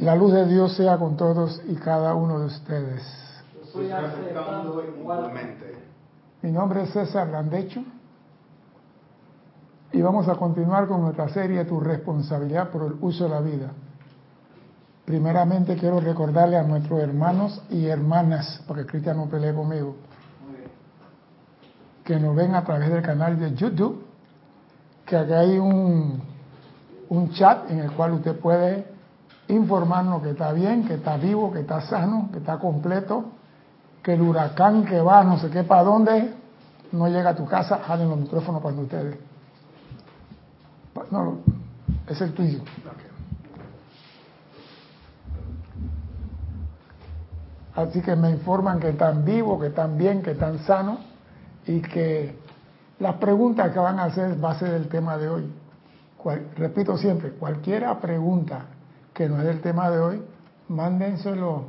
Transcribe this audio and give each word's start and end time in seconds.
La 0.00 0.14
luz 0.14 0.32
de 0.32 0.46
Dios 0.46 0.74
sea 0.74 0.96
con 0.96 1.16
todos 1.16 1.60
y 1.66 1.74
cada 1.74 2.14
uno 2.14 2.38
de 2.38 2.46
ustedes. 2.46 3.02
Estoy 3.64 3.90
aceptando 3.90 4.84
igualmente. 4.84 5.76
Mi 6.40 6.52
nombre 6.52 6.84
es 6.84 6.90
César 6.90 7.26
Landecho 7.26 7.82
y 9.90 10.00
vamos 10.00 10.28
a 10.28 10.36
continuar 10.36 10.86
con 10.86 11.02
nuestra 11.02 11.28
serie 11.30 11.64
Tu 11.64 11.80
responsabilidad 11.80 12.70
por 12.70 12.84
el 12.84 12.96
uso 13.00 13.24
de 13.24 13.30
la 13.30 13.40
vida. 13.40 13.72
Primeramente 15.04 15.74
quiero 15.76 15.98
recordarle 15.98 16.58
a 16.58 16.62
nuestros 16.62 17.00
hermanos 17.00 17.60
y 17.68 17.86
hermanas, 17.86 18.62
porque 18.68 18.86
Cristian 18.86 19.16
no 19.16 19.26
pelee 19.26 19.52
conmigo, 19.52 19.96
que 22.04 22.20
nos 22.20 22.36
ven 22.36 22.54
a 22.54 22.62
través 22.64 22.88
del 22.90 23.02
canal 23.02 23.36
de 23.36 23.52
YouTube, 23.52 24.04
que 25.04 25.16
acá 25.16 25.40
hay 25.40 25.58
un, 25.58 26.22
un 27.08 27.30
chat 27.32 27.68
en 27.68 27.80
el 27.80 27.90
cual 27.90 28.12
usted 28.12 28.38
puede 28.38 28.97
informarnos 29.48 30.22
que 30.22 30.30
está 30.30 30.52
bien, 30.52 30.84
que 30.86 30.94
está 30.94 31.16
vivo, 31.16 31.52
que 31.52 31.60
está 31.60 31.80
sano, 31.80 32.28
que 32.32 32.38
está 32.38 32.58
completo, 32.58 33.24
que 34.02 34.14
el 34.14 34.22
huracán 34.22 34.84
que 34.84 35.00
va 35.00 35.24
no 35.24 35.38
sé 35.38 35.50
qué 35.50 35.64
para 35.64 35.82
dónde 35.82 36.34
no 36.92 37.08
llega 37.08 37.30
a 37.30 37.34
tu 37.34 37.46
casa, 37.46 37.78
jalen 37.78 38.08
los 38.08 38.18
micrófonos 38.18 38.62
para 38.62 38.74
ustedes. 38.74 39.18
No, 41.10 41.38
es 42.06 42.20
el 42.20 42.32
tuyo. 42.32 42.60
Así 47.74 48.00
que 48.02 48.16
me 48.16 48.30
informan 48.30 48.80
que 48.80 48.88
están 48.88 49.24
vivos, 49.24 49.60
que 49.60 49.68
están 49.68 49.96
bien, 49.96 50.22
que 50.22 50.32
están 50.32 50.58
sanos 50.60 50.98
y 51.66 51.80
que 51.80 52.36
las 52.98 53.14
preguntas 53.16 53.70
que 53.72 53.78
van 53.78 54.00
a 54.00 54.04
hacer 54.04 54.42
va 54.42 54.50
a 54.50 54.58
ser 54.58 54.74
el 54.74 54.88
tema 54.88 55.16
de 55.16 55.28
hoy. 55.28 55.52
repito 56.56 56.98
siempre, 56.98 57.30
cualquiera 57.30 57.98
pregunta 58.00 58.64
que 59.18 59.28
no 59.28 59.42
es 59.42 59.48
el 59.48 59.60
tema 59.60 59.90
de 59.90 59.98
hoy, 59.98 60.22
mándenselo 60.68 61.64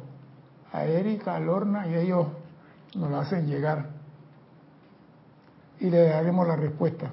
a 0.71 0.85
Erika, 0.85 1.35
a 1.35 1.39
Lorna 1.39 1.87
y 1.87 1.95
ellos 1.95 2.27
nos 2.93 3.09
lo 3.09 3.17
hacen 3.17 3.47
llegar. 3.47 3.87
Y 5.79 5.89
le 5.89 6.09
daremos 6.09 6.47
la 6.47 6.55
respuesta. 6.55 7.09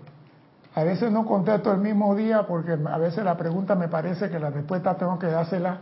A 0.75 0.84
veces 0.84 1.11
no 1.11 1.25
contesto 1.25 1.73
el 1.73 1.79
mismo 1.79 2.14
día 2.14 2.47
porque 2.47 2.73
a 2.73 2.98
veces 2.98 3.25
la 3.25 3.34
pregunta 3.39 3.75
me 3.77 3.89
parece 3.89 4.29
que 4.29 4.39
la 4.39 4.51
respuesta 4.51 4.95
tengo 4.95 5.19
que 5.19 5.29
dársela 5.29 5.79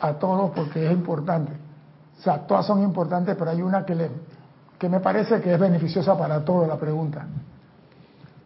a 0.00 0.14
todos 0.14 0.52
porque 0.52 0.86
es 0.86 0.92
importante. 0.92 1.52
O 2.18 2.22
sea, 2.22 2.46
todas 2.46 2.64
son 2.64 2.82
importantes, 2.82 3.36
pero 3.38 3.50
hay 3.50 3.60
una 3.60 3.84
que, 3.84 3.96
le, 3.96 4.10
que 4.78 4.88
me 4.88 5.00
parece 5.00 5.42
que 5.42 5.52
es 5.52 5.60
beneficiosa 5.60 6.16
para 6.16 6.42
todos 6.42 6.66
la 6.66 6.78
pregunta. 6.78 7.26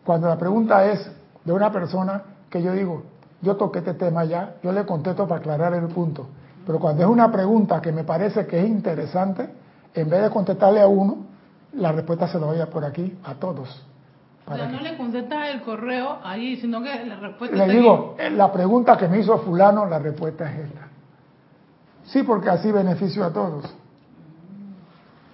Cuando 0.04 0.26
la 0.26 0.36
pregunta 0.36 0.84
es 0.86 1.08
de 1.44 1.52
una 1.52 1.70
persona 1.70 2.22
que 2.50 2.60
yo 2.60 2.72
digo, 2.72 3.04
yo 3.42 3.56
toqué 3.56 3.78
este 3.80 3.94
tema 3.94 4.24
ya, 4.24 4.56
yo 4.62 4.72
le 4.72 4.84
contesto 4.84 5.26
para 5.26 5.40
aclarar 5.40 5.74
el 5.74 5.88
punto. 5.88 6.26
Pero 6.66 6.78
cuando 6.78 7.02
es 7.02 7.08
una 7.08 7.32
pregunta 7.32 7.80
que 7.80 7.92
me 7.92 8.04
parece 8.04 8.46
que 8.46 8.60
es 8.60 8.68
interesante, 8.68 9.48
en 9.94 10.08
vez 10.08 10.22
de 10.22 10.30
contestarle 10.30 10.80
a 10.80 10.86
uno, 10.86 11.18
la 11.74 11.92
respuesta 11.92 12.28
se 12.28 12.38
la 12.38 12.46
voy 12.46 12.60
a 12.60 12.66
por 12.68 12.84
aquí 12.84 13.18
a 13.24 13.34
todos. 13.34 13.86
O 14.46 14.56
sea, 14.56 14.66
no 14.68 14.80
le 14.80 14.96
contesta 14.96 15.48
el 15.48 15.62
correo 15.62 16.18
ahí, 16.24 16.56
sino 16.60 16.82
que 16.82 17.04
la 17.06 17.16
respuesta 17.16 17.56
Le 17.56 17.72
digo, 17.72 18.16
eh, 18.18 18.30
la 18.30 18.52
pregunta 18.52 18.96
que 18.96 19.06
me 19.06 19.20
hizo 19.20 19.38
fulano, 19.38 19.86
la 19.86 19.98
respuesta 19.98 20.50
es 20.50 20.66
esta. 20.66 20.88
Sí, 22.04 22.24
porque 22.24 22.50
así 22.50 22.72
beneficio 22.72 23.24
a 23.24 23.32
todos. 23.32 23.72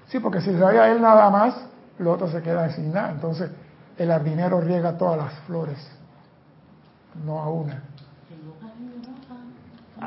Sí, 0.09 0.21
porque 0.21 0.41
si 0.41 0.51
se 0.53 0.61
vaya 0.61 0.84
a 0.84 0.89
él 0.91 1.01
nada 1.01 1.31
más, 1.31 1.55
los 1.99 2.15
otros 2.15 2.31
se 2.31 2.43
quedan 2.43 2.71
sin 2.73 2.93
nada. 2.93 3.11
Entonces, 3.11 3.51
el 3.97 4.09
jardinero 4.09 4.61
riega 4.61 4.99
todas 4.99 5.17
las 5.17 5.33
flores, 5.47 5.79
no 7.25 7.41
a 7.41 7.49
una. 7.49 7.83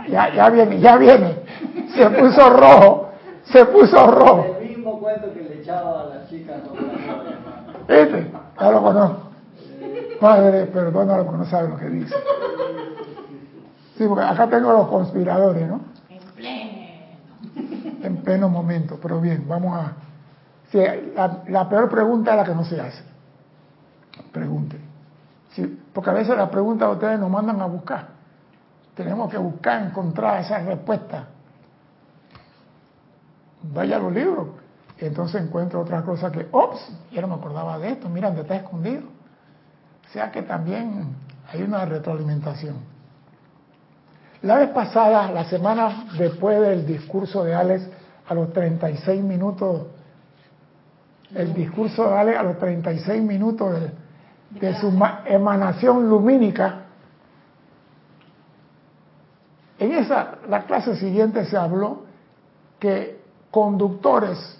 Ya, 0.08 0.34
ya 0.34 0.50
viene, 0.50 0.80
ya 0.80 0.98
viene. 0.98 1.44
Se 1.96 2.10
puso 2.10 2.50
rojo, 2.50 3.10
se 3.44 3.66
puso 3.66 4.12
rojo. 4.12 4.58
El 4.60 4.70
mismo 4.70 5.00
cuento 5.00 5.34
que 5.34 5.42
le 5.42 5.62
echaba 5.62 6.02
a 6.02 6.06
las 6.06 6.30
chicas. 6.30 6.62
Este, 7.88 8.32
ya 8.60 8.72
lo 8.72 8.82
conozco. 8.82 9.30
Padre, 10.20 10.66
perdónalo 10.66 11.26
porque 11.26 11.40
no 11.40 11.46
sabe 11.46 11.70
lo 11.70 11.78
que 11.78 11.90
dice. 11.90 12.16
Sí, 13.98 14.06
porque 14.08 14.24
acá 14.24 14.48
tengo 14.48 14.72
los 14.72 14.88
conspiradores, 14.88 15.68
¿no? 15.68 15.82
En 16.10 16.20
pleno. 16.36 16.80
En 18.04 18.18
pleno 18.18 18.50
momento, 18.50 19.00
pero 19.02 19.20
bien, 19.20 19.46
vamos 19.48 19.76
a... 19.78 19.94
Sí, 20.72 20.80
la, 21.16 21.40
la, 21.48 21.68
peor 21.68 21.90
pregunta 21.90 22.32
es 22.32 22.38
la 22.38 22.44
que 22.44 22.56
no 22.56 22.64
se 22.64 22.80
hace. 22.80 23.04
Pregunte. 24.32 24.78
Sí, 25.52 25.82
porque 25.92 26.12
a 26.12 26.14
veces 26.14 26.38
las 26.38 26.50
preguntas 26.50 26.94
ustedes 26.94 27.20
nos 27.20 27.30
mandan 27.30 27.60
a 27.62 27.66
buscar. 27.66 28.19
Tenemos 29.00 29.32
que 29.32 29.38
buscar, 29.38 29.82
encontrar 29.82 30.42
esa 30.42 30.60
respuesta. 30.60 31.28
Vaya 33.64 33.96
a 33.96 34.00
los 34.00 34.12
libros. 34.12 34.48
Y 35.00 35.06
entonces 35.06 35.42
encuentro 35.42 35.80
otra 35.80 36.02
cosa 36.02 36.30
que, 36.30 36.50
ops, 36.52 36.92
yo 37.10 37.22
no 37.22 37.30
me 37.30 37.36
acordaba 37.36 37.80
de 37.80 37.92
esto, 37.92 38.10
mira 38.10 38.28
dónde 38.28 38.42
está 38.42 38.58
escondido. 38.58 39.04
O 40.06 40.12
sea 40.12 40.30
que 40.32 40.42
también 40.42 41.16
hay 41.50 41.62
una 41.64 41.86
retroalimentación. 41.86 42.76
La 44.42 44.58
vez 44.58 44.72
pasada, 44.72 45.32
la 45.32 45.46
semana 45.46 46.08
después 46.18 46.60
del 46.60 46.86
discurso 46.86 47.46
de 47.46 47.56
Alex, 47.56 47.88
a 48.28 48.34
los 48.34 48.52
36 48.52 49.24
minutos, 49.24 49.88
el 51.34 51.54
discurso 51.54 52.10
de 52.10 52.18
Alex 52.18 52.38
a 52.38 52.44
los 52.44 52.60
36 52.60 53.24
minutos 53.24 53.80
de, 53.80 54.60
de 54.60 54.76
su 54.76 54.92
emanación 55.26 56.10
lumínica, 56.10 56.89
en 59.80 59.94
esa, 59.94 60.36
la 60.48 60.64
clase 60.64 60.96
siguiente 60.98 61.46
se 61.46 61.58
habló 61.58 62.04
que 62.80 63.20
conductores 63.50 64.60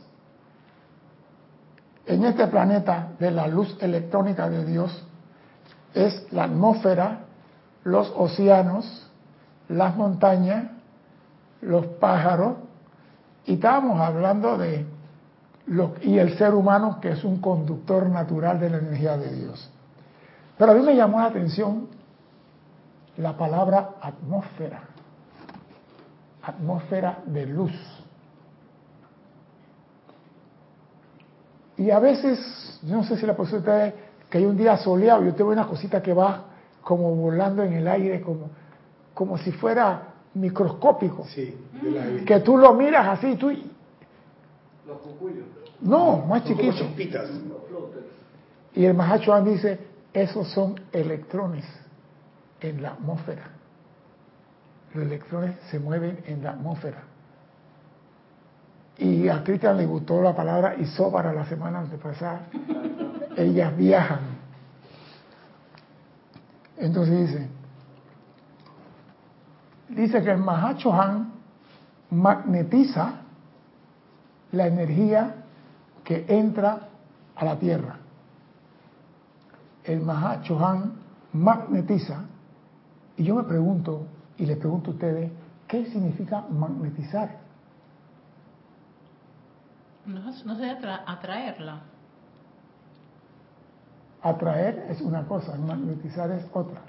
en 2.06 2.26
este 2.26 2.48
planeta 2.48 3.10
de 3.20 3.30
la 3.30 3.48
luz 3.48 3.78
electrónica 3.82 4.50
de 4.50 4.66
Dios 4.66 5.06
es 5.94 6.32
la 6.32 6.46
atmósfera, 6.46 7.20
los 7.84 8.12
océanos, 8.16 9.08
las 9.68 9.96
montañas, 9.96 10.72
los 11.62 11.86
pájaros, 11.86 12.58
y 13.46 13.56
estábamos 13.56 14.00
hablando 14.00 14.58
de 14.58 14.86
lo, 15.68 15.94
y 16.02 16.18
el 16.18 16.38
ser 16.38 16.56
humano 16.56 17.00
que 17.00 17.12
es 17.12 17.24
un 17.24 17.40
conductor 17.42 18.08
natural 18.10 18.60
de 18.60 18.70
la 18.70 18.78
energía 18.78 19.18
de 19.18 19.36
Dios. 19.36 19.70
Pero 20.58 20.72
a 20.72 20.76
mí 20.76 20.82
me 20.82 20.96
llamó 20.96 21.20
la 21.20 21.26
atención 21.26 21.88
la 23.18 23.38
palabra 23.38 23.92
atmósfera, 24.02 24.82
atmósfera 26.42 27.20
de 27.26 27.46
luz. 27.46 27.74
Y 31.78 31.92
a 31.92 32.00
veces, 32.00 32.80
yo 32.84 32.98
no 32.98 33.04
sé 33.04 33.18
si 33.18 33.26
la 33.26 33.36
posibilidad 33.36 33.88
es 33.88 33.94
que 34.30 34.38
hay 34.38 34.46
un 34.46 34.58
día 34.58 34.76
soleado 34.78 35.24
y 35.24 35.30
usted 35.30 35.46
ve 35.46 35.52
una 35.52 35.68
cosita 35.68 36.02
que 36.02 36.14
va 36.14 36.46
como 36.84 37.16
volando 37.16 37.64
en 37.64 37.74
el 37.74 37.88
aire, 37.88 38.22
como, 38.22 38.50
como 39.14 39.38
si 39.38 39.52
fuera 39.52 40.14
microscópico. 40.34 41.26
Sí, 41.26 41.56
que 42.26 42.40
tú 42.42 42.58
lo 42.58 42.74
miras 42.74 43.08
así, 43.08 43.36
tú... 43.36 43.50
Los 43.50 44.98
cucuyos. 45.02 45.46
No, 45.82 46.26
más 46.26 46.44
chiquito. 46.44 46.86
Y 48.74 48.86
el 48.86 48.94
Mahachohan 48.94 49.46
dice, 49.46 49.80
esos 50.14 50.48
son 50.50 50.80
electrones 50.92 51.66
en 52.60 52.82
la 52.82 52.90
atmósfera. 52.90 53.59
Los 54.94 55.04
electrones 55.04 55.56
se 55.70 55.80
mueven 55.80 56.20
en 56.26 56.44
la 56.44 56.52
atmósfera. 56.52 57.04
Y 58.98 59.30
a 59.30 59.44
Cristian 59.44 59.78
le 59.78 59.86
gustó 59.86 60.22
la 60.22 60.36
palabra 60.36 60.76
para 61.12 61.32
la 61.32 61.46
semana 61.46 61.80
antepasada. 61.80 62.48
Ellas 63.38 63.76
viajan. 63.78 64.20
Entonces 66.78 67.28
dice, 67.28 67.48
dice 69.90 70.24
que 70.24 70.32
el 70.32 70.38
Mahachohan 70.38 71.32
magnetiza 72.10 73.22
la 74.52 74.68
energía 74.68 75.36
que 76.04 76.26
entra 76.28 76.90
a 77.36 77.46
la 77.46 77.58
Tierra. 77.58 77.98
El 79.84 80.02
Mahachohan 80.02 80.94
magnetiza. 81.34 82.24
Y 83.18 83.24
yo 83.24 83.36
me 83.36 83.44
pregunto, 83.44 84.08
y 84.40 84.46
les 84.46 84.58
pregunto 84.58 84.92
a 84.92 84.94
ustedes, 84.94 85.32
¿qué 85.68 85.86
significa 85.86 86.46
magnetizar? 86.50 87.30
No, 90.06 90.22
no 90.22 90.56
sé 90.56 90.78
atraerla. 91.06 91.82
Atraer 94.22 94.86
es 94.90 95.02
una 95.02 95.26
cosa, 95.28 95.56
magnetizar 95.58 96.32
es 96.32 96.46
otra. 96.54 96.82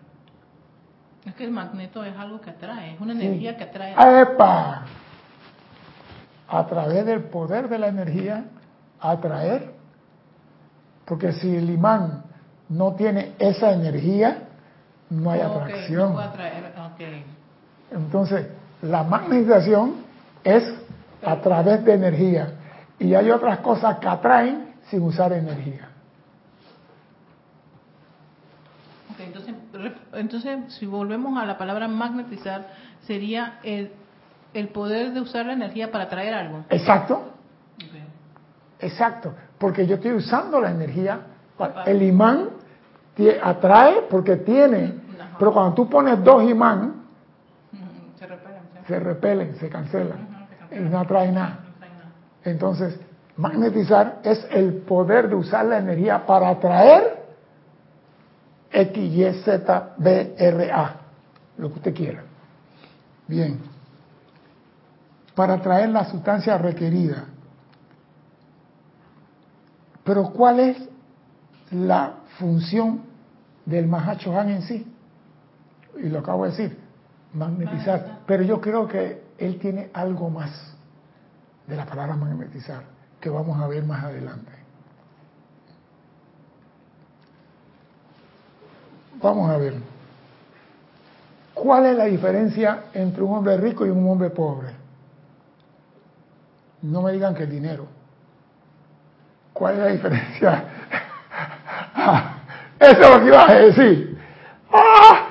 Es 1.25 1.35
que 1.35 1.45
el 1.45 1.51
magneto 1.51 2.03
es 2.05 2.17
algo 2.17 2.41
que 2.41 2.51
atrae, 2.51 2.95
es 2.95 3.01
una 3.01 3.13
energía 3.13 3.57
que 3.57 3.65
atrae. 3.65 4.23
¡Epa! 4.23 4.85
A 6.49 6.67
través 6.67 7.05
del 7.05 7.25
poder 7.25 7.69
de 7.69 7.79
la 7.79 7.89
energía, 7.89 8.45
atraer. 9.01 9.75
Porque 11.05 11.33
si 11.33 11.55
el 11.55 11.69
imán 11.69 12.23
no 12.69 12.95
tiene 12.95 13.35
esa 13.39 13.73
energía, 13.73 14.49
no 15.11 15.31
hay 15.31 15.41
atracción. 15.41 16.15
No 16.15 16.21
atraer. 16.21 16.73
Okay. 16.95 17.25
Entonces, 17.91 18.47
la 18.83 19.03
magnetización 19.03 19.95
es 20.45 20.65
a 21.25 21.37
través 21.37 21.85
de 21.85 21.95
energía. 21.95 22.53
Y 22.99 23.15
hay 23.15 23.31
otras 23.31 23.59
cosas 23.59 23.99
que 23.99 24.09
atraen 24.09 24.75
sin 24.91 25.03
usar 25.03 25.33
energía. 25.33 25.89
Entonces, 29.19 29.55
entonces, 30.15 30.75
si 30.75 30.87
volvemos 30.87 31.41
a 31.41 31.45
la 31.45 31.59
palabra 31.59 31.89
magnetizar, 31.89 32.69
sería 33.03 33.59
el, 33.63 33.93
el 34.55 34.69
poder 34.69 35.13
de 35.13 35.21
usar 35.21 35.47
la 35.47 35.53
energía 35.53 35.91
para 35.91 36.05
atraer 36.05 36.35
algo. 36.35 36.65
Exacto, 36.71 37.33
exacto. 38.79 39.35
Porque 39.59 39.87
yo 39.87 39.97
estoy 39.97 40.13
usando 40.13 40.61
la 40.61 40.71
energía. 40.71 41.21
El 41.87 42.03
imán 42.03 42.49
atrae 43.43 44.03
porque 44.09 44.37
tiene. 44.37 44.95
Pero 45.39 45.53
cuando 45.53 45.75
tú 45.75 45.89
pones 45.89 46.23
dos 46.25 46.43
repelen. 46.43 47.00
Se- 48.91 49.01
repelen, 49.01 49.57
se 49.57 49.69
cancelan. 49.69 50.29
Y 50.71 50.81
no 50.81 50.99
atrae 50.99 51.33
nada. 51.33 51.61
No 51.65 51.79
traen 51.79 51.95
nada. 51.99 52.11
Entonces, 52.45 53.01
magnetizar 53.37 54.19
es 54.23 54.47
el 54.51 54.75
poder 54.83 55.29
de 55.29 55.35
usar 55.37 55.65
la 55.67 55.79
energía 55.79 56.27
para 56.27 56.49
atraer 56.51 57.21
X, 58.73 58.97
Y, 59.15 59.43
Z, 59.43 59.95
B, 59.99 60.35
R, 60.39 60.71
A, 60.73 60.95
lo 61.59 61.69
que 61.71 61.75
usted 61.77 61.95
quiera. 61.95 62.23
Bien. 63.27 63.59
Para 65.35 65.55
atraer 65.55 65.89
la 65.89 66.05
sustancia 66.05 66.59
requerida. 66.59 67.25
Pero 70.05 70.31
¿cuál 70.31 70.61
es 70.61 70.89
la 71.71 72.15
función 72.39 73.03
del 73.67 73.87
Mahachohan 73.87 74.49
en 74.51 74.63
sí? 74.63 74.87
Y 76.03 76.09
lo 76.09 76.21
acabo 76.21 76.45
de 76.45 76.51
decir, 76.51 76.79
magnetizar. 77.35 78.21
Pero 78.27 78.43
yo 78.43 78.61
creo 78.61 78.87
que 78.89 79.23
él 79.39 79.59
tiene 79.59 79.91
algo 79.93 80.31
más 80.31 80.75
de 81.67 81.77
la 81.77 81.87
palabra 81.87 82.17
magnetizar, 82.17 82.83
que 83.21 83.31
vamos 83.31 83.61
a 83.61 83.67
ver 83.69 83.85
más 83.85 84.05
adelante. 84.05 84.53
Vamos 89.23 89.51
a 89.51 89.57
ver. 89.57 89.75
¿Cuál 91.55 91.87
es 91.87 91.97
la 91.97 92.05
diferencia 92.05 92.85
entre 92.95 93.23
un 93.23 93.37
hombre 93.37 93.57
rico 93.59 93.85
y 93.85 93.91
un 93.91 94.09
hombre 94.09 94.31
pobre? 94.31 94.69
No 96.83 97.03
me 97.03 97.13
digan 97.13 97.35
que 97.35 97.43
el 97.43 97.51
dinero. 97.51 97.87
¿Cuál 99.53 99.75
es 99.75 99.81
la 99.81 99.87
diferencia? 99.89 100.65
Eso 102.81 103.03
es 103.03 103.11
lo 103.11 103.21
que 103.21 103.27
ibas 103.27 103.51
a 103.51 103.55
decir. 103.55 104.19
¡Ah! 104.73 105.27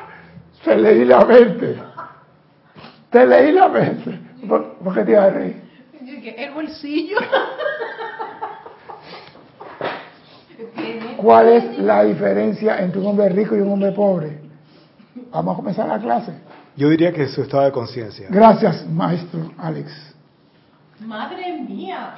Se 0.64 0.76
leí 0.78 1.04
la 1.06 1.26
mente. 1.26 1.89
Te 3.10 3.26
leí 3.26 3.52
la 3.52 3.68
mente. 3.68 4.20
¿Por, 4.48 4.76
por 4.76 4.94
qué 4.94 5.04
te 5.04 5.12
ibas 5.12 5.26
a 5.26 5.30
reír? 5.32 5.62
Yo 6.02 6.14
dije, 6.14 6.46
El 6.46 6.54
bolsillo. 6.54 7.18
¿Cuál 11.18 11.50
es 11.50 11.80
la 11.80 12.04
diferencia 12.04 12.80
entre 12.80 13.02
un 13.02 13.08
hombre 13.08 13.30
rico 13.30 13.56
y 13.56 13.60
un 13.60 13.72
hombre 13.74 13.92
pobre? 13.92 14.40
Vamos 15.32 15.54
a 15.54 15.56
comenzar 15.58 15.88
la 15.88 16.00
clase. 16.00 16.34
Yo 16.76 16.90
diría 16.90 17.12
que 17.12 17.24
es 17.24 17.32
su 17.32 17.42
estado 17.42 17.64
de 17.64 17.72
conciencia. 17.72 18.28
Gracias, 18.30 18.88
maestro 18.88 19.52
Alex. 19.58 19.92
Madre 21.02 21.62
mía. 21.62 22.16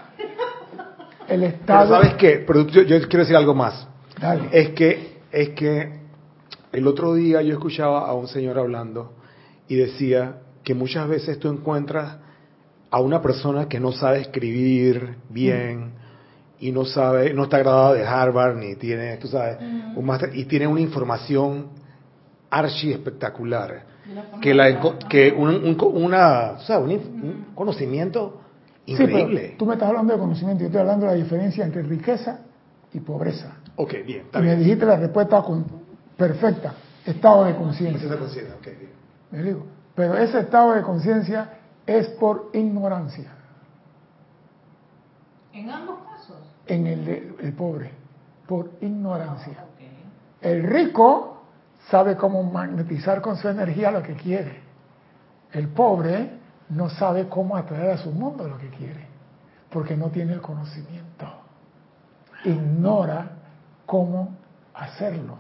El 1.27 1.41
Pero 1.41 1.51
estado. 1.55 1.95
¿sabes 1.95 2.13
qué? 2.15 2.43
Pero 2.45 2.67
yo, 2.67 2.83
yo 2.83 2.99
quiero 3.07 3.19
decir 3.19 3.35
algo 3.35 3.55
más. 3.55 3.88
Dale. 4.19 4.49
Es 4.51 4.69
que, 4.69 5.21
es 5.31 5.49
que 5.49 5.99
el 6.71 6.88
otro 6.88 7.13
día 7.15 7.41
yo 7.41 7.53
escuchaba 7.53 8.07
a 8.07 8.13
un 8.13 8.27
señor 8.27 8.59
hablando 8.59 9.13
y 9.67 9.75
decía 9.75 10.38
que 10.63 10.74
muchas 10.74 11.08
veces 11.08 11.40
tú 11.40 11.50
encuentras 11.50 12.18
a 12.90 13.00
una 13.00 13.22
persona 13.22 13.68
que 13.68 13.80
no 13.80 13.92
sabe 13.92 14.22
escribir 14.22 15.16
bien 15.30 15.92
y 16.60 16.72
no 16.72 16.86
sabe, 16.86 17.34
no 17.34 17.44
está 17.44 17.60
graduada 17.60 17.94
de 17.94 18.06
Harvard 18.06 18.58
ni 18.58 18.75
tiene, 18.75 19.18
tú 19.18 19.28
sabes, 19.28 19.58
un 19.96 20.06
máster 20.06 20.36
y 20.36 20.46
tiene 20.46 20.68
una 20.68 20.81
información 20.81 21.68
archi 22.50 22.92
espectacular 22.92 23.84
que 24.42 24.54
la 24.54 24.80
que 25.08 25.31
un, 25.31 25.50
un 25.63 25.75
co- 25.75 25.88
una, 25.88 26.60
¿sabes? 26.60 26.84
un, 26.86 26.92
inf- 26.92 27.24
un 27.24 27.46
conocimiento 27.56 28.42
Sí, 28.86 28.96
pero 28.98 29.10
increíble. 29.10 29.56
tú 29.58 29.66
me 29.66 29.74
estás 29.74 29.88
hablando 29.90 30.12
de 30.13 30.19
conocimiento, 30.19 30.62
yo 30.62 30.66
estoy 30.68 30.81
hablando 30.81 31.06
de 31.06 31.12
la 31.13 31.18
diferencia 31.24 31.63
entre 31.63 31.81
riqueza 31.84 32.40
y 32.94 33.00
pobreza. 33.00 33.56
Ok, 33.78 33.94
bien, 34.06 34.24
está 34.25 34.40
Y 34.40 34.42
me 34.42 34.48
bien. 34.50 34.60
dijiste 34.60 34.86
la 34.86 34.98
respuesta 34.98 35.42
con- 35.44 35.66
perfecta, 36.18 36.74
estado 37.06 37.46
de 37.46 37.56
conciencia. 37.56 38.10
la 38.10 38.18
conciencia, 38.18 38.56
ok, 38.56 38.66
bien. 38.66 38.92
Me 39.31 39.44
digo, 39.44 39.66
pero 39.95 40.17
ese 40.17 40.39
estado 40.39 40.73
de 40.73 40.81
conciencia 40.81 41.57
es 41.85 42.07
por 42.09 42.49
ignorancia, 42.53 43.31
En 45.53 45.69
ambos 45.69 45.99
casos. 46.09 46.38
en 46.67 46.88
el, 46.88 47.05
de- 47.05 47.35
el 47.41 47.53
pobre, 47.53 47.91
por 48.47 48.71
ignorancia. 48.81 49.53
Ok. 49.63 49.81
El 50.41 50.63
rico 50.63 51.41
sabe 51.89 52.15
cómo 52.15 52.43
magnetizar 52.43 53.21
con 53.21 53.35
su 53.38 53.49
energía 53.49 53.91
lo 53.91 54.01
que 54.01 54.13
quiere. 54.15 54.61
El 55.51 55.67
pobre 55.67 56.39
no 56.69 56.89
sabe 56.89 57.27
cómo 57.27 57.57
atraer 57.57 57.91
a 57.91 57.97
su 57.97 58.11
mundo 58.11 58.47
lo 58.47 58.57
que 58.57 58.69
quiere, 58.69 59.05
porque 59.69 59.97
no 59.97 60.07
tiene 60.09 60.33
el 60.33 60.41
conocimiento. 60.41 61.25
Ignora 62.45 63.31
cómo 63.85 64.38
hacerlo. 64.73 65.35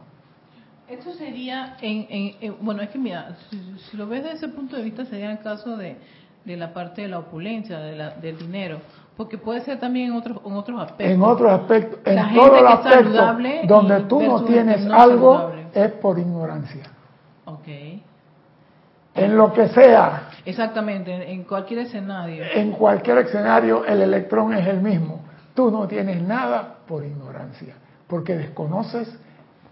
Esto 0.91 1.13
sería, 1.13 1.77
en, 1.81 2.05
en- 2.09 2.35
en- 2.41 2.55
bueno, 2.61 2.81
es 2.81 2.89
que 2.89 2.97
mira, 2.99 3.35
si, 3.49 3.57
si 3.89 3.97
lo 3.97 4.07
ves 4.07 4.23
desde 4.23 4.37
ese 4.37 4.47
punto 4.49 4.75
de 4.75 4.83
vista, 4.83 5.05
sería 5.05 5.31
el 5.31 5.39
caso 5.39 5.77
de, 5.77 5.95
de 6.43 6.57
la 6.57 6.73
parte 6.73 7.03
de 7.03 7.07
la 7.07 7.19
opulencia, 7.19 7.79
de 7.79 7.95
la- 7.95 8.09
del 8.11 8.37
dinero, 8.37 8.79
porque 9.15 9.37
puede 9.37 9.61
ser 9.61 9.79
también 9.79 10.07
en 10.11 10.17
otros, 10.17 10.39
en 10.45 10.51
otros 10.53 10.81
aspectos. 10.81 11.15
En 11.15 11.21
otros 11.23 11.51
aspectos, 11.51 11.99
en 12.05 12.15
La 12.15 12.23
es 12.31 12.37
aspectos 12.65 12.91
saludable 13.15 13.61
donde 13.67 13.99
tú 14.01 14.21
no 14.21 14.39
el 14.39 14.45
tienes 14.45 14.85
no 14.85 14.93
algo 14.95 15.37
saludable. 15.37 15.65
es 15.73 15.91
por 15.93 16.19
ignorancia. 16.19 16.83
Ok, 17.45 17.67
En 19.15 19.35
lo 19.37 19.51
que 19.53 19.67
sea, 19.69 20.29
exactamente, 20.45 21.13
en, 21.13 21.21
en 21.21 21.43
cualquier 21.43 21.79
escenario. 21.81 22.43
en 22.53 22.71
cualquier 22.71 23.19
escenario, 23.19 23.85
el 23.85 24.01
electrón 24.01 24.53
es 24.53 24.65
el 24.67 24.81
mismo. 24.81 25.21
Tú 25.53 25.69
no 25.71 25.87
tienes 25.87 26.21
nada 26.21 26.75
por 26.87 27.05
ignorancia, 27.05 27.75
porque 28.07 28.35
desconoces 28.37 29.17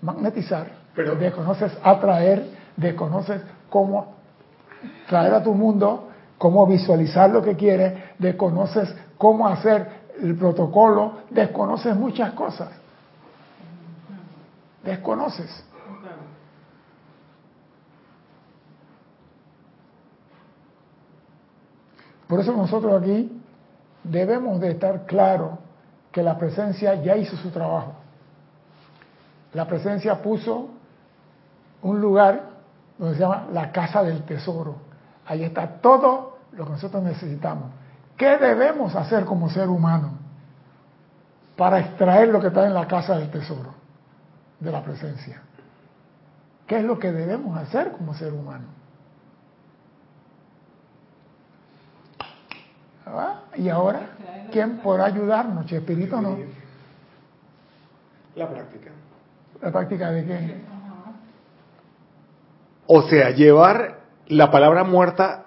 magnetizar, 0.01 0.67
Pero- 0.99 1.15
desconoces 1.15 1.71
atraer, 1.81 2.45
desconoces 2.75 3.41
cómo 3.69 4.15
traer 5.07 5.33
a 5.33 5.41
tu 5.41 5.53
mundo, 5.53 6.09
cómo 6.37 6.67
visualizar 6.67 7.29
lo 7.29 7.41
que 7.41 7.55
quieres, 7.55 7.93
desconoces 8.17 8.93
cómo 9.17 9.47
hacer 9.47 9.87
el 10.21 10.35
protocolo, 10.35 11.19
desconoces 11.29 11.95
muchas 11.95 12.33
cosas. 12.33 12.67
Desconoces. 14.83 15.63
Por 22.27 22.41
eso 22.41 22.51
nosotros 22.51 23.01
aquí 23.01 23.41
debemos 24.03 24.59
de 24.59 24.71
estar 24.71 25.05
claros 25.05 25.59
que 26.11 26.21
la 26.21 26.37
presencia 26.37 26.95
ya 26.95 27.15
hizo 27.15 27.37
su 27.37 27.51
trabajo. 27.51 27.93
La 29.53 29.65
presencia 29.65 30.21
puso 30.21 30.71
un 31.81 32.01
lugar 32.01 32.49
donde 32.97 33.15
se 33.15 33.21
llama 33.21 33.47
la 33.51 33.71
casa 33.71 34.03
del 34.03 34.23
tesoro. 34.23 34.75
Ahí 35.25 35.43
está 35.43 35.67
todo 35.81 36.39
lo 36.51 36.65
que 36.65 36.71
nosotros 36.71 37.03
necesitamos. 37.03 37.71
¿Qué 38.17 38.37
debemos 38.37 38.95
hacer 38.95 39.25
como 39.25 39.49
ser 39.49 39.69
humano 39.69 40.11
para 41.55 41.79
extraer 41.79 42.29
lo 42.29 42.41
que 42.41 42.47
está 42.47 42.65
en 42.65 42.73
la 42.73 42.87
casa 42.87 43.17
del 43.17 43.29
tesoro 43.31 43.73
de 44.59 44.71
la 44.71 44.83
presencia? 44.83 45.41
¿Qué 46.67 46.77
es 46.77 46.83
lo 46.83 46.99
que 46.99 47.11
debemos 47.11 47.57
hacer 47.57 47.93
como 47.93 48.13
ser 48.13 48.33
humano? 48.33 48.65
¿Ah? 53.05 53.41
Y 53.55 53.69
ahora, 53.69 54.01
¿quién 54.51 54.77
podrá 54.79 55.05
ayudarnos? 55.05 55.65
Chespirito 55.65 56.21
no. 56.21 56.37
La 58.35 58.47
práctica. 58.47 58.91
¿La 59.61 59.71
práctica 59.71 60.11
de 60.11 60.25
qué? 60.25 60.78
O 62.91 63.03
sea, 63.03 63.29
llevar 63.29 63.99
la 64.27 64.49
palabra 64.49 64.83
muerta 64.83 65.45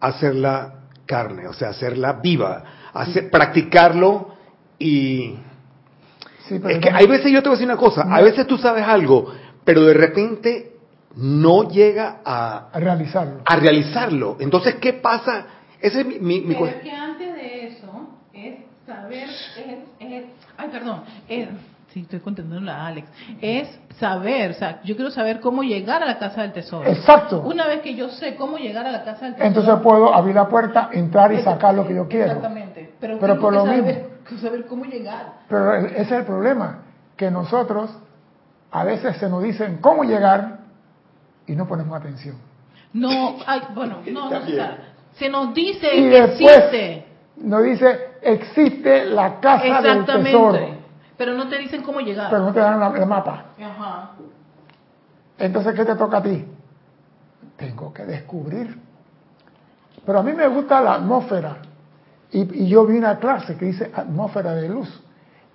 a 0.00 0.06
hacerla 0.08 0.80
carne, 1.06 1.46
o 1.46 1.52
sea, 1.52 1.68
hacerla 1.68 2.14
viva, 2.14 2.64
hacer, 2.92 3.30
practicarlo 3.30 4.34
y... 4.78 5.36
Sí, 6.48 6.58
pero 6.60 6.68
Es 6.70 6.78
que 6.80 6.90
hay 6.90 7.06
veces 7.06 7.30
yo 7.30 7.40
te 7.42 7.48
voy 7.48 7.54
a 7.56 7.58
decir 7.60 7.70
una 7.70 7.76
cosa, 7.78 8.02
a 8.02 8.20
veces 8.20 8.46
tú 8.48 8.58
sabes 8.58 8.84
algo, 8.84 9.32
pero 9.64 9.82
de 9.84 9.94
repente 9.94 10.72
no 11.14 11.68
llega 11.68 12.20
a, 12.24 12.68
a 12.72 12.80
realizarlo. 12.80 13.42
a 13.46 13.56
realizarlo. 13.56 14.36
Entonces, 14.40 14.74
¿qué 14.76 14.92
pasa? 14.92 15.46
Ese 15.80 16.00
es 16.00 16.06
mi... 16.06 16.18
mi- 16.18 16.40
mi 16.40 16.46
Pero 16.54 16.58
co- 16.58 16.66
es 16.66 16.74
que 16.82 16.90
antes 16.92 17.32
de 17.34 17.66
eso 17.68 18.08
es 18.32 18.54
saber, 18.86 19.28
es, 19.28 19.78
es- 20.00 20.24
ay, 20.56 20.68
perdón, 20.72 21.02
es- 21.28 21.48
sí, 21.96 22.02
estoy 22.02 22.20
contando 22.20 22.70
a 22.70 22.86
Alex, 22.88 23.08
es 23.40 23.80
saber, 23.98 24.50
o 24.50 24.54
sea, 24.54 24.82
yo 24.84 24.96
quiero 24.96 25.10
saber 25.10 25.40
cómo 25.40 25.62
llegar 25.62 26.02
a 26.02 26.06
la 26.06 26.18
casa 26.18 26.42
del 26.42 26.52
tesoro. 26.52 26.86
Exacto. 26.86 27.40
Una 27.40 27.66
vez 27.66 27.80
que 27.80 27.94
yo 27.94 28.10
sé 28.10 28.36
cómo 28.36 28.58
llegar 28.58 28.86
a 28.86 28.92
la 28.92 29.02
casa 29.02 29.24
del 29.24 29.34
tesoro. 29.34 29.48
Entonces 29.48 29.74
puedo 29.82 30.14
abrir 30.14 30.34
la 30.34 30.46
puerta, 30.46 30.90
entrar 30.92 31.32
y 31.32 31.40
sacar 31.40 31.74
lo 31.74 31.86
que 31.86 31.94
yo 31.94 32.06
quiero. 32.06 32.26
Exactamente. 32.26 32.92
Pero, 33.00 33.18
Pero 33.18 33.32
tengo 33.34 33.40
por 33.46 33.52
que 33.54 33.58
lo 33.58 33.64
saber, 33.64 33.82
mismo. 33.82 34.38
saber 34.42 34.66
cómo 34.66 34.84
llegar. 34.84 35.32
Pero 35.48 35.74
ese 35.74 36.00
es 36.02 36.12
el 36.12 36.24
problema, 36.24 36.82
que 37.16 37.30
nosotros 37.30 37.90
a 38.70 38.84
veces 38.84 39.16
se 39.16 39.30
nos 39.30 39.42
dicen 39.42 39.78
cómo 39.80 40.04
llegar 40.04 40.58
y 41.46 41.56
no 41.56 41.66
ponemos 41.66 41.98
atención. 41.98 42.36
No, 42.92 43.36
ay, 43.46 43.62
bueno, 43.74 44.00
no, 44.06 44.30
no, 44.30 44.38
o 44.38 44.46
sea, 44.46 44.76
se 45.14 45.30
nos 45.30 45.54
dice 45.54 45.96
Y 45.96 46.10
que 46.10 46.20
después 46.22 46.56
existe. 46.58 47.06
nos 47.38 47.62
dice, 47.62 48.00
existe 48.20 49.06
la 49.06 49.40
casa 49.40 49.80
del 49.80 50.04
tesoro, 50.04 50.56
Exactamente. 50.56 50.75
Pero 51.16 51.34
no 51.34 51.48
te 51.48 51.58
dicen 51.58 51.82
cómo 51.82 52.00
llegar. 52.00 52.30
pero 52.30 52.44
no 52.44 52.52
te 52.52 52.60
dan 52.60 52.96
el 52.96 53.06
mapa. 53.06 53.46
Ajá. 53.58 54.10
Entonces, 55.38 55.74
¿qué 55.74 55.84
te 55.84 55.94
toca 55.94 56.18
a 56.18 56.22
ti? 56.22 56.44
Tengo 57.56 57.92
que 57.92 58.04
descubrir. 58.04 58.78
Pero 60.04 60.18
a 60.18 60.22
mí 60.22 60.32
me 60.32 60.46
gusta 60.48 60.80
la 60.80 60.94
atmósfera. 60.94 61.58
Y, 62.32 62.64
y 62.64 62.68
yo 62.68 62.86
vi 62.86 62.98
una 62.98 63.18
clase 63.18 63.56
que 63.56 63.66
dice 63.66 63.90
atmósfera 63.94 64.54
de 64.54 64.68
luz. 64.68 65.02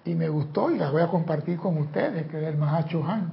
Y 0.04 0.16
me 0.16 0.30
gustó 0.30 0.72
y 0.72 0.78
la 0.78 0.90
voy 0.90 1.02
a 1.02 1.08
compartir 1.08 1.60
con 1.60 1.78
ustedes, 1.78 2.28
que 2.28 2.42
es 2.42 2.48
el 2.48 2.58
Mahacho 2.58 3.04
Han. 3.08 3.32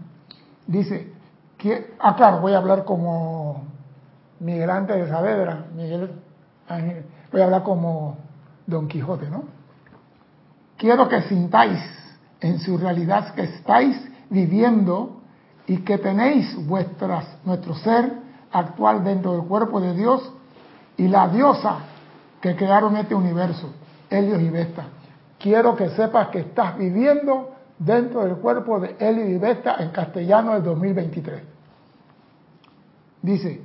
Dice, 0.66 1.12
que, 1.58 1.94
ah, 1.98 2.14
claro, 2.14 2.40
voy 2.40 2.54
a 2.54 2.58
hablar 2.58 2.84
como 2.84 3.64
Miguel 4.40 4.70
Ángel 4.70 5.02
de 5.02 5.08
Saavedra, 5.08 5.64
Miguel 5.74 6.12
Ángel, 6.68 7.04
voy 7.32 7.40
a 7.40 7.44
hablar 7.44 7.64
como 7.64 8.16
Don 8.66 8.86
Quijote, 8.86 9.28
¿no? 9.28 9.44
Quiero 10.76 11.08
que 11.08 11.22
sintáis 11.22 11.80
en 12.40 12.60
su 12.60 12.78
realidad 12.78 13.34
que 13.34 13.42
estáis 13.42 13.96
viviendo 14.30 15.20
y 15.66 15.78
que 15.78 15.98
tenéis 15.98 16.54
vuestras, 16.66 17.26
nuestro 17.44 17.74
ser 17.74 18.12
actual 18.52 19.04
dentro 19.04 19.32
del 19.32 19.42
cuerpo 19.42 19.80
de 19.80 19.94
Dios 19.94 20.32
y 20.96 21.08
la 21.08 21.28
diosa 21.28 21.78
que 22.40 22.56
crearon 22.56 22.96
este 22.96 23.14
universo, 23.14 23.70
Helios 24.08 24.40
y 24.40 24.50
Vesta. 24.50 24.86
Quiero 25.38 25.76
que 25.76 25.90
sepas 25.90 26.28
que 26.28 26.40
estás 26.40 26.76
viviendo 26.78 27.50
dentro 27.78 28.24
del 28.24 28.36
cuerpo 28.36 28.80
de 28.80 28.96
Helios 28.98 29.28
y 29.28 29.38
Vesta 29.38 29.76
en 29.78 29.90
castellano 29.90 30.54
del 30.54 30.64
2023. 30.64 31.42
Dice, 33.22 33.62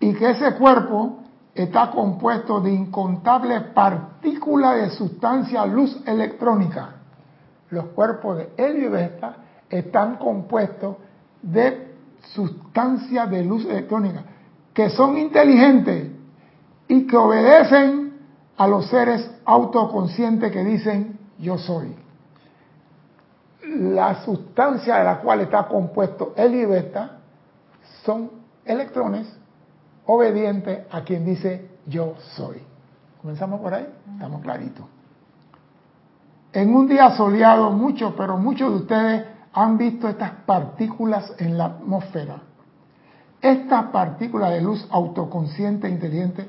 y 0.00 0.12
que 0.14 0.30
ese 0.30 0.54
cuerpo 0.54 1.18
está 1.54 1.90
compuesto 1.90 2.60
de 2.60 2.70
incontables 2.72 3.62
partículas 3.74 4.76
de 4.76 4.90
sustancia 4.90 5.64
luz 5.64 5.98
electrónica. 6.06 6.95
Los 7.70 7.86
cuerpos 7.86 8.38
de 8.38 8.50
helio 8.56 8.88
y 8.88 8.90
Vesta 8.90 9.36
están 9.68 10.16
compuestos 10.16 10.96
de 11.42 11.94
sustancia 12.34 13.26
de 13.26 13.44
luz 13.44 13.64
electrónica, 13.64 14.22
que 14.72 14.90
son 14.90 15.16
inteligentes 15.16 16.10
y 16.88 17.06
que 17.06 17.16
obedecen 17.16 18.12
a 18.56 18.66
los 18.66 18.88
seres 18.88 19.30
autoconscientes 19.44 20.52
que 20.52 20.64
dicen 20.64 21.18
yo 21.38 21.58
soy. 21.58 21.94
La 23.64 24.24
sustancia 24.24 24.96
de 24.96 25.04
la 25.04 25.20
cual 25.20 25.40
está 25.40 25.66
compuesto 25.66 26.32
helio 26.36 26.62
y 26.62 26.66
Vesta 26.66 27.18
son 28.04 28.30
electrones 28.64 29.26
obedientes 30.06 30.86
a 30.90 31.02
quien 31.02 31.24
dice 31.24 31.68
yo 31.86 32.14
soy. 32.36 32.62
Comenzamos 33.20 33.60
por 33.60 33.74
ahí, 33.74 33.88
estamos 34.14 34.40
claritos. 34.42 34.95
En 36.52 36.74
un 36.74 36.88
día 36.88 37.10
soleado, 37.16 37.70
muchos, 37.70 38.14
pero 38.16 38.36
muchos 38.38 38.70
de 38.70 38.76
ustedes 38.76 39.24
han 39.52 39.78
visto 39.78 40.08
estas 40.08 40.30
partículas 40.46 41.32
en 41.38 41.56
la 41.56 41.66
atmósfera. 41.66 42.42
Estas 43.40 43.86
partículas 43.86 44.50
de 44.50 44.60
luz 44.60 44.86
autoconsciente 44.90 45.86
e 45.86 45.90
inteligente 45.90 46.48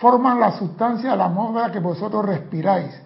forman 0.00 0.40
la 0.40 0.52
sustancia 0.52 1.10
de 1.10 1.16
la 1.16 1.26
atmósfera 1.26 1.70
que 1.70 1.80
vosotros 1.80 2.24
respiráis 2.24 3.00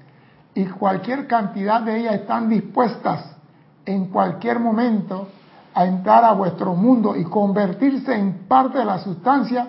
y 0.54 0.64
cualquier 0.66 1.26
cantidad 1.26 1.82
de 1.82 1.98
ellas 1.98 2.14
están 2.14 2.48
dispuestas 2.48 3.36
en 3.84 4.06
cualquier 4.06 4.58
momento 4.58 5.28
a 5.74 5.84
entrar 5.84 6.24
a 6.24 6.32
vuestro 6.32 6.74
mundo 6.74 7.14
y 7.14 7.24
convertirse 7.24 8.14
en 8.14 8.46
parte 8.48 8.78
de 8.78 8.84
la 8.86 8.98
sustancia 8.98 9.68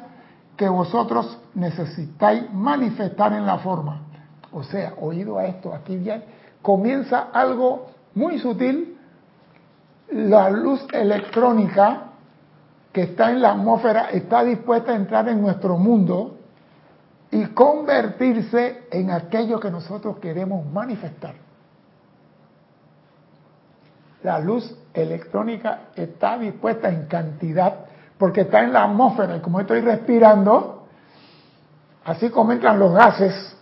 que 0.56 0.70
vosotros 0.70 1.38
necesitáis 1.54 2.52
manifestar 2.54 3.34
en 3.34 3.46
la 3.46 3.58
forma. 3.58 4.02
O 4.54 4.64
sea, 4.64 4.94
oído 5.02 5.38
a 5.38 5.46
esto, 5.46 5.74
aquí 5.74 5.98
bien, 5.98 6.24
comienza 6.68 7.30
algo 7.32 7.92
muy 8.14 8.40
sutil, 8.40 8.98
la 10.12 10.50
luz 10.50 10.86
electrónica 10.92 12.08
que 12.92 13.04
está 13.04 13.32
en 13.32 13.42
la 13.42 13.52
atmósfera 13.52 14.10
está 14.10 14.44
dispuesta 14.44 14.92
a 14.92 14.96
entrar 14.98 15.30
en 15.30 15.42
nuestro 15.42 15.78
mundo 15.78 16.40
y 17.32 17.46
convertirse 17.46 18.86
en 18.92 19.12
aquello 19.12 19.62
que 19.62 19.72
nosotros 19.72 20.18
queremos 20.18 20.70
manifestar. 20.70 21.36
La 24.24 24.38
luz 24.40 24.78
electrónica 24.94 25.84
está 25.96 26.38
dispuesta 26.38 26.90
en 26.90 27.06
cantidad 27.06 27.86
porque 28.18 28.42
está 28.42 28.62
en 28.62 28.74
la 28.74 28.84
atmósfera 28.84 29.38
y 29.38 29.40
como 29.40 29.62
estoy 29.62 29.80
respirando, 29.80 30.86
así 32.04 32.30
como 32.30 32.52
entran 32.52 32.78
los 32.78 32.94
gases, 32.94 33.56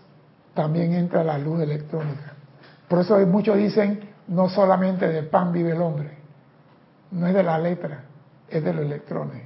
también 0.55 0.93
entra 0.93 1.23
la 1.23 1.37
luz 1.37 1.61
electrónica. 1.61 2.34
Por 2.87 2.99
eso 2.99 3.17
muchos 3.25 3.57
dicen, 3.57 4.09
no 4.27 4.49
solamente 4.49 5.07
de 5.07 5.23
pan 5.23 5.51
vive 5.51 5.71
el 5.71 5.81
hombre, 5.81 6.17
no 7.11 7.27
es 7.27 7.33
de 7.33 7.43
la 7.43 7.57
letra, 7.57 8.03
es 8.49 8.63
de 8.63 8.73
los 8.73 8.85
electrones. 8.85 9.43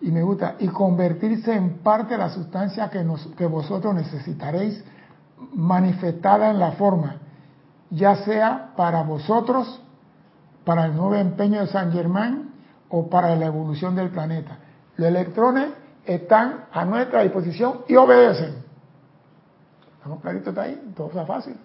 Y 0.00 0.10
me 0.10 0.22
gusta, 0.22 0.56
y 0.58 0.68
convertirse 0.68 1.52
en 1.52 1.78
parte 1.78 2.14
de 2.14 2.18
la 2.18 2.30
sustancia 2.30 2.88
que, 2.88 3.04
nos, 3.04 3.26
que 3.36 3.46
vosotros 3.46 3.94
necesitaréis 3.94 4.82
manifestada 5.54 6.50
en 6.50 6.58
la 6.58 6.72
forma, 6.72 7.16
ya 7.90 8.16
sea 8.16 8.72
para 8.76 9.02
vosotros, 9.02 9.82
para 10.64 10.86
el 10.86 10.96
nuevo 10.96 11.14
empeño 11.14 11.60
de 11.60 11.66
San 11.66 11.92
Germán 11.92 12.50
o 12.88 13.08
para 13.08 13.34
la 13.36 13.46
evolución 13.46 13.96
del 13.96 14.10
planeta. 14.10 14.58
Los 14.98 15.08
electrones 15.08 15.70
están 16.04 16.66
a 16.70 16.84
nuestra 16.84 17.22
disposición 17.22 17.82
y 17.88 17.96
obedecen. 17.96 18.56
¿Estamos 19.96 20.20
claritos 20.20 20.48
está 20.48 20.62
ahí? 20.62 20.92
Todo 20.94 21.08
está 21.08 21.24
fácil. 21.24 21.56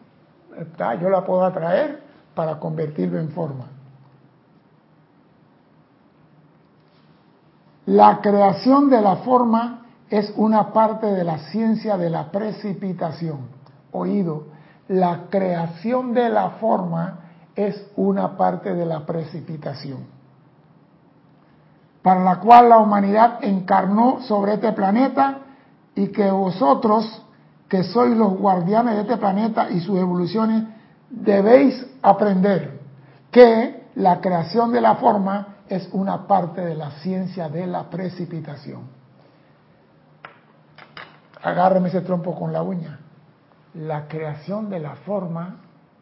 Está, 0.57 0.95
yo 0.95 1.09
la 1.09 1.25
puedo 1.25 1.43
atraer 1.43 2.01
para 2.35 2.59
convertirlo 2.59 3.19
en 3.19 3.29
forma. 3.29 3.65
La 7.87 8.21
creación 8.21 8.89
de 8.89 9.01
la 9.01 9.17
forma 9.17 9.87
es 10.09 10.31
una 10.37 10.71
parte 10.71 11.07
de 11.07 11.23
la 11.23 11.39
ciencia 11.49 11.97
de 11.97 12.09
la 12.09 12.31
precipitación. 12.31 13.47
Oído, 13.91 14.45
la 14.87 15.23
creación 15.29 16.13
de 16.13 16.29
la 16.29 16.51
forma 16.51 17.19
es 17.55 17.89
una 17.95 18.37
parte 18.37 18.73
de 18.73 18.85
la 18.85 19.05
precipitación, 19.05 20.05
para 22.03 22.23
la 22.23 22.39
cual 22.39 22.69
la 22.69 22.77
humanidad 22.77 23.39
encarnó 23.41 24.21
sobre 24.21 24.55
este 24.55 24.73
planeta 24.73 25.39
y 25.95 26.09
que 26.09 26.29
vosotros, 26.29 27.23
que 27.69 27.83
sois 27.83 28.15
los 28.15 28.37
guardianes 28.37 28.95
de 28.95 29.01
este 29.01 29.17
planeta 29.17 29.69
y 29.71 29.79
sus 29.79 29.97
evoluciones, 29.97 30.65
debéis 31.09 31.85
aprender 32.01 32.81
que 33.31 33.87
la 33.95 34.19
creación 34.19 34.71
de 34.73 34.81
la 34.81 34.95
forma 34.95 35.55
es 35.69 35.89
una 35.93 36.27
parte 36.27 36.61
de 36.61 36.75
la 36.75 36.91
ciencia 36.91 37.47
de 37.47 37.65
la 37.67 37.89
precipitación. 37.89 38.81
Agárreme 41.41 41.89
ese 41.89 42.01
trompo 42.01 42.35
con 42.35 42.51
la 42.51 42.63
uña. 42.63 42.99
La 43.73 44.07
creación 44.07 44.69
de 44.69 44.79
la 44.79 44.95
forma 44.97 45.57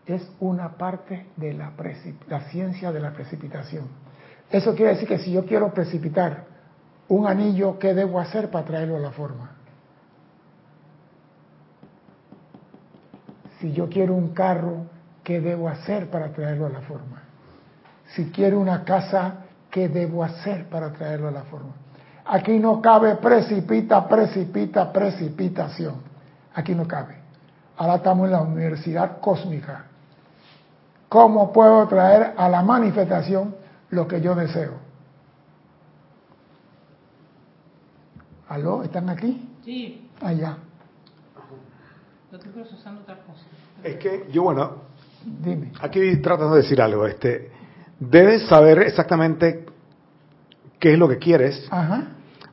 es 0.05 0.29
una 0.39 0.77
parte 0.77 1.27
de 1.38 1.53
la, 1.53 1.72
la, 2.27 2.41
ciencia 2.50 2.91
de 2.91 3.00
la 3.00 3.12
precipitación. 3.12 3.88
Eso 4.51 4.75
quiere 4.75 4.93
decir 4.93 5.08
que 5.08 5.20
si 5.20 5.31
yo 5.31 5.46
quiero 5.46 5.74
precipitar 5.74 6.43
un 7.08 7.25
anillo, 7.27 7.79
¿qué 7.79 7.93
debo 7.93 8.20
hacer 8.20 8.50
para 8.50 8.65
traerlo 8.65 8.98
a 8.98 9.00
la 9.00 9.12
forma? 9.12 9.51
Si 13.60 13.72
yo 13.72 13.88
quiero 13.89 14.13
un 14.13 14.29
carro, 14.29 14.86
¿qué 15.24 15.39
debo 15.39 15.70
hacer 15.70 16.10
para 16.10 16.29
traerlo 16.34 16.65
a 16.65 16.70
la 16.70 16.81
forma? 16.81 17.22
Si 18.08 18.29
quiero 18.31 18.60
una 18.60 18.84
casa, 18.84 19.36
¿qué 19.70 19.88
debo 19.88 20.24
hacer 20.24 20.65
para 20.67 20.91
traerlo 20.91 21.29
a 21.29 21.31
la 21.31 21.43
forma? 21.43 21.74
Aquí 22.25 22.60
no 22.60 22.81
cabe 22.81 23.15
precipita, 23.15 24.08
precipita, 24.08 24.91
precipitación. 24.91 25.96
Aquí 26.53 26.75
no 26.75 26.88
cabe. 26.88 27.15
Ahora 27.77 27.96
estamos 27.96 28.25
en 28.25 28.31
la 28.34 28.41
universidad 28.41 29.20
cósmica. 29.20 29.86
¿Cómo 31.08 31.51
puedo 31.51 31.88
traer 31.88 32.34
a 32.38 32.50
la 32.50 32.62
manifestación 32.62 33.61
lo 33.91 34.07
que 34.07 34.21
yo 34.21 34.36
deseo? 34.36 34.79
¿Aló? 38.50 38.83
¿Están 38.83 39.10
aquí? 39.10 39.50
Sí, 39.63 40.10
Allá. 40.21 40.57
yo 42.31 42.38
estoy 42.38 42.51
procesando 42.51 43.01
otra 43.01 43.17
cosa. 43.19 43.41
Es 43.83 43.95
que 43.98 44.27
yo, 44.31 44.43
bueno, 44.43 44.77
Dime. 45.25 45.71
aquí 45.81 46.17
tratando 46.17 46.55
de 46.55 46.62
decir 46.63 46.81
algo. 46.81 47.05
Este, 47.07 47.51
debes 48.00 48.43
saber 48.48 48.79
exactamente 48.79 49.65
qué 50.79 50.93
es 50.93 51.00
lo 51.00 51.07
que 51.07 51.17
quieres 51.17 51.65
Ajá. 51.71 52.07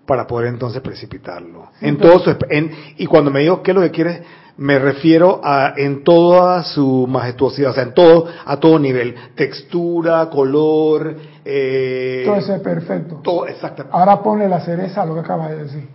para 0.07 0.27
poder 0.27 0.49
entonces 0.49 0.81
precipitarlo. 0.83 1.69
Sí, 1.81 1.87
en 1.89 1.97
pero- 1.97 2.11
todo 2.11 2.25
su, 2.25 2.37
en, 2.49 2.71
y 2.97 3.07
cuando 3.07 3.31
me 3.31 3.41
digo 3.41 3.63
qué 3.63 3.73
es 3.73 3.75
lo 3.75 3.83
que 3.83 3.91
quieres, 3.91 4.23
me 4.59 4.79
refiero 4.79 5.41
a 5.43 5.75
en 5.77 6.03
toda 6.03 6.65
su 6.65 7.07
majestuosidad, 7.09 7.71
o 7.71 7.75
sea, 7.75 7.85
en 7.85 7.95
todo, 7.95 8.27
a 8.45 8.57
todo 8.59 8.79
nivel, 8.79 9.15
textura, 9.37 10.29
color, 10.29 11.17
eh, 11.45 12.25
Todo 12.27 12.37
eso 12.37 12.55
es 12.55 12.61
perfecto. 12.61 13.21
todo, 13.23 13.47
exactamente. 13.47 13.97
Ahora 13.97 14.21
ponle 14.21 14.49
la 14.49 14.61
cereza 14.61 15.03
a 15.03 15.07
lo 15.07 15.15
que 15.15 15.21
acaba 15.21 15.49
de 15.49 15.65
decir. 15.65 15.89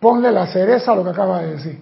Ponle 0.00 0.32
la 0.32 0.46
cereza 0.48 0.90
a 0.92 0.96
lo 0.96 1.04
que 1.04 1.10
acaba 1.10 1.40
de 1.40 1.52
decir. 1.52 1.80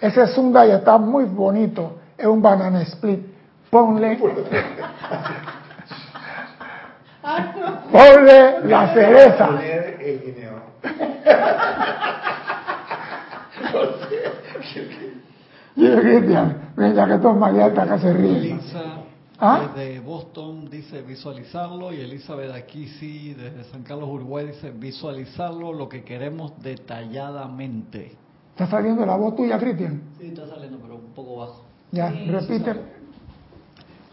Ese 0.00 0.26
Sundai 0.28 0.70
está 0.70 0.96
muy 0.96 1.24
bonito. 1.24 1.98
Es 2.16 2.26
un 2.26 2.40
banana 2.40 2.80
split. 2.82 3.20
Ponle, 3.68 4.16
ponle 7.92 8.60
la 8.64 8.94
cereza. 8.94 9.50
Dile, 15.76 16.00
Cristian, 16.00 16.72
venga 16.76 17.06
que 17.06 17.14
estos 17.14 17.36
maleantes 17.36 17.78
acá 17.78 17.98
se 17.98 18.12
ríen. 18.12 18.36
Elisa 18.36 19.00
¿Ah? 19.38 19.70
desde 19.74 20.00
Boston 20.00 20.68
dice 20.68 21.00
visualizarlo 21.00 21.92
y 21.94 22.00
Elizabeth 22.00 22.52
aquí 22.52 22.86
sí 22.98 23.32
desde 23.32 23.64
San 23.70 23.82
Carlos 23.82 24.08
Uruguay 24.10 24.48
dice 24.48 24.70
visualizarlo 24.70 25.72
lo 25.72 25.88
que 25.88 26.04
queremos 26.04 26.52
detalladamente. 26.62 28.12
¿Está 28.50 28.66
saliendo 28.66 29.06
la 29.06 29.16
voz 29.16 29.36
tuya, 29.36 29.58
Cristian? 29.58 30.02
Sí, 30.18 30.26
está 30.26 30.46
saliendo 30.46 30.78
pero 30.82 30.96
un 30.96 31.14
poco 31.14 31.36
bajo. 31.36 31.64
Ya, 31.92 32.10
Sí, 32.12 32.26
repite. 32.26 32.74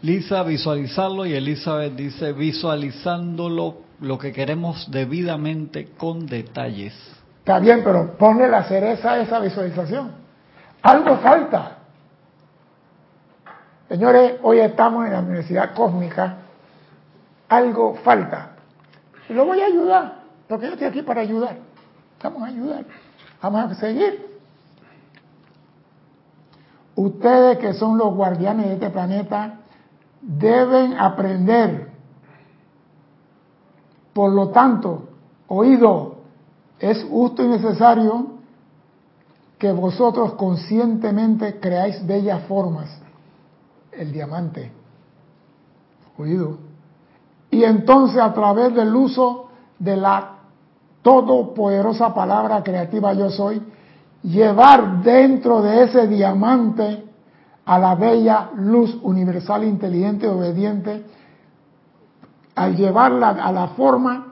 Lisa 0.00 0.42
visualizarlo 0.44 1.26
y 1.26 1.34
Elizabeth 1.34 1.94
dice 1.94 2.32
visualizándolo 2.32 3.78
lo 4.00 4.16
que 4.16 4.32
queremos 4.32 4.90
debidamente 4.90 5.88
con 5.98 6.26
detalles. 6.26 6.94
Está 7.48 7.60
bien, 7.60 7.80
pero 7.82 8.12
ponle 8.18 8.46
la 8.46 8.64
cereza 8.64 9.12
a 9.12 9.20
esa 9.20 9.40
visualización. 9.40 10.12
Algo 10.82 11.16
falta. 11.16 11.78
Señores, 13.88 14.34
hoy 14.42 14.58
estamos 14.58 15.06
en 15.06 15.12
la 15.14 15.20
Universidad 15.20 15.74
Cósmica. 15.74 16.36
Algo 17.48 17.94
falta. 18.04 18.50
Y 19.30 19.32
lo 19.32 19.46
voy 19.46 19.62
a 19.62 19.64
ayudar, 19.64 20.16
porque 20.46 20.66
yo 20.66 20.72
estoy 20.72 20.88
aquí 20.88 21.00
para 21.00 21.22
ayudar. 21.22 21.56
Vamos 22.22 22.42
a 22.42 22.46
ayudar. 22.48 22.84
Vamos 23.40 23.72
a 23.72 23.74
seguir. 23.76 24.38
Ustedes 26.96 27.56
que 27.56 27.72
son 27.72 27.96
los 27.96 28.14
guardianes 28.14 28.66
de 28.66 28.74
este 28.74 28.90
planeta 28.90 29.54
deben 30.20 30.98
aprender. 30.98 31.88
Por 34.12 34.34
lo 34.34 34.50
tanto, 34.50 35.08
oído, 35.46 36.17
es 36.80 37.04
justo 37.04 37.42
y 37.42 37.48
necesario 37.48 38.38
que 39.58 39.72
vosotros 39.72 40.34
conscientemente 40.34 41.58
creáis 41.58 42.06
bellas 42.06 42.42
formas. 42.44 42.88
El 43.92 44.12
diamante. 44.12 44.70
Oído. 46.16 46.58
Y 47.50 47.64
entonces 47.64 48.20
a 48.20 48.32
través 48.32 48.74
del 48.74 48.94
uso 48.94 49.48
de 49.78 49.96
la 49.96 50.34
todopoderosa 51.02 52.14
palabra 52.14 52.62
creativa 52.62 53.12
yo 53.14 53.30
soy, 53.30 53.62
llevar 54.22 55.02
dentro 55.02 55.62
de 55.62 55.84
ese 55.84 56.06
diamante 56.06 57.04
a 57.64 57.78
la 57.78 57.94
bella 57.94 58.50
luz 58.56 58.98
universal, 59.02 59.64
inteligente 59.64 60.28
obediente, 60.28 61.04
al 62.54 62.76
llevarla 62.76 63.30
a 63.30 63.52
la 63.52 63.68
forma 63.68 64.27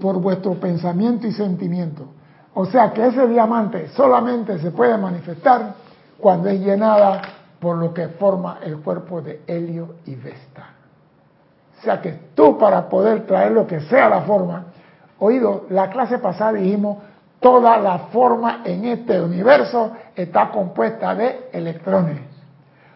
por 0.00 0.20
vuestro 0.20 0.54
pensamiento 0.54 1.26
y 1.26 1.32
sentimiento. 1.32 2.06
O 2.54 2.66
sea 2.66 2.92
que 2.92 3.06
ese 3.06 3.28
diamante 3.28 3.88
solamente 3.88 4.58
se 4.58 4.70
puede 4.70 4.96
manifestar 4.96 5.74
cuando 6.18 6.48
es 6.48 6.60
llenada 6.60 7.22
por 7.60 7.76
lo 7.76 7.94
que 7.94 8.08
forma 8.08 8.58
el 8.62 8.78
cuerpo 8.78 9.20
de 9.20 9.42
Helio 9.46 9.96
y 10.06 10.14
Vesta. 10.16 10.70
O 11.78 11.82
sea 11.82 12.00
que 12.00 12.12
tú 12.34 12.58
para 12.58 12.88
poder 12.88 13.26
traer 13.26 13.52
lo 13.52 13.66
que 13.66 13.80
sea 13.82 14.08
la 14.08 14.22
forma, 14.22 14.64
oído, 15.18 15.66
la 15.70 15.88
clase 15.90 16.18
pasada 16.18 16.54
dijimos, 16.54 16.98
toda 17.38 17.78
la 17.78 17.98
forma 18.10 18.62
en 18.64 18.84
este 18.86 19.20
universo 19.20 19.92
está 20.14 20.50
compuesta 20.50 21.14
de 21.14 21.48
electrones. 21.52 22.18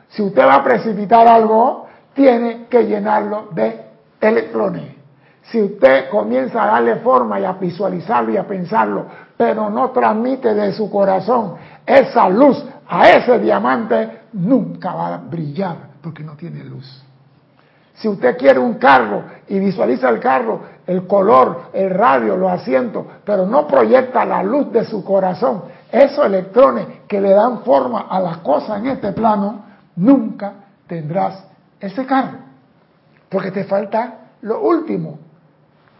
Si 0.08 0.22
usted 0.22 0.42
va 0.42 0.56
a 0.56 0.64
precipitar 0.64 1.26
algo, 1.26 1.86
tiene 2.14 2.66
que 2.68 2.84
llenarlo 2.84 3.48
de 3.52 3.84
electrones. 4.20 4.93
Si 5.44 5.60
usted 5.60 6.08
comienza 6.08 6.62
a 6.62 6.66
darle 6.66 6.96
forma 6.96 7.38
y 7.38 7.44
a 7.44 7.52
visualizarlo 7.52 8.32
y 8.32 8.36
a 8.36 8.46
pensarlo, 8.46 9.06
pero 9.36 9.68
no 9.68 9.90
transmite 9.90 10.54
de 10.54 10.72
su 10.72 10.90
corazón 10.90 11.54
esa 11.84 12.28
luz 12.28 12.64
a 12.88 13.10
ese 13.10 13.38
diamante, 13.38 14.20
nunca 14.32 14.94
va 14.94 15.14
a 15.14 15.18
brillar 15.18 15.76
porque 16.02 16.22
no 16.22 16.34
tiene 16.34 16.64
luz. 16.64 17.02
Si 17.94 18.08
usted 18.08 18.36
quiere 18.36 18.58
un 18.58 18.74
carro 18.74 19.22
y 19.48 19.58
visualiza 19.58 20.08
el 20.08 20.18
carro, 20.18 20.60
el 20.86 21.06
color, 21.06 21.70
el 21.72 21.90
radio, 21.90 22.36
los 22.36 22.50
asientos, 22.50 23.06
pero 23.24 23.46
no 23.46 23.66
proyecta 23.66 24.24
la 24.24 24.42
luz 24.42 24.72
de 24.72 24.84
su 24.84 25.04
corazón, 25.04 25.62
esos 25.90 26.26
electrones 26.26 26.86
que 27.06 27.20
le 27.20 27.30
dan 27.30 27.60
forma 27.60 28.06
a 28.10 28.18
las 28.20 28.38
cosas 28.38 28.80
en 28.80 28.88
este 28.88 29.12
plano, 29.12 29.64
nunca 29.96 30.52
tendrás 30.86 31.44
ese 31.78 32.04
carro. 32.04 32.38
Porque 33.28 33.52
te 33.52 33.64
falta 33.64 34.14
lo 34.42 34.60
último, 34.60 35.18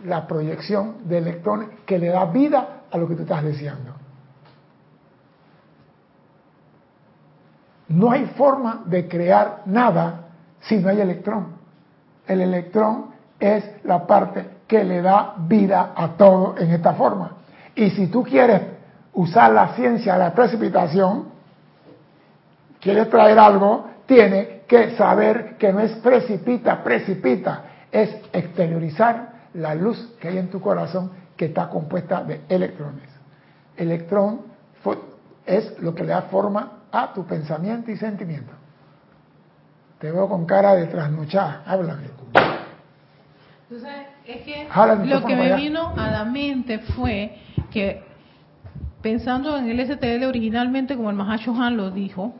la 0.05 0.27
proyección 0.27 1.09
de 1.09 1.19
electrones 1.19 1.69
que 1.87 1.99
le 1.99 2.09
da 2.09 2.27
vida 2.27 2.83
a 2.90 2.99
lo 2.99 3.09
que 3.09 3.14
tú 3.14 3.23
estás 3.23 3.43
deseando. 3.43 3.93
No 7.88 8.11
hay 8.11 8.27
forma 8.37 8.83
de 8.87 9.09
crear 9.09 9.62
nada 9.67 10.29
si 10.61 10.77
no 10.79 10.88
hay 10.88 11.01
electrón. 11.01 11.57
El 12.27 12.40
electrón 12.40 13.07
es 13.38 13.64
la 13.85 14.07
parte 14.07 14.47
que 14.67 14.85
le 14.85 15.03
da 15.03 15.35
vida 15.38 15.93
a 15.95 16.09
todo 16.17 16.57
en 16.59 16.71
esta 16.71 16.95
forma. 16.95 17.33
Y 17.75 17.90
si 17.90 18.07
tú 18.07 18.23
quieres 18.23 18.62
usar 19.12 19.53
la 19.53 19.75
ciencia 19.75 20.14
de 20.14 20.19
la 20.19 20.35
precipitación, 20.35 21.27
quieres 22.81 23.09
traer 23.11 23.38
algo, 23.38 23.87
tiene 24.07 24.62
que 24.67 24.97
saber 24.97 25.57
que 25.59 25.73
no 25.73 25.81
es 25.81 25.93
precipita, 25.97 26.83
precipita, 26.83 27.64
es 27.90 28.11
exteriorizar 28.33 29.34
la 29.55 29.75
luz 29.75 30.14
que 30.21 30.29
hay 30.29 30.38
en 30.38 30.51
tu 30.51 30.61
corazón 30.61 31.11
que 31.37 31.47
está 31.47 31.69
compuesta 31.69 32.23
de 32.23 32.43
electrones. 32.49 33.09
Electrón 33.77 34.43
es 35.47 35.79
lo 35.81 35.95
que 35.95 36.05
le 36.05 36.11
da 36.11 36.23
forma 36.23 36.85
a 36.90 37.12
tu 37.12 37.27
pensamiento 37.27 37.90
y 37.90 37.97
sentimiento. 37.97 38.53
Te 39.99 40.11
veo 40.11 40.29
con 40.29 40.47
cara 40.47 40.75
de 40.75 40.87
trasnochada, 40.87 41.62
háblame. 41.67 42.09
Entonces, 43.71 44.07
es 44.27 44.43
que 44.43 44.69
lo 45.05 45.25
que 45.25 45.37
me 45.37 45.57
vino 45.57 45.95
a 45.97 46.11
la 46.11 46.25
mente 46.25 46.79
fue 46.79 47.38
que, 47.71 48.03
pensando 49.03 49.57
en 49.57 49.69
el 49.69 49.87
STL 49.87 50.25
originalmente, 50.25 50.97
como 50.97 51.11
el 51.11 51.17
Mahashohan 51.17 51.77
lo 51.77 51.90
dijo, 51.90 52.35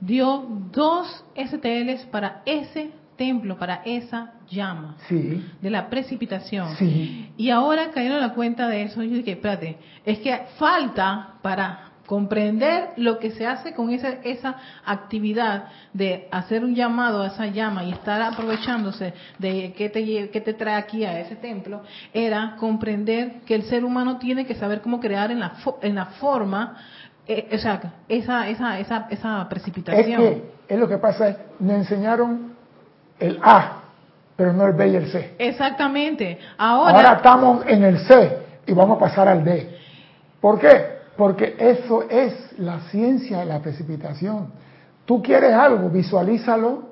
dio 0.00 0.46
dos 0.72 1.24
STLs 1.36 2.06
para 2.10 2.42
ese 2.44 2.90
templo, 3.26 3.56
para 3.56 3.76
esa 3.84 4.18
llama 4.50 4.96
Sí, 5.08 5.22
de 5.60 5.70
la 5.70 5.82
precipitación. 5.90 6.68
sí, 6.76 7.30
Y 7.36 7.50
ahora 7.50 7.90
cayeron 7.94 8.18
a 8.18 8.26
la 8.28 8.34
cuenta 8.34 8.68
de 8.68 8.82
eso. 8.82 9.02
Yo 9.02 9.16
dije, 9.16 9.32
espérate, 9.32 9.76
es 10.04 10.18
que 10.24 10.32
falta 10.58 11.06
para 11.42 11.64
comprender 12.06 12.90
lo 12.96 13.18
que 13.20 13.30
se 13.30 13.46
hace 13.46 13.72
con 13.74 13.90
esa, 13.90 14.08
esa 14.24 14.56
actividad 14.84 15.64
de 15.94 16.28
hacer 16.30 16.64
un 16.64 16.74
llamado 16.74 17.22
a 17.22 17.28
esa 17.28 17.46
llama 17.46 17.84
y 17.84 17.92
estar 17.92 18.20
aprovechándose 18.20 19.14
de 19.38 19.72
qué 19.76 19.88
te, 19.88 20.28
qué 20.30 20.40
te 20.40 20.52
trae 20.52 20.74
aquí 20.74 21.04
a 21.04 21.20
ese 21.20 21.36
templo, 21.36 21.82
era 22.12 22.56
comprender 22.58 23.40
que 23.46 23.54
el 23.54 23.62
ser 23.62 23.84
humano 23.84 24.18
tiene 24.18 24.44
que 24.44 24.54
saber 24.56 24.80
cómo 24.82 24.98
crear 25.00 25.30
en 25.30 25.40
la, 25.40 25.52
en 25.80 25.94
la 25.94 26.06
forma, 26.20 26.76
eh, 27.26 27.48
o 27.54 27.58
sea, 27.58 27.80
esa, 28.08 28.48
esa, 28.48 28.78
esa, 28.80 29.06
esa 29.08 29.40
Es 29.42 29.48
precipitación. 29.48 30.20
que 30.20 30.42
es 30.68 30.78
lo 30.78 30.88
que 30.88 30.98
pasa 30.98 31.36
nos 31.60 31.76
enseñaron 31.76 32.51
el 33.22 33.38
A, 33.42 33.82
pero 34.36 34.52
no 34.52 34.66
el 34.66 34.72
B 34.72 34.88
y 34.88 34.96
el 34.96 35.06
C. 35.10 35.34
Exactamente. 35.38 36.38
Ahora, 36.58 36.96
Ahora, 36.96 37.12
estamos 37.14 37.64
en 37.66 37.84
el 37.84 37.98
C 38.00 38.38
y 38.66 38.72
vamos 38.72 38.96
a 38.96 39.00
pasar 39.00 39.28
al 39.28 39.44
D. 39.44 39.78
¿Por 40.40 40.58
qué? 40.58 40.92
Porque 41.16 41.54
eso 41.58 42.04
es 42.08 42.58
la 42.58 42.80
ciencia 42.90 43.38
de 43.38 43.44
la 43.46 43.60
precipitación. 43.60 44.52
Tú 45.04 45.22
quieres 45.22 45.52
algo, 45.52 45.88
visualízalo, 45.88 46.90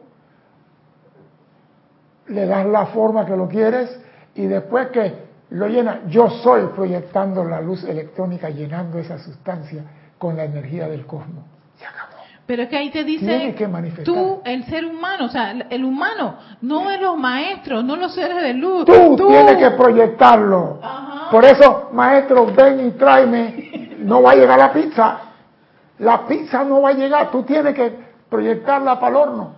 le 2.28 2.46
das 2.46 2.66
la 2.66 2.86
forma 2.86 3.26
que 3.26 3.36
lo 3.36 3.48
quieres 3.48 3.98
y 4.34 4.46
después 4.46 4.88
que 4.88 5.30
lo 5.50 5.66
llena. 5.66 6.02
Yo 6.08 6.30
soy 6.30 6.66
proyectando 6.76 7.44
la 7.44 7.60
luz 7.60 7.82
electrónica, 7.84 8.50
llenando 8.50 8.98
esa 8.98 9.18
sustancia 9.18 9.82
con 10.18 10.36
la 10.36 10.44
energía 10.44 10.86
del 10.88 11.06
cosmos. 11.06 11.44
Se 11.76 11.86
acabó. 11.86 12.09
Pero 12.50 12.64
es 12.64 12.68
que 12.68 12.76
ahí 12.78 12.90
te 12.90 13.04
dice, 13.04 13.54
que 13.54 13.68
tú, 14.02 14.40
el 14.44 14.64
ser 14.64 14.84
humano, 14.84 15.26
o 15.26 15.28
sea, 15.28 15.52
el 15.52 15.84
humano, 15.84 16.34
no 16.62 16.90
es 16.90 17.00
los 17.00 17.16
maestros, 17.16 17.84
no 17.84 17.94
los 17.94 18.12
seres 18.12 18.42
de 18.42 18.54
luz. 18.54 18.86
Tú, 18.86 19.14
tienes 19.14 19.56
que 19.56 19.70
proyectarlo. 19.70 20.80
Ajá. 20.82 21.30
Por 21.30 21.44
eso, 21.44 21.90
maestro, 21.92 22.46
ven 22.46 22.88
y 22.88 22.90
tráeme. 22.90 23.98
No 24.00 24.20
va 24.22 24.32
a 24.32 24.34
llegar 24.34 24.58
la 24.58 24.72
pizza. 24.72 25.20
La 26.00 26.26
pizza 26.26 26.64
no 26.64 26.82
va 26.82 26.88
a 26.88 26.92
llegar. 26.94 27.30
Tú 27.30 27.44
tienes 27.44 27.72
que 27.72 27.96
proyectarla 28.28 28.98
para 28.98 29.10
el 29.10 29.16
horno. 29.16 29.52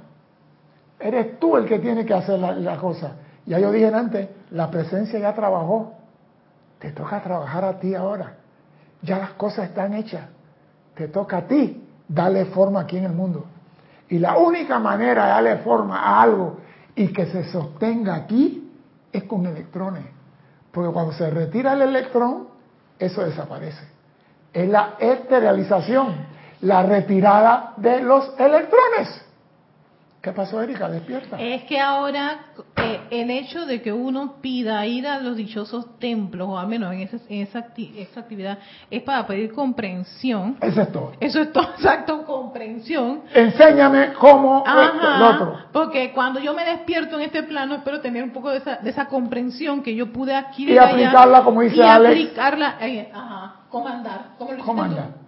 Eres 1.01 1.41
tú 1.41 1.57
el 1.57 1.65
que 1.65 1.79
tiene 1.79 2.05
que 2.05 2.13
hacer 2.13 2.39
la, 2.41 2.53
la 2.53 2.77
cosa. 2.77 3.13
Ya 3.47 3.59
yo 3.59 3.73
dije 3.73 3.87
antes, 3.87 4.29
la 4.51 4.71
presencia 4.71 5.19
ya 5.19 5.33
trabajó. 5.33 5.95
Te 6.79 6.93
toca 6.93 7.23
trabajar 7.23 7.65
a 7.65 7.79
ti 7.79 7.95
ahora. 7.95 8.35
Ya 9.01 9.17
las 9.17 9.31
cosas 9.31 9.71
están 9.71 9.95
hechas. 9.95 10.27
Te 10.95 11.09
toca 11.09 11.39
a 11.39 11.47
ti 11.47 11.89
darle 12.13 12.47
forma 12.47 12.81
aquí 12.81 12.99
en 12.99 13.05
el 13.05 13.13
mundo. 13.13 13.47
Y 14.09 14.19
la 14.19 14.37
única 14.37 14.79
manera 14.79 15.25
de 15.25 15.31
darle 15.31 15.57
forma 15.59 16.01
a 16.01 16.23
algo 16.23 16.59
y 16.95 17.09
que 17.09 17.27
se 17.27 17.45
sostenga 17.45 18.15
aquí 18.15 18.71
es 19.13 19.25
con 19.25 19.47
electrones. 19.47 20.05
Porque 20.71 20.93
cuando 20.93 21.13
se 21.13 21.31
retira 21.31 21.73
el 21.73 21.83
electrón, 21.83 22.49
eso 22.99 23.23
desaparece. 23.25 23.87
Es 24.53 24.69
la 24.69 24.95
esterilización, 24.99 26.15
la 26.61 26.83
retirada 26.83 27.75
de 27.77 28.03
los 28.03 28.35
electrones. 28.39 29.25
¿Qué 30.23 30.31
pasó, 30.31 30.63
Erika? 30.63 30.89
Despierta. 30.89 31.37
Es 31.41 31.65
que 31.65 31.81
ahora 31.81 32.39
eh, 32.77 33.01
el 33.11 33.29
hecho 33.29 33.67
de 33.67 33.83
que 33.83 33.93
uno 33.93 34.37
pida 34.41 34.87
ir 34.87 35.05
a 35.09 35.19
los 35.19 35.35
dichosos 35.37 35.99
templos, 35.99 36.49
o 36.49 36.57
al 36.57 36.69
menos 36.69 36.93
en 36.93 37.01
esa, 37.01 37.17
en 37.29 37.41
esa, 37.43 37.59
acti- 37.75 37.91
esa 37.97 38.21
actividad, 38.21 38.59
es 38.89 39.03
para 39.03 39.27
pedir 39.27 39.53
comprensión. 39.53 40.59
Eso 40.61 40.81
es 40.83 40.93
todo. 40.93 41.13
Eso 41.19 41.41
es 41.43 41.53
todo, 41.53 41.65
exacto, 41.77 42.25
comprensión. 42.25 43.23
Enséñame 43.35 44.13
cómo 44.13 44.63
Ajá, 44.65 45.19
lo 45.19 45.29
otro. 45.29 45.59
porque 45.73 46.13
cuando 46.13 46.39
yo 46.39 46.55
me 46.55 46.65
despierto 46.67 47.17
en 47.17 47.23
este 47.23 47.43
plano 47.43 47.75
espero 47.75 48.01
tener 48.01 48.23
un 48.23 48.31
poco 48.31 48.51
de 48.51 48.59
esa, 48.59 48.77
de 48.77 48.91
esa 48.91 49.07
comprensión 49.07 49.83
que 49.83 49.93
yo 49.97 50.13
pude 50.13 50.35
adquirir 50.37 50.75
Y 50.77 50.79
allá 50.79 50.91
aplicarla, 50.93 51.43
como 51.43 51.63
dice 51.63 51.79
y 51.79 51.81
Alex. 51.81 52.13
aplicarla, 52.13 52.77
eh, 52.81 53.11
ajá, 53.13 53.55
comandar, 53.69 54.21
como 54.39 54.53
lo 54.53 54.57
hiciste 54.59 54.71
Comanda. 54.71 55.03
tú. 55.07 55.22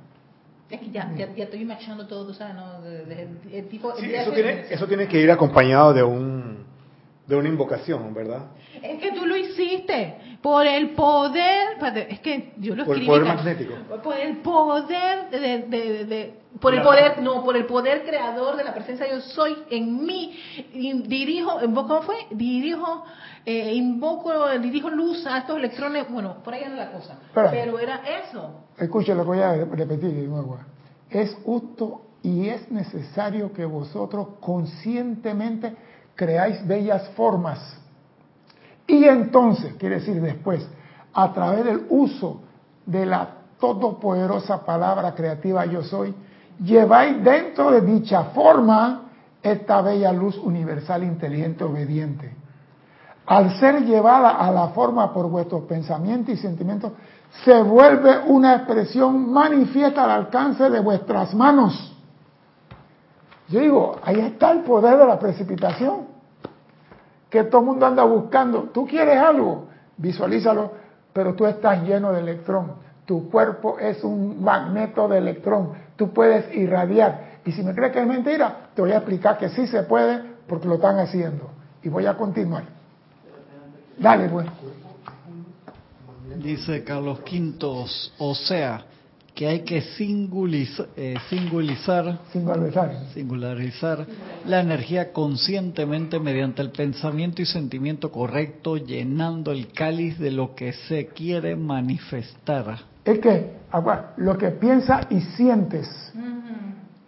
Es 0.71 0.81
que 0.81 0.91
ya, 0.91 1.13
ya, 1.17 1.33
ya 1.35 1.45
estoy 1.45 1.65
machando 1.65 2.07
todo, 2.07 2.27
tú 2.27 2.35
sabes, 2.35 2.55
¿no? 2.55 2.81
De- 2.81 3.05
de- 3.05 3.27
de- 3.27 3.59
el 3.59 3.69
tipo, 3.69 3.93
el 3.93 3.99
Sí, 4.01 4.07
día 4.09 4.23
eso 4.23 4.33
tiene, 4.33 4.65
eso 4.71 4.87
tiene 4.87 5.07
que 5.09 5.21
ir 5.21 5.31
acompañado 5.31 5.93
de 5.93 6.03
un 6.03 6.65
de 7.27 7.37
una 7.37 7.49
invocación, 7.49 8.13
¿verdad? 8.13 8.49
Es 8.83 9.01
que 9.01 9.13
tú 9.13 9.25
lo 9.25 9.35
hiciste 9.35 10.37
por 10.43 10.67
el 10.67 10.91
poder, 10.91 11.79
es 12.11 12.21
que 12.21 12.53
yo 12.59 12.75
lo 12.77 12.85
Por 12.85 12.97
el 12.97 13.03
escribí 13.03 13.07
poder 13.07 13.25
magnético. 13.37 13.75
Por 14.03 14.17
el 14.19 14.37
poder 14.39 15.31
de, 15.31 15.39
de- 15.41 15.59
de- 15.63 16.05
de- 16.05 16.35
por 16.61 16.75
el 16.75 16.83
poder, 16.83 17.23
no, 17.23 17.43
por 17.43 17.57
el 17.57 17.65
poder 17.65 18.05
creador 18.05 18.57
de 18.57 18.65
la 18.65 18.75
presencia 18.75 19.11
yo 19.11 19.21
soy 19.23 19.57
en 19.71 20.05
mí. 20.05 20.39
Dirijo, 21.07 21.63
invoco- 21.65 21.89
¿cómo 21.89 22.03
fue? 22.03 22.17
Dirijo, 22.31 23.05
eh, 23.47 23.73
invoco, 23.75 24.51
dirijo 24.59 24.91
luz 24.91 25.27
a 25.27 25.39
estos 25.39 25.57
electrones. 25.57 26.07
Bueno, 26.11 26.43
por 26.45 26.53
ahí 26.53 26.61
era 26.61 26.75
la 26.77 26.93
cosa. 26.93 27.19
Pero 27.51 27.79
era 27.79 28.03
eso. 28.29 28.64
Escuche 28.79 29.15
lo 29.15 29.23
que 29.23 29.29
voy 29.29 29.41
a 29.41 29.53
repetir 29.53 30.13
de 30.13 30.27
nuevo. 30.27 30.59
Es 31.11 31.37
justo 31.45 32.03
y 32.23 32.49
es 32.49 32.71
necesario 32.71 33.53
que 33.53 33.65
vosotros 33.65 34.29
conscientemente 34.41 35.77
creáis 36.15 36.67
bellas 36.67 37.09
formas. 37.11 37.79
Y 38.87 39.05
entonces, 39.05 39.75
quiere 39.75 39.97
decir 39.97 40.21
después, 40.21 40.67
a 41.13 41.33
través 41.33 41.65
del 41.65 41.87
uso 41.89 42.41
de 42.85 43.07
la 43.07 43.29
todopoderosa 43.61 44.65
palabra 44.65 45.15
creativa 45.15 45.65
yo 45.67 45.83
soy, 45.83 46.15
lleváis 46.61 47.23
dentro 47.23 47.71
de 47.71 47.81
dicha 47.81 48.25
forma 48.35 49.11
esta 49.43 49.81
bella 49.83 50.13
luz 50.13 50.37
universal, 50.39 51.05
inteligente, 51.05 51.65
obediente 51.65 52.45
al 53.27 53.59
ser 53.59 53.85
llevada 53.85 54.31
a 54.31 54.51
la 54.51 54.69
forma 54.69 55.13
por 55.13 55.29
vuestros 55.29 55.63
pensamientos 55.63 56.35
y 56.35 56.37
sentimientos, 56.37 56.93
se 57.43 57.63
vuelve 57.63 58.21
una 58.27 58.57
expresión 58.57 59.33
manifiesta 59.33 60.05
al 60.05 60.11
alcance 60.11 60.71
de 60.71 60.81
vuestras 60.81 61.35
manos. 61.35 61.91
Yo 63.49 63.61
digo, 63.61 63.99
ahí 64.03 64.21
está 64.21 64.53
el 64.53 64.61
poder 64.61 64.97
de 64.97 65.07
la 65.07 65.19
precipitación, 65.19 66.07
que 67.29 67.45
todo 67.45 67.61
el 67.61 67.67
mundo 67.67 67.87
anda 67.87 68.05
buscando. 68.05 68.71
Tú 68.73 68.87
quieres 68.87 69.19
algo, 69.19 69.67
visualízalo, 69.97 70.73
pero 71.13 71.35
tú 71.35 71.45
estás 71.47 71.83
lleno 71.83 72.13
de 72.13 72.21
electrón. 72.21 72.73
Tu 73.05 73.29
cuerpo 73.31 73.79
es 73.79 74.03
un 74.03 74.43
magneto 74.43 75.09
de 75.09 75.19
electrón. 75.19 75.73
Tú 75.97 76.13
puedes 76.13 76.55
irradiar. 76.55 77.35
Y 77.45 77.53
si 77.53 77.63
me 77.63 77.75
crees 77.75 77.93
que 77.93 78.01
es 78.01 78.07
mentira, 78.07 78.69
te 78.75 78.81
voy 78.81 78.93
a 78.93 78.97
explicar 78.97 79.37
que 79.37 79.51
sí 79.51 79.67
se 79.67 79.83
puede 79.83 80.23
porque 80.49 80.67
lo 80.67 80.77
están 80.77 80.99
haciendo. 80.99 81.51
Y 81.83 81.91
voy 81.91 82.07
a 82.07 82.17
continuar. 82.17 82.65
Dale, 83.99 84.29
pues. 84.31 84.47
Dice 86.39 86.83
Carlos 86.85 87.21
Quintos, 87.21 88.13
o 88.19 88.35
sea, 88.35 88.85
que 89.35 89.47
hay 89.49 89.61
que 89.61 89.83
singuliza- 89.97 90.87
eh, 90.97 91.15
singularizar, 91.29 92.19
Singularizar. 92.33 92.95
singularizar 93.13 94.07
la 94.47 94.61
energía 94.61 95.13
conscientemente 95.13 96.19
mediante 96.21 96.63
el 96.63 96.71
pensamiento 96.71 97.43
y 97.43 97.47
sentimiento 97.47 98.11
correcto, 98.13 98.77
llenando 98.77 99.51
el 99.53 99.73
cáliz 99.73 100.19
de 100.19 100.31
lo 100.31 100.55
que 100.55 100.73
se 100.73 101.09
quiere 101.09 101.57
manifestar. 101.57 102.79
Es 103.05 103.19
que, 103.19 103.53
lo 104.19 104.39
que 104.39 104.51
piensas 104.51 105.07
y 105.11 105.21
sientes. 105.21 105.89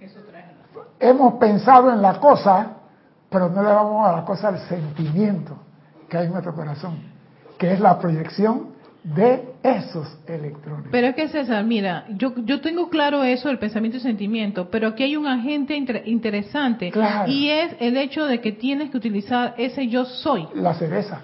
Eso 0.01 0.21
trae. 0.31 0.47
Hemos 0.99 1.35
pensado 1.35 1.93
en 1.93 2.03
la 2.03 2.19
cosa, 2.19 2.73
pero 3.31 3.49
no 3.51 3.63
le 3.63 3.69
vamos 3.69 4.07
a 4.09 4.13
la 4.13 4.25
cosa 4.25 4.49
al 4.49 4.59
sentimiento 4.69 5.57
que 6.09 6.17
hay 6.17 6.27
en 6.27 6.33
nuestro 6.33 6.55
corazón, 6.55 6.99
que 7.59 7.73
es 7.73 7.81
la 7.81 7.99
proyección 7.99 8.76
de 9.15 9.55
esos 9.63 10.19
electrones. 10.27 10.89
Pero 10.91 11.07
es 11.07 11.15
que 11.15 11.29
César, 11.29 11.63
mira, 11.65 12.07
yo, 12.11 12.35
yo 12.45 12.61
tengo 12.61 12.89
claro 12.91 13.23
eso, 13.23 13.49
el 13.49 13.59
pensamiento 13.61 13.99
y 13.99 14.01
sentimiento, 14.01 14.69
pero 14.69 14.89
aquí 14.89 15.05
hay 15.05 15.17
un 15.17 15.29
agente 15.29 15.77
inter- 15.77 16.03
interesante 16.07 16.91
Claro. 16.91 17.31
y 17.31 17.49
es 17.49 17.77
el 17.79 17.97
hecho 17.97 18.27
de 18.27 18.41
que 18.41 18.51
tienes 18.51 18.91
que 18.91 18.97
utilizar 18.97 19.55
ese 19.59 19.87
yo 19.87 20.05
soy. 20.05 20.49
La 20.55 20.75
cereza. 20.75 21.21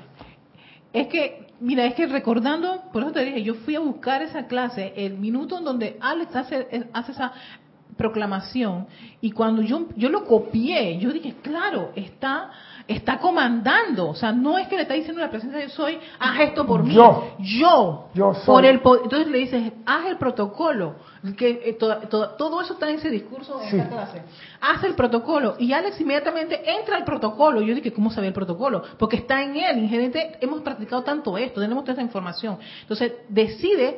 Es 0.93 1.09
que, 1.09 1.49
mira, 1.61 1.85
es 1.85 1.95
que 1.95 2.07
recordando, 2.07 2.85
por 2.93 3.03
eso 3.03 3.11
te 3.13 3.25
dije, 3.25 3.43
yo 3.43 3.55
fui 3.55 3.75
a 3.75 3.81
buscar 3.81 4.23
esa 4.23 4.47
clase, 4.47 4.93
el 4.97 5.19
minuto 5.19 5.59
en 5.59 5.65
donde 5.65 5.97
Alex 6.01 6.37
hace, 6.37 6.87
hace 6.93 7.11
esa 7.13 7.33
proclamación 7.97 8.87
y 9.21 9.33
cuando 9.33 9.61
yo, 9.63 9.89
yo 9.97 10.09
lo 10.09 10.25
copié, 10.25 10.99
yo 10.99 11.11
dije, 11.13 11.35
claro, 11.43 11.91
está 11.95 12.51
está 12.89 13.19
comandando, 13.19 14.09
o 14.11 14.15
sea, 14.15 14.33
no 14.33 14.59
es 14.59 14.67
que 14.69 14.77
le 14.77 14.83
está 14.83 14.95
diciendo 14.95 15.21
la 15.21 15.31
presencia 15.31 15.59
de 15.61 15.67
yo 15.69 15.71
soy, 15.75 15.99
haz 16.19 16.41
esto 16.41 16.67
por 16.67 16.83
mí, 16.83 16.95
Yo. 16.95 17.35
yo, 17.39 18.09
Yo 18.15 18.35
soy. 18.35 18.45
por 18.47 18.65
el 18.65 18.77
entonces 18.77 19.27
le 19.29 19.39
dices, 19.39 19.73
haz 19.87 20.07
el 20.07 20.17
protocolo, 20.19 20.97
que 21.37 21.63
eh, 21.65 21.73
to- 21.75 21.99
to- 22.09 22.31
todo 22.31 22.61
eso 22.61 22.73
está 22.75 22.89
en 22.91 22.97
ese 22.97 23.11
discurso 23.11 23.61
Sí. 23.71 23.77
esta 23.77 23.89
clase, 23.89 24.23
haz 24.61 24.83
el 24.85 24.95
protocolo. 24.95 25.55
Y 25.59 25.73
Alex 25.73 26.01
inmediatamente 26.01 26.61
entra 26.79 26.97
al 26.97 27.05
protocolo, 27.05 27.61
yo 27.61 27.75
dije, 27.75 27.93
¿cómo 27.93 28.11
sabía 28.11 28.29
el 28.29 28.35
protocolo? 28.35 28.83
Porque 28.99 29.17
está 29.17 29.43
en 29.43 29.57
él, 29.57 29.79
ingerente, 29.79 30.37
hemos 30.41 30.61
practicado 30.63 31.03
tanto 31.03 31.39
esto, 31.39 31.61
tenemos 31.61 31.85
toda 31.85 31.93
esa 31.95 32.03
información, 32.03 32.59
entonces 32.83 33.13
decide 33.29 33.97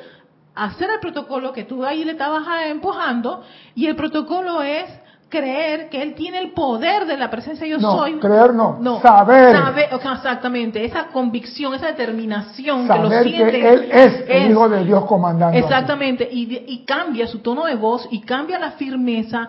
hacer 0.54 0.88
el 0.90 1.00
protocolo 1.00 1.52
que 1.52 1.64
tú 1.64 1.84
ahí 1.84 2.04
le 2.04 2.12
estabas 2.12 2.44
ah, 2.46 2.68
empujando 2.68 3.42
y 3.74 3.86
el 3.86 3.96
protocolo 3.96 4.62
es 4.62 4.84
creer 5.28 5.88
que 5.88 6.00
él 6.02 6.14
tiene 6.14 6.38
el 6.38 6.52
poder 6.52 7.06
de 7.06 7.16
la 7.16 7.30
presencia 7.30 7.66
yo 7.66 7.78
No, 7.78 7.98
soy. 7.98 8.14
creer 8.20 8.54
no, 8.54 9.00
saber. 9.00 9.52
Sabe- 9.56 9.88
exactamente, 9.92 10.84
esa 10.84 11.06
convicción, 11.08 11.74
esa 11.74 11.86
determinación 11.86 12.82
que 12.88 12.98
lo 12.98 13.08
Saber 13.10 13.24
siente. 13.24 13.50
que 13.52 13.68
Él 13.72 13.88
es, 13.92 14.24
el 14.28 14.50
Hijo 14.52 14.68
de 14.68 14.84
Dios 14.84 15.04
comandando. 15.06 15.56
aquí. 15.56 15.58
Exactamente, 15.58 16.28
y, 16.30 16.84
cambia 16.86 17.26
su 17.26 17.38
tono 17.40 17.64
de 17.64 17.74
voz 17.74 18.06
y 18.10 18.20
cambia 18.20 18.58
la 18.58 18.72
firmeza. 18.72 19.48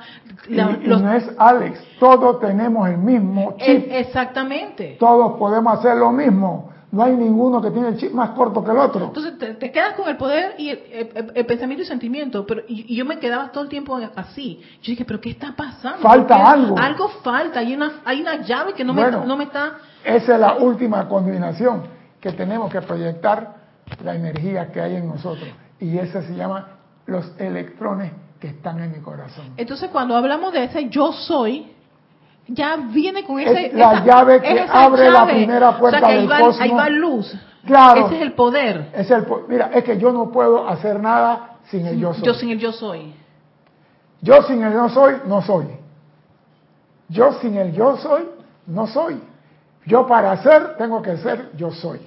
La- 0.49 0.77
y 0.81 0.87
los- 0.87 1.01
no 1.01 1.13
es 1.13 1.29
Alex, 1.37 1.79
todos 1.99 2.39
tenemos 2.39 2.87
el 2.89 2.97
mismo 2.97 3.55
chip. 3.59 3.87
exactamente. 3.91 4.97
Todos 4.99 5.37
podemos 5.37 5.77
hacer 5.79 5.95
lo 5.97 6.11
mismo. 6.11 6.71
No 6.95 7.03
hay 7.03 7.13
ninguno 7.13 7.61
que 7.61 7.71
tiene 7.71 7.89
el 7.89 7.97
chip 7.97 8.11
más 8.13 8.29
corto 8.29 8.63
que 8.63 8.71
el 8.71 8.77
otro. 8.77 9.05
Entonces 9.07 9.37
te, 9.37 9.53
te 9.55 9.71
quedas 9.71 9.95
con 9.95 10.07
el 10.07 10.15
poder 10.15 10.55
y 10.57 10.69
el, 10.69 10.79
el- 11.13 11.31
el 11.35 11.45
pensamiento 11.45 11.83
y 11.83 11.85
sentimiento, 11.85 12.45
pero 12.47 12.61
y, 12.69 12.93
y 12.93 12.95
yo 12.95 13.03
me 13.03 13.19
quedaba 13.19 13.51
todo 13.51 13.63
el 13.63 13.69
tiempo 13.69 13.99
así. 14.15 14.61
Yo 14.81 14.91
dije, 14.91 15.03
pero 15.03 15.19
¿qué 15.19 15.31
está 15.31 15.53
pasando? 15.55 15.99
Falta 15.99 16.51
algo. 16.51 16.77
Algo 16.79 17.09
falta, 17.21 17.59
hay 17.59 17.73
una 17.75 18.01
hay 18.05 18.21
una 18.21 18.41
llave 18.43 18.73
que 18.73 18.85
no 18.85 18.93
Bueno. 18.93 19.19
me 19.21 19.25
no 19.27 19.35
me 19.35 19.43
está 19.43 19.73
Esa 20.05 20.35
es 20.35 20.39
la 20.39 20.53
última 20.55 21.07
combinación 21.09 21.83
que 22.21 22.31
tenemos 22.31 22.71
que 22.71 22.81
proyectar 22.81 23.55
la 24.03 24.15
energía 24.15 24.71
que 24.71 24.79
hay 24.79 24.95
en 24.95 25.07
nosotros. 25.09 25.49
Y 25.81 25.97
esa 25.97 26.21
se 26.21 26.33
llama 26.33 26.77
los 27.07 27.29
electrones 27.37 28.13
que 28.39 28.47
están 28.47 28.81
en 28.81 28.93
mi 28.93 28.99
corazón. 28.99 29.47
Entonces, 29.57 29.89
cuando 29.91 30.15
hablamos 30.15 30.53
de 30.53 30.63
ese 30.63 30.87
yo 30.89 31.11
soy, 31.11 31.74
ya 32.47 32.77
viene 32.77 33.23
con 33.23 33.39
Es 33.39 33.49
ese. 33.49 33.77
la 33.77 34.03
llave 34.03 34.41
que 34.41 34.51
es 34.51 34.69
abre 34.69 35.09
la 35.09 35.25
primera 35.25 35.77
puerta 35.77 35.97
o 35.97 35.99
sea, 35.99 36.09
que 36.09 36.13
ahí 36.13 36.21
del 36.21 36.31
va, 36.31 36.39
cosmos. 36.39 36.61
Ahí 36.61 36.71
va 36.71 36.89
luz. 36.89 37.35
Claro. 37.65 38.05
Ese 38.05 38.15
es 38.17 38.21
el 38.21 38.33
poder. 38.33 38.91
Es 38.93 39.09
el, 39.09 39.25
mira, 39.47 39.71
es 39.73 39.83
que 39.83 39.97
yo 39.97 40.11
no 40.11 40.31
puedo 40.31 40.67
hacer 40.67 40.99
nada 40.99 41.57
sin 41.71 41.85
el 41.87 41.99
yo 41.99 42.13
soy. 42.13 42.23
Yo 42.23 42.33
sin 42.35 42.49
el 42.51 42.59
yo 42.59 42.71
soy. 42.71 43.15
Yo 44.21 44.43
sin 44.43 44.63
el 44.63 44.73
no 44.73 44.89
soy, 44.89 45.15
no 45.25 45.41
soy. 45.41 45.67
Yo 47.09 47.33
sin 47.33 47.57
el 47.57 47.73
yo 47.73 47.97
soy, 47.97 48.27
no 48.67 48.87
soy. 48.87 49.21
Yo 49.85 50.07
para 50.07 50.35
ser, 50.37 50.77
tengo 50.77 51.01
que 51.01 51.17
ser 51.17 51.51
yo 51.55 51.71
soy. 51.71 51.99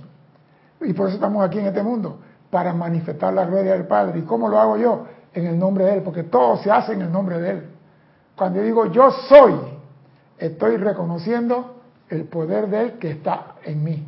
Y 0.80 0.92
por 0.92 1.08
eso 1.08 1.16
estamos 1.16 1.44
aquí 1.44 1.58
en 1.58 1.66
este 1.66 1.82
mundo, 1.82 2.20
para 2.50 2.72
manifestar 2.72 3.32
la 3.32 3.44
gloria 3.44 3.72
del 3.72 3.86
Padre. 3.86 4.20
¿Y 4.20 4.22
cómo 4.22 4.48
lo 4.48 4.58
hago 4.58 4.76
yo? 4.76 5.06
En 5.32 5.46
el 5.46 5.58
nombre 5.58 5.84
de 5.84 5.94
Él, 5.94 6.02
porque 6.02 6.24
todo 6.24 6.56
se 6.58 6.70
hace 6.70 6.92
en 6.92 7.02
el 7.02 7.12
nombre 7.12 7.38
de 7.38 7.50
Él. 7.50 7.70
Cuando 8.36 8.58
yo 8.58 8.64
digo 8.64 8.86
yo 8.86 9.10
soy, 9.28 9.54
estoy 10.38 10.76
reconociendo 10.76 11.82
el 12.08 12.24
poder 12.24 12.68
de 12.68 12.80
Él 12.80 12.92
que 12.98 13.10
está 13.10 13.56
en 13.64 13.84
mí 13.84 14.06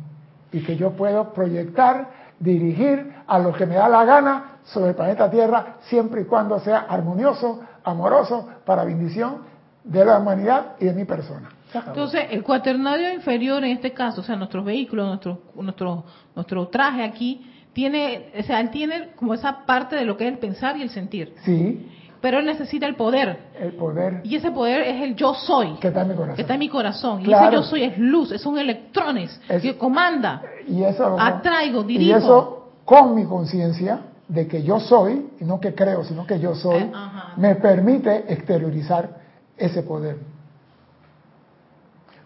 y 0.51 0.63
que 0.63 0.75
yo 0.75 0.91
puedo 0.91 1.33
proyectar, 1.33 2.09
dirigir 2.39 3.13
a 3.27 3.39
lo 3.39 3.53
que 3.53 3.65
me 3.65 3.75
da 3.75 3.87
la 3.87 4.03
gana 4.03 4.59
sobre 4.63 4.89
el 4.89 4.95
planeta 4.95 5.29
Tierra, 5.29 5.77
siempre 5.81 6.21
y 6.21 6.25
cuando 6.25 6.59
sea 6.59 6.85
armonioso, 6.89 7.61
amoroso, 7.83 8.47
para 8.65 8.83
bendición 8.83 9.43
de 9.83 10.05
la 10.05 10.19
humanidad 10.19 10.73
y 10.79 10.85
de 10.85 10.93
mi 10.93 11.05
persona. 11.05 11.49
Entonces, 11.73 12.25
el 12.31 12.43
cuaternario 12.43 13.13
inferior 13.13 13.63
en 13.63 13.71
este 13.71 13.93
caso, 13.93 14.21
o 14.21 14.23
sea, 14.23 14.35
nuestros 14.35 14.65
vehículos, 14.65 15.07
nuestro, 15.07 15.41
nuestro, 15.55 16.03
nuestro 16.35 16.67
traje 16.67 17.03
aquí, 17.03 17.49
tiene, 17.73 18.31
o 18.37 18.43
sea, 18.43 18.59
él 18.59 18.69
tiene 18.69 19.11
como 19.15 19.33
esa 19.33 19.65
parte 19.65 19.95
de 19.95 20.03
lo 20.03 20.17
que 20.17 20.27
es 20.27 20.33
el 20.33 20.39
pensar 20.39 20.75
y 20.75 20.81
el 20.81 20.89
sentir. 20.89 21.33
sí, 21.45 21.89
Pero 22.21 22.37
él 22.39 22.45
necesita 22.45 22.85
el 22.85 22.95
poder. 22.95 23.37
el 23.59 23.73
poder 23.73 24.21
Y 24.23 24.35
ese 24.35 24.51
poder 24.51 24.81
es 24.83 25.01
el 25.01 25.15
yo 25.15 25.33
soy. 25.33 25.73
que 25.79 25.87
está 25.87 26.01
en 26.01 26.09
mi 26.09 26.13
corazón. 26.15 26.35
que 26.35 26.41
está 26.43 26.53
en 26.53 26.59
mi 26.59 26.69
corazón. 26.69 27.21
Y 27.21 27.33
ese 27.33 27.51
yo 27.51 27.63
soy 27.63 27.83
es 27.83 27.97
luz, 27.97 28.29
son 28.41 28.57
electrones 28.59 29.41
Es- 29.49 29.61
que 29.63 29.75
comanda. 29.77 30.41
Y 30.67 30.83
eso, 30.83 31.17
Atraigo, 31.19 31.81
Y 31.81 31.97
dirijo. 31.97 32.17
eso 32.17 32.71
con 32.85 33.15
mi 33.15 33.25
conciencia 33.25 34.01
de 34.27 34.47
que 34.47 34.61
yo 34.63 34.79
soy, 34.79 35.29
y 35.39 35.43
no 35.45 35.59
que 35.59 35.73
creo, 35.73 36.03
sino 36.03 36.25
que 36.27 36.39
yo 36.39 36.53
soy, 36.55 36.83
Eh, 36.83 36.91
ajá. 36.93 37.33
me 37.37 37.55
permite 37.55 38.31
exteriorizar 38.31 39.17
ese 39.57 39.81
poder. 39.83 40.17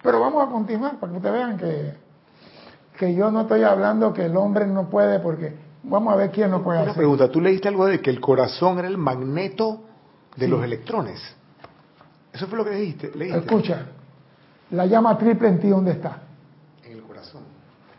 Pero 0.04 0.20
vamos 0.20 0.48
a 0.48 0.52
continuar 0.52 0.98
para 1.00 1.12
que 1.12 1.18
ustedes 1.18 1.34
vean 1.36 1.58
que, 1.58 1.94
que 3.00 3.16
yo 3.16 3.32
no 3.32 3.42
estoy 3.42 3.64
hablando 3.64 4.14
que 4.14 4.26
el 4.26 4.38
hombre 4.38 4.68
no 4.68 4.90
puede, 4.90 5.20
porque 5.20 5.56
vamos 5.90 6.14
a 6.14 6.18
ver 6.18 6.32
quién 6.32 6.52
no 6.52 6.62
puede 6.64 6.80
Una 6.80 6.92
hacer. 6.92 6.98
pregunta, 7.02 7.30
tú 7.30 7.42
leíste 7.42 7.68
algo 7.68 7.86
de 7.86 8.02
que 8.02 8.10
el 8.10 8.20
corazón 8.20 8.80
era 8.80 8.88
el 8.88 8.98
magneto 8.98 9.82
de 10.36 10.46
Sí. 10.46 10.52
los 10.52 10.64
electrones. 10.64 11.22
Eso 12.34 12.48
fue 12.48 12.58
lo 12.58 12.66
que 12.66 12.72
leíste. 12.72 13.12
leíste. 13.16 13.40
Escucha, 13.40 13.86
la 14.72 14.86
llama 14.86 15.18
triple 15.18 15.48
en 15.48 15.60
ti, 15.60 15.70
¿dónde 15.70 15.92
está? 15.92 16.20
En 16.84 16.94
el 16.94 17.02
corazón. 17.04 17.44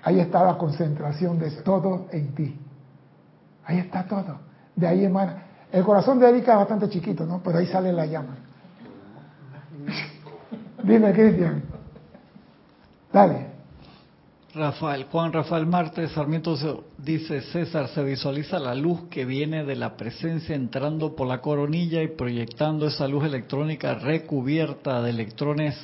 Ahí 0.03 0.20
está 0.20 0.44
la 0.44 0.57
concentración 0.59 1.38
de 1.38 1.51
todo 1.62 2.07
en 2.12 2.35
ti. 2.35 2.57
Ahí 3.64 3.79
está 3.79 4.05
todo. 4.07 4.38
De 4.75 4.87
ahí 4.87 5.05
emana. 5.05 5.42
El 5.72 5.83
corazón 5.85 6.20
de 6.20 6.29
Erika 6.29 6.53
es 6.53 6.59
bastante 6.59 6.88
chiquito, 6.88 7.25
¿no? 7.27 7.40
Pero 7.42 7.59
ahí 7.59 7.66
sale 7.66 7.92
la 7.92 8.07
llama. 8.07 8.37
Dime, 10.85 11.12
Cristian. 11.12 11.62
Dale. 13.12 13.46
Rafael, 14.57 15.05
Juan 15.12 15.35
Rafael 15.35 15.66
Marte 15.66 16.09
Sarmiento 16.09 16.57
dice, 16.97 17.42
César, 17.42 17.88
se 17.88 18.03
visualiza 18.03 18.59
la 18.59 18.75
luz 18.75 19.03
que 19.11 19.27
viene 19.27 19.64
de 19.64 19.77
la 19.77 19.99
presencia 19.99 20.57
entrando 20.57 21.14
por 21.14 21.27
la 21.27 21.42
coronilla 21.42 22.03
y 22.03 22.09
proyectando 22.09 22.87
esa 22.87 23.07
luz 23.07 23.25
electrónica 23.25 23.95
recubierta 23.95 25.03
de 25.03 25.11
electrones 25.11 25.77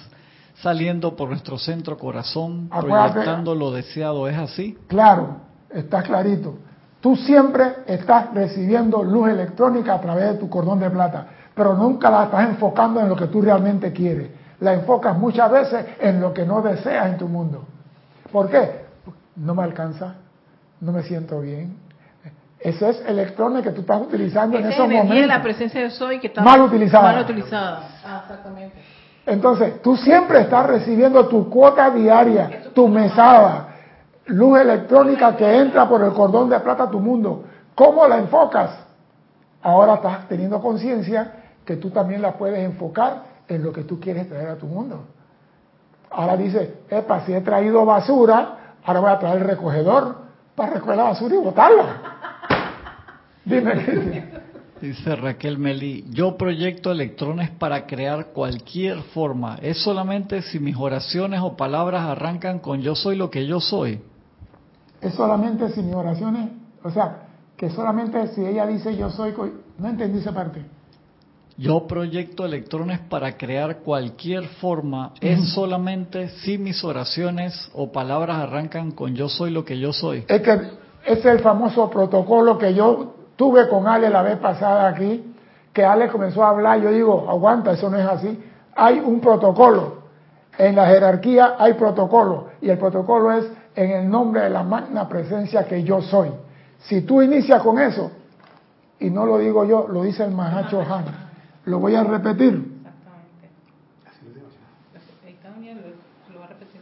saliendo 0.62 1.14
por 1.16 1.28
nuestro 1.28 1.58
centro 1.58 1.98
corazón, 1.98 2.68
Acuérdate. 2.70 3.12
proyectando 3.12 3.54
lo 3.54 3.72
deseado. 3.72 4.26
¿Es 4.26 4.38
así? 4.38 4.78
Claro, 4.86 5.36
está 5.68 6.02
clarito. 6.02 6.54
Tú 7.02 7.14
siempre 7.16 7.64
estás 7.86 8.32
recibiendo 8.32 9.02
luz 9.02 9.28
electrónica 9.28 9.94
a 9.94 10.00
través 10.00 10.32
de 10.32 10.34
tu 10.36 10.48
cordón 10.48 10.80
de 10.80 10.88
plata, 10.88 11.26
pero 11.54 11.74
nunca 11.74 12.10
la 12.10 12.24
estás 12.24 12.48
enfocando 12.48 13.00
en 13.00 13.10
lo 13.10 13.16
que 13.16 13.26
tú 13.26 13.42
realmente 13.42 13.92
quieres. 13.92 14.30
La 14.60 14.72
enfocas 14.72 15.18
muchas 15.18 15.50
veces 15.50 15.84
en 16.00 16.22
lo 16.22 16.32
que 16.32 16.46
no 16.46 16.62
deseas 16.62 17.08
en 17.08 17.18
tu 17.18 17.28
mundo. 17.28 17.66
¿Por 18.32 18.48
qué? 18.50 18.86
No 19.36 19.54
me 19.54 19.62
alcanza, 19.62 20.14
no 20.80 20.92
me 20.92 21.02
siento 21.02 21.40
bien. 21.40 21.76
Ese 22.58 22.90
es 22.90 23.02
electrones 23.06 23.62
que 23.62 23.70
tú 23.70 23.80
estás 23.80 24.00
utilizando 24.00 24.56
en 24.56 24.64
Esa 24.64 24.74
esos 24.74 24.88
momentos. 24.88 25.26
la 25.26 25.42
presencia 25.42 25.80
de 25.80 25.90
soy 25.90 26.20
que 26.20 26.28
está 26.28 26.42
Mal 26.42 26.60
utilizada. 26.62 27.12
Mal 27.12 27.22
utilizada. 27.22 27.88
Ah, 28.04 28.20
exactamente. 28.22 28.76
Entonces, 29.26 29.82
tú 29.82 29.96
siempre 29.96 30.40
estás 30.40 30.66
recibiendo 30.66 31.26
tu 31.28 31.48
cuota 31.50 31.90
diaria, 31.90 32.70
tu 32.72 32.88
mesada, 32.88 33.68
luz 34.26 34.60
electrónica 34.60 35.36
que 35.36 35.58
entra 35.58 35.88
por 35.88 36.02
el 36.02 36.12
cordón 36.12 36.48
de 36.50 36.58
plata 36.60 36.84
a 36.84 36.90
tu 36.90 37.00
mundo. 37.00 37.44
¿Cómo 37.74 38.06
la 38.06 38.18
enfocas? 38.18 38.78
Ahora 39.62 39.94
estás 39.94 40.28
teniendo 40.28 40.60
conciencia 40.60 41.32
que 41.64 41.76
tú 41.76 41.90
también 41.90 42.22
la 42.22 42.32
puedes 42.32 42.58
enfocar 42.60 43.22
en 43.48 43.62
lo 43.62 43.72
que 43.72 43.82
tú 43.82 43.98
quieres 44.00 44.28
traer 44.28 44.48
a 44.48 44.56
tu 44.56 44.66
mundo. 44.66 45.04
Ahora 46.14 46.36
dice, 46.36 46.82
epa, 46.90 47.24
si 47.24 47.32
he 47.32 47.40
traído 47.40 47.84
basura, 47.84 48.76
ahora 48.84 49.00
voy 49.00 49.10
a 49.10 49.18
traer 49.18 49.38
el 49.38 49.44
recogedor 49.44 50.16
para 50.54 50.74
recoger 50.74 50.96
la 50.96 51.04
basura 51.04 51.34
y 51.34 51.38
botarla. 51.38 51.84
Dime, 53.44 53.72
Cristian. 53.84 54.42
Dice 54.82 55.14
Raquel 55.14 55.58
Meli, 55.58 56.04
yo 56.10 56.36
proyecto 56.36 56.90
electrones 56.90 57.50
para 57.50 57.86
crear 57.86 58.32
cualquier 58.32 59.00
forma. 59.14 59.56
Es 59.62 59.80
solamente 59.80 60.42
si 60.42 60.58
mis 60.58 60.76
oraciones 60.76 61.40
o 61.40 61.56
palabras 61.56 62.02
arrancan 62.02 62.58
con 62.58 62.80
yo 62.80 62.96
soy 62.96 63.14
lo 63.14 63.30
que 63.30 63.46
yo 63.46 63.60
soy. 63.60 64.00
es 65.00 65.14
solamente 65.14 65.68
si 65.70 65.82
mis 65.84 65.94
oraciones, 65.94 66.50
o 66.82 66.90
sea, 66.90 67.28
que 67.56 67.70
solamente 67.70 68.26
si 68.34 68.44
ella 68.44 68.66
dice 68.66 68.96
yo 68.96 69.08
soy, 69.08 69.32
no 69.78 69.88
entendí 69.88 70.18
esa 70.18 70.34
parte. 70.34 70.64
Yo 71.56 71.86
proyecto 71.86 72.44
electrones 72.44 73.00
para 73.00 73.36
crear 73.36 73.78
cualquier 73.78 74.44
forma. 74.60 75.12
Es 75.20 75.52
solamente 75.52 76.28
si 76.28 76.58
mis 76.58 76.82
oraciones 76.82 77.70
o 77.74 77.92
palabras 77.92 78.38
arrancan 78.38 78.92
con 78.92 79.14
yo 79.14 79.28
soy 79.28 79.50
lo 79.50 79.64
que 79.64 79.78
yo 79.78 79.92
soy. 79.92 80.24
Es 80.28 80.40
que 80.40 80.60
es 81.04 81.24
el 81.24 81.40
famoso 81.40 81.90
protocolo 81.90 82.58
que 82.58 82.74
yo 82.74 83.14
tuve 83.36 83.68
con 83.68 83.86
Ale 83.86 84.08
la 84.08 84.22
vez 84.22 84.38
pasada 84.38 84.88
aquí, 84.88 85.34
que 85.72 85.84
Ale 85.84 86.08
comenzó 86.08 86.44
a 86.44 86.50
hablar, 86.50 86.80
yo 86.80 86.90
digo, 86.90 87.26
aguanta, 87.28 87.72
eso 87.72 87.90
no 87.90 87.98
es 87.98 88.06
así. 88.06 88.38
Hay 88.74 89.00
un 89.00 89.20
protocolo. 89.20 90.02
En 90.58 90.76
la 90.76 90.86
jerarquía 90.86 91.56
hay 91.58 91.74
protocolo 91.74 92.48
y 92.60 92.68
el 92.68 92.78
protocolo 92.78 93.32
es 93.32 93.46
en 93.74 93.90
el 93.90 94.10
nombre 94.10 94.42
de 94.42 94.50
la 94.50 94.62
magna 94.62 95.08
presencia 95.08 95.64
que 95.64 95.82
yo 95.82 96.02
soy. 96.02 96.28
Si 96.80 97.02
tú 97.02 97.22
inicias 97.22 97.62
con 97.62 97.78
eso, 97.78 98.10
y 99.00 99.10
no 99.10 99.24
lo 99.26 99.38
digo 99.38 99.64
yo, 99.64 99.86
lo 99.88 100.02
dice 100.02 100.24
el 100.24 100.30
Mahacho 100.30 100.80
Han, 100.80 101.31
lo 101.64 101.78
voy 101.78 101.94
a 101.94 102.04
repetir. 102.04 102.54
Exactamente. 104.94 105.74
Lo, 106.28 106.34
lo 106.34 106.40
va 106.40 106.44
a 106.46 106.48
repetir. 106.48 106.80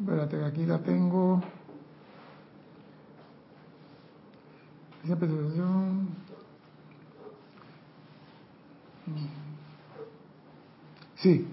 Espérate, 0.00 0.44
aquí 0.44 0.66
la 0.66 0.78
tengo. 0.78 1.42
Presentación. 5.02 6.08
Sí, 11.16 11.46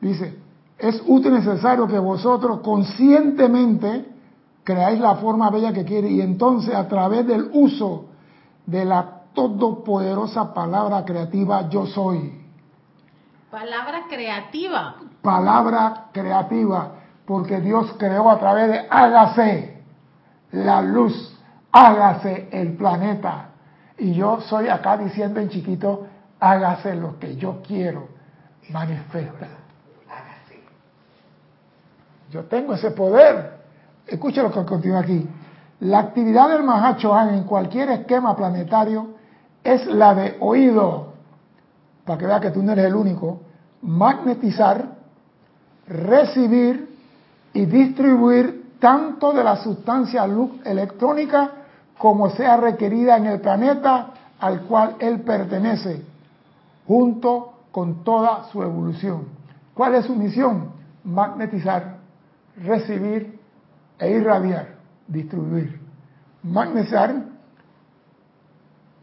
dice, 0.00 0.38
es 0.78 1.02
útil 1.06 1.32
y 1.32 1.34
necesario 1.36 1.86
que 1.86 1.98
vosotros 1.98 2.60
conscientemente 2.60 4.06
creáis 4.64 5.00
la 5.00 5.16
forma 5.16 5.50
bella 5.50 5.72
que 5.72 5.84
quiere 5.84 6.10
y 6.10 6.20
entonces 6.20 6.74
a 6.74 6.88
través 6.88 7.26
del 7.26 7.50
uso 7.52 8.09
de 8.70 8.84
la 8.84 9.22
todopoderosa 9.34 10.54
palabra 10.54 11.04
creativa 11.04 11.68
yo 11.68 11.86
soy, 11.86 12.38
Palabra 13.50 14.02
creativa. 14.08 14.94
palabra 15.22 16.06
creativa, 16.12 16.92
porque 17.26 17.60
Dios 17.60 17.94
creó 17.98 18.30
a 18.30 18.38
través 18.38 18.68
de 18.68 18.86
hágase 18.88 19.82
la 20.52 20.82
luz, 20.82 21.36
hágase 21.72 22.48
el 22.52 22.76
planeta. 22.76 23.48
Y 23.98 24.14
yo 24.14 24.40
soy 24.42 24.68
acá 24.68 24.96
diciendo 24.96 25.40
en 25.40 25.48
chiquito, 25.48 26.06
hágase 26.38 26.94
lo 26.94 27.18
que 27.18 27.36
yo 27.36 27.60
quiero, 27.66 28.08
manifiesta. 28.70 29.46
Hágase. 30.08 30.60
Yo 32.30 32.44
tengo 32.44 32.74
ese 32.74 32.92
poder. 32.92 33.58
Escucha 34.06 34.42
lo 34.42 34.50
que 34.52 34.64
continúa 34.64 35.00
aquí. 35.00 35.28
La 35.80 35.98
actividad 36.00 36.50
del 36.50 36.62
Mahachohan 36.62 37.34
en 37.34 37.44
cualquier 37.44 37.90
esquema 37.90 38.36
planetario 38.36 39.14
es 39.64 39.86
la 39.86 40.14
de 40.14 40.36
oído, 40.40 41.14
para 42.04 42.18
que 42.18 42.26
vea 42.26 42.40
que 42.40 42.50
tú 42.50 42.62
no 42.62 42.72
eres 42.72 42.86
el 42.86 42.94
único, 42.94 43.40
magnetizar, 43.82 44.84
recibir 45.86 46.96
y 47.54 47.64
distribuir 47.64 48.76
tanto 48.78 49.32
de 49.32 49.42
la 49.42 49.56
sustancia 49.56 50.26
luz 50.26 50.50
electrónica 50.64 51.50
como 51.96 52.30
sea 52.30 52.56
requerida 52.58 53.16
en 53.16 53.26
el 53.26 53.40
planeta 53.40 54.08
al 54.38 54.62
cual 54.62 54.96
él 54.98 55.20
pertenece, 55.20 56.02
junto 56.86 57.52
con 57.72 58.04
toda 58.04 58.44
su 58.50 58.62
evolución. 58.62 59.26
¿Cuál 59.74 59.94
es 59.94 60.06
su 60.06 60.14
misión? 60.14 60.72
Magnetizar, 61.04 61.96
recibir 62.62 63.38
e 63.98 64.10
irradiar, 64.10 64.79
distribuir. 65.10 65.80
Magnetizar, 66.42 67.14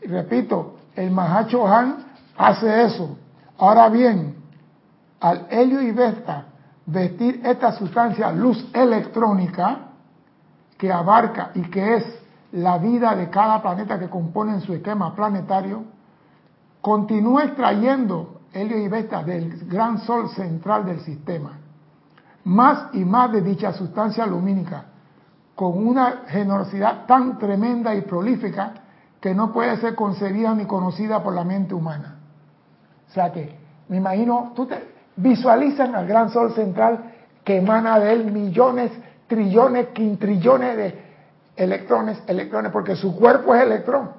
y 0.01 0.07
repito, 0.07 0.77
el 0.95 1.11
Mahacho 1.11 1.67
Han 1.67 2.05
hace 2.37 2.83
eso. 2.83 3.17
Ahora 3.57 3.89
bien, 3.89 4.35
al 5.19 5.47
helio 5.49 5.81
y 5.81 5.91
beta 5.91 6.45
vestir 6.85 7.41
esta 7.43 7.73
sustancia 7.73 8.31
luz 8.31 8.69
electrónica 8.73 9.79
que 10.77 10.91
abarca 10.91 11.51
y 11.53 11.61
que 11.63 11.95
es 11.95 12.05
la 12.53 12.77
vida 12.77 13.15
de 13.15 13.29
cada 13.29 13.61
planeta 13.61 13.99
que 13.99 14.09
compone 14.09 14.59
su 14.61 14.73
esquema 14.73 15.13
planetario, 15.13 15.83
continúa 16.81 17.43
extrayendo 17.43 18.41
helio 18.53 18.77
y 18.77 18.87
beta 18.87 19.23
del 19.23 19.67
gran 19.67 19.99
sol 19.99 20.29
central 20.29 20.85
del 20.85 21.01
sistema, 21.01 21.59
más 22.45 22.93
y 22.93 23.03
más 23.03 23.31
de 23.31 23.41
dicha 23.41 23.73
sustancia 23.73 24.25
lumínica, 24.25 24.85
con 25.57 25.87
una 25.87 26.25
generosidad 26.27 27.07
tan 27.07 27.39
tremenda 27.39 27.95
y 27.95 28.01
prolífica 28.01 28.73
que 29.19 29.33
no 29.33 29.51
puede 29.51 29.75
ser 29.77 29.95
concebida 29.95 30.53
ni 30.53 30.65
conocida 30.65 31.23
por 31.23 31.33
la 31.33 31.43
mente 31.43 31.73
humana. 31.73 32.19
O 33.09 33.11
sea 33.11 33.31
que, 33.31 33.57
me 33.89 33.97
imagino, 33.97 34.51
tú 34.55 34.67
te 34.67 34.79
visualizan 35.15 35.95
al 35.95 36.05
gran 36.05 36.29
sol 36.29 36.53
central 36.53 37.05
que 37.43 37.57
emana 37.57 37.97
de 37.97 38.13
él 38.13 38.31
millones, 38.31 38.91
trillones, 39.25 39.87
quintrillones 39.87 40.77
de 40.77 41.01
electrones, 41.55 42.21
electrones, 42.27 42.71
porque 42.71 42.95
su 42.95 43.17
cuerpo 43.17 43.55
es 43.55 43.63
electrón. 43.63 44.11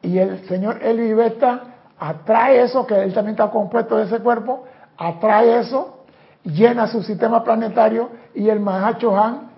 Y 0.00 0.16
el 0.16 0.48
señor 0.48 0.82
Eli 0.82 1.12
Beta 1.12 1.64
atrae 1.98 2.62
eso, 2.62 2.86
que 2.86 2.94
él 3.02 3.12
también 3.12 3.34
está 3.34 3.50
compuesto 3.50 3.98
de 3.98 4.04
ese 4.04 4.20
cuerpo, 4.20 4.64
atrae 4.96 5.58
eso, 5.58 6.04
llena 6.44 6.86
su 6.86 7.02
sistema 7.02 7.44
planetario 7.44 8.08
y 8.34 8.48
el 8.48 8.58
Mahacho 8.60 9.14
Han 9.22 9.49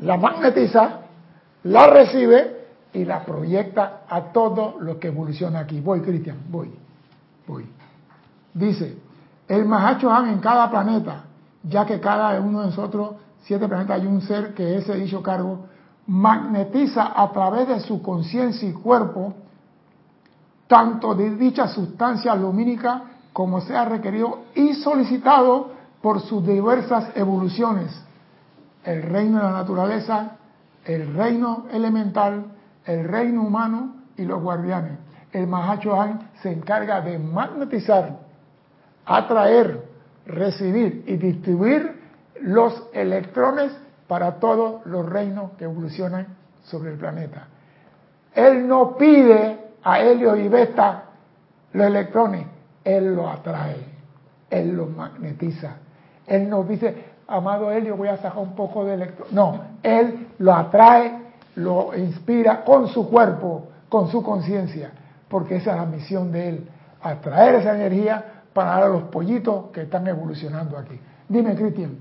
la 0.00 0.16
magnetiza, 0.16 1.00
la 1.64 1.86
recibe 1.88 2.66
y 2.92 3.04
la 3.04 3.24
proyecta 3.24 4.02
a 4.08 4.32
todo 4.32 4.76
lo 4.80 4.98
que 4.98 5.08
evoluciona 5.08 5.60
aquí. 5.60 5.80
Voy, 5.80 6.00
Cristian, 6.00 6.38
voy, 6.50 6.70
voy. 7.46 7.66
Dice, 8.54 8.96
el 9.48 9.64
Mahacho 9.64 10.10
Han 10.10 10.28
en 10.28 10.38
cada 10.38 10.70
planeta, 10.70 11.24
ya 11.62 11.84
que 11.84 12.00
cada 12.00 12.40
uno 12.40 12.60
de 12.60 12.66
nosotros, 12.66 13.16
siete 13.42 13.68
planetas, 13.68 14.00
hay 14.00 14.06
un 14.06 14.22
ser 14.22 14.54
que 14.54 14.76
ese 14.76 14.94
dicho 14.94 15.22
cargo, 15.22 15.66
magnetiza 16.06 17.20
a 17.20 17.30
través 17.32 17.68
de 17.68 17.80
su 17.80 18.00
conciencia 18.00 18.68
y 18.68 18.72
cuerpo 18.72 19.34
tanto 20.66 21.14
de 21.14 21.30
dicha 21.36 21.68
sustancia 21.68 22.34
lumínica 22.34 23.02
como 23.32 23.60
sea 23.60 23.84
requerido 23.84 24.38
y 24.54 24.74
solicitado 24.74 25.70
por 26.00 26.20
sus 26.20 26.46
diversas 26.46 27.10
evoluciones. 27.14 28.05
El 28.86 29.02
reino 29.02 29.38
de 29.38 29.44
la 29.44 29.50
naturaleza, 29.50 30.36
el 30.84 31.12
reino 31.14 31.66
elemental, 31.72 32.44
el 32.84 33.06
reino 33.06 33.42
humano 33.42 33.96
y 34.16 34.24
los 34.24 34.40
guardianes. 34.40 34.98
El 35.32 35.48
Mahacho 35.48 36.00
Han 36.00 36.30
se 36.40 36.52
encarga 36.52 37.00
de 37.00 37.18
magnetizar, 37.18 38.16
atraer, 39.04 39.84
recibir 40.24 41.04
y 41.06 41.16
distribuir 41.16 42.00
los 42.40 42.88
electrones 42.94 43.72
para 44.06 44.36
todos 44.38 44.86
los 44.86 45.04
reinos 45.04 45.52
que 45.58 45.64
evolucionan 45.64 46.28
sobre 46.62 46.92
el 46.92 46.96
planeta. 46.96 47.48
Él 48.34 48.66
no 48.68 48.96
pide 48.96 49.58
a 49.82 50.00
helio 50.00 50.36
y 50.36 50.48
beta 50.48 51.04
los 51.72 51.86
electrones, 51.86 52.46
él 52.84 53.14
lo 53.14 53.28
atrae, 53.28 53.84
él 54.48 54.76
lo 54.76 54.86
magnetiza. 54.86 55.76
Él 56.26 56.48
nos 56.48 56.68
dice, 56.68 56.94
amado 57.26 57.70
helio, 57.70 57.96
voy 57.96 58.08
a 58.08 58.16
sacar 58.16 58.38
un 58.38 58.54
poco 58.54 58.84
de 58.84 58.94
electrón. 58.94 59.28
No, 59.32 59.60
él 59.82 60.28
lo 60.38 60.54
atrae, 60.54 61.12
lo 61.56 61.96
inspira 61.96 62.64
con 62.64 62.88
su 62.88 63.08
cuerpo, 63.08 63.68
con 63.88 64.10
su 64.10 64.22
conciencia, 64.22 64.90
porque 65.28 65.56
esa 65.56 65.72
es 65.72 65.76
la 65.76 65.86
misión 65.86 66.32
de 66.32 66.48
él, 66.48 66.68
atraer 67.00 67.56
esa 67.56 67.74
energía 67.74 68.42
para 68.52 68.70
dar 68.70 68.82
a 68.84 68.88
los 68.88 69.02
pollitos 69.04 69.66
que 69.72 69.82
están 69.82 70.06
evolucionando 70.06 70.78
aquí. 70.78 70.98
Dime, 71.28 71.54
Cristian. 71.54 71.98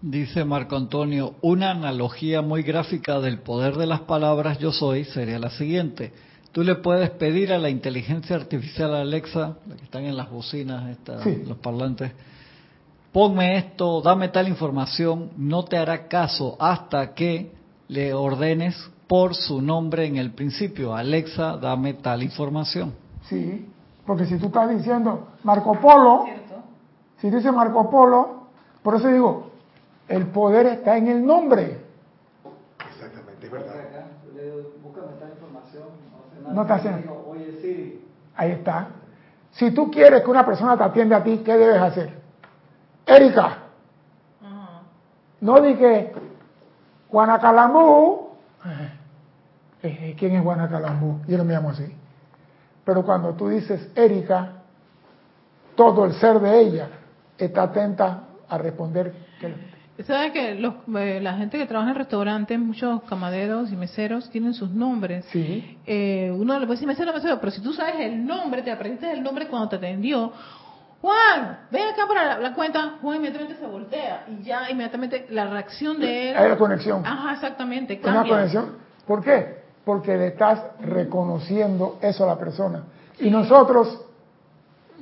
Dice 0.00 0.44
Marco 0.44 0.76
Antonio, 0.76 1.34
una 1.42 1.72
analogía 1.72 2.40
muy 2.40 2.62
gráfica 2.62 3.18
del 3.18 3.40
poder 3.40 3.74
de 3.74 3.86
las 3.86 4.00
palabras 4.02 4.58
yo 4.58 4.70
soy 4.70 5.04
sería 5.04 5.40
la 5.40 5.50
siguiente. 5.50 6.12
Tú 6.52 6.62
le 6.62 6.76
puedes 6.76 7.10
pedir 7.10 7.52
a 7.52 7.58
la 7.58 7.68
inteligencia 7.68 8.36
artificial 8.36 8.94
Alexa, 8.94 9.58
la 9.66 9.76
que 9.76 9.84
están 9.84 10.04
en 10.04 10.16
las 10.16 10.30
bocinas, 10.30 10.96
los 11.46 11.58
parlantes, 11.58 12.12
ponme 13.12 13.58
esto, 13.58 14.00
dame 14.00 14.28
tal 14.28 14.48
información, 14.48 15.30
no 15.36 15.64
te 15.64 15.76
hará 15.76 16.08
caso 16.08 16.56
hasta 16.58 17.14
que 17.14 17.52
le 17.88 18.14
ordenes 18.14 18.76
por 19.06 19.34
su 19.34 19.62
nombre 19.62 20.06
en 20.06 20.16
el 20.16 20.32
principio, 20.32 20.94
Alexa, 20.94 21.56
dame 21.56 21.94
tal 21.94 22.22
información. 22.22 22.94
Sí, 23.28 23.66
porque 24.06 24.26
si 24.26 24.38
tú 24.38 24.46
estás 24.46 24.70
diciendo 24.70 25.28
Marco 25.44 25.78
Polo, 25.80 26.26
si 27.20 27.30
dice 27.30 27.50
Marco 27.52 27.90
Polo, 27.90 28.48
por 28.82 28.96
eso 28.96 29.08
digo, 29.08 29.50
el 30.08 30.26
poder 30.28 30.66
está 30.66 30.96
en 30.96 31.08
el 31.08 31.24
nombre. 31.24 31.78
Exactamente, 32.90 33.46
es 33.46 33.52
verdad. 33.52 33.74
Búscame 34.82 35.12
esta 35.12 35.28
información. 35.28 36.08
No 36.58 36.66
te 36.66 36.72
hacen. 36.72 37.08
Oye, 37.28 37.56
sí. 37.62 38.04
Ahí 38.34 38.50
está. 38.50 38.88
Si 39.52 39.70
tú 39.70 39.92
quieres 39.92 40.24
que 40.24 40.30
una 40.30 40.44
persona 40.44 40.76
te 40.76 40.82
atienda 40.82 41.18
a 41.18 41.22
ti, 41.22 41.38
¿qué 41.44 41.56
debes 41.56 41.80
hacer? 41.80 42.18
Erika. 43.06 43.58
No 45.40 45.60
dije 45.60 46.12
Guanacalambú. 47.12 48.30
Eh, 48.64 48.90
eh, 49.84 50.16
¿Quién 50.18 50.34
es 50.34 50.42
Guanacalambú? 50.42 51.20
Yo 51.28 51.38
no 51.38 51.44
me 51.44 51.52
llamo 51.52 51.70
así. 51.70 51.96
Pero 52.84 53.04
cuando 53.04 53.34
tú 53.34 53.50
dices 53.50 53.92
Erika, 53.94 54.54
todo 55.76 56.06
el 56.06 56.14
ser 56.14 56.40
de 56.40 56.60
ella 56.60 56.88
está 57.38 57.62
atenta 57.62 58.24
a 58.48 58.58
responder 58.58 59.14
que 59.40 59.54
¿Sabes 60.06 60.32
que 60.32 60.54
los, 60.54 60.74
eh, 60.96 61.18
la 61.20 61.34
gente 61.34 61.58
que 61.58 61.66
trabaja 61.66 61.90
en 61.90 61.96
restaurantes, 61.96 62.58
muchos 62.58 63.02
camareros 63.02 63.72
y 63.72 63.76
meseros 63.76 64.30
tienen 64.30 64.54
sus 64.54 64.70
nombres? 64.70 65.24
Sí. 65.32 65.78
Eh, 65.86 66.32
uno 66.32 66.54
le 66.54 66.66
puede 66.66 66.76
decir 66.76 66.86
mesero, 66.86 67.12
mesero, 67.12 67.40
pero 67.40 67.50
si 67.50 67.60
tú 67.60 67.72
sabes 67.72 67.96
el 67.98 68.24
nombre, 68.24 68.62
te 68.62 68.70
aprendiste 68.70 69.10
el 69.10 69.22
nombre 69.22 69.48
cuando 69.48 69.70
te 69.70 69.76
atendió. 69.76 70.32
Juan, 71.00 71.58
ven 71.72 71.88
acá 71.88 72.06
para 72.06 72.38
la, 72.38 72.54
cuenta. 72.54 72.98
Juan 73.02 73.16
inmediatamente 73.16 73.56
se 73.60 73.66
voltea 73.66 74.24
y 74.28 74.44
ya 74.44 74.70
inmediatamente 74.70 75.26
la 75.30 75.48
reacción 75.48 75.98
de 75.98 76.30
él. 76.30 76.36
Hay 76.36 76.48
la 76.48 76.56
conexión. 76.56 77.04
Ajá, 77.04 77.32
exactamente. 77.32 78.00
Cambia. 78.00 78.20
Una 78.20 78.30
conexión. 78.30 78.76
¿Por 79.04 79.22
qué? 79.22 79.62
Porque 79.84 80.16
le 80.16 80.28
estás 80.28 80.62
reconociendo 80.80 81.98
eso 82.00 82.22
a 82.22 82.28
la 82.28 82.38
persona. 82.38 82.84
Y 83.18 83.30
nosotros, 83.30 84.00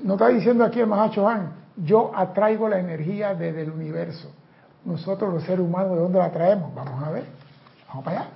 nos 0.02 0.14
está 0.14 0.28
diciendo 0.28 0.64
aquí 0.64 0.80
el 0.80 0.86
Mahacho 0.86 1.22
Juan, 1.22 1.52
yo 1.76 2.12
atraigo 2.14 2.66
la 2.66 2.78
energía 2.78 3.34
desde 3.34 3.62
el 3.62 3.70
universo 3.70 4.32
nosotros 4.86 5.34
los 5.34 5.42
seres 5.42 5.60
humanos, 5.60 5.96
¿de 5.96 6.02
dónde 6.02 6.18
la 6.18 6.30
traemos? 6.30 6.72
Vamos 6.74 7.02
a 7.02 7.10
ver, 7.10 7.26
vamos 7.88 8.04
para 8.04 8.20
allá. 8.20 8.28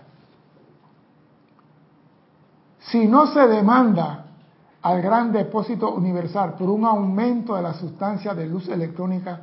Si 2.81 3.07
no 3.07 3.29
se 3.29 3.47
demanda 3.47 4.27
al 4.83 5.01
gran 5.01 5.33
depósito 5.33 5.93
universal 5.93 6.55
por 6.55 6.69
un 6.69 6.85
aumento 6.85 7.55
de 7.55 7.63
la 7.63 7.75
sustancia 7.75 8.35
de 8.35 8.47
luz 8.47 8.69
electrónica, 8.69 9.41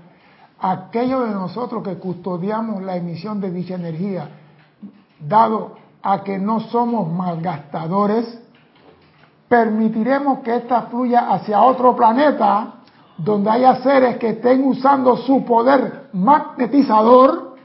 aquellos 0.59 1.29
de 1.29 1.33
nosotros 1.33 1.81
que 1.83 1.97
custodiamos 1.97 2.83
la 2.83 2.97
emisión 2.97 3.39
de 3.39 3.51
dicha 3.51 3.75
energía, 3.75 4.29
dado 5.19 5.75
a 6.03 6.23
que 6.23 6.37
no 6.37 6.59
somos 6.59 7.09
malgastadores, 7.09 8.41
permitiremos 9.47 10.39
que 10.39 10.57
ésta 10.57 10.83
fluya 10.83 11.31
hacia 11.31 11.61
otro 11.61 11.95
planeta 11.95 12.73
donde 13.17 13.49
haya 13.49 13.77
seres 13.77 14.17
que 14.17 14.29
estén 14.29 14.63
usando 14.65 15.17
su 15.17 15.43
poder 15.45 16.06
magnetizador 16.17 17.55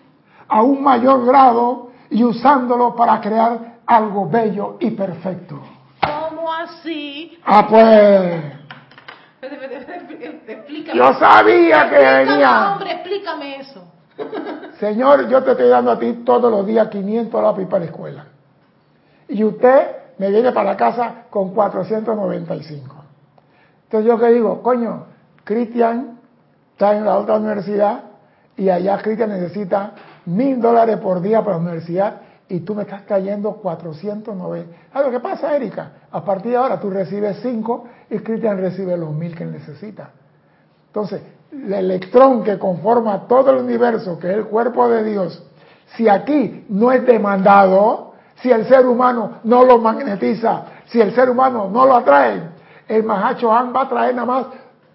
a 0.49 0.63
un 0.63 0.83
mayor 0.83 1.25
grado 1.25 1.91
y 2.11 2.23
usándolo 2.25 2.95
para 2.95 3.21
crear 3.21 3.79
algo 3.87 4.29
bello 4.29 4.77
y 4.81 4.91
perfecto. 4.91 5.61
¿Cómo 6.01 6.53
así? 6.53 7.39
Ah, 7.45 7.67
pues. 7.69 8.43
Yo 10.95 11.15
sabía 11.15 11.89
que 11.89 11.99
venía. 11.99 12.73
Hombre, 12.73 12.93
explícame 12.93 13.57
eso. 13.61 13.85
Señor, 14.79 15.29
yo 15.29 15.43
te 15.43 15.53
estoy 15.53 15.69
dando 15.69 15.93
a 15.93 15.99
ti 15.99 16.23
todos 16.25 16.51
los 16.51 16.67
días 16.67 16.89
500 16.89 17.43
lápiz 17.43 17.67
para 17.67 17.81
la 17.81 17.85
escuela. 17.87 18.27
Y 19.29 19.43
usted 19.43 19.97
me 20.19 20.31
viene 20.31 20.53
para 20.53 20.73
la 20.73 20.77
casa 20.77 21.25
con 21.31 21.55
495. 21.55 22.97
Entonces 23.85 24.09
yo 24.09 24.19
que 24.19 24.27
digo, 24.29 24.63
coño, 24.63 25.07
Cristian 25.45 26.19
está 26.73 26.95
en 26.95 27.05
la 27.05 27.17
otra 27.17 27.37
universidad 27.37 28.12
y 28.57 28.69
allá 28.69 28.99
Cristian 28.99 29.31
necesita 29.31 29.93
mil 30.27 30.61
dólares 30.61 30.99
por 30.99 31.21
día 31.21 31.43
para 31.43 31.57
la 31.57 31.63
universidad 31.63 32.21
y 32.49 32.61
tú 32.61 32.75
me 32.75 32.83
estás 32.83 33.03
cayendo 33.03 33.53
490. 33.55 34.77
¿Sabes 34.93 35.07
lo 35.07 35.13
que 35.13 35.21
pasa, 35.21 35.57
Erika? 35.57 35.93
A 36.11 36.25
partir 36.25 36.53
de 36.53 36.59
ahora 36.59 36.79
tú 36.79 36.91
recibes 36.91 37.39
cinco 37.43 37.85
y 38.11 38.19
Cristian 38.19 38.59
recibe 38.59 38.97
los 38.97 39.13
mil 39.13 39.35
que 39.35 39.47
necesita. 39.47 40.11
Entonces, 40.89 41.23
el 41.51 41.73
electrón 41.73 42.45
que 42.45 42.59
conforma 42.59 43.27
todo 43.27 43.51
el 43.53 43.65
universo, 43.65 44.19
que 44.19 44.31
es 44.31 44.37
el 44.37 44.45
cuerpo 44.45 44.89
de 44.89 45.05
Dios, 45.05 45.43
si 45.97 46.09
aquí 46.09 46.67
no 46.69 46.93
es 46.93 47.07
demandado, 47.07 48.13
si 48.43 48.51
el 48.51 48.67
ser 48.67 48.87
humano 48.87 49.39
no 49.45 49.65
lo 49.65 49.79
magnetiza, 49.79 50.65
si 50.87 51.01
el 51.01 51.15
ser 51.15 51.31
humano 51.31 51.71
no 51.73 51.87
lo 51.87 51.97
atrae, 51.97 52.43
el 52.89 53.05
Mahacho 53.05 53.53
Han 53.53 53.75
va 53.75 53.83
a 53.83 53.89
traer 53.89 54.15
nada 54.15 54.27
más 54.27 54.47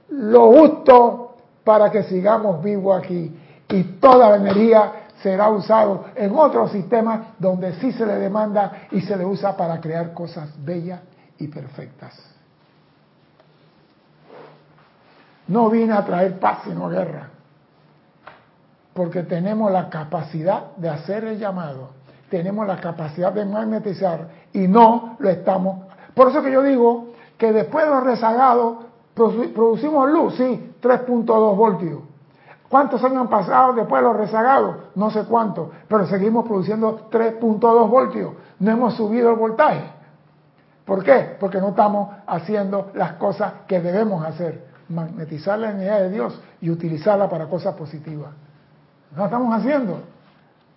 lo 0.09 0.51
justo 0.51 1.35
para 1.63 1.89
que 1.89 2.03
sigamos 2.03 2.63
vivos 2.63 3.03
aquí. 3.03 3.35
Y 3.69 3.83
toda 3.99 4.29
la 4.29 4.35
energía 4.37 5.07
será 5.21 5.49
usado 5.49 6.05
en 6.15 6.37
otro 6.37 6.67
sistema 6.69 7.35
donde 7.39 7.73
sí 7.75 7.91
se 7.91 8.05
le 8.05 8.15
demanda 8.15 8.87
y 8.91 9.01
se 9.01 9.15
le 9.17 9.25
usa 9.25 9.57
para 9.57 9.81
crear 9.81 10.13
cosas 10.13 10.49
bellas 10.63 11.01
y 11.37 11.47
perfectas. 11.47 12.13
No 15.47 15.69
vine 15.69 15.93
a 15.93 16.05
traer 16.05 16.39
paz 16.39 16.59
sino 16.65 16.89
guerra, 16.89 17.29
porque 18.93 19.23
tenemos 19.23 19.71
la 19.71 19.89
capacidad 19.89 20.75
de 20.75 20.89
hacer 20.89 21.23
el 21.23 21.39
llamado, 21.39 21.89
tenemos 22.29 22.67
la 22.67 22.77
capacidad 22.77 23.31
de 23.31 23.45
magnetizar 23.45 24.27
y 24.53 24.67
no 24.67 25.15
lo 25.19 25.29
estamos. 25.29 25.85
Por 26.13 26.29
eso 26.29 26.41
que 26.41 26.51
yo 26.51 26.63
digo 26.63 27.09
que 27.37 27.53
después 27.53 27.85
de 27.85 27.91
los 27.91 28.03
rezagados 28.03 28.77
producimos 29.13 30.09
luz, 30.09 30.35
sí, 30.35 30.73
3.2 30.81 31.55
voltios. 31.55 31.99
¿Cuántos 32.69 33.03
años 33.03 33.21
han 33.21 33.29
pasado 33.29 33.73
después 33.73 34.01
de 34.01 34.07
los 34.07 34.17
rezagados? 34.17 34.75
No 34.95 35.09
sé 35.09 35.23
cuántos, 35.23 35.69
pero 35.87 36.05
seguimos 36.07 36.45
produciendo 36.45 37.09
3.2 37.09 37.89
voltios. 37.89 38.33
No 38.59 38.71
hemos 38.71 38.95
subido 38.95 39.29
el 39.29 39.37
voltaje. 39.37 39.83
¿Por 40.85 41.03
qué? 41.03 41.35
Porque 41.39 41.59
no 41.59 41.69
estamos 41.69 42.09
haciendo 42.25 42.91
las 42.93 43.13
cosas 43.13 43.53
que 43.67 43.79
debemos 43.79 44.25
hacer. 44.25 44.67
Magnetizar 44.89 45.59
la 45.59 45.71
energía 45.71 45.99
de 46.03 46.09
Dios 46.09 46.41
y 46.61 46.69
utilizarla 46.69 47.29
para 47.29 47.47
cosas 47.47 47.75
positivas. 47.75 48.29
No 49.15 49.25
estamos 49.25 49.53
haciendo. 49.53 50.01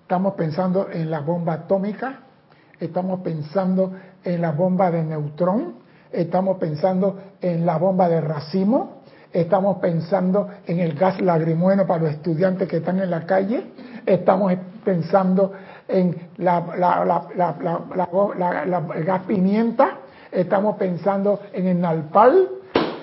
Estamos 0.03 0.35
pensando 0.35 0.89
en 0.91 1.09
la 1.09 1.21
bomba 1.21 1.53
atómica, 1.53 2.23
estamos 2.81 3.21
pensando 3.21 3.93
en 4.25 4.43
la 4.43 4.51
bomba 4.51 4.91
de 4.91 5.05
neutrón, 5.05 5.75
estamos 6.11 6.59
pensando 6.59 7.21
en 7.41 7.65
la 7.65 7.79
bomba 7.79 8.09
de 8.09 8.21
racimo, 8.21 9.00
estamos 9.33 9.79
pensando 9.79 10.49
en 10.67 10.81
el 10.81 10.95
gas 10.95 11.21
lagrimueno 11.21 11.87
para 11.87 12.05
los 12.05 12.13
estudiantes 12.13 12.69
que 12.69 12.79
están 12.79 12.99
en 13.01 13.11
la 13.11 13.27
calle, 13.27 13.73
estamos 14.07 14.53
pensando 14.85 15.53
en 15.87 16.17
la, 16.39 16.65
el 18.95 19.05
gas 19.05 19.23
pimienta, 19.27 19.99
estamos 20.33 20.77
pensando 20.77 21.41
en 21.53 21.67
el 21.67 21.81
nalpal 21.81 22.49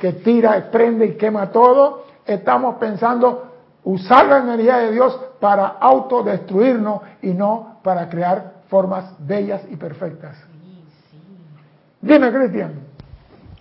que 0.01 0.13
tira, 0.13 0.69
prende 0.71 1.05
y 1.05 1.17
quema 1.17 1.51
todo, 1.51 2.05
estamos 2.25 2.75
pensando 2.75 3.51
usar 3.83 4.27
la 4.27 4.39
energía 4.39 4.77
de 4.77 4.91
Dios 4.91 5.19
para 5.39 5.67
autodestruirnos 5.67 7.01
y 7.21 7.29
no 7.29 7.79
para 7.83 8.09
crear 8.09 8.57
formas 8.67 9.15
bellas 9.19 9.61
y 9.69 9.75
perfectas. 9.75 10.35
Dime, 12.01 12.31
Cristian. 12.31 12.86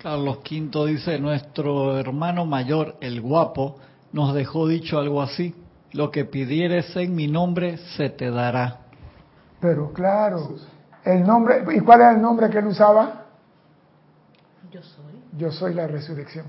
Carlos 0.07 0.39
V 0.49 0.87
dice, 0.87 1.19
nuestro 1.19 1.99
hermano 1.99 2.47
mayor, 2.47 2.95
el 3.01 3.21
guapo, 3.21 3.79
nos 4.13 4.35
dejó 4.35 4.69
dicho 4.69 5.01
algo 5.01 5.21
así, 5.21 5.53
lo 5.91 6.13
que 6.13 6.25
pidieres 6.25 6.95
en 6.95 7.13
mi 7.17 7.27
nombre 7.27 7.77
se 7.97 8.11
te 8.11 8.31
dará. 8.31 8.83
Pero 9.61 9.93
claro, 9.93 10.51
el 11.03 11.27
nombre, 11.27 11.65
¿y 11.75 11.81
cuál 11.81 12.03
es 12.03 12.15
el 12.15 12.23
nombre 12.23 12.49
que 12.51 12.59
él 12.59 12.69
usaba? 12.69 13.25
Yo 14.71 14.81
soy. 14.81 15.25
Yo 15.37 15.51
soy 15.51 15.75
la 15.75 15.89
resurrección, 15.89 16.47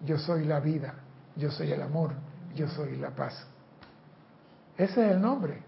yo 0.00 0.18
soy 0.18 0.44
la 0.44 0.58
vida, 0.58 0.94
yo 1.36 1.48
soy 1.52 1.70
el 1.70 1.82
amor, 1.82 2.10
yo 2.56 2.66
soy 2.66 2.96
la 2.96 3.10
paz. 3.10 3.46
Ese 4.76 5.06
es 5.06 5.12
el 5.12 5.20
nombre. 5.20 5.62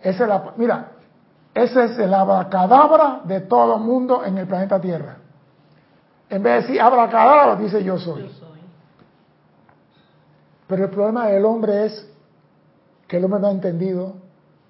Esa 0.00 0.22
es 0.22 0.28
la, 0.30 0.54
mira, 0.56 0.92
ese 1.52 1.84
es 1.84 1.98
el 1.98 2.14
abracadabra 2.14 3.20
de 3.24 3.42
todo 3.42 3.76
mundo 3.76 4.24
en 4.24 4.38
el 4.38 4.46
planeta 4.46 4.80
Tierra. 4.80 5.18
En 6.30 6.42
vez 6.42 6.54
de 6.54 6.60
decir 6.62 6.80
abracadabra, 6.80 7.56
dice 7.56 7.82
yo 7.84 7.98
soy. 7.98 8.22
Yo 8.22 8.28
soy. 8.30 8.58
Pero 10.66 10.84
el 10.84 10.90
problema 10.90 11.26
del 11.28 11.44
hombre 11.44 11.86
es 11.86 12.08
que 13.06 13.18
el 13.18 13.24
hombre 13.24 13.40
no 13.40 13.48
ha 13.48 13.52
entendido, 13.52 14.14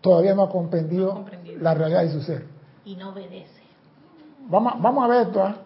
todavía 0.00 0.34
no 0.34 0.42
ha 0.42 0.50
comprendido, 0.50 1.06
No 1.06 1.12
ha 1.12 1.14
comprendido. 1.16 1.60
la 1.62 1.74
realidad 1.74 2.02
de 2.02 2.10
su 2.12 2.20
ser. 2.22 2.46
Y 2.84 2.96
no 2.96 3.10
obedece. 3.10 3.62
Vamos, 4.48 4.74
a- 4.74 4.76
vamos 4.78 5.04
a 5.04 5.08
ver 5.08 5.26
esto. 5.28 5.42
¿ah? 5.42 5.56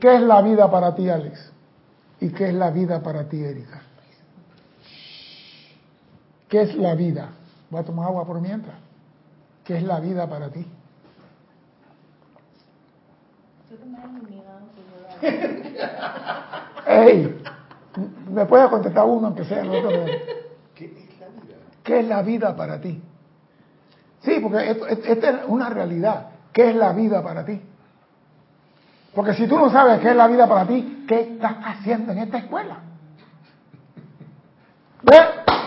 ¿Qué 0.00 0.14
es 0.16 0.20
la 0.22 0.42
vida 0.42 0.70
para 0.70 0.94
ti, 0.94 1.08
Alex? 1.08 1.50
¿Y 2.20 2.28
qué 2.30 2.48
es 2.48 2.54
la 2.54 2.70
vida 2.70 3.02
para 3.02 3.28
ti, 3.28 3.42
Erika? 3.42 3.80
¿Qué 6.48 6.62
es 6.62 6.76
la 6.76 6.94
vida? 6.94 7.30
Voy 7.70 7.80
a 7.80 7.84
tomar 7.84 8.06
agua 8.08 8.24
por 8.26 8.40
mientras. 8.40 8.76
¿Qué 9.64 9.78
es 9.78 9.82
la 9.82 9.98
vida 9.98 10.28
para 10.28 10.50
ti? 10.50 10.64
¡Ey! 16.86 17.40
¿Me 18.30 18.44
puede 18.46 18.68
contestar 18.68 19.04
uno, 19.06 19.28
aunque 19.28 19.44
sea 19.44 19.60
el 19.62 19.70
otro? 19.70 19.90
¿Qué 20.74 20.84
es 20.86 21.20
la 21.20 21.28
vida? 21.28 21.56
¿Qué 21.82 22.00
es 22.00 22.08
la 22.08 22.22
vida 22.22 22.56
para 22.56 22.80
ti? 22.80 23.00
Sí, 24.22 24.38
porque 24.42 24.70
esto- 24.70 24.86
esta 24.86 25.30
es 25.30 25.36
una 25.46 25.68
realidad. 25.70 26.26
¿Qué 26.52 26.70
es 26.70 26.76
la 26.76 26.92
vida 26.92 27.22
para 27.22 27.44
ti? 27.44 27.60
Porque 29.14 29.34
si 29.34 29.46
tú 29.46 29.56
no 29.58 29.70
sabes 29.70 30.00
qué 30.00 30.10
es 30.10 30.16
la 30.16 30.26
vida 30.26 30.48
para 30.48 30.66
ti, 30.66 31.04
¿qué 31.06 31.20
estás 31.20 31.54
haciendo 31.64 32.12
en 32.12 32.18
esta 32.18 32.38
escuela? 32.38 32.78
Ve, 35.02 35.16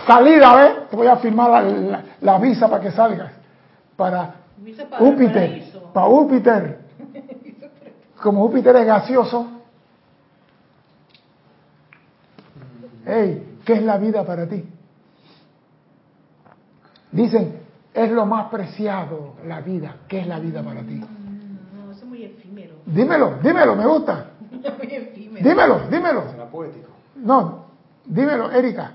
salida, 0.06 0.54
ve, 0.56 0.74
te 0.90 0.96
voy 0.96 1.06
a 1.06 1.16
firmar 1.16 1.50
la, 1.50 1.60
la- 1.62 2.02
la 2.20 2.38
visa 2.38 2.68
para 2.68 2.82
que 2.82 2.90
salgas. 2.90 3.32
Para 3.96 4.34
Júpiter, 4.98 5.50
para 5.92 6.06
Júpiter. 6.06 6.78
Como 8.22 8.46
Júpiter 8.48 8.74
es 8.76 8.86
gaseoso. 8.86 9.46
Hey, 13.06 13.58
¿qué 13.64 13.74
es 13.74 13.82
la 13.82 13.96
vida 13.98 14.24
para 14.24 14.46
ti? 14.48 14.64
Dicen, 17.12 17.60
es 17.94 18.10
lo 18.10 18.26
más 18.26 18.50
preciado 18.50 19.34
la 19.46 19.60
vida. 19.60 19.96
¿Qué 20.08 20.20
es 20.20 20.26
la 20.26 20.38
vida 20.38 20.62
para 20.62 20.82
ti? 20.82 20.94
No, 20.94 21.90
eso 21.90 22.00
es 22.02 22.04
muy 22.04 22.24
efímero. 22.24 22.76
Dímelo, 22.86 23.38
dímelo, 23.42 23.76
me 23.76 23.86
gusta. 23.86 24.30
muy 24.50 24.94
efímero. 24.94 25.48
Dímelo, 25.48 25.80
dímelo. 25.88 26.30
Será 26.30 26.46
poético. 26.50 26.88
No, 27.16 27.66
dímelo, 28.04 28.50
Erika. 28.50 28.92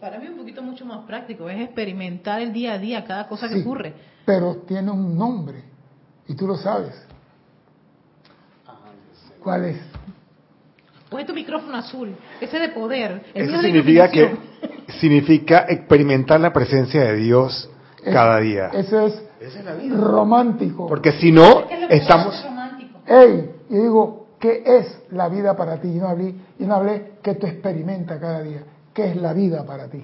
Para 0.00 0.18
mí 0.18 0.24
es 0.24 0.30
un 0.32 0.38
poquito 0.38 0.62
mucho 0.62 0.84
más 0.84 1.04
práctico, 1.04 1.48
es 1.48 1.60
experimentar 1.60 2.40
el 2.40 2.52
día 2.52 2.72
a 2.72 2.78
día, 2.78 3.04
cada 3.04 3.28
cosa 3.28 3.48
que 3.48 3.54
Sí, 3.56 3.60
ocurre. 3.60 3.94
Pero 4.24 4.56
tiene 4.66 4.90
un 4.90 5.16
nombre 5.16 5.62
y 6.26 6.34
tú 6.34 6.46
lo 6.46 6.56
sabes. 6.56 7.06
¿Cuál 9.42 9.64
es? 9.66 9.76
Pues 11.10 11.26
tu 11.26 11.34
micrófono 11.34 11.76
azul, 11.76 12.14
ese 12.40 12.58
de 12.58 12.68
poder. 12.70 13.22
El 13.34 13.44
Eso 13.48 13.58
de 13.58 13.62
significa 13.64 14.08
que 14.10 14.36
significa 15.00 15.66
experimentar 15.68 16.40
la 16.40 16.52
presencia 16.52 17.02
de 17.02 17.16
Dios 17.16 17.68
Es- 18.02 18.14
cada 18.14 18.38
día. 18.38 18.70
Eso 18.72 19.00
es 19.06 19.22
romántico. 19.90 20.86
Porque 20.86 21.12
si 21.12 21.30
no, 21.32 21.60
Es 21.68 21.88
que 21.88 21.96
estamos. 21.96 22.46
Ey, 23.06 23.50
yo 23.68 23.82
digo, 23.82 24.26
¿qué 24.38 24.62
es 24.64 25.02
la 25.10 25.28
vida 25.28 25.56
para 25.56 25.80
ti? 25.80 25.92
Yo 25.94 26.02
no 26.02 26.08
hablé, 26.08 26.34
yo 26.58 26.66
no 26.66 26.74
hablé 26.76 27.12
que 27.22 27.34
tú 27.34 27.46
experimentas 27.46 28.18
cada 28.20 28.40
día. 28.42 28.62
¿Qué 28.94 29.10
es 29.10 29.16
la 29.16 29.32
vida 29.32 29.64
para 29.66 29.88
ti? 29.88 30.02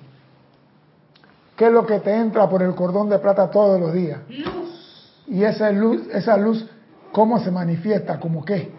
¿Qué 1.56 1.66
es 1.66 1.72
lo 1.72 1.86
que 1.86 2.00
te 2.00 2.14
entra 2.14 2.48
por 2.48 2.62
el 2.62 2.74
cordón 2.74 3.08
de 3.08 3.18
plata 3.18 3.50
todos 3.50 3.80
los 3.80 3.92
días? 3.92 4.20
Luz. 4.28 5.22
Y 5.26 5.42
esa 5.44 5.70
luz, 5.70 6.02
esa 6.12 6.36
luz, 6.36 6.66
¿cómo 7.12 7.38
se 7.38 7.50
manifiesta? 7.50 8.18
¿Cómo 8.20 8.44
qué? 8.44 8.72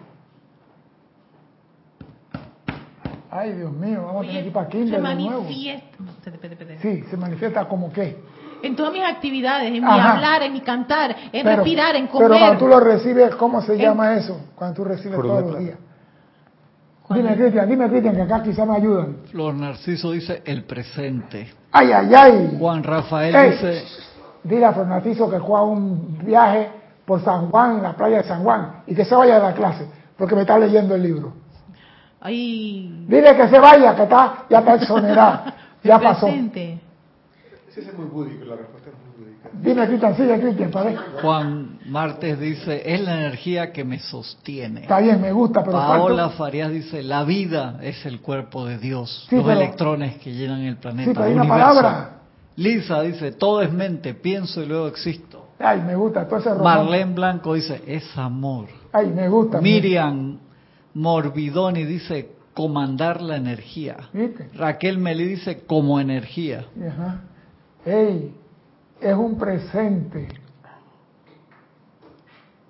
Ay, 3.31 3.53
Dios 3.53 3.71
mío, 3.71 4.03
vamos 4.05 4.23
a 4.23 4.27
tener 4.27 4.41
que 4.41 4.47
ir 4.47 4.53
para 4.53 4.65
se 4.65 4.71
Kinder 4.71 5.01
de 5.01 5.15
nuevo. 5.15 5.41
manifiesta. 5.43 5.97
espérate, 6.25 6.47
espérate. 6.63 6.79
Sí, 6.81 7.03
se 7.09 7.17
manifiesta 7.17 7.65
como 7.67 7.91
qué. 7.93 8.17
En 8.63 8.75
todas 8.75 8.91
mis 8.91 9.03
actividades, 9.03 9.67
en 9.67 9.73
mi 9.73 9.79
hablar, 9.79 10.43
en 10.43 10.51
mi 10.53 10.61
cantar, 10.61 11.15
en 11.31 11.43
Pero- 11.43 11.55
respirar, 11.57 11.95
en 11.95 12.07
Pero 12.07 12.11
comer. 12.27 12.39
cuando 12.39 12.57
tú 12.57 12.67
lo 12.67 12.79
recibes, 12.79 13.35
¿cómo 13.35 13.61
se 13.61 13.73
En- 13.73 13.79
llama 13.79 14.15
eso? 14.15 14.39
Cuando 14.55 14.75
tú 14.75 14.83
recibes 14.83 15.19
todos 15.19 15.45
de 15.45 15.51
los 15.51 15.59
días. 15.59 15.77
¿Cuál 17.03 17.21
Dime? 17.23 17.35
Cristian, 17.37 17.69
dime, 17.69 17.89
Cristian, 17.89 18.15
que 18.15 18.21
acá 18.21 18.43
quizá 18.43 18.65
me 18.65 18.75
ayudan. 18.75 19.17
Flor 19.31 19.53
Narciso 19.55 20.11
dice 20.11 20.43
el 20.45 20.63
presente. 20.63 21.51
Ay, 21.71 21.91
ay, 21.91 22.13
ay. 22.15 22.55
Juan 22.59 22.83
Rafael 22.83 23.35
Ey, 23.35 23.51
dice 23.51 23.83
Dile 24.43 24.65
a 24.65 24.73
Fernatizo 24.73 25.29
que 25.29 25.39
juega 25.39 25.63
un 25.63 26.19
viaje 26.23 26.69
por 27.05 27.21
San 27.23 27.49
Juan, 27.49 27.81
la 27.81 27.93
playa 27.93 28.17
de 28.17 28.23
San 28.23 28.43
Juan, 28.43 28.83
y 28.87 28.93
que 28.95 29.05
se 29.05 29.15
vaya 29.15 29.35
de 29.35 29.41
la 29.41 29.53
clase, 29.53 29.87
porque 30.17 30.35
me 30.35 30.41
está 30.41 30.57
leyendo 30.59 30.93
el 30.95 31.01
libro. 31.03 31.33
Ay, 32.21 33.05
Dile 33.07 33.35
que 33.35 33.47
se 33.47 33.59
vaya, 33.59 33.95
que 33.95 34.03
está, 34.03 34.45
ya 34.49 34.59
está 34.59 34.75
exonerado, 34.75 35.51
ya 35.83 35.99
pasó. 35.99 36.25
presente. 36.27 36.79
Sí, 37.69 37.79
ese 37.81 37.91
es 37.91 37.97
muy 37.97 38.07
búdico, 38.07 38.43
la 38.45 38.55
respuesta 38.57 38.89
es 38.89 38.95
muy 38.95 39.25
búdica. 39.25 39.49
Dime, 39.53 39.87
Cristian, 39.87 40.15
sigue, 40.17 40.39
Cristian. 40.41 40.71
Juan 41.21 41.79
Martes 41.85 42.39
dice, 42.39 42.81
es 42.93 43.01
la 43.01 43.15
energía 43.15 43.71
que 43.71 43.83
me 43.85 43.99
sostiene. 43.99 44.81
Está 44.81 44.99
bien, 44.99 45.21
me 45.21 45.31
gusta, 45.31 45.61
pero 45.63 45.73
Paola 45.77 46.23
falta- 46.29 46.37
Farías 46.37 46.71
dice, 46.71 47.03
la 47.03 47.23
vida 47.23 47.79
es 47.81 48.05
el 48.05 48.19
cuerpo 48.21 48.65
de 48.65 48.77
Dios, 48.79 49.27
Sí, 49.29 49.35
los 49.37 49.45
pero- 49.45 49.59
electrones 49.61 50.17
que 50.17 50.33
llenan 50.33 50.61
el 50.61 50.77
planeta. 50.77 51.09
Sí, 51.09 51.13
pero 51.13 51.25
hay 51.25 51.33
una 51.33 51.43
universo". 51.43 51.65
palabra. 51.67 52.09
Lisa 52.57 53.01
dice, 53.03 53.31
todo 53.31 53.61
es 53.61 53.71
mente, 53.71 54.13
pienso 54.13 54.61
y 54.61 54.65
luego 54.65 54.87
existo. 54.87 55.45
Ay, 55.59 55.81
me 55.81 55.95
gusta, 55.95 56.27
todo 56.27 56.39
ese. 56.39 56.49
Marlene 56.55 57.13
Blanco 57.13 57.53
dice, 57.53 57.81
es 57.87 58.17
amor. 58.17 58.67
Ay, 58.91 59.07
me 59.07 59.29
gusta. 59.29 59.61
Miriam 59.61 60.28
Morbidoni 60.99 61.85
dice, 61.85 62.35
comandar 62.53 63.21
la 63.21 63.37
energía. 63.37 63.95
¿Viste? 64.11 64.49
Raquel 64.53 64.97
Meli 64.97 65.23
dice, 65.23 65.63
como 65.65 65.97
energía. 65.97 66.65
Ajá. 66.85 67.21
Ey, 67.85 68.35
es 68.99 69.15
un 69.15 69.37
presente. 69.37 70.27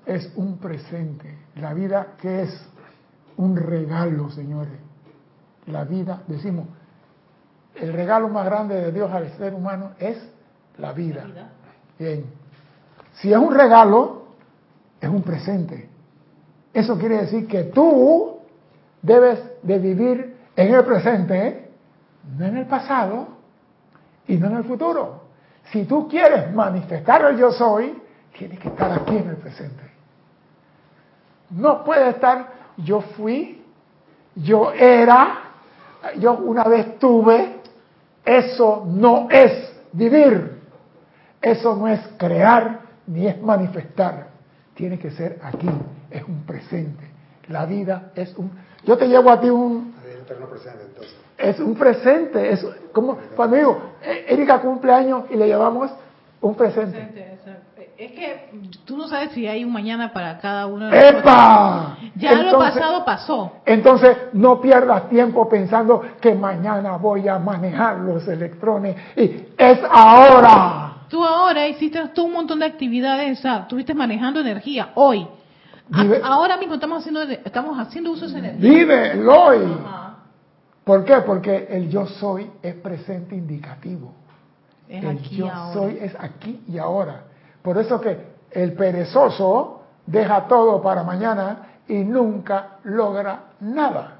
Es 0.05 0.31
un 0.35 0.59
presente. 0.59 1.39
La 1.55 1.73
vida 1.73 2.17
que 2.21 2.43
es 2.43 2.69
un 3.37 3.57
regalo, 3.57 4.29
señores. 4.29 4.79
La 5.65 5.83
vida, 5.85 6.21
decimos, 6.27 6.67
el 7.73 7.93
regalo 7.93 8.29
más 8.29 8.45
grande 8.45 8.75
de 8.75 8.91
Dios 8.91 9.11
al 9.11 9.35
ser 9.39 9.55
humano 9.55 9.93
es 9.97 10.17
la 10.77 10.93
vida. 10.93 11.25
Bien. 11.97 12.25
Si 13.13 13.33
es 13.33 13.39
un 13.39 13.55
regalo, 13.55 14.27
es 15.01 15.09
un 15.09 15.23
presente. 15.23 15.88
Eso 16.73 16.97
quiere 16.97 17.17
decir 17.17 17.47
que 17.47 17.63
tú 17.63 18.39
debes 19.01 19.39
de 19.63 19.79
vivir 19.79 20.35
en 20.55 20.73
el 20.73 20.85
presente, 20.85 21.69
no 22.37 22.45
en 22.45 22.57
el 22.57 22.65
pasado, 22.65 23.27
y 24.27 24.37
no 24.37 24.47
en 24.47 24.57
el 24.57 24.63
futuro. 24.63 25.23
Si 25.71 25.85
tú 25.85 26.07
quieres 26.07 26.53
manifestar 26.53 27.25
el 27.25 27.37
yo 27.37 27.51
soy, 27.51 28.01
tienes 28.37 28.59
que 28.59 28.69
estar 28.69 28.91
aquí 28.91 29.17
en 29.17 29.29
el 29.29 29.37
presente. 29.37 29.83
No 31.49 31.83
puede 31.83 32.09
estar 32.09 32.47
yo 32.77 33.01
fui, 33.01 33.63
yo 34.35 34.71
era, 34.71 35.39
yo 36.19 36.33
una 36.37 36.63
vez 36.63 36.97
tuve. 36.99 37.59
Eso 38.23 38.85
no 38.87 39.27
es 39.29 39.73
vivir. 39.91 40.59
Eso 41.41 41.75
no 41.75 41.87
es 41.87 41.99
crear 42.17 42.81
ni 43.07 43.27
es 43.27 43.41
manifestar. 43.41 44.27
Tiene 44.75 44.99
que 44.99 45.11
ser 45.11 45.39
aquí, 45.43 45.69
es 46.11 46.23
un 46.23 46.43
presente. 46.43 47.09
La 47.47 47.65
vida 47.65 48.11
es 48.15 48.35
un... 48.37 48.51
Yo 48.85 48.97
te 48.97 49.07
llevo 49.07 49.29
a 49.29 49.39
ti 49.39 49.49
un, 49.49 49.93
presente 50.49 50.83
entonces. 50.85 51.15
es 51.37 51.59
un 51.59 51.75
presente, 51.75 52.51
es 52.51 52.65
como 52.93 53.17
cuando 53.35 53.57
digo, 53.57 53.81
eh, 54.01 54.25
Erika 54.29 54.59
cumple 54.61 54.93
años 54.93 55.23
y 55.29 55.35
le 55.35 55.47
llevamos 55.47 55.91
un 56.41 56.55
presente. 56.55 56.91
Presente, 56.91 57.33
exacto. 57.33 57.69
Es 57.97 58.13
que 58.13 58.49
tú 58.85 58.95
no 58.95 59.09
sabes 59.09 59.31
si 59.31 59.45
hay 59.45 59.65
un 59.65 59.73
mañana 59.73 60.13
para 60.13 60.37
cada 60.39 60.67
uno 60.67 60.85
de 60.85 60.91
nosotros. 60.91 61.21
¡Epa! 61.21 61.97
Ya 62.15 62.43
lo 62.43 62.57
pasado 62.57 63.03
pasó. 63.03 63.51
Entonces 63.65 64.15
no 64.31 64.61
pierdas 64.61 65.09
tiempo 65.09 65.49
pensando 65.49 66.01
que 66.21 66.33
mañana 66.33 66.95
voy 66.95 67.27
a 67.27 67.37
manejar 67.39 67.97
los 67.97 68.25
electrones 68.29 68.95
y 69.17 69.47
es 69.57 69.79
ahora. 69.91 70.93
Tú 71.09 71.25
ahora 71.25 71.67
hiciste 71.67 71.99
un 72.21 72.31
montón 72.31 72.59
de 72.59 72.67
actividades, 72.67 73.39
o 73.39 73.41
sea, 73.41 73.57
estuviste 73.63 73.93
manejando 73.93 74.39
energía 74.39 74.91
hoy. 74.95 75.27
Vive- 75.89 76.21
ahora 76.23 76.57
mismo 76.57 76.75
estamos 76.75 76.99
haciendo 76.99 77.21
estamos 77.23 77.79
haciendo 77.79 78.11
uso 78.11 78.21
de 78.25 78.27
esa 78.29 78.39
energía. 78.39 78.69
Vive 78.69 79.11
el 79.11 79.27
hoy. 79.29 79.77
Ajá. 79.85 80.15
¿Por 80.83 81.03
qué? 81.03 81.17
Porque 81.25 81.67
el 81.69 81.89
yo 81.89 82.05
soy 82.07 82.49
es 82.61 82.75
presente 82.75 83.35
indicativo. 83.35 84.13
Es 84.87 85.03
el 85.03 85.09
aquí 85.09 85.35
yo 85.37 85.51
ahora. 85.51 85.73
soy 85.73 85.97
es 85.99 86.15
aquí 86.19 86.63
y 86.67 86.77
ahora. 86.77 87.23
Por 87.61 87.77
eso 87.77 87.99
que 88.01 88.17
el 88.51 88.73
perezoso 88.73 89.83
deja 90.05 90.47
todo 90.47 90.81
para 90.81 91.03
mañana 91.03 91.67
y 91.87 91.95
nunca 92.03 92.77
logra 92.83 93.43
nada. 93.59 94.15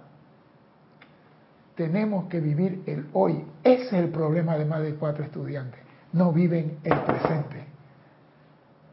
Tenemos 1.76 2.26
que 2.26 2.40
vivir 2.40 2.84
el 2.88 3.08
hoy. 3.14 3.46
Ese 3.64 3.84
es 3.86 3.94
el 3.94 4.10
problema 4.10 4.58
de 4.58 4.66
más 4.66 4.82
de 4.82 4.96
cuatro 4.96 5.24
estudiantes. 5.24 5.80
No 6.12 6.34
viven 6.34 6.80
el 6.84 6.98
presente. 7.00 7.66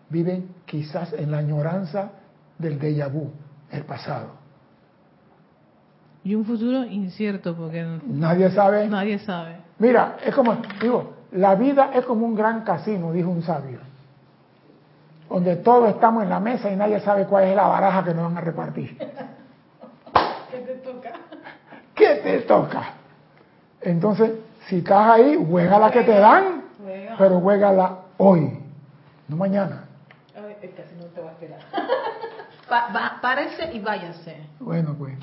Viven 0.08 0.54
quizás 0.66 1.12
en 1.14 1.30
la 1.32 1.38
añoranza 1.38 2.10
del 2.59 2.78
déjà 2.78 3.09
vu, 3.09 3.30
el 3.70 3.82
pasado. 3.84 4.28
Y 6.24 6.34
un 6.34 6.44
futuro 6.44 6.84
incierto 6.84 7.54
porque 7.57 7.84
Nadie 8.07 8.50
sabe. 8.50 8.88
nadie 8.88 9.18
sabe. 9.18 9.57
Mira, 9.78 10.16
es 10.24 10.34
como, 10.34 10.57
digo, 10.80 11.14
la 11.32 11.54
vida 11.54 11.90
es 11.94 12.04
como 12.04 12.26
un 12.26 12.34
gran 12.34 12.62
casino, 12.62 13.12
dijo 13.12 13.28
un 13.30 13.42
sabio, 13.42 13.78
donde 15.28 15.57
todos 15.57 15.90
estamos 15.90 16.22
en 16.24 16.30
la 16.30 16.40
mesa 16.40 16.70
y 16.70 16.76
nadie 16.76 16.98
sabe 17.00 17.26
cuál 17.26 17.44
es 17.44 17.54
la 17.57 17.66
baraja 17.68 18.02
que 18.04 18.14
nos 18.14 18.24
van 18.24 18.38
a 18.38 18.40
repartir. 18.40 18.96
¿Qué 20.50 20.59
te 20.59 20.74
toca? 20.76 21.12
¿Qué 21.94 22.14
te 22.22 22.38
toca? 22.40 22.82
Entonces, 23.82 24.32
si 24.66 24.78
estás 24.78 25.11
ahí, 25.11 25.38
juega 25.48 25.78
la 25.78 25.90
que 25.90 26.02
te 26.02 26.18
dan, 26.18 26.62
Juega. 26.82 27.14
pero 27.18 27.40
juégala 27.40 27.98
hoy, 28.16 28.59
no 29.28 29.36
mañana. 29.36 29.84
Ay, 30.62 30.68
el 30.68 30.74
casino 30.74 31.04
te 31.14 31.20
va 31.20 31.30
a 31.30 31.32
esperar. 31.32 31.61
Pa- 32.68 32.88
va- 32.94 33.18
párese 33.20 33.72
y 33.72 33.80
váyase. 33.80 34.36
Bueno, 34.61 34.94
pues. 34.98 35.16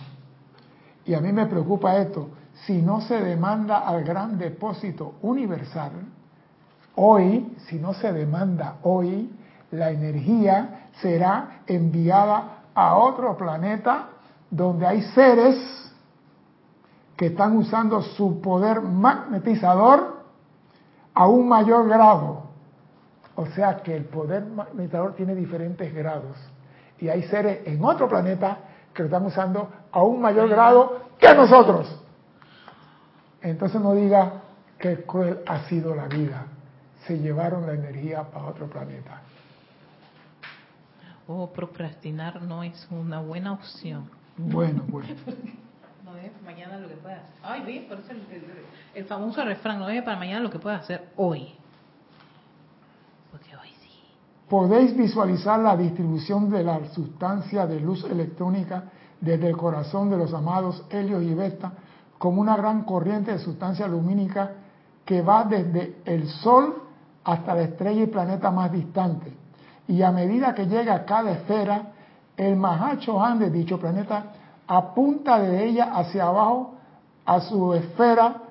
Y 1.05 1.13
a 1.13 1.19
mí 1.21 1.31
me 1.33 1.45
preocupa 1.45 1.97
esto. 1.97 2.29
Si 2.65 2.81
no 2.81 3.01
se 3.01 3.19
demanda 3.19 3.79
al 3.79 4.03
gran 4.03 4.37
depósito 4.37 5.15
universal, 5.21 5.91
hoy, 6.95 7.53
si 7.67 7.77
no 7.79 7.93
se 7.93 8.13
demanda 8.13 8.75
hoy, 8.83 9.29
la 9.71 9.91
energía 9.91 10.87
será 11.01 11.61
enviada 11.67 12.59
a 12.75 12.95
otro 12.95 13.35
planeta 13.35 14.09
donde 14.49 14.85
hay 14.87 15.01
seres 15.13 15.57
que 17.17 17.27
están 17.27 17.57
usando 17.57 18.01
su 18.01 18.39
poder 18.39 18.81
magnetizador 18.81 20.23
a 21.13 21.27
un 21.27 21.47
mayor 21.49 21.87
grado. 21.89 22.42
O 23.35 23.45
sea 23.47 23.77
que 23.81 23.95
el 23.95 24.05
poder 24.05 24.45
magnetizador 24.45 25.15
tiene 25.15 25.33
diferentes 25.35 25.93
grados. 25.93 26.37
Y 26.99 27.09
hay 27.09 27.23
seres 27.23 27.61
en 27.65 27.83
otro 27.83 28.07
planeta 28.07 28.57
que 28.93 29.01
lo 29.03 29.07
están 29.07 29.25
usando 29.25 29.69
a 29.91 30.03
un 30.03 30.21
mayor 30.21 30.47
grado 30.49 31.01
que 31.19 31.33
nosotros. 31.33 31.99
Entonces 33.41 33.81
no 33.81 33.93
diga 33.93 34.41
que 34.77 35.03
cruel 35.03 35.39
ha 35.47 35.59
sido 35.63 35.95
la 35.95 36.07
vida. 36.07 36.45
Se 37.07 37.17
llevaron 37.19 37.65
la 37.65 37.73
energía 37.73 38.23
para 38.23 38.45
otro 38.45 38.67
planeta. 38.67 39.21
O 41.27 41.51
procrastinar 41.51 42.41
no 42.41 42.63
es 42.63 42.87
una 42.91 43.19
buena 43.21 43.53
opción. 43.53 44.09
Bueno, 44.37 44.83
pues. 44.89 45.07
No 46.03 46.17
es 46.19 46.31
mañana 46.43 46.77
lo 46.77 46.87
que 46.89 46.95
puedas 46.95 47.19
hacer. 47.23 47.33
Ay, 47.43 47.63
ve, 47.65 47.85
por 47.89 47.97
eso 47.97 48.11
el, 48.11 48.17
el- 48.31 48.43
el 48.93 49.05
famoso 49.05 49.43
refrán, 49.43 49.79
no 49.79 49.89
es 49.89 50.03
para 50.03 50.17
mañana 50.19 50.41
lo 50.41 50.49
que 50.51 50.59
puedas 50.59 50.81
hacer 50.81 51.07
hoy. 51.15 51.55
Podéis 54.53 54.95
visualizar 54.95 55.59
la 55.59 55.75
distribución 55.75 56.47
de 56.47 56.63
la 56.63 56.85
sustancia 56.93 57.65
de 57.65 57.79
luz 57.79 58.03
electrónica 58.03 58.83
desde 59.19 59.49
el 59.49 59.57
corazón 59.57 60.11
de 60.11 60.17
los 60.17 60.31
amados 60.31 60.85
Helios 60.91 61.23
y 61.23 61.33
Vesta 61.33 61.71
como 62.19 62.39
una 62.39 62.55
gran 62.55 62.83
corriente 62.83 63.31
de 63.31 63.39
sustancia 63.39 63.87
lumínica 63.87 64.51
que 65.05 65.23
va 65.23 65.43
desde 65.45 65.95
el 66.05 66.27
Sol 66.27 66.83
hasta 67.23 67.55
la 67.55 67.63
estrella 67.63 68.03
y 68.03 68.05
planeta 68.05 68.51
más 68.51 68.71
distante. 68.71 69.35
Y 69.87 70.03
a 70.03 70.11
medida 70.11 70.53
que 70.53 70.67
llega 70.67 70.93
a 70.93 71.05
cada 71.05 71.31
esfera, 71.31 71.91
el 72.37 72.55
Mahachohan 72.55 73.39
de 73.39 73.49
dicho 73.49 73.79
planeta 73.79 74.33
apunta 74.67 75.39
de 75.39 75.65
ella 75.65 75.95
hacia 75.95 76.27
abajo 76.27 76.75
a 77.25 77.39
su 77.39 77.73
esfera 77.73 78.43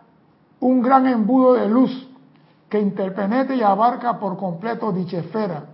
un 0.59 0.82
gran 0.82 1.07
embudo 1.07 1.53
de 1.55 1.68
luz 1.68 2.09
que 2.68 2.80
interpenetra 2.80 3.55
y 3.55 3.62
abarca 3.62 4.18
por 4.18 4.36
completo 4.36 4.90
dicha 4.90 5.18
esfera 5.18 5.66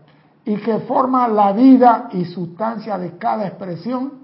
y 0.48 0.56
que 0.56 0.78
forma 0.78 1.28
la 1.28 1.52
vida 1.52 2.08
y 2.10 2.24
sustancia 2.24 2.96
de 2.96 3.18
cada 3.18 3.46
expresión 3.46 4.14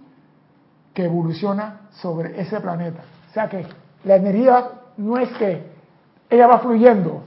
que 0.94 1.04
evoluciona 1.04 1.82
sobre 1.90 2.40
ese 2.40 2.58
planeta. 2.62 3.02
O 3.28 3.34
sea 3.34 3.46
que 3.46 3.66
la 4.04 4.16
energía 4.16 4.70
no 4.96 5.18
es 5.18 5.28
que 5.36 5.70
ella 6.30 6.46
va 6.46 6.60
fluyendo, 6.60 7.24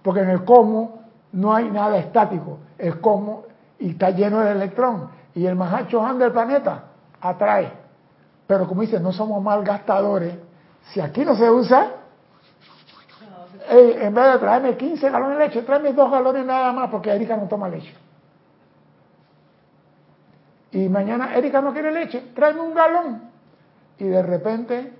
porque 0.00 0.20
en 0.20 0.30
el 0.30 0.44
cosmos 0.44 0.90
no 1.32 1.56
hay 1.56 1.68
nada 1.68 1.98
estático. 1.98 2.60
El 2.78 3.00
cosmos 3.00 3.46
y 3.80 3.90
está 3.90 4.10
lleno 4.10 4.38
de 4.38 4.52
electrón 4.52 5.08
y 5.34 5.44
el 5.44 5.56
Mahachohan 5.56 6.16
del 6.16 6.30
planeta 6.30 6.84
atrae. 7.20 7.72
Pero 8.46 8.68
como 8.68 8.82
dice, 8.82 9.00
no 9.00 9.12
somos 9.12 9.42
mal 9.42 9.64
gastadores. 9.64 10.34
Si 10.92 11.00
aquí 11.00 11.24
no 11.24 11.34
se 11.34 11.50
usa, 11.50 11.94
en 13.68 14.14
vez 14.14 14.32
de 14.34 14.38
traerme 14.38 14.76
15 14.76 15.10
galones 15.10 15.36
de 15.36 15.46
leche, 15.46 15.62
tráeme 15.62 15.92
dos 15.92 16.12
galones 16.12 16.46
nada 16.46 16.70
más 16.70 16.88
porque 16.90 17.10
Erika 17.10 17.36
no 17.36 17.48
toma 17.48 17.68
leche. 17.68 18.05
Y 20.76 20.90
mañana 20.90 21.34
Erika 21.34 21.62
no 21.62 21.72
quiere 21.72 21.90
leche, 21.90 22.32
tráeme 22.34 22.60
un 22.60 22.74
galón. 22.74 23.22
Y 23.98 24.04
de 24.04 24.22
repente, 24.22 24.92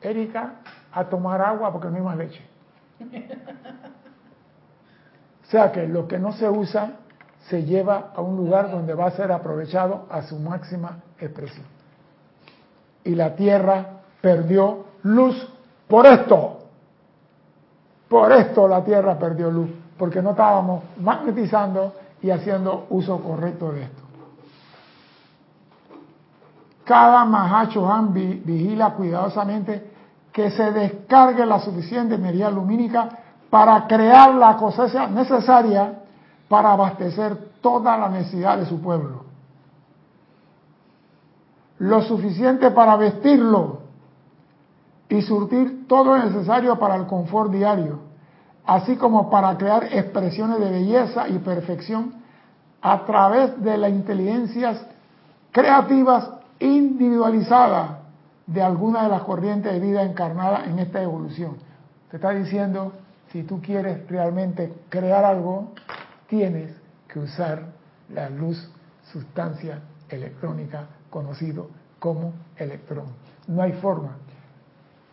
Erika 0.00 0.54
a 0.92 1.04
tomar 1.04 1.40
agua 1.40 1.70
porque 1.70 1.86
no 1.86 1.94
hay 1.94 2.02
más 2.02 2.16
leche. 2.16 2.44
sea 5.44 5.70
que 5.70 5.86
lo 5.86 6.08
que 6.08 6.18
no 6.18 6.32
se 6.32 6.48
usa 6.48 6.94
se 7.48 7.62
lleva 7.62 8.10
a 8.12 8.20
un 8.22 8.36
lugar 8.36 8.72
donde 8.72 8.92
va 8.92 9.06
a 9.06 9.12
ser 9.12 9.30
aprovechado 9.30 10.08
a 10.10 10.22
su 10.22 10.36
máxima 10.36 10.98
expresión. 11.20 11.66
Y 13.04 13.14
la 13.14 13.36
Tierra 13.36 14.00
perdió 14.20 14.86
luz 15.04 15.48
por 15.86 16.06
esto. 16.06 16.58
Por 18.08 18.32
esto 18.32 18.66
la 18.66 18.82
Tierra 18.82 19.16
perdió 19.16 19.48
luz, 19.48 19.70
porque 19.96 20.20
no 20.20 20.30
estábamos 20.30 20.82
magnetizando 20.98 21.94
y 22.20 22.30
haciendo 22.30 22.88
uso 22.90 23.22
correcto 23.22 23.70
de 23.70 23.84
esto. 23.84 24.03
Cada 26.84 27.24
Mahacho 27.24 27.90
Han 27.90 28.12
vigila 28.12 28.90
cuidadosamente 28.90 29.90
que 30.32 30.50
se 30.50 30.72
descargue 30.72 31.46
la 31.46 31.60
suficiente 31.60 32.16
energía 32.16 32.50
lumínica 32.50 33.08
para 33.48 33.86
crear 33.86 34.34
la 34.34 34.56
cosecha 34.56 35.06
necesaria 35.06 36.00
para 36.48 36.72
abastecer 36.72 37.52
toda 37.60 37.96
la 37.96 38.08
necesidad 38.08 38.58
de 38.58 38.66
su 38.66 38.80
pueblo. 38.80 39.24
Lo 41.78 42.02
suficiente 42.02 42.70
para 42.72 42.96
vestirlo 42.96 43.80
y 45.08 45.22
surtir 45.22 45.86
todo 45.86 46.16
lo 46.16 46.18
necesario 46.18 46.78
para 46.78 46.96
el 46.96 47.06
confort 47.06 47.52
diario, 47.52 48.00
así 48.66 48.96
como 48.96 49.30
para 49.30 49.56
crear 49.56 49.84
expresiones 49.84 50.58
de 50.58 50.70
belleza 50.70 51.28
y 51.28 51.38
perfección 51.38 52.14
a 52.82 53.04
través 53.04 53.62
de 53.62 53.78
las 53.78 53.90
inteligencias 53.90 54.84
creativas 55.52 56.28
individualizadas 56.64 57.98
de 58.46 58.62
alguna 58.62 59.04
de 59.04 59.08
las 59.10 59.22
corrientes 59.22 59.72
de 59.72 59.80
vida 59.80 60.02
encarnadas 60.02 60.66
en 60.66 60.78
esta 60.78 61.02
evolución. 61.02 61.56
Te 62.10 62.16
está 62.16 62.30
diciendo, 62.30 62.92
si 63.30 63.42
tú 63.42 63.60
quieres 63.60 64.08
realmente 64.08 64.72
crear 64.88 65.24
algo, 65.24 65.72
tienes 66.26 66.74
que 67.08 67.18
usar 67.18 67.66
la 68.08 68.28
luz 68.30 68.70
sustancia 69.12 69.80
electrónica 70.08 70.86
conocido 71.10 71.68
como 71.98 72.32
electrón. 72.56 73.06
No 73.46 73.62
hay 73.62 73.72
forma. 73.72 74.16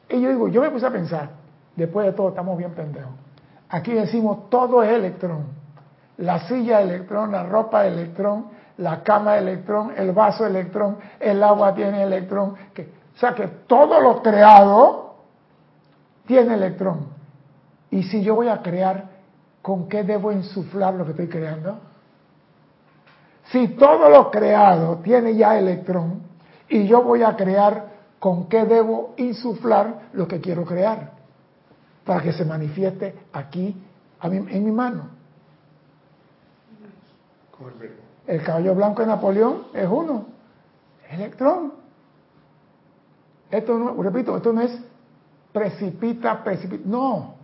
Y 0.10 0.22
yo 0.22 0.30
digo, 0.30 0.48
yo 0.50 0.62
me 0.62 0.70
puse 0.70 0.86
a 0.86 0.92
pensar, 0.92 1.30
después 1.76 2.06
de 2.06 2.14
todo 2.14 2.30
estamos 2.30 2.58
bien 2.58 2.72
pendejos. 2.72 3.14
Aquí 3.70 3.94
decimos 3.94 4.50
todo 4.50 4.84
es 4.84 4.92
electrón. 4.92 5.46
La 6.18 6.48
silla 6.48 6.82
electrón, 6.82 7.32
la 7.32 7.44
ropa 7.44 7.88
electrón, 7.88 8.48
la 8.82 9.04
cama 9.04 9.38
electrón, 9.38 9.94
el 9.96 10.12
vaso 10.12 10.46
electrón, 10.46 10.98
el 11.20 11.44
agua 11.44 11.74
tiene 11.74 12.02
electrón. 12.02 12.56
Que, 12.74 12.90
o 13.16 13.20
sea 13.20 13.34
que 13.36 13.48
todo 13.68 14.02
lo 14.02 14.22
creado 14.24 15.16
tiene 16.26 16.56
electrón. 16.56 17.08
Y 17.92 18.04
si 18.04 18.24
yo 18.24 18.36
voy 18.36 18.48
a 18.48 18.62
crear, 18.62 19.06
¿con 19.62 19.88
qué 19.88 20.04
debo 20.04 20.32
insuflar 20.32 20.96
lo 20.96 21.06
que 21.06 21.12
estoy 21.12 21.28
creando? 21.28 21.80
Si 23.52 23.68
todo 23.70 24.10
lo 24.10 24.32
creado 24.32 24.98
tiene 24.98 25.36
ya 25.36 25.60
electrón 25.60 26.24
y 26.68 26.88
yo 26.88 27.04
voy 27.04 27.22
a 27.22 27.36
crear, 27.36 27.86
¿con 28.18 28.50
qué 28.50 28.66
debo 28.66 29.14
insuflar 29.18 30.10
lo 30.14 30.28
que 30.28 30.42
quiero 30.42 30.66
crear? 30.66 31.12
Para 32.04 32.22
que 32.22 32.34
se 32.34 32.46
manifieste 32.46 33.14
aquí 33.32 33.80
en 34.24 34.66
mi 34.66 34.72
mano. 34.72 35.10
El 38.28 38.44
caballo 38.44 38.76
blanco 38.76 39.02
de 39.02 39.08
Napoleón 39.08 39.64
es 39.74 39.88
uno, 39.90 40.26
electrón. 41.10 41.74
Esto 43.50 43.78
no, 43.78 44.02
repito, 44.02 44.38
esto 44.38 44.54
no 44.54 44.62
es 44.62 44.80
precipita, 45.52 46.44
precipita, 46.44 46.84
no. 46.88 47.36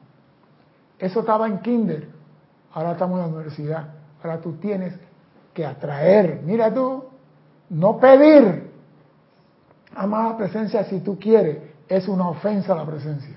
Eso 1.00 1.20
estaba 1.20 1.48
en 1.48 1.60
kinder, 1.60 2.08
ahora 2.74 2.94
estamos 2.94 3.20
en 3.20 3.26
la 3.26 3.36
universidad. 3.36 3.88
Ahora 4.24 4.40
tú 4.40 4.54
tienes 4.54 4.94
que 5.54 5.66
atraer, 5.66 6.42
mira 6.44 6.74
tú, 6.74 7.04
no 7.70 7.98
pedir. 7.98 8.72
Amada 9.96 10.38
presencia 10.38 10.84
si 10.86 11.00
tú 11.00 11.18
quieres, 11.20 11.58
es 11.88 12.08
una 12.08 12.30
ofensa 12.30 12.74
a 12.74 12.76
la 12.78 12.86
presencia. 12.86 13.36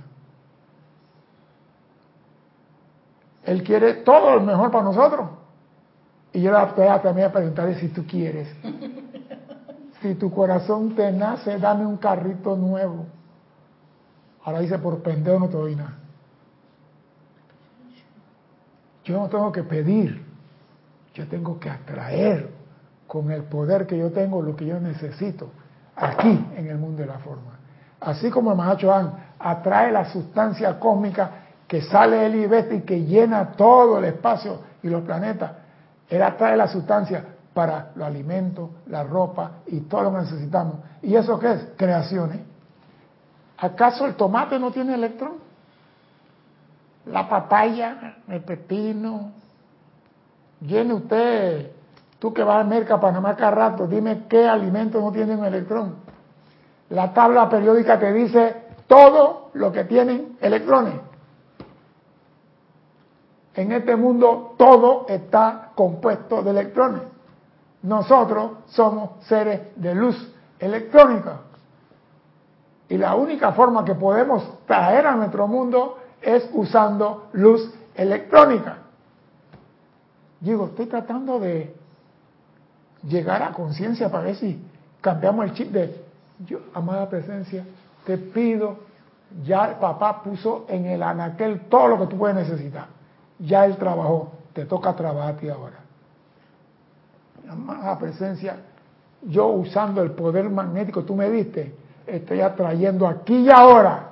Él 3.44 3.64
quiere 3.64 3.94
todo 3.94 4.36
lo 4.36 4.42
mejor 4.42 4.70
para 4.70 4.84
nosotros. 4.84 5.39
Y 6.32 6.42
yo 6.42 6.52
también 6.52 7.28
a 7.28 7.32
preguntarle 7.32 7.74
si 7.76 7.88
tú 7.88 8.06
quieres. 8.06 8.48
Si 10.00 10.14
tu 10.14 10.30
corazón 10.32 10.94
te 10.94 11.12
nace, 11.12 11.58
dame 11.58 11.84
un 11.84 11.96
carrito 11.96 12.56
nuevo. 12.56 13.06
Ahora 14.44 14.60
dice, 14.60 14.78
por 14.78 15.02
pendejo 15.02 15.40
no 15.40 15.48
te 15.48 15.56
doy 15.56 15.76
nada. 15.76 15.94
Yo 19.04 19.18
no 19.18 19.28
tengo 19.28 19.50
que 19.50 19.62
pedir, 19.62 20.24
yo 21.14 21.26
tengo 21.28 21.58
que 21.58 21.68
atraer 21.68 22.50
con 23.06 23.30
el 23.30 23.42
poder 23.42 23.86
que 23.86 23.98
yo 23.98 24.10
tengo 24.12 24.40
lo 24.40 24.54
que 24.54 24.66
yo 24.66 24.78
necesito 24.78 25.50
aquí 25.96 26.46
en 26.56 26.68
el 26.68 26.78
mundo 26.78 27.02
de 27.02 27.08
la 27.08 27.18
forma. 27.18 27.58
Así 28.00 28.30
como 28.30 28.52
el 28.52 28.56
Mahacho 28.56 28.92
atrae 29.38 29.92
la 29.92 30.06
sustancia 30.06 30.78
cósmica 30.78 31.30
que 31.66 31.82
sale 31.82 32.16
del 32.16 32.36
Ibete 32.36 32.76
y 32.76 32.80
que 32.82 33.04
llena 33.04 33.52
todo 33.52 33.98
el 33.98 34.04
espacio 34.06 34.60
y 34.82 34.88
los 34.88 35.02
planetas, 35.02 35.52
él 36.10 36.22
atrae 36.22 36.56
la 36.56 36.66
sustancia 36.66 37.24
para 37.54 37.92
los 37.94 38.06
alimentos, 38.06 38.70
la 38.86 39.04
ropa 39.04 39.52
y 39.66 39.80
todo 39.80 40.02
lo 40.02 40.12
que 40.12 40.18
necesitamos. 40.18 40.76
¿Y 41.02 41.14
eso 41.14 41.38
qué 41.38 41.52
es? 41.52 41.68
Creaciones. 41.76 42.40
¿Acaso 43.58 44.06
el 44.06 44.14
tomate 44.14 44.58
no 44.58 44.72
tiene 44.72 44.94
electrón? 44.94 45.34
La 47.06 47.28
papaya, 47.28 48.16
el 48.28 48.42
pepino. 48.42 49.32
Llene 50.60 50.94
usted, 50.94 51.70
tú 52.18 52.34
que 52.34 52.42
vas 52.42 52.60
a 52.60 52.68
Merca, 52.68 53.00
Panamá 53.00 53.36
cada 53.36 53.52
rato, 53.52 53.86
dime 53.86 54.24
qué 54.28 54.46
alimentos 54.46 55.02
no 55.02 55.12
tienen 55.12 55.42
electrón. 55.44 55.96
La 56.90 57.14
tabla 57.14 57.48
periódica 57.48 57.98
te 57.98 58.12
dice 58.12 58.56
todo 58.86 59.50
lo 59.54 59.72
que 59.72 59.84
tienen 59.84 60.36
electrones. 60.40 60.94
En 63.54 63.72
este 63.72 63.96
mundo 63.96 64.54
todo 64.56 65.06
está 65.08 65.72
compuesto 65.74 66.42
de 66.42 66.50
electrones. 66.50 67.02
Nosotros 67.82 68.52
somos 68.66 69.24
seres 69.26 69.60
de 69.76 69.94
luz 69.94 70.34
electrónica. 70.58 71.40
Y 72.88 72.98
la 72.98 73.14
única 73.14 73.52
forma 73.52 73.84
que 73.84 73.94
podemos 73.94 74.66
traer 74.66 75.06
a 75.06 75.14
nuestro 75.14 75.46
mundo 75.46 75.98
es 76.20 76.48
usando 76.52 77.28
luz 77.32 77.72
electrónica. 77.94 78.78
Digo, 80.40 80.66
estoy 80.66 80.86
tratando 80.86 81.38
de 81.38 81.74
llegar 83.04 83.42
a 83.42 83.52
conciencia 83.52 84.10
para 84.10 84.24
ver 84.24 84.36
si 84.36 84.62
cambiamos 85.00 85.46
el 85.46 85.54
chip 85.54 85.70
de, 85.70 86.04
yo, 86.46 86.58
amada 86.74 87.08
presencia, 87.08 87.64
te 88.04 88.18
pido, 88.18 88.78
ya 89.44 89.66
el 89.66 89.74
papá 89.76 90.22
puso 90.22 90.66
en 90.68 90.86
el 90.86 91.02
anaquel 91.02 91.68
todo 91.68 91.88
lo 91.88 91.98
que 91.98 92.06
tú 92.06 92.18
puedes 92.18 92.36
necesitar. 92.36 92.99
Ya 93.40 93.64
él 93.64 93.76
trabajó, 93.76 94.32
te 94.52 94.64
toca 94.64 94.94
trabajar 94.94 95.34
a 95.34 95.36
ti 95.36 95.48
ahora 95.48 95.80
amada 97.50 97.98
presencia, 97.98 98.56
yo 99.22 99.48
usando 99.48 100.02
el 100.02 100.12
poder 100.12 100.48
magnético, 100.48 101.02
tú 101.02 101.14
me 101.14 101.28
diste, 101.28 101.74
estoy 102.06 102.40
atrayendo 102.40 103.06
aquí 103.06 103.36
y 103.36 103.50
ahora. 103.50 104.10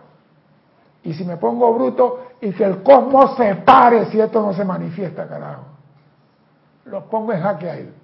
Y 1.03 1.14
si 1.14 1.24
me 1.24 1.37
pongo 1.37 1.72
bruto 1.72 2.26
y 2.41 2.53
que 2.53 2.64
el 2.64 2.83
cosmos 2.83 3.37
se 3.37 3.55
pare 3.57 4.07
si 4.07 4.20
esto 4.20 4.43
no 4.43 4.53
se 4.53 4.64
manifiesta, 4.64 5.26
carajo. 5.26 5.62
Lo 6.87 7.05
pongo 7.05 7.33
en 7.33 7.41
jaque 7.41 7.70
a 7.70 7.76
él. 7.76 7.95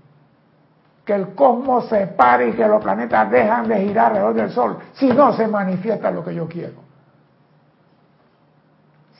Que 1.04 1.14
el 1.14 1.34
cosmos 1.34 1.88
se 1.88 2.06
pare 2.06 2.48
y 2.48 2.52
que 2.52 2.66
los 2.66 2.82
planetas 2.82 3.30
dejan 3.30 3.68
de 3.68 3.76
girar 3.80 4.06
alrededor 4.12 4.34
del 4.34 4.50
Sol 4.52 4.78
si 4.94 5.08
no 5.08 5.34
se 5.34 5.46
manifiesta 5.46 6.10
lo 6.10 6.24
que 6.24 6.34
yo 6.34 6.48
quiero. 6.48 6.83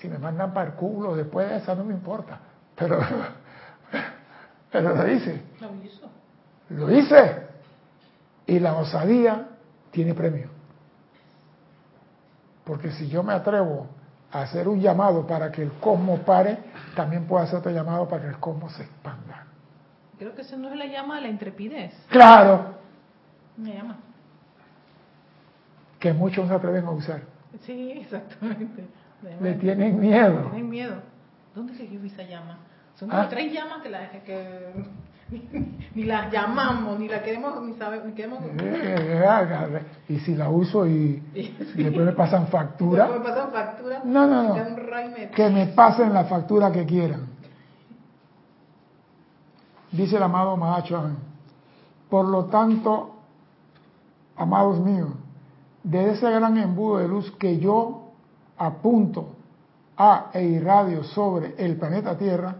Si 0.04 0.10
me 0.10 0.18
mandan 0.18 0.52
para 0.52 0.66
el 0.66 0.76
culo 0.76 1.16
después 1.16 1.48
de 1.48 1.56
eso 1.56 1.74
no 1.74 1.82
me 1.82 1.94
importa. 1.94 2.38
Pero 2.76 3.00
Pero 4.70 4.94
lo 4.94 5.10
hice. 5.10 5.40
Lo 5.62 5.82
hizo. 5.82 6.10
Lo 6.68 6.90
hice. 6.90 7.46
Y 8.46 8.58
la 8.58 8.74
osadía 8.74 9.48
tiene 9.90 10.12
premio. 10.12 10.50
Porque 12.64 12.90
si 12.90 13.08
yo 13.08 13.22
me 13.22 13.32
atrevo 13.32 13.86
a 14.30 14.42
hacer 14.42 14.68
un 14.68 14.78
llamado 14.78 15.26
para 15.26 15.50
que 15.50 15.62
el 15.62 15.72
cosmos 15.72 16.20
pare, 16.20 16.58
también 16.94 17.26
puedo 17.26 17.42
hacer 17.42 17.60
otro 17.60 17.72
llamado 17.72 18.06
para 18.06 18.24
que 18.24 18.28
el 18.28 18.38
cosmos 18.38 18.74
se 18.74 18.82
expanda. 18.82 19.46
Creo 20.18 20.34
que 20.34 20.42
eso 20.42 20.58
no 20.58 20.68
es 20.68 20.76
la 20.76 20.84
llama 20.84 21.18
la 21.18 21.28
intrepidez. 21.28 21.94
Claro. 22.10 22.74
Me 23.56 23.72
llama. 23.72 23.96
Que 25.98 26.12
muchos 26.12 26.46
se 26.46 26.52
atreven 26.52 26.84
a 26.84 26.90
usar. 26.90 27.22
Sí, 27.62 27.92
exactamente. 28.02 28.86
Le 29.40 29.54
tienen 29.54 30.00
miedo. 30.00 30.42
Tienen 30.50 30.68
miedo. 30.68 30.96
¿Dónde 31.54 31.74
se 31.74 31.84
esa 31.84 32.22
llama? 32.24 32.58
Son 32.96 33.08
como 33.08 33.22
ah. 33.22 33.28
tres 33.28 33.52
llamas 33.52 33.82
que, 33.82 33.90
la, 33.90 34.10
que 34.10 34.72
ni, 35.94 36.04
las 36.04 36.30
llamamos, 36.30 36.98
ni 36.98 37.08
la 37.08 37.22
queremos, 37.22 37.62
ni 37.62 37.74
sabemos, 37.74 38.06
ni 38.06 38.12
queremos. 38.12 38.40
Eh, 38.58 39.82
y 40.08 40.18
si 40.20 40.34
la 40.34 40.48
uso 40.48 40.86
y, 40.86 41.22
después 41.74 42.06
me 42.06 42.12
pasan 42.12 42.48
factura. 42.48 43.06
Después 43.06 43.22
me 43.22 43.28
pasan 43.30 43.52
factura. 43.52 44.02
No, 44.04 44.26
no, 44.26 44.42
no. 44.42 44.54
que 45.34 45.50
me 45.50 45.66
pasen 45.68 46.12
la 46.12 46.24
factura 46.24 46.70
que 46.70 46.84
quieran. 46.84 47.26
dice 49.90 50.16
el 50.16 50.22
amado 50.22 50.56
Mahachohan. 50.56 51.16
Por 52.10 52.28
lo 52.28 52.44
tanto, 52.44 53.16
amados 54.36 54.78
míos, 54.80 55.10
de 55.82 56.12
ese 56.12 56.30
gran 56.30 56.58
embudo 56.58 56.98
de 56.98 57.08
luz 57.08 57.30
que 57.38 57.58
yo 57.58 58.03
apunto 58.56 59.34
a 59.96 60.30
e 60.32 60.44
irradio 60.44 61.04
sobre 61.04 61.54
el 61.58 61.76
planeta 61.76 62.16
Tierra, 62.16 62.56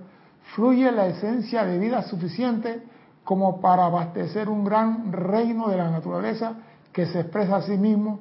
fluye 0.54 0.90
la 0.92 1.06
esencia 1.06 1.64
de 1.64 1.78
vida 1.78 2.02
suficiente 2.02 2.82
como 3.24 3.60
para 3.60 3.86
abastecer 3.86 4.48
un 4.48 4.64
gran 4.64 5.12
reino 5.12 5.68
de 5.68 5.76
la 5.76 5.90
naturaleza 5.90 6.54
que 6.92 7.06
se 7.06 7.20
expresa 7.20 7.56
a 7.56 7.62
sí 7.62 7.76
mismo 7.76 8.20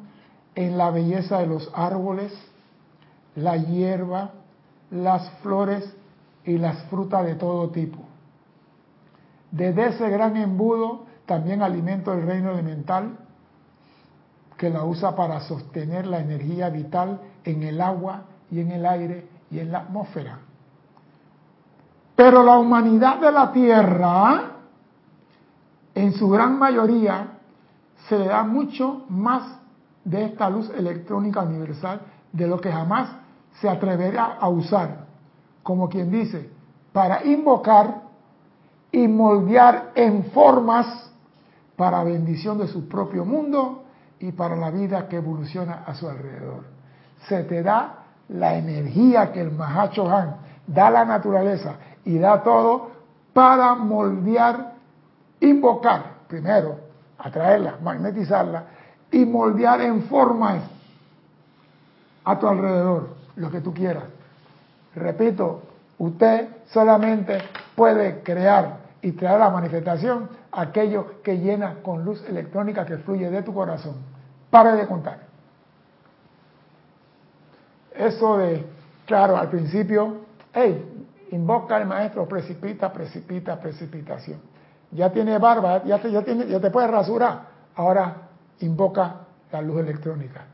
en 0.56 0.78
la 0.78 0.90
belleza 0.90 1.40
de 1.40 1.48
los 1.48 1.70
árboles, 1.74 2.34
la 3.36 3.58
hierba, 3.58 4.32
las 4.90 5.30
flores 5.42 5.94
y 6.46 6.58
las 6.58 6.84
frutas 6.84 7.26
de 7.26 7.36
todo 7.36 7.70
tipo. 7.70 8.00
Desde 9.52 9.90
ese 9.90 10.10
gran 10.10 10.38
embudo 10.38 11.06
también 11.26 11.62
alimento 11.62 12.14
el 12.14 12.26
reino 12.26 12.52
elemental 12.52 13.18
que 14.58 14.70
la 14.70 14.84
usa 14.84 15.16
para 15.16 15.42
sostener 15.42 16.08
la 16.08 16.20
energía 16.20 16.70
vital 16.70 17.20
en 17.44 17.64
el 17.64 17.82
agua 17.82 18.24
y 18.52 18.60
en 18.60 18.72
el 18.72 18.86
aire 18.86 19.28
y 19.50 19.60
en 19.60 19.72
la 19.72 19.80
atmósfera. 19.80 20.40
Pero 22.16 22.44
la 22.44 22.58
humanidad 22.58 23.20
de 23.20 23.32
la 23.32 23.52
Tierra, 23.52 24.52
en 25.96 26.14
su 26.14 26.30
gran 26.30 26.58
mayoría, 26.58 27.40
se 28.08 28.20
le 28.20 28.28
da 28.28 28.44
mucho 28.44 29.06
más 29.10 29.60
de 30.04 30.26
esta 30.26 30.50
luz 30.50 30.70
electrónica 30.72 31.42
universal 31.42 32.02
de 32.32 32.48
lo 32.48 32.60
que 32.60 32.72
jamás 32.72 33.10
se 33.60 33.70
atreverá 33.70 34.38
a 34.40 34.50
usar, 34.50 35.06
como 35.64 35.90
quien 35.90 36.12
dice, 36.12 36.50
para 36.92 37.24
invocar 37.26 38.02
y 38.92 39.08
moldear 39.08 39.92
en 39.96 40.26
formas 40.26 41.12
para 41.76 42.04
bendición 42.04 42.58
de 42.60 42.68
su 42.68 42.88
propio 42.88 43.26
mundo 43.26 43.84
y 44.20 44.32
para 44.32 44.56
la 44.56 44.70
vida 44.70 45.08
que 45.08 45.18
evoluciona 45.18 45.84
a 45.86 45.96
su 45.96 46.08
alrededor. 46.08 46.73
Se 47.28 47.44
te 47.44 47.64
da 47.64 48.04
la 48.30 48.56
energía 48.56 49.32
que 49.32 49.42
el 49.42 49.52
Mahacho 49.52 50.10
Han 50.10 50.36
da 50.68 50.88
a 50.88 50.92
la 50.92 51.06
naturaleza 51.06 51.76
y 52.06 52.18
da 52.18 52.42
todo 52.44 52.92
para 53.34 53.76
moldear, 53.76 54.74
invocar, 55.40 56.04
primero, 56.28 56.80
atraerla, 57.18 57.78
magnetizarla 57.82 58.64
y 59.12 59.26
moldear 59.26 59.82
en 59.82 60.04
formas 60.04 60.64
a 62.24 62.40
tu 62.40 62.48
alrededor 62.48 63.10
lo 63.36 63.52
que 63.52 63.62
tú 63.62 63.74
quieras. 63.74 64.04
Repito, 64.96 65.62
usted 65.98 66.48
solamente 66.68 67.40
puede 67.76 68.22
crear 68.22 68.78
y 69.02 69.12
traer 69.14 69.36
a 69.36 69.46
la 69.46 69.50
manifestación 69.50 70.30
aquello 70.52 71.22
que 71.24 71.38
llena 71.38 71.76
con 71.84 72.06
luz 72.06 72.24
electrónica 72.28 72.86
que 72.86 72.98
fluye 72.98 73.30
de 73.30 73.42
tu 73.42 73.54
corazón. 73.54 73.96
Pare 74.50 74.74
de 74.74 74.88
contar. 74.88 75.33
Eso 77.96 78.38
de, 78.38 78.66
claro, 79.06 79.38
al 79.38 79.50
principio, 79.50 80.26
hey, 80.54 81.06
invoca 81.32 81.76
al 81.76 81.86
maestro, 81.86 82.28
precipita, 82.28 82.92
precipita, 82.92 83.60
precipitación. 83.60 84.40
Ya 84.92 85.12
tiene 85.12 85.38
barba, 85.38 85.84
ya 85.84 86.00
te, 86.00 86.12
ya 86.12 86.22
tiene, 86.22 86.48
ya 86.48 86.60
te 86.60 86.70
puede 86.70 86.88
rasurar. 86.88 87.48
Ahora 87.76 88.30
invoca 88.60 89.22
la 89.52 89.62
luz 89.62 89.82
electrónica. 89.82 90.46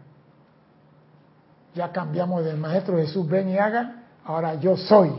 Ya 1.75 1.91
cambiamos 1.91 2.43
del 2.43 2.57
maestro 2.57 2.97
Jesús 2.97 3.27
ven 3.27 3.49
y 3.49 3.57
haga, 3.57 4.03
ahora 4.25 4.55
yo 4.55 4.75
soy, 4.77 5.11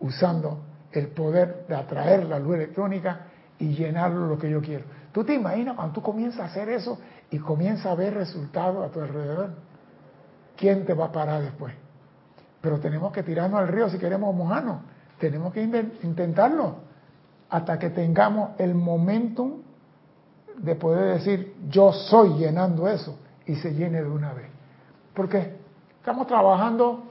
usando 0.00 0.60
el 0.92 1.08
poder 1.08 1.66
de 1.68 1.76
atraer 1.76 2.24
la 2.24 2.38
luz 2.38 2.56
electrónica 2.56 3.26
y 3.58 3.74
llenarlo 3.74 4.26
lo 4.26 4.38
que 4.38 4.50
yo 4.50 4.60
quiero. 4.60 4.84
¿Tú 5.12 5.24
te 5.24 5.34
imaginas 5.34 5.76
cuando 5.76 5.94
tú 5.94 6.02
comienzas 6.02 6.40
a 6.40 6.44
hacer 6.46 6.68
eso 6.68 6.98
y 7.30 7.38
comienzas 7.38 7.86
a 7.86 7.94
ver 7.94 8.14
resultados 8.14 8.88
a 8.88 8.92
tu 8.92 9.00
alrededor? 9.00 9.50
¿Quién 10.60 10.84
te 10.84 10.92
va 10.92 11.06
a 11.06 11.12
parar 11.12 11.40
después? 11.40 11.72
Pero 12.60 12.78
tenemos 12.78 13.12
que 13.12 13.22
tirarnos 13.22 13.58
al 13.58 13.68
río 13.68 13.88
si 13.88 13.96
queremos 13.96 14.34
mojarnos. 14.34 14.82
Tenemos 15.18 15.54
que 15.54 15.62
intentarlo 16.02 16.76
hasta 17.48 17.78
que 17.78 17.88
tengamos 17.88 18.50
el 18.58 18.74
momentum 18.74 19.62
de 20.58 20.74
poder 20.74 21.14
decir 21.14 21.56
yo 21.70 21.94
soy 21.94 22.34
llenando 22.34 22.86
eso 22.88 23.18
y 23.46 23.56
se 23.56 23.72
llene 23.72 24.02
de 24.02 24.10
una 24.10 24.34
vez. 24.34 24.50
Porque 25.14 25.56
estamos 25.98 26.26
trabajando, 26.26 27.04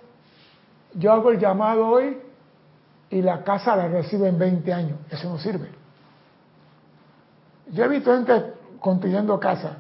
yo 0.94 1.12
hago 1.12 1.32
el 1.32 1.40
llamado 1.40 1.88
hoy 1.88 2.20
y 3.10 3.24
la 3.24 3.44
casa 3.44 3.76
la 3.76 3.88
recibo 3.88 4.28
en 4.28 4.38
20 4.38 4.72
años. 4.72 5.00
Eso 5.10 5.28
no 5.28 5.40
sirve. 5.40 5.70
Yo 7.72 7.84
he 7.84 7.88
visto 7.88 8.14
gente 8.14 8.54
construyendo 8.80 9.40
casa. 9.40 9.78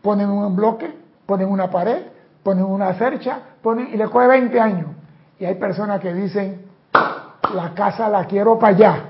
Ponen 0.00 0.30
un 0.30 0.56
bloque, 0.56 0.90
ponen 1.26 1.48
una 1.48 1.70
pared, 1.70 2.13
ponen 2.44 2.64
una 2.64 2.94
cercha, 2.94 3.40
ponen 3.60 3.88
y 3.92 3.96
le 3.96 4.08
coge 4.08 4.28
20 4.28 4.60
años. 4.60 4.90
Y 5.40 5.44
hay 5.46 5.56
personas 5.56 6.00
que 6.00 6.14
dicen, 6.14 6.66
la 7.54 7.74
casa 7.74 8.08
la 8.08 8.26
quiero 8.26 8.56
para 8.58 8.76
allá. 8.76 9.04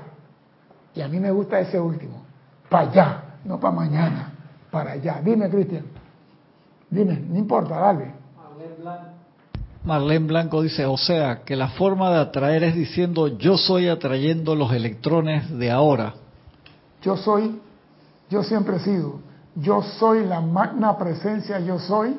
Y 0.95 1.01
a 1.01 1.07
mí 1.07 1.19
me 1.19 1.29
gusta 1.29 1.59
ese 1.59 1.79
último, 1.79 2.23
para 2.69 2.89
allá, 2.89 3.23
no 3.43 3.59
para 3.59 3.75
mañana, 3.75 4.31
para 4.71 4.93
allá. 4.93 5.19
Dime, 5.23 5.49
Cristian. 5.49 5.85
Dime, 6.89 7.21
no 7.29 7.37
importa, 7.37 7.77
dale. 7.77 8.13
Marlene 9.83 10.25
Blanco 10.25 10.61
dice, 10.63 10.85
o 10.85 10.97
sea, 10.97 11.43
que 11.43 11.55
la 11.55 11.67
forma 11.69 12.09
de 12.09 12.17
atraer 12.17 12.63
es 12.63 12.75
diciendo 12.75 13.27
yo 13.27 13.57
soy 13.57 13.87
atrayendo 13.87 14.55
los 14.55 14.71
electrones 14.73 15.51
de 15.59 15.69
ahora. 15.69 16.13
Yo 17.03 17.17
soy, 17.17 17.59
yo 18.29 18.41
siempre 18.41 18.77
he 18.77 18.79
sido, 18.79 19.19
yo 19.55 19.83
soy 19.83 20.25
la 20.25 20.41
magna 20.41 20.97
presencia, 20.97 21.59
yo 21.59 21.77
soy, 21.77 22.17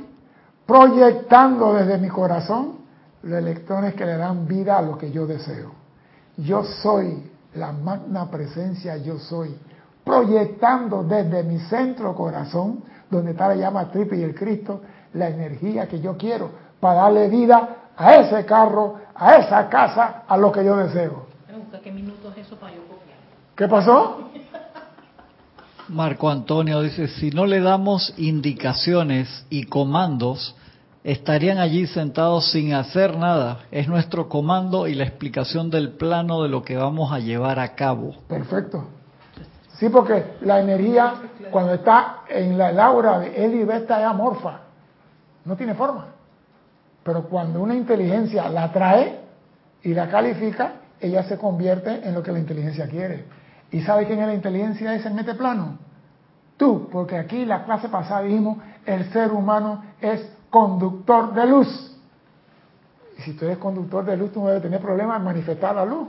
proyectando 0.66 1.74
desde 1.74 1.98
mi 1.98 2.08
corazón 2.08 2.78
los 3.22 3.38
electrones 3.38 3.94
que 3.94 4.04
le 4.04 4.16
dan 4.16 4.46
vida 4.46 4.78
a 4.78 4.82
lo 4.82 4.98
que 4.98 5.10
yo 5.10 5.26
deseo. 5.26 5.72
Yo 6.36 6.64
soy 6.64 7.30
la 7.54 7.72
magna 7.72 8.30
presencia, 8.30 8.96
yo 8.98 9.18
soy, 9.18 9.56
proyectando 10.04 11.02
desde 11.02 11.42
mi 11.42 11.58
centro 11.60 12.14
corazón, 12.14 12.84
donde 13.10 13.32
está 13.32 13.48
la 13.48 13.56
llama 13.56 13.90
triple 13.90 14.18
y 14.18 14.22
el 14.22 14.34
Cristo, 14.34 14.82
la 15.14 15.28
energía 15.28 15.88
que 15.88 16.00
yo 16.00 16.16
quiero 16.16 16.50
para 16.80 17.02
darle 17.02 17.28
vida 17.28 17.76
a 17.96 18.16
ese 18.16 18.44
carro, 18.44 18.96
a 19.14 19.36
esa 19.36 19.68
casa, 19.68 20.24
a 20.28 20.36
lo 20.36 20.52
que 20.52 20.64
yo 20.64 20.76
deseo. 20.76 21.26
¿Qué 21.82 21.92
minutos 21.92 22.36
eso 22.36 22.56
para 22.56 22.74
yo 22.74 22.82
copiar? 22.82 23.16
¿Qué 23.54 23.68
pasó? 23.68 24.25
Marco 25.88 26.28
Antonio 26.28 26.82
dice, 26.82 27.06
si 27.06 27.30
no 27.30 27.46
le 27.46 27.60
damos 27.60 28.12
indicaciones 28.16 29.46
y 29.50 29.64
comandos, 29.64 30.56
estarían 31.04 31.58
allí 31.58 31.86
sentados 31.86 32.50
sin 32.50 32.74
hacer 32.74 33.16
nada. 33.16 33.60
Es 33.70 33.86
nuestro 33.86 34.28
comando 34.28 34.88
y 34.88 34.94
la 34.94 35.04
explicación 35.04 35.70
del 35.70 35.92
plano 35.92 36.42
de 36.42 36.48
lo 36.48 36.62
que 36.62 36.76
vamos 36.76 37.12
a 37.12 37.20
llevar 37.20 37.60
a 37.60 37.76
cabo. 37.76 38.16
Perfecto. 38.26 38.88
Sí, 39.78 39.88
porque 39.88 40.24
la 40.40 40.58
energía, 40.60 41.14
cuando 41.52 41.74
está 41.74 42.22
en 42.28 42.58
la, 42.58 42.84
aura 42.84 43.20
de 43.20 43.44
Eli 43.44 43.62
Vesta, 43.62 44.00
es 44.00 44.06
amorfa. 44.06 44.60
No 45.44 45.54
tiene 45.56 45.74
forma. 45.74 46.06
Pero 47.04 47.28
cuando 47.28 47.60
una 47.60 47.76
inteligencia 47.76 48.48
la 48.48 48.72
trae 48.72 49.20
y 49.84 49.94
la 49.94 50.08
califica, 50.08 50.72
ella 51.00 51.22
se 51.22 51.38
convierte 51.38 52.00
en 52.02 52.14
lo 52.14 52.22
que 52.24 52.32
la 52.32 52.40
inteligencia 52.40 52.88
quiere. 52.88 53.24
¿Y 53.70 53.82
sabe 53.82 54.06
quién 54.06 54.20
es 54.20 54.26
la 54.26 54.34
inteligencia 54.34 54.94
ese 54.94 55.10
mete 55.10 55.34
plano? 55.34 55.78
Tú, 56.56 56.88
porque 56.90 57.16
aquí 57.16 57.44
la 57.44 57.64
clase 57.64 57.88
pasada 57.88 58.22
dijimos, 58.22 58.58
el 58.86 59.10
ser 59.12 59.32
humano 59.32 59.82
es 60.00 60.26
conductor 60.50 61.34
de 61.34 61.46
luz. 61.46 61.92
Y 63.18 63.22
si 63.22 63.32
tú 63.32 63.44
eres 63.44 63.58
conductor 63.58 64.04
de 64.04 64.16
luz, 64.16 64.32
tú 64.32 64.40
no 64.40 64.46
debes 64.48 64.62
tener 64.62 64.80
problemas 64.80 65.18
en 65.18 65.24
manifestar 65.24 65.74
la 65.74 65.84
luz. 65.84 66.08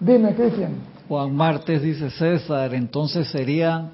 Dime, 0.00 0.34
Cristian. 0.34 0.74
Juan 1.08 1.34
Martes 1.34 1.82
dice 1.82 2.10
César, 2.10 2.74
entonces 2.74 3.28
sería, 3.28 3.90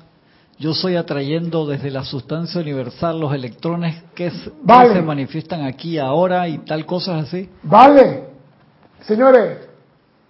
yo 0.58 0.72
soy 0.74 0.96
atrayendo 0.96 1.66
desde 1.66 1.90
la 1.90 2.04
sustancia 2.04 2.60
universal 2.60 3.20
los 3.20 3.34
electrones 3.34 4.02
que, 4.14 4.30
vale. 4.62 4.88
que 4.88 4.94
se 4.94 5.02
manifiestan 5.02 5.62
aquí 5.64 5.98
ahora 5.98 6.48
y 6.48 6.58
tal 6.58 6.86
cosas 6.86 7.26
así. 7.26 7.50
Vale. 7.64 8.28
Señores, 9.02 9.58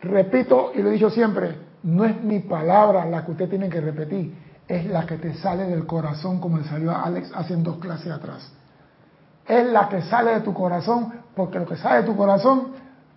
repito 0.00 0.72
y 0.74 0.82
lo 0.82 0.88
he 0.88 0.92
dicho 0.92 1.10
siempre, 1.10 1.54
no 1.82 2.04
es 2.04 2.22
mi 2.22 2.40
palabra 2.40 3.04
la 3.06 3.24
que 3.24 3.32
usted 3.32 3.48
tiene 3.48 3.68
que 3.68 3.80
repetir, 3.80 4.34
es 4.68 4.86
la 4.86 5.04
que 5.04 5.16
te 5.16 5.34
sale 5.34 5.64
del 5.64 5.86
corazón 5.86 6.40
como 6.40 6.58
le 6.58 6.64
salió 6.64 6.90
a 6.90 7.02
Alex 7.02 7.32
hace 7.34 7.56
dos 7.56 7.78
clases 7.78 8.12
atrás. 8.12 8.52
Es 9.46 9.66
la 9.66 9.88
que 9.88 10.02
sale 10.02 10.34
de 10.34 10.40
tu 10.40 10.54
corazón 10.54 11.12
porque 11.34 11.58
lo 11.58 11.66
que 11.66 11.76
sale 11.76 12.02
de 12.02 12.06
tu 12.06 12.16
corazón 12.16 12.68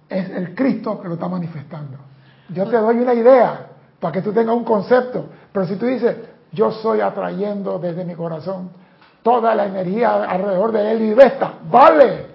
es 0.09 0.30
el 0.30 0.55
Cristo 0.55 0.99
que 0.99 1.07
lo 1.07 1.16
está 1.16 1.28
manifestando. 1.28 1.97
Yo 2.49 2.68
te 2.68 2.78
doy 2.78 2.97
una 2.97 3.14
idea 3.14 3.68
para 3.99 4.11
que 4.11 4.22
tú 4.22 4.34
tengas 4.34 4.55
un 4.55 4.64
concepto, 4.64 5.28
pero 5.51 5.66
si 5.68 5.76
tú 5.76 5.86
dices, 5.86 6.18
yo 6.51 6.72
soy 6.72 7.01
atrayendo 7.01 7.80
desde 7.80 8.03
mi 8.03 8.16
corazón 8.16 8.70
toda 9.22 9.55
la 9.55 9.66
energía 9.66 10.24
alrededor 10.24 10.72
de 10.72 10.91
él 10.91 11.01
y 11.01 11.14
Vesta, 11.14 11.53
vale, 11.70 12.28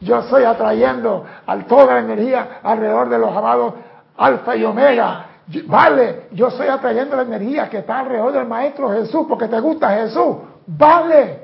yo 0.00 0.22
soy 0.22 0.44
atrayendo 0.44 1.24
a 1.46 1.58
toda 1.58 1.94
la 1.94 2.00
energía 2.00 2.60
alrededor 2.62 3.08
de 3.08 3.18
los 3.18 3.36
amados 3.36 3.74
Alfa 4.16 4.56
y 4.56 4.64
Omega, 4.64 5.26
Vale, 5.66 6.28
yo 6.32 6.48
estoy 6.48 6.68
atrayendo 6.68 7.16
la 7.16 7.22
energía 7.22 7.68
que 7.68 7.78
está 7.78 8.00
alrededor 8.00 8.32
del 8.32 8.46
Maestro 8.46 8.90
Jesús 8.90 9.26
porque 9.28 9.48
te 9.48 9.60
gusta 9.60 9.90
Jesús. 9.90 10.36
Vale, 10.66 11.40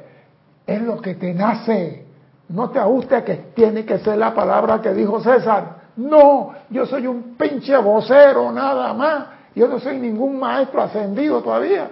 es 0.66 0.80
lo 0.82 1.00
que 1.00 1.14
te 1.14 1.34
nace. 1.34 2.06
No 2.48 2.70
te 2.70 2.78
ajuste 2.78 3.24
que 3.24 3.34
tiene 3.54 3.84
que 3.84 3.98
ser 3.98 4.16
la 4.18 4.32
palabra 4.34 4.80
que 4.80 4.94
dijo 4.94 5.20
César. 5.20 5.78
No, 5.96 6.52
yo 6.70 6.86
soy 6.86 7.06
un 7.06 7.36
pinche 7.36 7.76
vocero 7.76 8.52
nada 8.52 8.94
más. 8.94 9.26
Yo 9.54 9.66
no 9.66 9.80
soy 9.80 9.98
ningún 9.98 10.38
maestro 10.38 10.82
ascendido 10.82 11.42
todavía. 11.42 11.90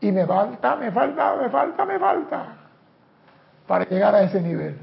Y 0.00 0.12
me 0.12 0.26
falta, 0.26 0.76
me 0.76 0.90
falta, 0.90 1.36
me 1.36 1.48
falta, 1.48 1.84
me 1.84 1.98
falta 1.98 2.58
para 3.68 3.84
llegar 3.84 4.14
a 4.16 4.22
ese 4.22 4.40
nivel. 4.40 4.76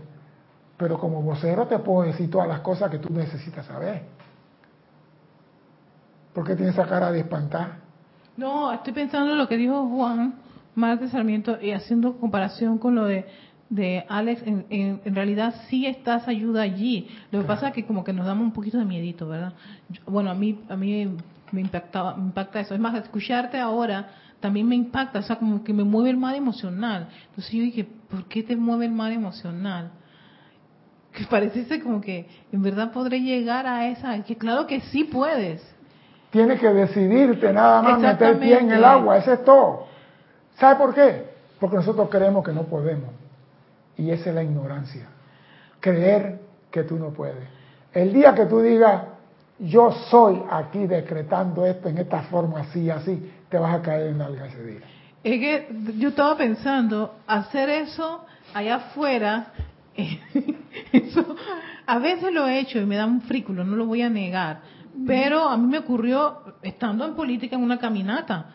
Pero 0.77 0.97
como 0.97 1.21
vocero 1.21 1.65
te 1.67 1.79
puedo 1.79 2.07
decir 2.07 2.29
todas 2.29 2.47
las 2.47 2.59
cosas 2.61 2.89
que 2.89 2.99
tú 2.99 3.11
necesitas 3.11 3.65
saber. 3.65 4.03
¿Por 6.35 6.45
qué 6.45 6.55
tienes 6.55 6.75
esa 6.75 6.85
cara 6.85 7.11
de 7.11 7.21
espantar? 7.21 7.77
No, 8.37 8.71
estoy 8.73 8.91
pensando 8.93 9.31
en 9.31 9.37
lo 9.37 9.47
que 9.47 9.55
dijo 9.55 9.87
Juan 9.87 10.35
Marte 10.75 11.07
Sarmiento 11.07 11.57
y 11.61 11.71
haciendo 11.71 12.17
comparación 12.17 12.77
con 12.77 12.93
lo 12.93 13.05
de, 13.05 13.25
de 13.69 14.05
Alex. 14.09 14.43
En, 14.45 14.65
en, 14.69 15.01
en 15.05 15.15
realidad 15.15 15.55
sí 15.69 15.85
está 15.85 16.17
esa 16.17 16.31
ayuda 16.31 16.61
allí. 16.63 17.07
Lo 17.31 17.39
que 17.41 17.47
pasa 17.47 17.69
es 17.69 17.73
que 17.73 17.85
como 17.85 18.03
que 18.03 18.11
nos 18.11 18.25
damos 18.25 18.43
un 18.43 18.51
poquito 18.51 18.77
de 18.77 18.83
miedito, 18.83 19.29
¿verdad? 19.29 19.53
Yo- 19.89 20.01
bueno, 20.07 20.29
a 20.29 20.35
mí, 20.35 20.59
a 20.67 20.75
mí 20.75 21.15
me, 21.53 21.61
impactaba, 21.61 22.17
me 22.17 22.23
impacta 22.25 22.59
eso. 22.59 22.73
Es 22.75 22.81
más, 22.81 22.93
escucharte 22.95 23.57
ahora 23.57 24.09
también 24.41 24.67
me 24.67 24.75
impacta, 24.75 25.19
o 25.19 25.23
sea, 25.23 25.37
como 25.37 25.63
que 25.63 25.71
me 25.73 25.85
mueve 25.85 26.09
el 26.09 26.17
mal 26.17 26.35
emocional. 26.35 27.07
Entonces 27.29 27.53
yo 27.53 27.61
dije, 27.61 27.87
¿por 28.09 28.25
qué 28.25 28.43
te 28.43 28.57
mueve 28.57 28.85
el 28.85 28.91
mal 28.91 29.13
emocional? 29.13 29.91
Que 31.13 31.23
pareciese 31.23 31.79
como 31.81 32.01
que 32.01 32.27
en 32.51 32.61
verdad 32.61 32.91
podré 32.91 33.21
llegar 33.21 33.65
a 33.65 33.87
esa, 33.87 34.21
que 34.23 34.35
claro 34.35 34.67
que 34.67 34.81
sí 34.81 35.05
puedes. 35.05 35.74
Tienes 36.35 36.59
que 36.59 36.67
decidirte 36.67 37.53
nada 37.53 37.81
más 37.81 37.97
meter 37.97 38.31
el 38.31 38.39
pie 38.39 38.59
en 38.59 38.69
el 38.69 38.83
agua, 38.83 39.19
eso 39.19 39.31
es 39.31 39.45
todo. 39.45 39.87
¿Sabe 40.59 40.75
por 40.75 40.93
qué? 40.93 41.27
Porque 41.61 41.77
nosotros 41.77 42.09
creemos 42.11 42.43
que 42.43 42.51
no 42.51 42.63
podemos. 42.63 43.09
Y 43.95 44.11
esa 44.11 44.31
es 44.31 44.35
la 44.35 44.43
ignorancia. 44.43 45.07
Creer 45.79 46.41
que 46.69 46.83
tú 46.83 46.97
no 46.97 47.11
puedes. 47.11 47.47
El 47.93 48.11
día 48.11 48.35
que 48.35 48.47
tú 48.47 48.59
digas, 48.59 49.03
yo 49.59 49.93
soy 50.09 50.43
aquí 50.51 50.85
decretando 50.87 51.65
esto 51.65 51.87
en 51.87 51.99
esta 51.99 52.23
forma, 52.23 52.59
así, 52.59 52.89
así, 52.89 53.31
te 53.47 53.57
vas 53.57 53.73
a 53.73 53.81
caer 53.81 54.07
en 54.07 54.21
alga 54.21 54.47
ese 54.47 54.61
día. 54.61 54.81
Es 55.23 55.39
que 55.39 55.69
yo 55.97 56.09
estaba 56.09 56.35
pensando, 56.35 57.15
hacer 57.27 57.69
eso 57.69 58.25
allá 58.53 58.75
afuera, 58.75 59.53
eso, 60.91 61.37
a 61.87 61.97
veces 61.99 62.33
lo 62.33 62.45
he 62.45 62.59
hecho 62.59 62.79
y 62.79 62.85
me 62.85 62.97
da 62.97 63.05
un 63.05 63.21
frículo, 63.21 63.63
no 63.63 63.77
lo 63.77 63.85
voy 63.85 64.01
a 64.01 64.09
negar, 64.09 64.74
pero 65.05 65.49
a 65.49 65.57
mí 65.57 65.67
me 65.67 65.79
ocurrió 65.79 66.41
estando 66.61 67.05
en 67.05 67.15
política 67.15 67.55
en 67.55 67.63
una 67.63 67.77
caminata, 67.79 68.53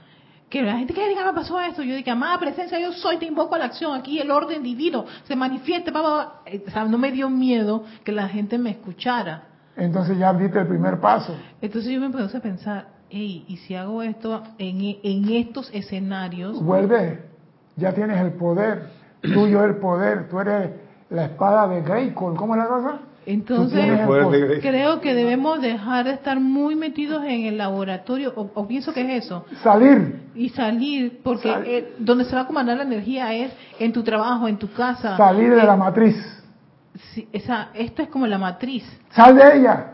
que 0.49 0.63
la 0.63 0.77
gente 0.79 0.93
que 0.93 1.09
diga 1.09 1.25
me 1.25 1.33
pasó 1.33 1.61
esto, 1.61 1.83
yo 1.83 1.95
dije, 1.95 2.11
amada 2.11 2.39
presencia, 2.39 2.79
yo 2.81 2.93
soy, 2.93 3.19
te 3.19 3.27
invoco 3.27 3.55
a 3.55 3.59
la 3.59 3.67
acción, 3.67 3.95
aquí 3.97 4.19
el 4.19 4.31
orden 4.31 4.63
divino 4.63 5.07
se 5.25 5.37
manifieste, 5.37 5.93
pa, 5.93 6.03
pa, 6.03 6.09
pa". 6.09 6.43
Eh, 6.47 6.65
o 6.67 6.71
sea, 6.71 6.85
no 6.85 6.99
me 6.99 7.13
dio 7.13 7.31
miedo 7.31 7.85
que 8.05 8.11
la 8.11 8.29
gente 8.29 8.59
me 8.59 8.71
escuchara. 8.71 9.45
Entonces 9.77 10.19
ya 10.19 10.33
diste 10.35 10.59
el 10.59 10.67
primer 10.67 10.99
paso. 11.01 11.37
Entonces 11.61 11.93
yo 11.93 12.01
me 12.01 12.11
puse 12.11 12.37
a 12.37 12.41
pensar, 12.41 12.89
hey, 13.09 13.45
¿y 13.47 13.57
si 13.59 13.77
hago 13.77 14.03
esto 14.03 14.43
en, 14.59 14.99
en 15.03 15.29
estos 15.31 15.71
escenarios? 15.73 16.61
Vuelve, 16.61 17.23
ya 17.77 17.95
tienes 17.95 18.19
el 18.21 18.33
poder, 18.33 18.89
tuyo 19.23 19.65
el 19.65 19.77
poder, 19.77 20.29
tú 20.29 20.41
eres 20.41 20.71
la 21.11 21.27
espada 21.27 21.69
de 21.69 21.83
Greykol, 21.83 22.37
¿cómo 22.37 22.55
es 22.55 22.59
la 22.59 22.67
cosa? 22.67 22.99
Entonces, 23.33 23.81
creo 24.61 25.01
que 25.01 25.15
debemos 25.15 25.61
dejar 25.61 26.05
de 26.07 26.13
estar 26.15 26.41
muy 26.41 26.75
metidos 26.75 27.23
en 27.25 27.45
el 27.47 27.59
laboratorio, 27.59 28.33
o, 28.35 28.51
o 28.55 28.67
pienso 28.67 28.93
que 28.93 29.03
es 29.17 29.25
eso, 29.25 29.45
Salir, 29.63 30.31
y 30.35 30.49
salir, 30.49 31.21
porque 31.23 31.49
Sal- 31.53 31.63
eh, 31.67 31.95
donde 31.99 32.25
se 32.25 32.35
va 32.35 32.43
a 32.43 32.47
comandar 32.47 32.77
la 32.77 32.83
energía 32.83 33.33
es 33.35 33.53
en 33.79 33.93
tu 33.93 34.03
trabajo, 34.03 34.49
en 34.49 34.57
tu 34.59 34.73
casa. 34.73 35.17
salir 35.17 35.51
de 35.55 35.61
Eh, 35.61 35.65
la 35.65 35.77
matriz. 35.77 36.17
sí, 37.15 37.29
esa, 37.33 37.69
esto 37.75 38.03
es 38.03 38.09
como 38.09 38.27
la 38.27 38.39
matriz. 38.39 38.85
Sal 39.11 39.37
de 39.37 39.59
ella. 39.59 39.87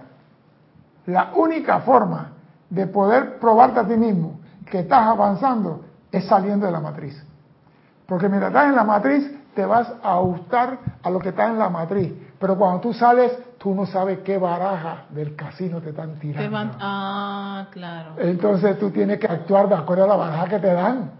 La 1.06 1.32
única 1.36 1.80
forma 1.80 2.32
de 2.70 2.86
poder 2.86 3.38
probarte 3.38 3.80
a 3.80 3.86
ti 3.86 3.96
mismo 3.96 4.40
que 4.70 4.80
estás 4.80 5.06
avanzando 5.06 5.84
es 6.10 6.24
saliendo 6.24 6.66
de 6.66 6.72
la 6.72 6.80
matriz. 6.80 7.22
Porque 8.06 8.28
mientras 8.28 8.50
estás 8.50 8.68
en 8.68 8.76
la 8.76 8.84
matriz, 8.84 9.30
te 9.54 9.64
vas 9.66 9.92
a 10.02 10.14
ajustar 10.14 10.78
a 11.02 11.10
lo 11.10 11.18
que 11.18 11.28
está 11.30 11.46
en 11.46 11.58
la 11.58 11.68
matriz. 11.68 12.12
Pero 12.38 12.56
cuando 12.56 12.80
tú 12.80 12.92
sales, 12.92 13.32
tú 13.58 13.74
no 13.74 13.86
sabes 13.86 14.18
qué 14.20 14.36
baraja 14.38 15.06
del 15.10 15.34
casino 15.34 15.80
te 15.80 15.90
están 15.90 16.18
tirando. 16.18 16.42
Te 16.42 16.48
van, 16.48 16.72
ah, 16.80 17.66
claro. 17.70 18.10
Entonces 18.18 18.78
tú 18.78 18.90
tienes 18.90 19.18
que 19.18 19.26
actuar 19.26 19.68
de 19.68 19.74
acuerdo 19.74 20.04
a 20.04 20.08
la 20.08 20.16
baraja 20.16 20.48
que 20.48 20.58
te 20.58 20.72
dan. 20.72 21.10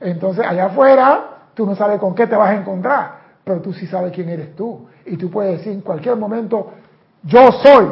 Entonces 0.00 0.46
allá 0.46 0.66
afuera, 0.66 1.24
tú 1.54 1.66
no 1.66 1.74
sabes 1.74 1.98
con 2.00 2.14
qué 2.14 2.26
te 2.26 2.36
vas 2.36 2.50
a 2.50 2.54
encontrar, 2.54 3.18
pero 3.44 3.60
tú 3.60 3.72
sí 3.72 3.86
sabes 3.86 4.12
quién 4.12 4.28
eres 4.28 4.56
tú. 4.56 4.86
Y 5.04 5.16
tú 5.16 5.30
puedes 5.30 5.58
decir 5.58 5.72
en 5.72 5.82
cualquier 5.82 6.16
momento, 6.16 6.72
yo 7.22 7.52
soy. 7.52 7.86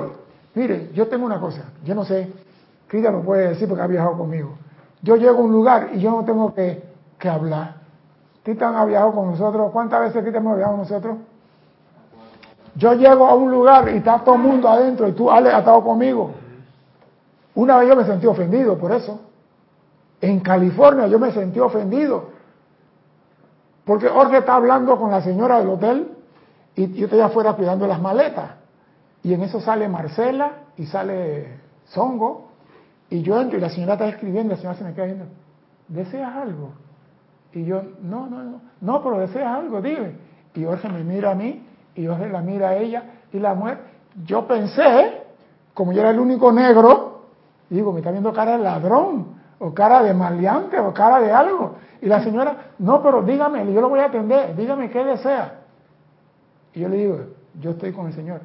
Mire, 0.54 0.90
yo 0.94 1.08
tengo 1.08 1.26
una 1.26 1.40
cosa, 1.40 1.64
yo 1.84 1.94
no 1.94 2.04
sé, 2.04 2.30
Crita 2.86 3.10
lo 3.10 3.22
puede 3.22 3.48
decir 3.48 3.68
porque 3.68 3.82
ha 3.82 3.86
viajado 3.86 4.16
conmigo. 4.16 4.56
Yo 5.02 5.16
llego 5.16 5.38
a 5.38 5.42
un 5.42 5.52
lugar 5.52 5.90
y 5.94 6.00
yo 6.00 6.10
no 6.10 6.24
tengo 6.24 6.54
que, 6.54 6.82
que 7.18 7.28
hablar. 7.28 7.76
Cristian 8.42 8.76
ha 8.76 8.84
viajado 8.84 9.12
con 9.12 9.30
nosotros. 9.30 9.72
¿Cuántas 9.72 10.00
veces 10.00 10.22
Cristian 10.22 10.44
hemos 10.44 10.56
viajado 10.56 10.76
con 10.76 10.84
nosotros? 10.84 11.16
Yo 12.76 12.94
llego 12.94 13.26
a 13.26 13.34
un 13.34 13.50
lugar 13.50 13.88
y 13.88 13.98
está 13.98 14.18
todo 14.18 14.34
el 14.34 14.40
mundo 14.42 14.68
adentro 14.68 15.08
y 15.08 15.12
tú, 15.12 15.30
Ale, 15.30 15.50
has 15.50 15.60
estado 15.60 15.82
conmigo. 15.84 16.32
Una 17.54 17.78
vez 17.78 17.88
yo 17.88 17.96
me 17.96 18.04
sentí 18.04 18.26
ofendido 18.26 18.76
por 18.78 18.92
eso. 18.92 19.20
En 20.20 20.40
California 20.40 21.06
yo 21.06 21.18
me 21.18 21.32
sentí 21.32 21.60
ofendido. 21.60 22.30
Porque 23.84 24.08
Jorge 24.08 24.38
está 24.38 24.56
hablando 24.56 24.98
con 24.98 25.10
la 25.10 25.20
señora 25.20 25.58
del 25.58 25.68
hotel 25.68 26.08
y 26.74 26.92
yo 26.94 27.04
estoy 27.04 27.20
afuera 27.20 27.52
cuidando 27.52 27.86
las 27.86 28.00
maletas. 28.00 28.52
Y 29.22 29.34
en 29.34 29.42
eso 29.42 29.60
sale 29.60 29.88
Marcela 29.88 30.64
y 30.76 30.86
sale 30.86 31.60
Songo. 31.86 32.48
Y 33.08 33.22
yo 33.22 33.40
entro 33.40 33.58
y 33.58 33.60
la 33.60 33.70
señora 33.70 33.92
está 33.92 34.08
escribiendo 34.08 34.54
la 34.54 34.56
señora 34.56 34.78
se 34.78 34.84
me 34.84 34.94
queda 34.94 35.04
viendo. 35.04 35.26
¿Deseas 35.86 36.34
algo? 36.34 36.72
Y 37.52 37.64
yo, 37.64 37.82
no, 38.02 38.26
no, 38.26 38.42
no. 38.42 38.60
No, 38.80 39.02
pero 39.02 39.20
deseas 39.20 39.46
algo, 39.46 39.80
dime. 39.80 40.16
Y 40.54 40.64
Jorge 40.64 40.88
me 40.88 41.04
mira 41.04 41.30
a 41.30 41.34
mí 41.36 41.63
y 41.94 42.06
Jorge 42.06 42.28
la 42.28 42.40
mira 42.40 42.70
a 42.70 42.76
ella 42.76 43.02
y 43.32 43.38
la 43.38 43.54
mujer. 43.54 43.78
Yo 44.24 44.46
pensé, 44.46 45.22
como 45.72 45.92
yo 45.92 46.00
era 46.00 46.10
el 46.10 46.18
único 46.18 46.52
negro, 46.52 47.22
digo, 47.68 47.92
me 47.92 48.00
está 48.00 48.10
viendo 48.10 48.32
cara 48.32 48.52
de 48.56 48.62
ladrón, 48.62 49.34
o 49.58 49.72
cara 49.72 50.02
de 50.02 50.14
maleante, 50.14 50.78
o 50.78 50.92
cara 50.92 51.20
de 51.20 51.32
algo. 51.32 51.76
Y 52.00 52.06
la 52.06 52.22
señora, 52.22 52.72
no, 52.78 53.02
pero 53.02 53.22
dígame, 53.22 53.72
yo 53.72 53.80
lo 53.80 53.88
voy 53.88 54.00
a 54.00 54.06
atender, 54.06 54.54
dígame 54.56 54.90
qué 54.90 55.04
desea. 55.04 55.60
Y 56.74 56.80
yo 56.80 56.88
le 56.88 56.96
digo, 56.96 57.20
yo 57.60 57.70
estoy 57.70 57.92
con 57.92 58.06
el 58.06 58.12
Señor. 58.12 58.40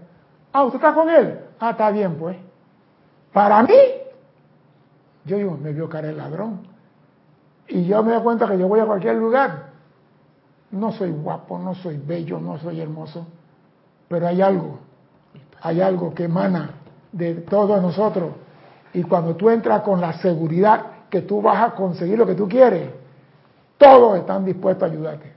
Ah, 0.54 0.64
¿usted 0.64 0.78
está 0.78 0.94
con 0.94 1.10
él? 1.10 1.40
Ah, 1.60 1.72
está 1.72 1.92
bien, 1.92 2.16
pues. 2.16 2.38
Para 3.34 3.62
mí, 3.64 3.76
yo 5.26 5.38
digo, 5.38 5.58
me 5.62 5.74
vio 5.74 5.90
cara 5.90 6.08
de 6.08 6.14
ladrón. 6.14 6.62
Y 7.68 7.86
yo 7.86 8.02
me 8.04 8.14
doy 8.14 8.24
cuenta 8.24 8.48
que 8.48 8.58
yo 8.58 8.68
voy 8.68 8.80
a 8.80 8.86
cualquier 8.86 9.16
lugar. 9.16 9.70
No 10.72 10.92
soy 10.92 11.12
guapo, 11.12 11.60
no 11.60 11.76
soy 11.76 11.98
bello, 11.98 12.40
no 12.40 12.58
soy 12.60 12.80
hermoso, 12.80 13.28
pero 14.10 14.28
hay 14.28 14.42
algo, 14.42 14.80
hay 15.62 15.80
algo 15.80 16.14
que 16.14 16.26
emana 16.26 16.72
de 17.12 17.36
todos 17.36 17.82
nosotros. 17.82 18.32
Y 18.94 19.04
cuando 19.04 19.36
tú 19.36 19.50
entras 19.50 19.82
con 19.84 20.02
la 20.02 20.14
seguridad 20.14 21.08
que 21.10 21.22
tú 21.22 21.42
vas 21.42 21.62
a 21.62 21.76
conseguir 21.76 22.18
lo 22.18 22.26
que 22.26 22.36
tú 22.36 22.50
quieres, 22.50 22.90
todos 23.78 24.18
están 24.18 24.44
dispuestos 24.44 24.90
a 24.90 24.92
ayudarte. 24.92 25.34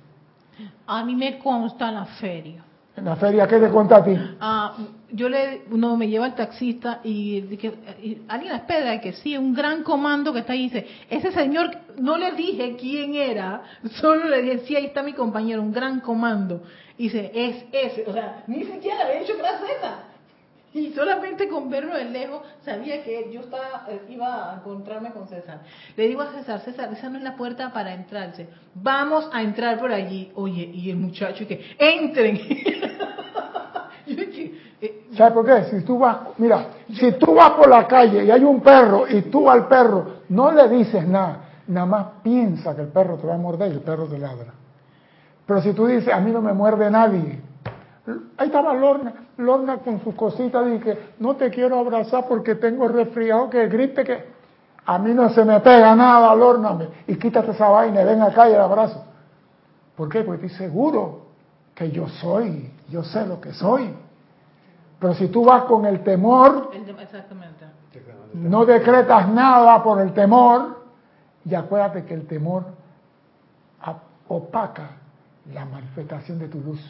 A 0.87 1.05
mí 1.05 1.14
me 1.14 1.39
consta 1.39 1.93
la 1.93 2.07
feria. 2.07 2.64
En 2.95 3.07
la 3.07 3.16
feria, 3.16 3.47
¿qué 3.47 3.59
te 3.59 3.70
cuenta 3.70 3.97
a 3.97 4.05
ti? 4.05 4.14
Ah, 4.39 4.75
yo 5.11 5.29
le, 5.29 5.62
no, 5.70 5.97
me 5.97 6.09
lleva 6.09 6.27
el 6.27 6.35
taxista 6.35 7.01
y 7.03 7.41
dije, 7.43 7.73
y 8.03 8.18
alguien 8.29 8.55
espera 8.55 9.01
que 9.01 9.14
sí, 9.14 9.37
un 9.37 9.55
gran 9.55 9.83
comando 9.83 10.31
que 10.33 10.41
está 10.41 10.53
ahí, 10.53 10.64
dice, 10.64 10.87
ese 11.09 11.33
señor, 11.33 11.70
no 11.99 12.18
le 12.18 12.33
dije 12.33 12.77
quién 12.79 13.14
era, 13.14 13.62
solo 13.93 14.29
le 14.29 14.43
dije, 14.43 14.59
sí, 14.66 14.77
ahí 14.77 14.87
está 14.87 15.03
mi 15.03 15.14
compañero, 15.14 15.62
un 15.62 15.73
gran 15.73 16.01
comando. 16.01 16.62
Y 16.99 17.05
dice, 17.05 17.30
es 17.34 17.64
ese, 17.72 18.05
o 18.09 18.12
sea, 18.12 18.45
ni 18.47 18.64
siquiera 18.64 19.05
le 19.05 19.16
he 19.16 19.20
dicho 19.20 19.34
que 19.34 19.40
era 19.40 19.59
César. 19.59 20.12
Y 20.74 20.93
solamente 20.95 21.49
con 21.49 21.68
verlo 21.68 21.95
de 21.95 22.07
lejos 22.07 22.40
sabía 22.64 23.05
que 23.05 23.30
yo 23.30 23.40
estaba, 23.40 23.86
eh, 23.90 24.01
iba 24.09 24.53
a 24.53 24.55
encontrarme 24.57 25.11
con 25.11 25.28
César. 25.28 25.61
Le 25.97 26.09
digo 26.09 26.22
a 26.22 26.32
César, 26.32 26.61
César, 26.61 26.90
esa 26.93 27.11
no 27.11 27.18
es 27.18 27.24
la 27.24 27.36
puerta 27.36 27.72
para 27.72 27.93
entrarse. 27.93 28.49
Vamos 28.74 29.28
a 29.32 29.43
entrar 29.43 29.78
por 29.78 29.93
allí. 29.93 30.32
Oye, 30.34 30.70
y 30.72 30.90
el 30.90 30.97
muchacho 30.97 31.47
que, 31.47 31.76
entren. 31.78 32.40
Eh, 34.84 35.07
¿Sabes 35.16 35.32
por 35.32 35.47
qué? 35.47 35.70
Si 35.70 35.84
tú 35.84 35.97
vas, 35.97 36.18
mira, 36.38 36.66
si 36.93 37.12
tú 37.12 37.34
vas 37.34 37.53
por 37.53 37.68
la 37.68 37.86
calle 37.86 38.24
y 38.24 38.30
hay 38.32 38.43
un 38.43 38.61
perro 38.61 39.07
y 39.09 39.22
tú 39.22 39.49
al 39.49 39.68
perro 39.68 40.22
no 40.30 40.51
le 40.51 40.68
dices 40.68 41.07
nada, 41.07 41.61
nada 41.68 41.86
más 41.86 42.07
piensa 42.20 42.74
que 42.74 42.82
el 42.82 42.88
perro 42.88 43.16
te 43.16 43.28
va 43.28 43.34
a 43.36 43.38
morder 43.38 43.70
y 43.70 43.74
el 43.76 43.80
perro 43.80 44.09
te 44.09 44.18
ladra. 44.18 44.55
Pero 45.47 45.61
si 45.61 45.72
tú 45.72 45.86
dices, 45.86 46.12
a 46.12 46.20
mí 46.20 46.30
no 46.30 46.40
me 46.40 46.53
muerde 46.53 46.90
nadie, 46.90 47.40
ahí 48.36 48.47
estaba 48.47 48.74
Lorna, 48.74 49.12
Lorna 49.36 49.78
con 49.78 50.01
sus 50.03 50.14
cositas 50.14 50.64
que 50.82 51.14
no 51.18 51.36
te 51.36 51.51
quiero 51.51 51.78
abrazar 51.78 52.26
porque 52.28 52.55
tengo 52.55 52.88
resfriado, 52.88 53.51
que 53.51 53.66
gripe, 53.68 54.05
que 54.05 54.32
A 54.84 54.99
mí 54.99 55.14
no 55.14 55.28
se 55.30 55.45
me 55.45 55.61
pega 55.61 55.95
nada, 55.95 56.30
alórname. 56.30 56.88
Y 57.07 57.16
quítate 57.16 57.53
esa 57.53 57.68
vaina 57.68 58.03
y 58.03 58.05
ven 58.05 58.22
acá 58.22 58.49
y 58.49 58.53
el 58.53 58.61
abrazo. 58.61 59.05
¿Por 59.97 60.09
qué? 60.09 60.22
Porque 60.22 60.47
estoy 60.47 60.66
seguro 60.66 61.26
que 61.74 61.90
yo 61.90 62.09
soy, 62.09 62.72
yo 62.88 63.05
sé 63.05 63.26
lo 63.26 63.40
que 63.40 63.53
soy. 63.53 63.95
Pero 64.99 65.14
si 65.14 65.28
tú 65.28 65.45
vas 65.45 65.64
con 65.64 65.84
el 65.86 66.03
temor, 66.03 66.70
exactamente. 66.72 67.64
no 68.34 68.64
decretas 68.64 69.28
nada 69.28 69.82
por 69.82 70.01
el 70.01 70.12
temor, 70.12 70.82
y 71.45 71.55
acuérdate 71.55 72.05
que 72.05 72.14
el 72.14 72.26
temor 72.26 72.64
opaca 74.28 75.02
la 75.53 75.64
manifestación 75.64 76.38
de 76.38 76.49
tu 76.49 76.61
luz. 76.61 76.80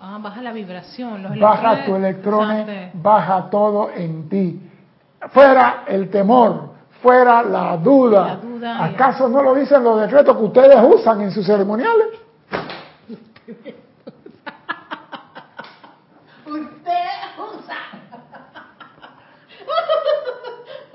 Ah, 0.00 0.18
baja 0.22 0.40
la 0.42 0.52
vibración. 0.52 1.22
Los 1.22 1.38
Baja 1.38 1.84
tu 1.84 1.96
electrones. 1.96 2.90
baja 2.94 3.50
todo 3.50 3.90
en 3.90 4.28
ti. 4.28 4.60
Fuera 5.30 5.82
el 5.88 6.08
temor, 6.10 6.74
fuera 7.02 7.42
la 7.42 7.76
duda. 7.76 8.24
La 8.26 8.36
duda 8.36 8.88
y- 8.90 8.94
¿Acaso 8.94 9.28
no 9.28 9.42
lo 9.42 9.54
dicen 9.54 9.82
los 9.82 10.00
decretos 10.00 10.36
que 10.36 10.42
ustedes 10.44 10.78
usan 10.94 11.20
en 11.22 11.32
sus 11.32 11.44
ceremoniales? 11.44 12.06
Usted 16.46 17.08
usa. 17.38 17.76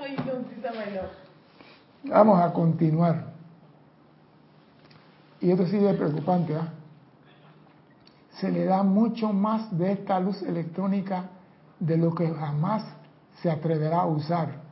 Ay, 0.02 0.16
no. 0.26 2.10
Vamos 2.14 2.40
a 2.40 2.52
continuar. 2.52 3.24
Y 5.40 5.50
esto 5.50 5.66
sí 5.66 5.76
es 5.84 5.96
preocupante. 5.96 6.56
¿ah? 6.56 6.68
Se 8.40 8.50
le 8.50 8.64
da 8.64 8.82
mucho 8.82 9.32
más 9.32 9.76
de 9.76 9.92
esta 9.92 10.18
luz 10.18 10.42
electrónica 10.42 11.30
de 11.78 11.96
lo 11.96 12.14
que 12.14 12.32
jamás 12.32 12.84
se 13.42 13.50
atreverá 13.50 14.00
a 14.00 14.06
usar 14.06 14.62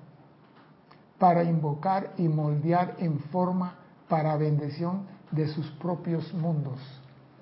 para 1.18 1.44
invocar 1.44 2.12
y 2.18 2.26
moldear 2.26 2.96
en 2.98 3.20
forma 3.30 3.74
para 4.08 4.36
bendición 4.36 5.06
de 5.30 5.46
sus 5.48 5.70
propios 5.72 6.32
mundos. 6.34 6.80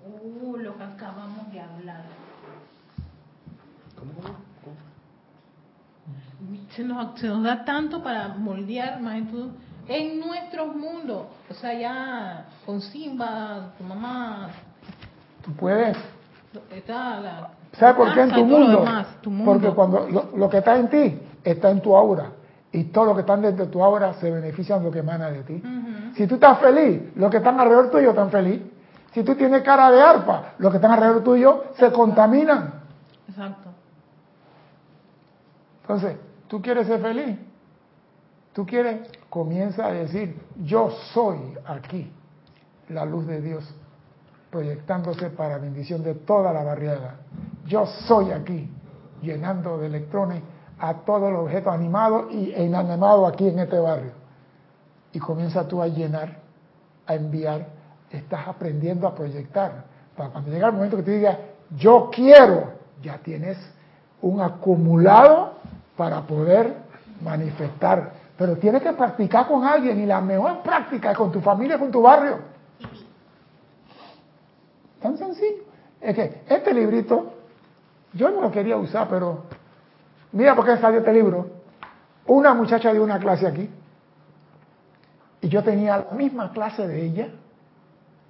Uh, 0.05 0.57
lo 0.57 0.77
que 0.77 0.83
acabamos 0.83 1.51
de 1.53 1.61
hablar. 1.61 2.05
Se 6.75 6.85
nos, 6.85 7.19
se 7.19 7.27
nos 7.27 7.43
da 7.43 7.65
tanto 7.65 8.03
para 8.03 8.29
moldear, 8.29 9.01
más 9.01 9.23
en 9.89 10.21
nuestros 10.21 10.77
mundos. 10.77 11.27
O 11.49 11.55
sea, 11.55 11.75
ya 11.75 12.47
con 12.65 12.81
Simba, 12.81 13.75
tu 13.77 13.85
mamá, 13.85 14.51
Tú 15.43 15.53
puedes. 15.53 15.97
¿Sabes 17.73 17.97
por 17.97 18.13
qué 18.13 18.23
en 18.23 18.33
tu 18.33 18.45
mundo? 18.45 18.81
demás, 18.81 19.07
tu 19.21 19.31
mundo. 19.31 19.53
Porque 19.53 19.71
cuando 19.71 20.09
lo, 20.09 20.37
lo 20.37 20.51
que 20.51 20.59
está 20.59 20.77
en 20.77 20.89
ti 20.89 21.21
está 21.45 21.71
en 21.71 21.81
tu 21.81 21.97
aura. 21.97 22.33
Y 22.73 22.85
todo 22.85 23.07
lo 23.07 23.15
que 23.15 23.21
está 23.21 23.37
dentro 23.37 23.67
de 23.67 23.73
tu 23.73 23.83
aura 23.83 24.15
se 24.15 24.31
beneficia 24.31 24.79
de 24.79 24.85
lo 24.85 24.91
que 24.91 25.01
emana 25.01 25.31
de 25.31 25.43
ti. 25.43 25.63
Si 26.15 26.27
tú 26.27 26.37
estás 26.37 26.59
feliz, 26.61 27.03
los 27.17 27.31
que 27.31 27.39
están 27.39 27.59
alrededor 27.59 27.91
tuyo 27.91 28.11
están 28.11 28.31
feliz. 28.31 28.63
Si 29.13 29.25
tú 29.25 29.35
tienes 29.35 29.63
cara 29.63 29.91
de 29.91 30.01
arpa, 30.01 30.53
los 30.59 30.71
que 30.71 30.77
están 30.77 30.93
alrededor 30.93 31.25
tuyo 31.25 31.65
se 31.77 31.91
contaminan. 31.91 32.75
Exacto. 33.29 33.71
Entonces, 35.83 36.17
¿tú 36.47 36.63
quieres 36.63 36.87
ser 36.87 37.01
feliz? 37.01 37.37
¿Tú 38.53 38.65
quieres? 38.65 39.11
Comienza 39.29 39.87
a 39.87 39.93
decir, 39.93 40.41
yo 40.63 40.91
soy 41.13 41.39
aquí, 41.67 42.13
la 42.89 43.05
luz 43.05 43.27
de 43.27 43.41
Dios, 43.41 43.65
proyectándose 44.51 45.31
para 45.31 45.59
bendición 45.59 46.03
de 46.03 46.15
toda 46.15 46.53
la 46.53 46.63
barriada. 46.65 47.17
Yo 47.67 47.87
soy 47.87 48.33
aquí, 48.33 48.69
llenando 49.23 49.79
de 49.79 49.87
electrones 49.87 50.43
a 50.79 50.95
todos 50.95 51.33
los 51.33 51.43
objetos 51.45 51.73
animados 51.73 52.33
y- 52.33 52.53
inanimados 52.55 53.33
aquí 53.33 53.49
en 53.49 53.59
este 53.61 53.79
barrio. 53.79 54.13
Y 55.13 55.19
comienza 55.19 55.67
tú 55.69 55.83
a 55.83 55.87
llenar, 55.89 56.39
a 57.07 57.15
enviar, 57.15 57.67
estás 58.11 58.49
aprendiendo 58.49 59.07
a 59.07 59.15
proyectar. 59.15 59.85
Para 60.17 60.31
cuando 60.31 60.51
llega 60.51 60.67
el 60.69 60.73
momento 60.73 60.97
que 60.97 61.03
te 61.03 61.11
diga, 61.13 61.39
yo 61.77 62.11
quiero, 62.13 62.73
ya 63.03 63.19
tienes 63.19 63.57
un 64.23 64.41
acumulado 64.41 65.55
para 65.97 66.23
poder 66.23 66.75
manifestar. 67.23 68.13
Pero 68.37 68.57
tienes 68.57 68.83
que 68.83 68.93
practicar 68.95 69.47
con 69.47 69.65
alguien 69.65 70.01
y 70.01 70.07
la 70.07 70.21
mejor 70.21 70.63
práctica 70.63 71.13
es 71.13 71.17
con 71.17 71.31
tu 71.31 71.41
familia, 71.41 71.79
con 71.79 71.91
tu 71.91 72.03
barrio. 72.03 72.39
Tan 75.01 75.17
sencillo. 75.17 75.65
Es 76.01 76.15
que 76.15 76.43
este 76.49 76.73
librito, 76.73 77.33
yo 78.13 78.31
no 78.31 78.41
lo 78.41 78.51
quería 78.51 78.77
usar, 78.77 79.09
pero 79.09 79.45
mira 80.33 80.55
por 80.55 80.65
qué 80.65 80.77
salió 80.79 81.01
este 81.01 81.13
libro. 81.13 81.49
Una 82.27 82.55
muchacha 82.55 82.93
dio 82.93 83.03
una 83.03 83.19
clase 83.19 83.47
aquí 83.47 83.69
y 85.41 85.49
yo 85.49 85.63
tenía 85.63 85.99
la 85.99 86.17
misma 86.17 86.53
clase 86.53 86.87
de 86.87 87.05
ella, 87.05 87.29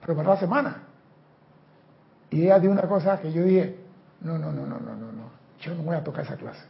pero 0.00 0.16
para 0.16 0.30
la 0.30 0.36
semana. 0.36 0.82
Y 2.30 2.44
ella 2.44 2.58
dio 2.58 2.70
una 2.70 2.82
cosa 2.82 3.20
que 3.20 3.32
yo 3.32 3.42
dije, 3.42 3.76
no, 4.20 4.38
no, 4.38 4.52
no, 4.52 4.66
no, 4.66 4.78
no, 4.78 4.94
no, 4.94 5.12
no, 5.12 5.30
yo 5.60 5.74
no 5.74 5.82
voy 5.82 5.96
a 5.96 6.04
tocar 6.04 6.24
esa 6.24 6.36
clase. 6.36 6.64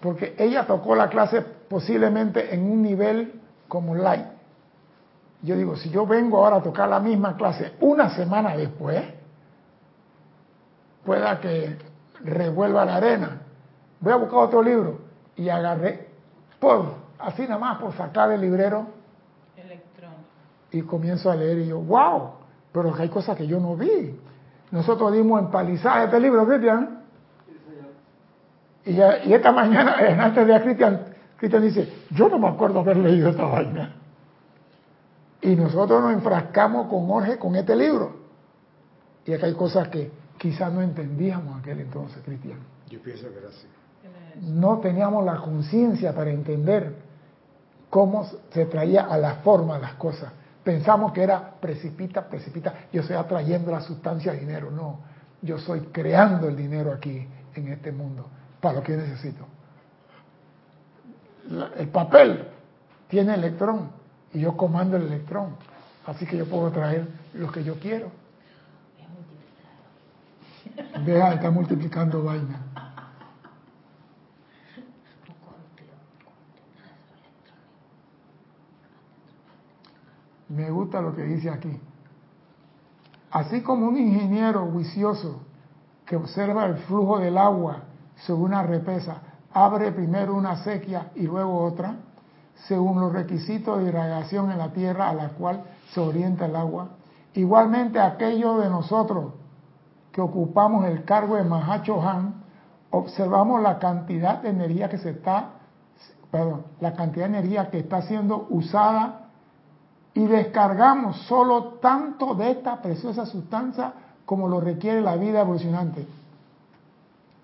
Porque 0.00 0.34
ella 0.38 0.66
tocó 0.66 0.94
la 0.94 1.10
clase 1.10 1.42
posiblemente 1.42 2.54
en 2.54 2.70
un 2.70 2.82
nivel 2.82 3.40
como 3.68 3.94
light. 3.94 4.39
Yo 5.42 5.56
digo, 5.56 5.76
si 5.76 5.90
yo 5.90 6.06
vengo 6.06 6.38
ahora 6.44 6.56
a 6.56 6.62
tocar 6.62 6.88
la 6.88 7.00
misma 7.00 7.36
clase 7.36 7.72
una 7.80 8.10
semana 8.10 8.56
después, 8.56 9.02
pueda 11.04 11.40
que 11.40 11.76
revuelva 12.22 12.84
la 12.84 12.96
arena. 12.96 13.40
Voy 14.00 14.12
a 14.12 14.16
buscar 14.16 14.40
otro 14.40 14.62
libro 14.62 14.98
y 15.36 15.48
agarré 15.48 16.08
por, 16.58 16.94
así 17.18 17.42
nada 17.42 17.58
más 17.58 17.78
por 17.78 17.94
sacar 17.94 18.30
el 18.32 18.42
librero 18.42 18.86
Electrón. 19.56 20.12
y 20.72 20.82
comienzo 20.82 21.30
a 21.30 21.36
leer 21.36 21.60
y 21.60 21.68
yo, 21.68 21.80
wow, 21.80 22.32
pero 22.72 22.92
que 22.92 23.02
hay 23.02 23.08
cosas 23.08 23.36
que 23.36 23.46
yo 23.46 23.58
no 23.58 23.76
vi. 23.76 24.18
Nosotros 24.70 25.12
dimos 25.12 25.40
empalizar 25.40 26.04
este 26.04 26.20
libro, 26.20 26.46
Cristian. 26.46 27.00
Y, 28.84 28.92
y 28.92 29.32
esta 29.34 29.52
mañana, 29.52 29.96
antes 30.24 30.46
de 30.46 30.54
a 30.54 30.62
Cristian, 30.62 31.00
Cristian 31.38 31.62
dice, 31.62 31.92
yo 32.10 32.28
no 32.28 32.38
me 32.38 32.48
acuerdo 32.48 32.80
haber 32.80 32.98
leído 32.98 33.30
esta 33.30 33.46
vaina. 33.46 33.99
Y 35.42 35.56
nosotros 35.56 36.02
nos 36.02 36.12
enfrascamos 36.12 36.88
con 36.88 37.06
Jorge 37.06 37.38
con 37.38 37.56
este 37.56 37.74
libro. 37.74 38.20
Y 39.24 39.32
acá 39.32 39.46
hay 39.46 39.54
cosas 39.54 39.88
que 39.88 40.10
quizás 40.38 40.72
no 40.72 40.82
entendíamos 40.82 41.58
aquel 41.60 41.80
entonces, 41.80 42.22
Cristian. 42.24 42.58
Yo 42.88 43.00
pienso 43.00 43.28
que 43.30 43.38
era 43.38 43.48
así. 43.48 43.66
No 44.42 44.78
teníamos 44.78 45.24
la 45.24 45.36
conciencia 45.36 46.14
para 46.14 46.30
entender 46.30 46.94
cómo 47.88 48.26
se 48.52 48.66
traía 48.66 49.02
a 49.06 49.16
la 49.18 49.36
forma 49.36 49.78
las 49.78 49.94
cosas. 49.94 50.32
Pensamos 50.62 51.12
que 51.12 51.22
era 51.22 51.54
precipita, 51.60 52.28
precipita, 52.28 52.74
yo 52.92 53.00
estoy 53.00 53.16
atrayendo 53.16 53.70
la 53.70 53.80
sustancia 53.80 54.32
de 54.32 54.40
dinero. 54.40 54.70
No, 54.70 55.00
yo 55.42 55.56
estoy 55.56 55.80
creando 55.92 56.48
el 56.48 56.56
dinero 56.56 56.92
aquí, 56.92 57.26
en 57.54 57.68
este 57.68 57.90
mundo, 57.92 58.26
para 58.60 58.74
lo 58.76 58.82
que 58.82 58.96
necesito. 58.96 59.44
La- 61.48 61.70
el 61.78 61.88
papel 61.88 62.46
tiene 63.08 63.34
electrón 63.34 63.90
y 64.32 64.40
yo 64.40 64.56
comando 64.56 64.96
el 64.96 65.04
electrón. 65.04 65.56
Así 66.06 66.26
que 66.26 66.36
yo 66.36 66.46
puedo 66.48 66.70
traer 66.70 67.08
lo 67.34 67.50
que 67.50 67.62
yo 67.64 67.78
quiero. 67.78 68.10
De 71.04 71.18
estar 71.18 71.52
multiplicando 71.52 72.22
vaina. 72.22 72.62
Me 80.48 80.70
gusta 80.70 81.00
lo 81.00 81.14
que 81.14 81.22
dice 81.22 81.48
aquí. 81.48 81.80
Así 83.30 83.62
como 83.62 83.86
un 83.86 83.96
ingeniero 83.96 84.66
juicioso 84.66 85.42
que 86.04 86.16
observa 86.16 86.66
el 86.66 86.76
flujo 86.78 87.20
del 87.20 87.38
agua 87.38 87.84
sobre 88.16 88.42
una 88.42 88.64
represa, 88.64 89.22
abre 89.52 89.92
primero 89.92 90.34
una 90.34 90.56
sequía 90.64 91.12
y 91.14 91.22
luego 91.22 91.62
otra, 91.62 91.94
según 92.66 93.00
los 93.00 93.12
requisitos 93.12 93.78
de 93.78 93.88
irradiación 93.88 94.50
en 94.50 94.58
la 94.58 94.72
tierra 94.72 95.08
a 95.08 95.14
la 95.14 95.30
cual 95.30 95.62
se 95.92 96.00
orienta 96.00 96.46
el 96.46 96.56
agua. 96.56 96.88
Igualmente 97.34 98.00
aquellos 98.00 98.62
de 98.62 98.68
nosotros 98.68 99.34
que 100.12 100.20
ocupamos 100.20 100.84
el 100.86 101.04
cargo 101.04 101.36
de 101.36 101.44
Mahacho 101.44 102.02
Han, 102.02 102.42
observamos 102.90 103.62
la 103.62 103.78
cantidad 103.78 104.42
de 104.42 104.50
energía 104.50 104.88
que 104.88 104.98
se 104.98 105.10
está, 105.10 105.50
perdón, 106.30 106.64
la 106.80 106.94
cantidad 106.94 107.28
de 107.28 107.38
energía 107.38 107.70
que 107.70 107.78
está 107.78 108.02
siendo 108.02 108.46
usada 108.50 109.28
y 110.12 110.26
descargamos 110.26 111.16
solo 111.22 111.78
tanto 111.80 112.34
de 112.34 112.50
esta 112.50 112.82
preciosa 112.82 113.26
sustancia 113.26 113.92
como 114.26 114.48
lo 114.48 114.60
requiere 114.60 115.00
la 115.00 115.16
vida 115.16 115.40
evolucionante. 115.40 116.06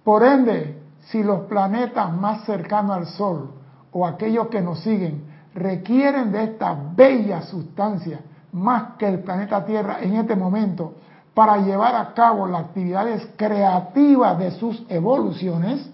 Por 0.03 0.25
ende, 0.25 0.83
si 1.09 1.23
los 1.23 1.43
planetas 1.43 2.13
más 2.13 2.45
cercanos 2.45 2.97
al 2.97 3.07
Sol 3.07 3.51
o 3.99 4.07
aquellos 4.07 4.49
que 4.49 4.61
nos 4.61 4.81
siguen 4.81 5.25
requieren 5.55 6.31
de 6.31 6.45
esta 6.45 6.77
bella 6.95 7.41
sustancia 7.41 8.21
más 8.53 8.97
que 8.99 9.09
el 9.09 9.21
planeta 9.21 9.65
Tierra 9.65 10.03
en 10.03 10.17
este 10.17 10.37
momento 10.37 10.97
para 11.33 11.57
llevar 11.57 11.95
a 11.95 12.13
cabo 12.13 12.47
las 12.47 12.67
actividades 12.67 13.27
creativas 13.37 14.39
de 14.39 14.51
sus 14.51 14.85
evoluciones, 14.91 15.91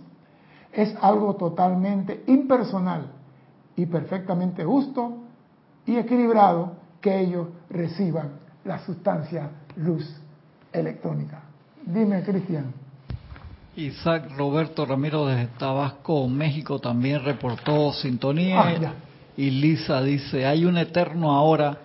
es 0.73 0.93
algo 1.01 1.37
totalmente 1.37 2.25
impersonal 2.27 3.07
y 3.77 3.87
perfectamente 3.87 4.65
justo 4.65 5.19
y 5.87 5.97
equilibrado 5.97 6.73
que 7.01 7.21
ellos 7.21 7.47
reciban 7.71 8.31
la 8.65 8.81
sustancia 8.81 9.49
luz 9.77 10.21
electrónica. 10.73 11.41
Dime, 11.87 12.25
Cristian. 12.25 12.82
Isaac 13.77 14.31
Roberto 14.37 14.85
Ramiro 14.85 15.27
desde 15.27 15.47
Tabasco, 15.59 16.29
México, 16.29 16.79
también 16.79 17.25
reportó 17.25 17.93
sintonía. 17.93 18.61
Ah, 18.61 18.93
y 19.37 19.51
Lisa 19.51 20.03
dice, 20.03 20.47
hay 20.47 20.65
un 20.65 20.77
eterno 20.77 21.33
ahora. 21.33 21.79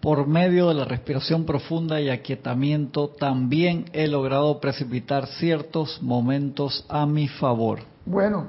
Por 0.00 0.26
medio 0.26 0.68
de 0.68 0.74
la 0.74 0.86
respiración 0.86 1.44
profunda 1.44 2.00
y 2.00 2.08
aquietamiento, 2.08 3.08
también 3.08 3.84
he 3.92 4.08
logrado 4.08 4.58
precipitar 4.58 5.26
ciertos 5.26 6.02
momentos 6.02 6.86
a 6.88 7.04
mi 7.04 7.28
favor. 7.28 7.80
Bueno, 8.06 8.46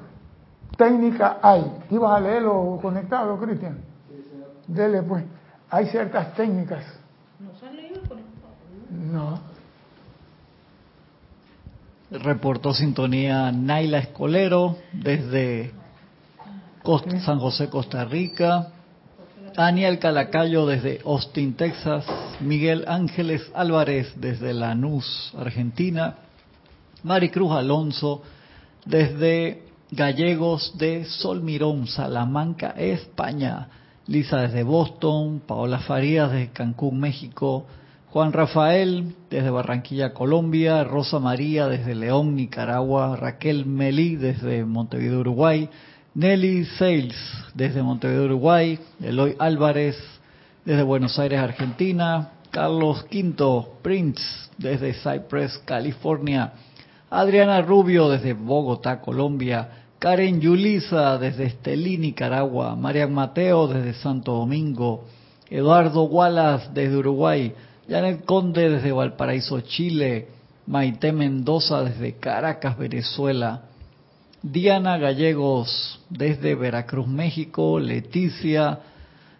técnica 0.78 1.40
hay. 1.42 1.62
¿Ibas 1.90 2.16
a 2.16 2.20
leerlo 2.20 2.78
conectado, 2.80 3.38
Cristian? 3.38 3.76
Dele 4.66 5.02
pues. 5.02 5.24
Hay 5.68 5.86
ciertas 5.86 6.34
técnicas. 6.34 6.84
¿No 7.38 7.54
se 7.58 7.66
han 7.66 7.76
leído 7.76 8.00
No. 8.90 9.51
Reportó 12.12 12.74
sintonía 12.74 13.50
Naila 13.52 13.98
Escolero 13.98 14.76
desde 14.92 15.72
Costa- 16.82 17.18
San 17.20 17.38
José, 17.38 17.68
Costa 17.68 18.04
Rica. 18.04 18.68
Daniel 19.56 19.98
Calacayo 19.98 20.66
desde 20.66 21.00
Austin, 21.06 21.54
Texas. 21.54 22.04
Miguel 22.40 22.84
Ángeles 22.86 23.50
Álvarez 23.54 24.12
desde 24.16 24.52
Lanús, 24.52 25.32
Argentina. 25.38 26.16
Maricruz 27.02 27.52
Alonso 27.52 28.22
desde 28.84 29.62
Gallegos 29.90 30.76
de 30.76 31.04
Solmirón, 31.06 31.86
Salamanca, 31.86 32.74
España. 32.76 33.68
Lisa 34.06 34.38
desde 34.42 34.64
Boston. 34.64 35.40
Paola 35.46 35.78
Farías 35.78 36.30
desde 36.30 36.52
Cancún, 36.52 37.00
México. 37.00 37.66
Juan 38.12 38.34
Rafael 38.34 39.14
desde 39.30 39.48
Barranquilla, 39.48 40.12
Colombia. 40.12 40.84
Rosa 40.84 41.18
María 41.18 41.66
desde 41.66 41.94
León, 41.94 42.36
Nicaragua. 42.36 43.16
Raquel 43.16 43.64
Melí 43.64 44.16
desde 44.16 44.66
Montevideo, 44.66 45.20
Uruguay. 45.20 45.70
Nelly 46.14 46.66
Sales 46.76 47.16
desde 47.54 47.82
Montevideo, 47.82 48.26
Uruguay. 48.26 48.78
Eloy 49.02 49.34
Álvarez 49.38 49.96
desde 50.62 50.82
Buenos 50.82 51.18
Aires, 51.18 51.38
Argentina. 51.40 52.32
Carlos 52.50 53.02
Quinto 53.04 53.78
Prince 53.80 54.22
desde 54.58 54.92
Cypress, 54.92 55.56
California. 55.64 56.52
Adriana 57.08 57.62
Rubio 57.62 58.10
desde 58.10 58.34
Bogotá, 58.34 59.00
Colombia. 59.00 59.86
Karen 59.98 60.38
Yulisa 60.38 61.16
desde 61.16 61.44
Estelí, 61.44 61.96
Nicaragua. 61.96 62.76
Marian 62.76 63.14
Mateo 63.14 63.68
desde 63.68 63.94
Santo 63.94 64.32
Domingo. 64.32 65.06
Eduardo 65.48 66.02
Wallace 66.02 66.68
desde 66.74 66.98
Uruguay. 66.98 67.54
Janet 67.88 68.24
Conde 68.24 68.70
desde 68.70 68.92
Valparaíso, 68.92 69.60
Chile. 69.60 70.28
Maite 70.66 71.12
Mendoza 71.12 71.82
desde 71.82 72.14
Caracas, 72.14 72.78
Venezuela. 72.78 73.62
Diana 74.42 74.96
Gallegos 74.98 76.00
desde 76.08 76.54
Veracruz, 76.54 77.08
México. 77.08 77.80
Leticia 77.80 78.78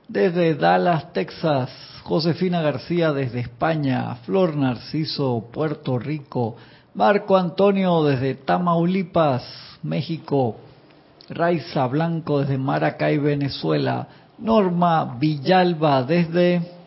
desde 0.08 0.54
Dallas, 0.54 1.12
Texas. 1.12 1.70
Josefina 2.02 2.60
García 2.62 3.12
desde 3.12 3.40
España. 3.40 4.16
Flor 4.26 4.56
Narciso, 4.56 5.48
Puerto 5.52 5.98
Rico. 5.98 6.56
Marco 6.94 7.36
Antonio 7.36 8.02
desde 8.02 8.34
Tamaulipas, 8.34 9.44
México. 9.82 10.56
Raiza 11.30 11.86
Blanco 11.86 12.40
desde 12.40 12.58
Maracay, 12.58 13.18
Venezuela. 13.18 14.08
Norma 14.38 15.16
Villalba 15.18 16.02
desde... 16.02 16.81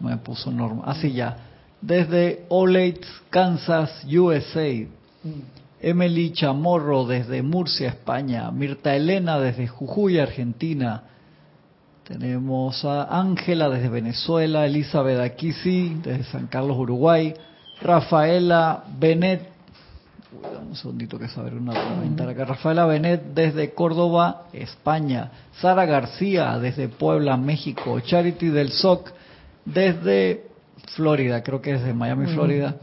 Me 0.00 0.16
puso 0.18 0.50
Norma. 0.50 0.84
Así 0.86 1.12
ya. 1.12 1.36
Desde 1.80 2.44
Olathe, 2.48 3.06
Kansas, 3.30 4.04
USA. 4.04 4.86
Emily 5.80 6.32
Chamorro 6.32 7.06
desde 7.06 7.42
Murcia, 7.42 7.88
España. 7.88 8.50
Mirta 8.50 8.94
Elena 8.94 9.38
desde 9.38 9.68
Jujuy, 9.68 10.18
Argentina. 10.18 11.02
Tenemos 12.04 12.84
a 12.84 13.20
Ángela 13.20 13.68
desde 13.68 13.88
Venezuela. 13.88 14.66
Elizabeth 14.66 15.20
Aquisi 15.20 15.96
desde 16.02 16.24
San 16.24 16.46
Carlos, 16.46 16.76
Uruguay. 16.76 17.34
Rafaela 17.80 18.84
Benet. 18.98 19.48
Un 20.68 20.76
segundito 20.76 21.18
que 21.18 21.28
saber 21.28 21.54
una 21.54 21.72
comentar 21.72 22.28
acá. 22.28 22.44
Rafaela 22.44 22.86
Benet 22.86 23.22
desde 23.34 23.72
Córdoba, 23.72 24.44
España. 24.52 25.30
Sara 25.60 25.86
García 25.86 26.58
desde 26.58 26.88
Puebla, 26.88 27.36
México. 27.36 28.00
Charity 28.00 28.48
del 28.48 28.70
SOC 28.70 29.12
desde 29.72 30.46
Florida, 30.94 31.42
creo 31.42 31.60
que 31.60 31.74
es 31.74 31.82
de 31.82 31.94
Miami, 31.94 32.26
Florida. 32.26 32.76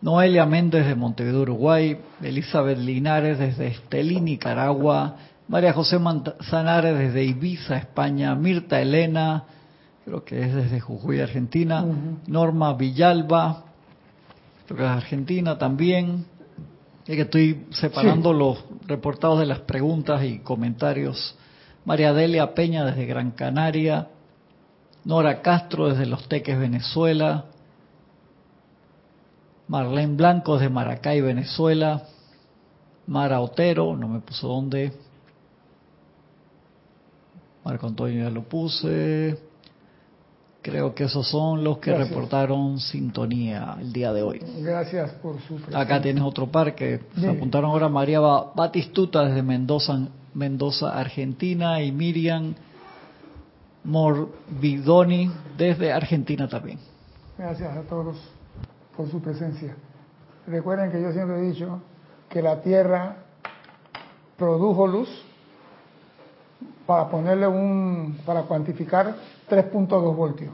Noelia 0.00 0.46
Méndez 0.46 0.86
de 0.86 0.94
Montevideo, 0.94 1.42
Uruguay. 1.42 1.98
Elizabeth 2.22 2.78
Linares 2.78 3.38
desde 3.38 3.68
Estelí, 3.68 4.20
Nicaragua. 4.20 5.16
María 5.48 5.72
José 5.72 5.98
Manzanares 5.98 6.98
desde 6.98 7.24
Ibiza, 7.24 7.76
España. 7.76 8.34
Mirta 8.34 8.80
Elena, 8.80 9.44
creo 10.04 10.24
que 10.24 10.42
es 10.42 10.54
desde 10.54 10.80
Jujuy, 10.80 11.20
Argentina. 11.20 11.84
Norma 12.26 12.74
Villalba, 12.74 13.64
creo 14.66 14.78
que 14.78 14.84
es 14.84 14.90
Argentina 14.90 15.58
también. 15.58 16.26
Es 17.06 17.16
que 17.16 17.22
estoy 17.22 17.66
separando 17.70 18.34
los 18.34 18.62
reportados 18.86 19.40
de 19.40 19.46
las 19.46 19.60
preguntas 19.60 20.22
y 20.22 20.40
comentarios. 20.40 21.34
María 21.86 22.12
Delia 22.12 22.52
Peña 22.54 22.84
desde 22.84 23.06
Gran 23.06 23.30
Canaria. 23.30 24.08
Nora 25.08 25.40
Castro 25.40 25.88
desde 25.88 26.04
Los 26.04 26.28
Teques, 26.28 26.58
Venezuela. 26.58 27.46
Marlene 29.66 30.14
Blanco 30.16 30.58
desde 30.58 30.68
Maracay, 30.68 31.22
Venezuela. 31.22 32.02
Mara 33.06 33.40
Otero, 33.40 33.96
no 33.96 34.06
me 34.06 34.20
puso 34.20 34.48
dónde. 34.48 34.92
Marco 37.64 37.86
Antonio 37.86 38.24
ya 38.24 38.30
lo 38.30 38.42
puse. 38.42 39.38
Creo 40.60 40.94
que 40.94 41.04
esos 41.04 41.26
son 41.26 41.64
los 41.64 41.78
que 41.78 41.90
Gracias. 41.92 42.10
reportaron 42.10 42.78
sintonía 42.78 43.76
el 43.80 43.90
día 43.90 44.12
de 44.12 44.22
hoy. 44.22 44.42
Gracias 44.58 45.10
por 45.22 45.40
su 45.40 45.54
presencia. 45.54 45.80
Acá 45.80 46.02
tienes 46.02 46.22
otro 46.22 46.48
par 46.48 46.74
que 46.74 47.00
se 47.18 47.28
apuntaron 47.28 47.70
ahora 47.70 47.88
María 47.88 48.20
Ba- 48.20 48.52
Batistuta 48.54 49.24
desde 49.24 49.42
Mendoza, 49.42 49.98
Mendoza, 50.34 50.98
Argentina 50.98 51.80
y 51.80 51.92
Miriam 51.92 52.54
Morbidoni 53.84 55.30
desde 55.56 55.92
Argentina 55.92 56.48
también. 56.48 56.78
Gracias 57.36 57.76
a 57.76 57.82
todos 57.82 58.16
por 58.96 59.08
su 59.08 59.20
presencia. 59.20 59.76
Recuerden 60.46 60.90
que 60.90 61.00
yo 61.00 61.12
siempre 61.12 61.38
he 61.38 61.42
dicho 61.42 61.80
que 62.28 62.42
la 62.42 62.60
Tierra 62.62 63.16
produjo 64.36 64.86
luz 64.86 65.08
para 66.86 67.08
ponerle 67.08 67.46
un, 67.46 68.18
para 68.24 68.42
cuantificar 68.42 69.14
3.2 69.48 70.16
voltios. 70.16 70.50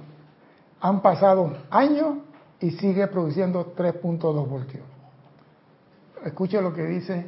Han 0.81 1.01
pasado 1.01 1.57
años 1.71 2.19
y 2.61 2.73
sigue 2.73 3.07
produciendo 3.07 3.75
3.2 3.75 4.49
voltios. 4.49 4.83
Escuche 6.25 6.61
lo 6.61 6.73
que 6.73 6.85
dice. 6.85 7.27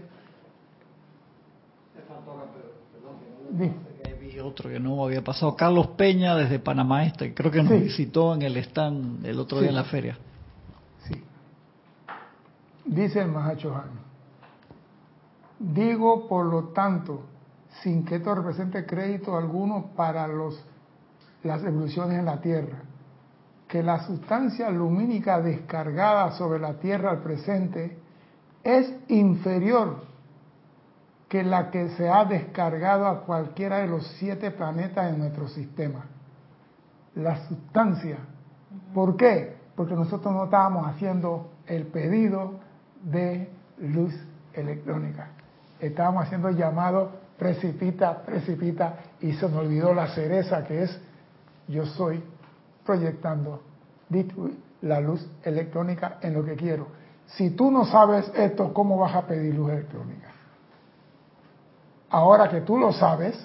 Di. 3.51 3.73
Otro 4.47 4.71
que 4.71 4.79
no 4.81 5.05
había 5.05 5.23
pasado. 5.23 5.57
Carlos 5.57 5.89
Peña 5.89 6.35
desde 6.37 6.59
Panamá 6.59 7.05
Este, 7.05 7.35
creo 7.35 7.51
que 7.51 7.63
nos 7.63 7.73
Sí. 7.73 7.79
visitó 7.81 8.35
en 8.35 8.43
el 8.43 8.57
stand 8.59 9.25
el 9.27 9.39
otro 9.39 9.59
Sí. 9.59 9.63
día 9.63 9.71
en 9.71 9.77
la 9.77 9.85
feria. 9.85 10.19
Sí. 11.09 11.23
Dice 12.85 13.21
el 13.21 13.29
Mahachohan. 13.29 13.91
Digo, 15.59 16.29
por 16.29 16.47
lo 16.47 16.65
tanto, 16.69 17.23
sin 17.83 18.05
que 18.05 18.17
esto 18.17 18.35
represente 18.35 18.85
crédito 18.87 19.37
alguno 19.37 19.91
para 19.97 20.27
los, 20.29 20.63
las 21.43 21.63
evoluciones 21.65 22.19
en 22.19 22.27
la 22.27 22.41
Tierra, 22.41 22.79
que 23.67 23.83
la 23.83 24.07
sustancia 24.07 24.71
lumínica 24.71 25.41
descargada 25.41 26.33
sobre 26.33 26.59
la 26.61 26.75
Tierra 26.75 27.11
al 27.11 27.23
presente 27.23 27.99
es 28.63 28.93
inferior 29.09 30.05
que 31.29 31.43
la 31.43 31.71
que 31.71 31.89
se 31.91 32.09
ha 32.09 32.25
descargado 32.25 33.07
a 33.07 33.23
cualquiera 33.23 33.79
de 33.79 33.89
los 33.89 34.07
siete 34.19 34.51
planetas 34.51 35.13
en 35.13 35.19
nuestro 35.19 35.49
sistema. 35.49 36.07
La 37.15 37.47
sustancia. 37.49 38.19
¿Por 38.95 39.17
qué? 39.17 39.57
Porque 39.75 39.95
nosotros 39.95 40.33
no 40.33 40.45
estábamos 40.45 40.87
haciendo 40.87 41.51
el 41.67 41.87
pedido 41.87 42.61
de 43.03 43.51
luz 43.79 44.15
electrónica. 44.53 45.31
Estábamos 45.81 46.25
haciendo 46.25 46.49
el 46.49 46.57
llamado 46.57 47.11
precipita, 47.39 48.23
precipita, 48.23 48.97
y 49.21 49.33
se 49.35 49.49
nos 49.49 49.59
olvidó 49.59 49.93
la 49.93 50.09
cereza 50.09 50.65
que 50.65 50.85
es 50.85 51.01
yo 51.69 51.85
soy 51.85 52.23
proyectando 52.85 53.63
la 54.83 55.01
luz 55.01 55.29
electrónica 55.43 56.19
en 56.23 56.35
lo 56.35 56.45
que 56.45 56.55
quiero. 56.55 56.87
Si 57.27 57.51
tú 57.51 57.71
no 57.71 57.85
sabes 57.85 58.31
esto, 58.37 58.73
¿cómo 58.73 58.97
vas 58.99 59.15
a 59.17 59.27
pedir 59.27 59.55
luz 59.55 59.71
electrónica? 59.71 60.36
Ahora 62.11 62.49
que 62.49 62.61
tú 62.61 62.79
lo 62.79 62.93
sabes 62.93 63.37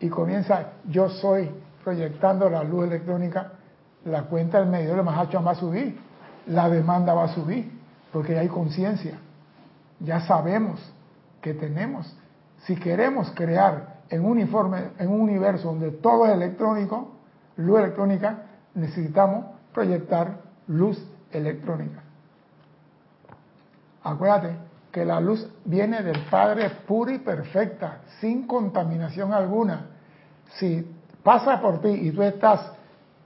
y 0.00 0.08
comienza, 0.08 0.72
yo 0.86 1.08
soy 1.08 1.50
proyectando 1.82 2.48
la 2.48 2.62
luz 2.62 2.84
electrónica, 2.84 3.52
la 4.04 4.22
cuenta 4.24 4.60
del 4.60 4.68
medio 4.68 4.94
de 4.94 5.02
Mahacho 5.02 5.42
va 5.42 5.52
a 5.52 5.56
subir, 5.56 5.98
la 6.46 6.68
demanda 6.68 7.14
va 7.14 7.24
a 7.24 7.28
subir, 7.28 7.70
porque 8.12 8.38
hay 8.38 8.48
conciencia. 8.48 9.18
Ya 10.00 10.20
sabemos 10.20 10.80
que 11.40 11.54
tenemos. 11.54 12.16
Si 12.64 12.76
queremos 12.76 13.30
crear 13.32 13.94
en 14.08 14.24
un, 14.24 14.32
uniforme, 14.32 14.90
en 14.98 15.10
un 15.10 15.20
universo 15.20 15.68
donde 15.68 15.90
todo 15.90 16.26
es 16.26 16.32
electrónico, 16.32 17.12
luz 17.56 17.80
electrónica, 17.80 18.42
necesitamos 18.74 19.46
proyectar 19.72 20.38
luz 20.68 21.02
electrónica. 21.32 22.02
Acuérdate 24.02 24.73
que 24.94 25.04
la 25.04 25.18
luz 25.18 25.44
viene 25.64 26.04
del 26.04 26.20
Padre 26.30 26.70
pura 26.86 27.12
y 27.12 27.18
perfecta, 27.18 28.02
sin 28.20 28.46
contaminación 28.46 29.34
alguna. 29.34 29.86
Si 30.56 30.88
pasa 31.20 31.60
por 31.60 31.80
ti 31.80 31.88
y 31.88 32.12
tú 32.12 32.22
estás 32.22 32.60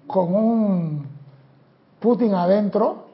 con 0.07 0.35
un 0.35 1.07
Putin 2.01 2.32
adentro 2.32 3.09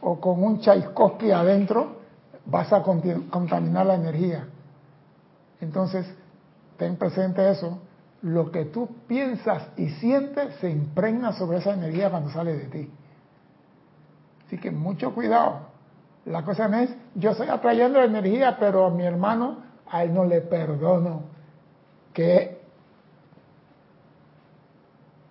o 0.00 0.18
con 0.18 0.42
un 0.42 0.58
Tchaikovsky 0.58 1.30
adentro, 1.30 1.98
vas 2.46 2.72
a 2.72 2.82
contaminar 2.82 3.86
la 3.86 3.94
energía. 3.94 4.48
Entonces, 5.60 6.04
ten 6.78 6.96
presente 6.96 7.48
eso. 7.48 7.78
Lo 8.22 8.50
que 8.50 8.64
tú 8.64 8.88
piensas 9.06 9.68
y 9.76 9.88
sientes 10.00 10.56
se 10.56 10.68
impregna 10.68 11.32
sobre 11.32 11.58
esa 11.58 11.74
energía 11.74 12.10
cuando 12.10 12.30
sale 12.30 12.56
de 12.56 12.64
ti. 12.64 12.90
Así 14.48 14.58
que 14.58 14.72
mucho 14.72 15.14
cuidado. 15.14 15.67
La 16.28 16.42
cosa 16.44 16.66
es, 16.82 16.90
yo 17.14 17.30
estoy 17.30 17.48
atrayendo 17.48 18.02
energía, 18.02 18.58
pero 18.60 18.86
a 18.86 18.90
mi 18.90 19.04
hermano, 19.04 19.56
a 19.90 20.04
él 20.04 20.12
no 20.12 20.24
le 20.24 20.42
perdono 20.42 21.22
que 22.12 22.58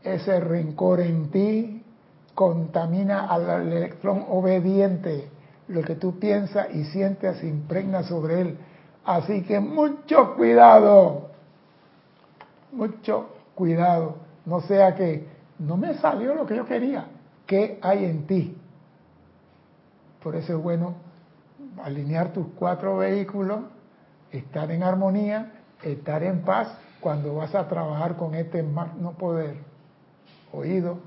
ese 0.03 0.39
rencor 0.39 1.01
en 1.01 1.29
ti 1.29 1.83
contamina 2.33 3.27
al 3.27 3.71
electrón 3.71 4.25
obediente. 4.29 5.29
Lo 5.67 5.83
que 5.83 5.95
tú 5.95 6.17
piensas 6.17 6.73
y 6.73 6.85
sientes 6.85 7.37
se 7.37 7.47
impregna 7.47 8.01
sobre 8.03 8.41
él. 8.41 8.57
Así 9.05 9.43
que 9.43 9.59
mucho 9.59 10.35
cuidado, 10.35 11.29
mucho 12.71 13.29
cuidado. 13.53 14.15
No 14.45 14.61
sea 14.61 14.95
que 14.95 15.27
no 15.59 15.77
me 15.77 15.93
salió 15.95 16.33
lo 16.33 16.47
que 16.47 16.55
yo 16.55 16.65
quería. 16.65 17.05
¿Qué 17.45 17.77
hay 17.83 18.05
en 18.05 18.25
ti? 18.25 18.56
Por 20.21 20.35
eso 20.35 20.57
es 20.57 20.63
bueno 20.63 20.95
alinear 21.83 22.33
tus 22.33 22.47
cuatro 22.55 22.97
vehículos, 22.97 23.59
estar 24.31 24.71
en 24.71 24.83
armonía, 24.83 25.53
estar 25.83 26.23
en 26.23 26.41
paz 26.41 26.69
cuando 26.99 27.35
vas 27.35 27.53
a 27.55 27.67
trabajar 27.67 28.15
con 28.15 28.35
este 28.35 28.63
magno 28.63 29.11
poder. 29.13 29.57
Oído, 30.51 30.99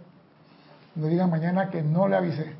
no 0.94 1.06
diga 1.06 1.26
mañana 1.26 1.70
que 1.70 1.82
no 1.82 2.08
le 2.08 2.16
avisé. 2.16 2.54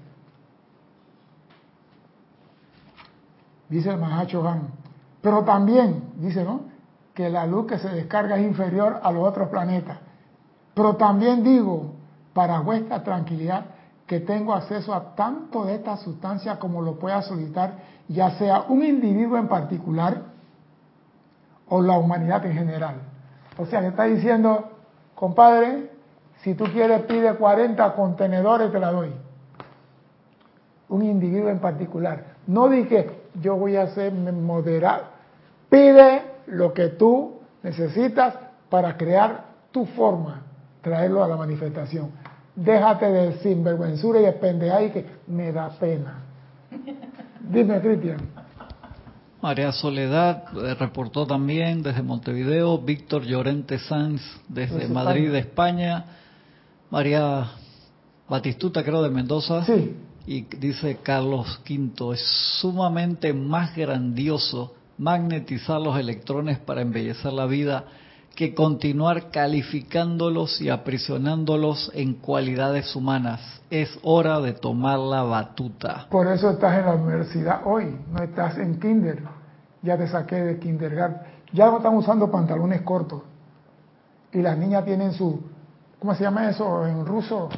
Dice 3.69 3.91
el 3.91 3.99
Mahacho 3.99 4.47
Han. 4.47 4.69
Pero 5.23 5.45
también, 5.45 6.13
dice, 6.17 6.45
¿no? 6.45 6.63
Que 7.15 7.29
la 7.29 7.47
luz 7.47 7.67
que 7.67 7.79
se 7.79 7.89
descarga 7.89 8.37
es 8.37 8.45
inferior 8.45 9.01
a 9.03 9.13
los 9.13 9.23
otros 9.23 9.49
planetas. 9.49 9.99
Pero 10.75 10.97
también 10.97 11.45
digo, 11.45 11.93
para 12.33 12.61
vuestra 12.61 13.03
tranquilidad, 13.05 13.67
que 14.11 14.19
tengo 14.19 14.55
acceso 14.55 14.93
a 14.93 15.15
tanto 15.15 15.65
de 15.67 15.77
esta 15.77 15.97
sustancia 15.97 16.59
como 16.59 16.83
lo 16.83 16.99
pueda 16.99 17.23
solicitar, 17.23 17.75
ya 18.09 18.33
sea 18.33 18.63
un 18.63 18.83
individuo 18.83 19.39
en 19.39 19.47
particular 19.47 20.23
o 21.69 21.81
la 21.81 21.97
humanidad 21.97 22.45
en 22.45 22.55
general. 22.55 22.97
O 23.57 23.67
sea, 23.67 23.81
le 23.81 23.87
está 23.87 24.03
diciendo, 24.07 24.69
compadre, 25.15 25.93
si 26.43 26.55
tú 26.55 26.65
quieres 26.73 27.03
pide 27.03 27.35
40 27.35 27.95
contenedores, 27.95 28.73
te 28.73 28.81
la 28.81 28.91
doy. 28.91 29.13
Un 30.89 31.05
individuo 31.05 31.49
en 31.49 31.61
particular. 31.61 32.35
No 32.49 32.69
dije, 32.69 33.09
yo 33.41 33.55
voy 33.55 33.77
a 33.77 33.95
ser 33.95 34.13
moderado. 34.13 35.05
Pide 35.69 36.23
lo 36.49 36.75
que 36.75 36.89
tú 36.89 37.39
necesitas 37.63 38.35
para 38.71 38.97
crear 38.97 39.45
tu 39.71 39.87
forma, 39.87 40.43
traerlo 40.83 41.23
a 41.23 41.29
la 41.29 41.37
manifestación 41.37 42.11
déjate 42.55 43.07
de 43.07 43.39
sinvergüenzura 43.39 44.21
y 44.21 44.53
de 44.59 44.71
ahí 44.71 44.91
que 44.91 45.07
me 45.27 45.53
da 45.53 45.69
pena. 45.71 46.25
Dime, 47.51 47.81
Cristian. 47.81 48.19
María 49.43 49.73
Soledad 49.73 50.45
eh, 50.55 50.75
reportó 50.75 51.27
también 51.27 51.83
desde 51.83 52.03
Montevideo, 52.03 52.79
Víctor 52.79 53.23
Llorente 53.23 53.79
Sanz 53.79 54.21
desde 54.49 54.87
Madrid, 54.89 55.35
España, 55.35 56.05
María 56.91 57.53
Batistuta 58.29 58.85
creo 58.85 59.03
de 59.03 59.11
Mendoza, 59.11 59.65
sí. 59.65 59.97
y 60.27 60.43
dice 60.43 60.99
Carlos 61.03 61.61
V, 61.69 62.15
es 62.15 62.21
sumamente 62.61 63.33
más 63.33 63.75
grandioso 63.75 64.75
magnetizar 64.99 65.81
los 65.81 65.99
electrones 65.99 66.59
para 66.59 66.83
embellecer 66.83 67.33
la 67.33 67.47
vida 67.47 67.85
que 68.35 68.55
continuar 68.55 69.31
calificándolos 69.31 70.61
y 70.61 70.71
aprisionándolos 70.71 71.91
en 71.95 72.15
cualidades 72.15 72.95
humanas. 72.97 73.41
Es 73.71 73.99
hora 74.03 74.41
de 74.41 74.53
tomar 74.53 74.99
la 74.99 75.23
batuta. 75.23 76.07
Por 76.11 76.27
eso 76.27 76.51
estás 76.51 76.79
en 76.79 76.87
la 76.87 76.95
universidad 76.95 77.61
hoy, 77.65 77.97
no 78.13 78.23
estás 78.23 78.59
en 78.59 78.81
kinder. 78.81 79.23
Ya 79.83 79.97
te 79.97 80.09
saqué 80.09 80.37
de 80.37 80.59
kindergarten. 80.59 81.33
Ya 81.53 81.67
no 81.67 81.79
están 81.79 81.97
usando 81.97 82.31
pantalones 82.31 82.83
cortos. 82.83 83.23
Y 84.33 84.43
las 84.43 84.57
niñas 84.57 84.85
tienen 84.85 85.13
su, 85.13 85.41
¿cómo 85.99 86.15
se 86.15 86.23
llama 86.23 86.49
eso 86.49 86.87
en 86.87 87.05
ruso? 87.05 87.49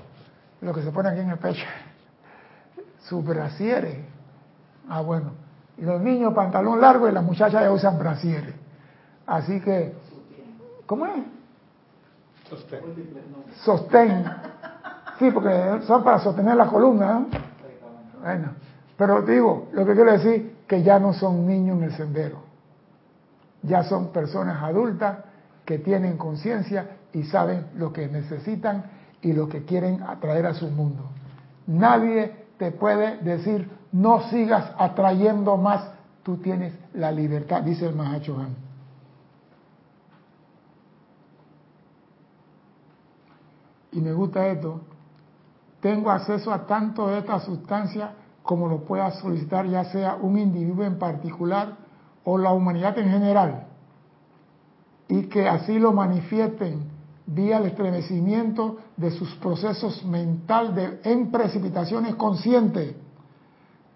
Lo 0.61 0.73
que 0.73 0.83
se 0.83 0.91
pone 0.91 1.11
aquí 1.11 1.21
en 1.21 1.31
el 1.31 1.39
pecho. 1.39 1.65
Su 3.09 3.23
brasieres. 3.23 3.99
Ah, 4.89 5.01
bueno. 5.01 5.33
Y 5.77 5.83
los 5.83 6.01
niños 6.01 6.33
pantalón 6.35 6.81
largo 6.81 7.09
y 7.09 7.13
las 7.13 7.25
muchachas 7.25 7.63
ya 7.63 7.73
usan 7.73 7.99
brasieres. 7.99 8.55
Así 9.27 9.61
que 9.61 9.95
¿Cómo 10.87 11.07
es? 11.07 11.25
Sostén. 12.49 12.81
Sostén. 13.65 14.25
Sí, 15.19 15.31
porque 15.31 15.81
son 15.87 16.03
para 16.03 16.19
sostener 16.19 16.57
la 16.57 16.67
columna. 16.67 17.27
Bueno, 18.21 18.51
pero 18.97 19.23
digo, 19.23 19.69
lo 19.73 19.87
que 19.87 19.95
quiero 19.95 20.13
decir 20.13 20.57
que 20.67 20.83
ya 20.83 20.99
no 20.99 21.13
son 21.13 21.47
niños 21.47 21.79
en 21.79 21.85
el 21.85 21.93
sendero. 21.93 22.43
Ya 23.63 23.85
son 23.85 24.13
personas 24.13 24.63
adultas 24.63 25.19
que 25.65 25.79
tienen 25.79 26.17
conciencia 26.17 26.97
y 27.13 27.25
saben 27.25 27.67
lo 27.77 27.93
que 27.93 28.09
necesitan 28.09 28.85
y 29.21 29.33
lo 29.33 29.49
que 29.49 29.65
quieren 29.65 30.03
atraer 30.03 30.47
a 30.47 30.55
su 30.55 30.69
mundo. 30.69 31.05
Nadie 31.67 32.47
te 32.59 32.73
puede 32.73 33.19
decir, 33.19 33.71
no 33.93 34.29
sigas 34.31 34.73
atrayendo 34.79 35.57
más, 35.57 35.91
tú 36.23 36.39
tienes 36.39 36.75
la 36.95 37.13
libertad, 37.13 37.63
dice 37.63 37.87
el 37.87 37.95
Mahacho 37.95 38.39
Han. 38.39 38.57
Y 43.93 44.01
me 44.01 44.13
gusta 44.13 44.49
esto, 44.49 44.81
tengo 45.81 46.11
acceso 46.11 46.53
a 46.53 46.67
tanto 46.67 47.09
de 47.09 47.19
esta 47.19 47.39
sustancia 47.41 48.15
como 48.43 48.67
lo 48.67 48.85
pueda 48.85 49.11
solicitar 49.13 49.67
ya 49.67 49.85
sea 49.85 50.17
un 50.17 50.39
individuo 50.39 50.85
en 50.85 50.99
particular 50.99 51.77
o 52.25 52.39
la 52.39 52.53
humanidad 52.53 52.99
en 52.99 53.11
general, 53.11 53.67
y 55.09 55.25
que 55.25 55.49
así 55.49 55.79
lo 55.79 55.93
manifiesten 55.93 56.91
vía 57.27 57.59
el 57.59 57.67
estremecimiento 57.67 58.79
de 58.97 59.11
sus 59.11 59.35
procesos 59.37 60.05
mental 60.05 60.75
de, 60.75 61.01
en 61.05 61.31
precipitaciones 61.31 62.15
conscientes, 62.15 62.95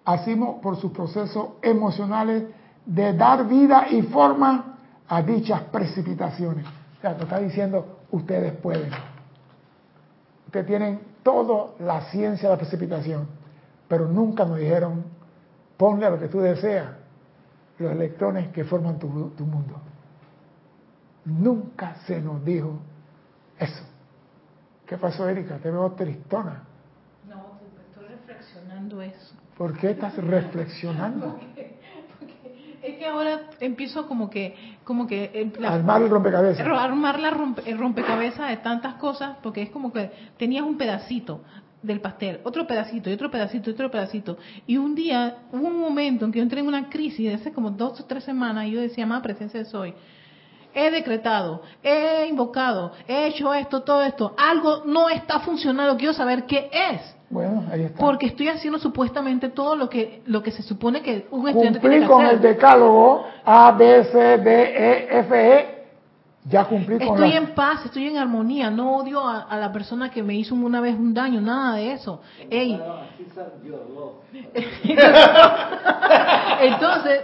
así 0.05 0.37
por 0.63 0.77
sus 0.77 0.93
procesos 0.93 1.51
emocionales 1.63 2.45
de 2.85 3.13
dar 3.15 3.49
vida 3.49 3.87
y 3.91 4.03
forma 4.03 4.77
a 5.09 5.23
dichas 5.23 5.63
precipitaciones. 5.73 6.67
O 6.67 7.01
sea, 7.01 7.17
te 7.17 7.25
está 7.25 7.39
diciendo, 7.39 7.99
ustedes 8.11 8.53
pueden 8.55 8.91
que 10.57 10.65
tienen 10.65 11.01
toda 11.23 11.75
la 11.81 12.11
ciencia 12.11 12.49
de 12.49 12.55
la 12.55 12.59
precipitación, 12.59 13.27
pero 13.89 14.09
nunca 14.09 14.45
nos 14.45 14.59
dijeron, 14.59 15.05
ponle 15.77 16.07
a 16.07 16.11
lo 16.11 16.19
que 16.19 16.29
tú 16.29 16.41
deseas 16.41 16.89
los 17.79 17.93
electrones 17.93 18.49
que 18.49 18.65
forman 18.65 18.99
tu, 18.99 19.09
mundo. 19.09 19.81
Nunca 21.25 21.97
se 22.07 22.21
nos 22.21 22.45
dijo 22.45 22.79
eso. 23.59 23.85
¿Qué 24.87 24.97
pasó, 24.97 25.29
Erika? 25.29 25.59
Te 25.59 25.71
veo 25.71 25.93
tristona. 25.93 26.63
No, 27.29 27.59
estoy 27.89 28.09
reflexionando 28.09 29.03
eso. 29.03 29.35
¿Por 29.59 29.77
qué 29.77 29.91
estás 29.91 30.17
reflexionando? 30.17 31.39
Es 32.83 32.99
que 32.99 33.07
ahora 33.07 33.51
empiezo 33.59 34.07
como 34.07 34.31
que, 34.31 34.76
como 34.87 35.09
que 35.09 35.33
eh, 35.35 35.53
armar 35.67 36.01
el 36.01 36.09
rompecabezas. 36.09 36.65
Armar 36.65 37.19
la 37.19 37.37
el 37.67 37.77
rompecabezas 37.77 38.51
de 38.51 38.57
tantas 38.59 38.95
cosas, 38.95 39.37
porque 39.43 39.63
es 39.63 39.71
como 39.71 39.93
que 39.93 40.13
tenías 40.39 40.65
un 40.65 40.79
pedacito 40.79 41.41
del 41.83 42.01
pastel, 42.01 42.41
otro 42.45 42.69
pedacito 42.69 43.11
y 43.11 43.15
otro 43.15 43.29
pedacito 43.29 43.69
y 43.69 43.73
otro 43.73 43.91
pedacito. 43.91 44.39
Y 44.65 44.77
un 44.77 44.95
día, 44.95 45.39
hubo 45.51 45.67
un 45.67 45.81
momento 45.81 46.25
en 46.25 46.31
que 46.31 46.39
yo 46.39 46.45
entré 46.45 46.61
en 46.61 46.69
una 46.69 46.89
crisis, 46.89 47.27
de 47.27 47.35
hace 47.35 47.53
como 47.53 47.73
dos 47.73 48.01
o 48.01 48.05
tres 48.05 48.23
semanas, 48.23 48.67
y 48.67 48.71
yo 48.71 48.81
decía, 48.81 49.07
más 49.07 49.23
presencia 49.23 49.59
de 49.59 49.67
soy. 49.67 49.93
he 50.73 50.93
decretado, 50.93 51.63
he 51.83 52.29
invocado, 52.29 52.93
he 53.09 53.27
hecho 53.27 53.53
esto, 53.55 53.83
todo 53.83 54.05
esto, 54.05 54.37
algo 54.39 54.85
no 54.87 55.09
está 55.09 55.41
funcionando, 55.41 55.97
quiero 55.97 56.13
saber 56.13 56.45
qué 56.47 56.71
es. 56.73 57.16
Bueno, 57.29 57.65
ahí 57.73 57.83
está. 57.83 57.99
Porque 57.99 58.27
estoy 58.27 58.49
haciendo 58.49 58.79
supuestamente 58.79 59.49
todo 59.49 59.75
lo 59.75 59.89
que 59.89 60.23
lo 60.27 60.43
que 60.43 60.53
se 60.53 60.63
supone 60.63 61.03
que 61.03 61.27
un 61.31 61.49
estudiante 61.49 61.81
tiene 61.81 61.97
Cumplí 61.97 62.09
que 62.09 62.13
con 62.13 62.25
hacer. 62.25 62.37
el 62.37 62.43
decálogo 62.43 63.27
A, 63.45 63.73
B, 63.73 64.05
C, 64.05 64.39
D, 64.39 64.63
E, 64.63 65.19
F, 65.21 65.35
E. 65.35 65.77
Ya 66.49 66.65
cumplí 66.65 66.99
con 66.99 67.09
Estoy 67.09 67.31
la... 67.31 67.39
en 67.39 67.55
paz, 67.57 67.85
estoy 67.85 68.07
en 68.07 68.19
armonía, 68.19 68.71
no 68.71 68.99
odio 68.99 69.27
a, 69.27 69.41
a 69.43 69.57
la 69.59 69.73
persona 69.73 70.13
que 70.13 70.23
me 70.23 70.37
hizo 70.37 70.55
una 70.55 70.81
vez 70.81 70.95
un 70.95 71.13
daño, 71.13 71.41
nada 71.41 71.75
de 71.75 71.93
eso. 71.95 72.21
Ey, 72.49 72.81
entonces, 76.61 77.21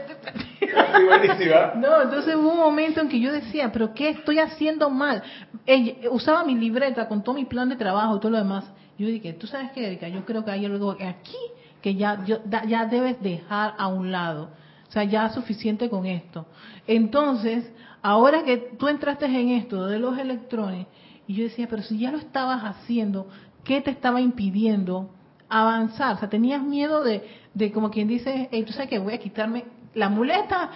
no, 1.77 2.03
entonces 2.03 2.35
hubo 2.35 2.51
un 2.51 2.59
momento 2.59 3.01
en 3.01 3.09
que 3.09 3.21
yo 3.21 3.33
decía, 3.33 3.71
pero 3.73 3.95
¿qué 3.95 4.09
estoy 4.11 4.41
haciendo 4.41 4.91
mal? 4.91 5.23
Ey, 5.67 6.01
usaba 6.11 6.43
mi 6.43 6.57
libreta 6.57 7.07
con 7.07 7.23
todo 7.23 7.37
mi 7.37 7.45
plan 7.45 7.69
de 7.69 7.77
trabajo 7.77 8.17
y 8.17 8.19
todo 8.19 8.33
lo 8.33 8.39
demás. 8.39 8.65
Yo 8.99 9.07
dije, 9.07 9.33
tú 9.33 9.47
sabes 9.47 9.71
qué, 9.73 9.87
Erika, 9.87 10.09
yo 10.09 10.25
creo 10.25 10.45
que 10.45 10.51
hay 10.51 10.65
algo 10.67 10.93
aquí 10.93 11.37
que 11.81 11.95
ya, 11.95 12.25
yo- 12.25 12.41
da- 12.45 12.65
ya 12.65 12.87
debes 12.87 13.21
dejar 13.23 13.75
a 13.79 13.89
un 13.89 14.13
lado. 14.13 14.51
O 14.89 14.93
sea, 14.93 15.05
ya 15.05 15.27
es 15.27 15.33
suficiente 15.33 15.89
con 15.89 16.07
esto. 16.07 16.47
Entonces, 16.87 17.71
ahora 18.03 18.45
que 18.45 18.57
tú 18.79 18.89
entraste 18.89 19.25
en 19.27 19.49
esto 19.51 19.87
de 19.87 19.99
los 19.99 20.19
electrones, 20.19 20.87
y 21.27 21.35
yo 21.35 21.45
decía, 21.45 21.67
pero 21.69 21.83
si 21.83 21.99
ya 21.99 22.11
lo 22.11 22.19
estabas 22.19 22.63
haciendo, 22.63 23.29
¿qué 23.65 23.81
te 23.81 23.91
estaba 23.91 24.21
impidiendo 24.21 25.11
avanzar? 25.49 26.17
O 26.17 26.19
sea, 26.19 26.29
tenías 26.29 26.63
miedo 26.63 27.03
de, 27.03 27.27
de 27.55 27.73
como 27.73 27.91
quien 27.91 28.09
dice, 28.09 28.49
hey, 28.51 28.65
tú 28.67 28.73
sabes 28.73 28.89
que 28.91 28.99
voy 28.99 29.15
a 29.15 29.19
quitarme 29.19 29.65
la 29.95 30.09
muleta 30.09 30.71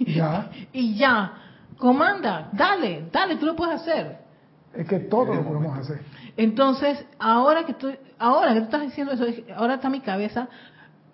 Ya. 0.00 0.50
y 0.72 0.94
ya. 0.96 1.32
Comanda, 1.78 2.48
dale, 2.52 3.06
dale, 3.12 3.36
tú 3.36 3.46
lo 3.46 3.56
puedes 3.56 3.80
hacer. 3.80 4.18
Es 4.74 4.86
que 4.88 5.00
todo 5.00 5.34
lo 5.34 5.42
podemos 5.44 5.78
hacer. 5.78 6.00
Entonces, 6.36 7.04
ahora 7.18 7.64
que 7.64 7.74
tú, 7.74 7.92
ahora 8.18 8.54
que 8.54 8.60
tú 8.60 8.64
estás 8.64 8.82
diciendo 8.82 9.12
eso, 9.12 9.24
ahora 9.56 9.74
está 9.74 9.88
mi 9.90 10.00
cabeza 10.00 10.48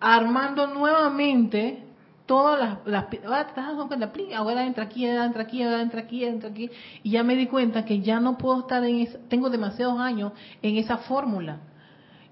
armando 0.01 0.67
nuevamente 0.69 1.85
todas 2.27 2.61
las, 2.61 2.79
las 2.87 3.05
ahora 3.25 3.45
te 3.45 3.49
estás 3.49 3.67
dando 3.69 3.89
cuenta, 3.89 4.13
ahora 4.37 4.65
entra 4.65 4.85
aquí, 4.85 5.09
ahora 5.09 5.25
entra 5.25 5.43
aquí, 5.43 5.63
ahora 5.63 5.81
entra 5.81 6.01
aquí, 6.03 6.25
entra 6.25 6.51
aquí, 6.51 6.71
y 7.03 7.11
ya 7.11 7.25
me 7.25 7.35
di 7.35 7.47
cuenta 7.47 7.85
que 7.85 8.01
ya 8.01 8.21
no 8.21 8.37
puedo 8.37 8.61
estar 8.61 8.85
en 8.85 8.97
esa, 9.01 9.19
tengo 9.29 9.49
demasiados 9.49 9.99
años 9.99 10.33
en 10.61 10.77
esa 10.77 10.99
fórmula, 10.99 11.57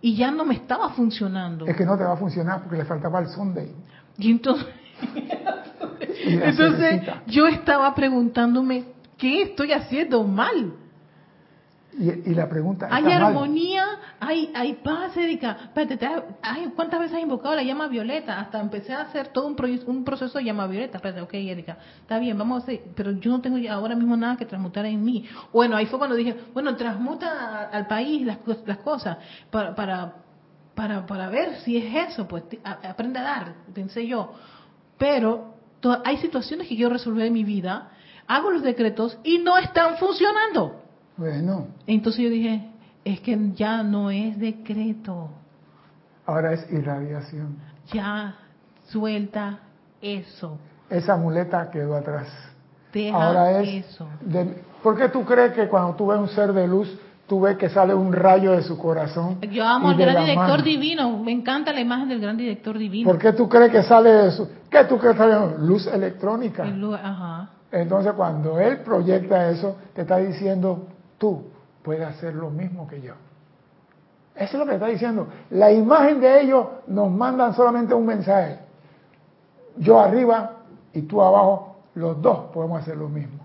y 0.02 0.14
ya 0.14 0.30
no 0.30 0.44
me 0.44 0.54
estaba 0.54 0.90
funcionando. 0.90 1.66
Es 1.66 1.74
que 1.74 1.86
no 1.86 1.96
te 1.96 2.04
va 2.04 2.12
a 2.12 2.16
funcionar 2.16 2.60
porque 2.62 2.76
le 2.76 2.84
faltaba 2.84 3.20
el 3.20 3.28
Sunday. 3.28 3.72
Y 4.18 4.30
entonces, 4.30 4.66
entonces 6.26 7.02
yo 7.26 7.48
estaba 7.48 7.94
preguntándome, 7.94 8.84
¿qué 9.16 9.42
estoy 9.42 9.72
haciendo 9.72 10.22
mal? 10.24 10.74
Y, 11.98 12.30
y 12.30 12.34
la 12.34 12.46
pregunta 12.48 12.88
Hay 12.90 13.02
armonía, 13.28 13.84
hay, 14.20 14.50
hay 14.54 14.74
paz, 14.74 15.16
Erika. 15.16 15.56
Espérate, 15.64 16.06
ay, 16.42 16.70
¿cuántas 16.76 17.00
veces 17.00 17.16
has 17.16 17.22
invocado 17.22 17.54
la 17.54 17.62
llama 17.62 17.88
violeta? 17.88 18.38
Hasta 18.38 18.60
empecé 18.60 18.92
a 18.92 19.00
hacer 19.02 19.28
todo 19.28 19.46
un, 19.46 19.56
un 19.86 20.04
proceso 20.04 20.36
de 20.38 20.44
llama 20.44 20.66
violeta. 20.66 20.98
Espérate, 20.98 21.22
ok, 21.22 21.32
Erika, 21.34 21.78
está 22.02 22.18
bien, 22.18 22.36
vamos 22.36 22.60
a 22.60 22.62
hacer, 22.64 22.82
pero 22.94 23.12
yo 23.12 23.30
no 23.30 23.40
tengo 23.40 23.56
ahora 23.72 23.94
mismo 23.94 24.14
nada 24.16 24.36
que 24.36 24.44
transmutar 24.44 24.84
en 24.84 25.02
mí. 25.02 25.24
Bueno, 25.54 25.74
ahí 25.74 25.86
fue 25.86 25.98
cuando 25.98 26.16
dije, 26.16 26.36
bueno, 26.52 26.76
transmuta 26.76 27.70
al 27.72 27.86
país 27.86 28.26
las, 28.26 28.38
las 28.66 28.78
cosas 28.78 29.16
para, 29.50 29.74
para, 29.74 30.16
para, 30.74 31.06
para 31.06 31.28
ver 31.30 31.56
si 31.60 31.78
es 31.78 32.10
eso, 32.12 32.28
pues 32.28 32.44
a- 32.62 32.90
aprende 32.90 33.18
a 33.20 33.22
dar, 33.22 33.54
pensé 33.72 34.06
yo. 34.06 34.34
Pero 34.98 35.54
to- 35.80 36.02
hay 36.04 36.18
situaciones 36.18 36.68
que 36.68 36.76
quiero 36.76 36.90
resolver 36.92 37.26
en 37.26 37.32
mi 37.32 37.44
vida, 37.44 37.90
hago 38.26 38.50
los 38.50 38.62
decretos 38.62 39.18
y 39.24 39.38
no 39.38 39.56
están 39.56 39.96
funcionando. 39.96 40.82
Bueno, 41.16 41.68
Entonces 41.86 42.22
yo 42.24 42.30
dije, 42.30 42.68
es 43.04 43.20
que 43.20 43.52
ya 43.54 43.82
no 43.82 44.10
es 44.10 44.38
decreto, 44.38 45.30
ahora 46.26 46.52
es 46.52 46.70
irradiación. 46.70 47.56
ya 47.92 48.34
suelta 48.88 49.60
eso, 50.02 50.58
Esa 50.90 51.16
muleta 51.16 51.70
quedó 51.70 51.96
atrás. 51.96 52.28
deja 52.92 53.16
Ahora 53.16 53.60
es... 53.60 53.86
eso. 53.86 54.06
de- 54.20 54.64
¿Por 54.82 54.96
qué 54.96 55.08
tú 55.08 55.24
crees 55.24 55.52
que 55.52 55.68
cuando 55.68 55.94
tú 55.96 56.06
ves 56.08 56.18
un 56.18 56.28
ser 56.28 56.52
de 56.52 56.68
luz, 56.68 56.96
tú 57.26 57.40
ves 57.40 57.56
que 57.56 57.68
sale 57.68 57.92
un 57.92 58.12
rayo 58.12 58.52
de 58.52 58.62
su 58.62 58.78
corazón? 58.78 59.40
Yo 59.50 59.66
amo 59.66 59.88
al 59.88 59.96
gran 59.96 60.24
director 60.24 60.48
mano? 60.48 60.62
divino, 60.62 61.18
me 61.18 61.32
encanta 61.32 61.72
la 61.72 61.80
imagen 61.80 62.08
del 62.08 62.20
gran 62.20 62.36
director 62.36 62.78
divino. 62.78 63.10
¿Por 63.10 63.18
qué 63.18 63.32
tú 63.32 63.48
crees 63.48 63.72
que 63.72 63.82
sale 63.82 64.10
de 64.10 64.30
su... 64.30 64.48
¿Qué 64.70 64.84
tú 64.84 64.96
crees 64.98 65.16
que 65.16 65.22
sale? 65.22 65.56
Luz 65.58 65.86
electrónica. 65.88 66.64
El 66.68 66.94
ajá. 66.94 67.50
Entonces 67.72 68.12
cuando 68.12 68.60
él 68.60 68.78
proyecta 68.84 69.50
eso, 69.50 69.76
te 69.94 70.02
está 70.02 70.18
diciendo, 70.18 70.86
tú 71.18 71.44
puedes 71.82 72.06
hacer 72.06 72.34
lo 72.34 72.50
mismo 72.50 72.86
que 72.88 73.00
yo. 73.00 73.14
Eso 74.34 74.52
es 74.52 74.58
lo 74.58 74.66
que 74.66 74.74
está 74.74 74.86
diciendo. 74.86 75.28
La 75.50 75.72
imagen 75.72 76.20
de 76.20 76.42
ellos 76.42 76.66
nos 76.86 77.10
mandan 77.10 77.54
solamente 77.54 77.94
un 77.94 78.04
mensaje. 78.04 78.58
Yo 79.78 79.98
arriba 79.98 80.52
y 80.92 81.02
tú 81.02 81.22
abajo, 81.22 81.76
los 81.94 82.20
dos 82.20 82.50
podemos 82.52 82.82
hacer 82.82 82.96
lo 82.96 83.08
mismo. 83.08 83.38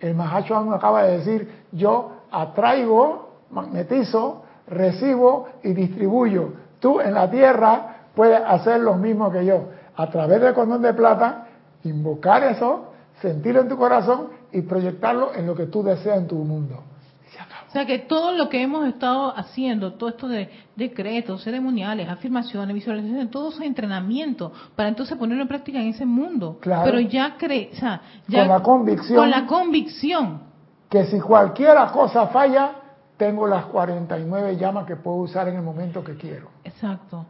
El 0.00 0.14
Mahacho 0.14 0.56
acaba 0.56 1.04
de 1.04 1.18
decir, 1.18 1.64
yo 1.72 2.12
atraigo, 2.30 3.30
magnetizo, 3.50 4.42
recibo 4.66 5.48
y 5.62 5.74
distribuyo. 5.74 6.54
Tú 6.80 7.00
en 7.00 7.14
la 7.14 7.30
tierra 7.30 7.96
puedes 8.14 8.40
hacer 8.40 8.80
lo 8.80 8.94
mismo 8.94 9.30
que 9.30 9.44
yo. 9.44 9.64
A 9.96 10.10
través 10.10 10.40
del 10.40 10.54
condón 10.54 10.82
de 10.82 10.94
plata, 10.94 11.46
invocar 11.84 12.42
eso, 12.44 12.91
sentirlo 13.22 13.62
en 13.62 13.68
tu 13.68 13.76
corazón 13.76 14.28
y 14.52 14.60
proyectarlo 14.62 15.32
en 15.34 15.46
lo 15.46 15.54
que 15.54 15.66
tú 15.66 15.82
deseas 15.82 16.18
en 16.18 16.26
tu 16.26 16.36
mundo. 16.36 16.82
Se 17.30 17.38
acabó. 17.40 17.66
O 17.68 17.72
sea 17.72 17.86
que 17.86 18.00
todo 18.00 18.32
lo 18.32 18.48
que 18.50 18.60
hemos 18.60 18.86
estado 18.86 19.32
haciendo, 19.34 19.94
todo 19.94 20.10
esto 20.10 20.28
de 20.28 20.50
decretos, 20.76 21.42
ceremoniales, 21.42 22.08
afirmaciones, 22.08 22.74
visualizaciones, 22.74 23.30
todo 23.30 23.48
eso 23.48 23.60
es 23.62 23.66
entrenamiento 23.68 24.52
para 24.76 24.88
entonces 24.90 25.16
ponerlo 25.16 25.42
en 25.42 25.48
práctica 25.48 25.80
en 25.80 25.88
ese 25.88 26.04
mundo. 26.04 26.58
Claro. 26.60 26.82
Pero 26.84 27.00
ya 27.00 27.36
cree, 27.38 27.70
o 27.72 27.76
sea, 27.76 28.02
ya 28.28 28.40
Con 28.40 28.48
la 28.48 28.62
convicción. 28.62 29.16
con 29.16 29.30
la 29.30 29.46
convicción. 29.46 30.42
Que 30.90 31.06
si 31.06 31.18
cualquiera 31.20 31.90
cosa 31.90 32.26
falla, 32.26 32.72
tengo 33.16 33.46
las 33.46 33.64
49 33.66 34.56
llamas 34.56 34.84
que 34.84 34.96
puedo 34.96 35.18
usar 35.18 35.48
en 35.48 35.56
el 35.56 35.62
momento 35.62 36.04
que 36.04 36.16
quiero. 36.16 36.48
Exacto. 36.64 37.24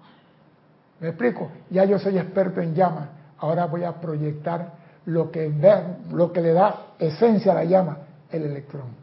¿Me 0.98 1.08
explico? 1.08 1.50
Ya 1.70 1.84
yo 1.84 1.98
soy 1.98 2.18
experto 2.18 2.60
en 2.60 2.74
llamas. 2.74 3.08
Ahora 3.38 3.66
voy 3.66 3.84
a 3.84 3.92
proyectar 4.00 4.81
lo 5.06 5.30
que, 5.30 5.50
lo 6.12 6.32
que 6.32 6.40
le 6.40 6.52
da 6.52 6.76
esencia 6.98 7.52
a 7.52 7.56
la 7.56 7.64
llama, 7.64 7.98
el 8.30 8.44
electrón. 8.44 9.02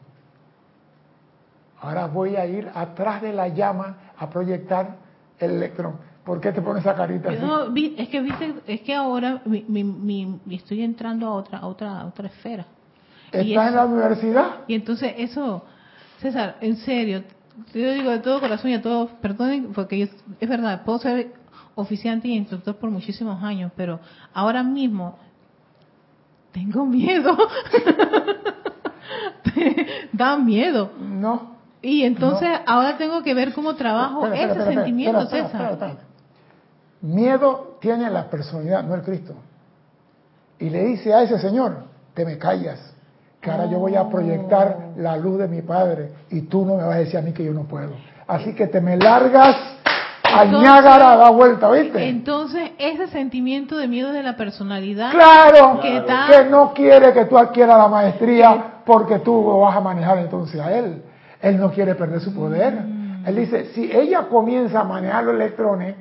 Ahora 1.82 2.08
voy 2.08 2.36
a 2.36 2.46
ir 2.46 2.70
atrás 2.74 3.22
de 3.22 3.32
la 3.34 3.48
llama 3.48 3.98
a 4.18 4.30
proyectar 4.30 4.98
el 5.40 5.52
electrón. 5.52 5.96
¿Por 6.26 6.42
qué 6.42 6.52
te 6.52 6.62
pones 6.62 6.82
esa 6.84 6.94
carita 6.94 7.30
así? 7.30 7.40
Yo 7.40 7.72
es 7.98 8.10
que 8.10 8.22
viste, 8.22 8.54
es 8.68 8.82
que 8.82 8.94
ahora 8.94 9.42
mi, 9.46 9.64
mi- 9.68 9.84
mi- 9.84 10.56
estoy 10.56 10.84
entrando 10.84 11.28
a 11.28 11.32
otra, 11.34 11.60
a 11.60 11.68
otra, 11.68 12.02
a 12.02 12.06
otra 12.06 12.28
esfera. 12.28 12.66
Y 13.34 13.52
¿Estás 13.52 13.70
en 13.70 13.76
la 13.76 13.86
universidad? 13.86 14.46
Y 14.68 14.74
entonces 14.76 15.14
eso, 15.18 15.64
César, 16.20 16.58
en 16.62 16.76
serio, 16.78 17.24
te 17.72 17.80
lo 17.80 17.92
digo 17.94 18.12
de 18.12 18.20
todo 18.20 18.40
corazón 18.42 18.72
y 18.72 18.74
a 18.74 18.82
todos, 18.82 19.12
perdonen, 19.22 19.72
porque 19.74 20.00
yo, 20.00 20.06
es 20.40 20.50
verdad, 20.50 20.84
puedo 20.84 21.00
ser 21.00 21.32
oficiante 21.76 22.28
y 22.28 22.36
instructor 22.36 22.76
por 22.76 22.90
muchísimos 22.92 23.42
años, 23.42 23.72
pero 23.76 24.00
ahora 24.34 24.64
mismo 24.64 25.18
tengo 26.52 26.86
miedo. 26.86 27.36
da 30.14 30.38
miedo. 30.38 30.92
No. 31.00 31.58
Y 31.82 32.04
entonces 32.04 32.50
ahora 32.66 32.98
tengo 32.98 33.24
que 33.24 33.34
ver 33.34 33.54
cómo 33.54 33.76
trabajo 33.76 34.26
Espera, 34.26 34.36
espera, 34.36 34.52
ese 34.52 34.60
espera, 34.62 34.84
sentimiento, 34.84 35.26
César. 35.28 35.98
Miedo 37.02 37.78
tiene 37.80 38.10
la 38.10 38.30
personalidad, 38.30 38.84
no 38.84 38.96
el 38.96 39.02
Cristo. 39.02 39.34
Y 40.60 40.70
le 40.70 40.84
dice 40.84 41.14
a 41.14 41.24
ese 41.24 41.40
señor, 41.40 41.84
te 42.14 42.26
me 42.26 42.38
callas, 42.38 42.94
que 43.40 43.50
ahora 43.50 43.66
yo 43.68 43.80
voy 43.80 43.96
a 43.96 44.10
proyectar 44.10 44.78
Oh. 44.78 45.02
la 45.02 45.16
luz 45.16 45.40
de 45.40 45.48
mi 45.48 45.62
Padre 45.62 46.12
y 46.30 46.42
tú 46.42 46.66
no 46.66 46.76
me 46.76 46.84
vas 46.84 46.96
a 46.96 47.00
decir 47.00 47.18
a 47.18 47.22
mí 47.22 47.32
que 47.32 47.46
yo 47.46 47.54
no 47.54 47.64
puedo. 47.64 47.92
Así 48.28 48.54
que 48.54 48.68
te 48.68 48.82
me 48.82 48.98
largas 48.98 49.56
Entonces- 50.43 50.61
Niágara 50.69 51.14
a 51.14 51.18
dar 51.18 51.34
vuelta, 51.34 51.69
¿viste? 51.72 52.07
Entonces, 52.10 52.72
ese 52.77 53.07
sentimiento 53.07 53.77
de 53.77 53.88
miedo 53.88 54.11
de 54.11 54.23
la 54.23 54.35
personalidad 54.38 55.11
Claro, 55.11 55.80
¿Qué 55.81 56.01
tal? 56.07 56.31
que 56.31 56.49
no 56.49 56.73
quiere 56.73 57.14
que 57.14 57.26
tú 57.26 57.38
adquieras 57.38 57.77
la 57.77 57.88
maestría 57.88 58.64
porque 58.85 59.19
tú 59.19 59.43
lo 59.45 59.60
vas 59.60 59.76
a 59.76 59.81
manejar 59.81 60.18
entonces 60.19 60.60
a 60.60 60.72
él. 60.77 61.03
Él 61.41 61.60
no 61.60 61.72
quiere 61.72 61.95
perder 61.95 62.19
su 62.22 62.34
poder. 62.34 62.73
Mm. 62.73 63.26
Él 63.27 63.35
dice, 63.35 63.65
si 63.73 63.91
ella 63.91 64.27
comienza 64.30 64.81
a 64.81 64.84
manejar 64.84 65.23
los 65.26 65.35
electrones, 65.35 65.95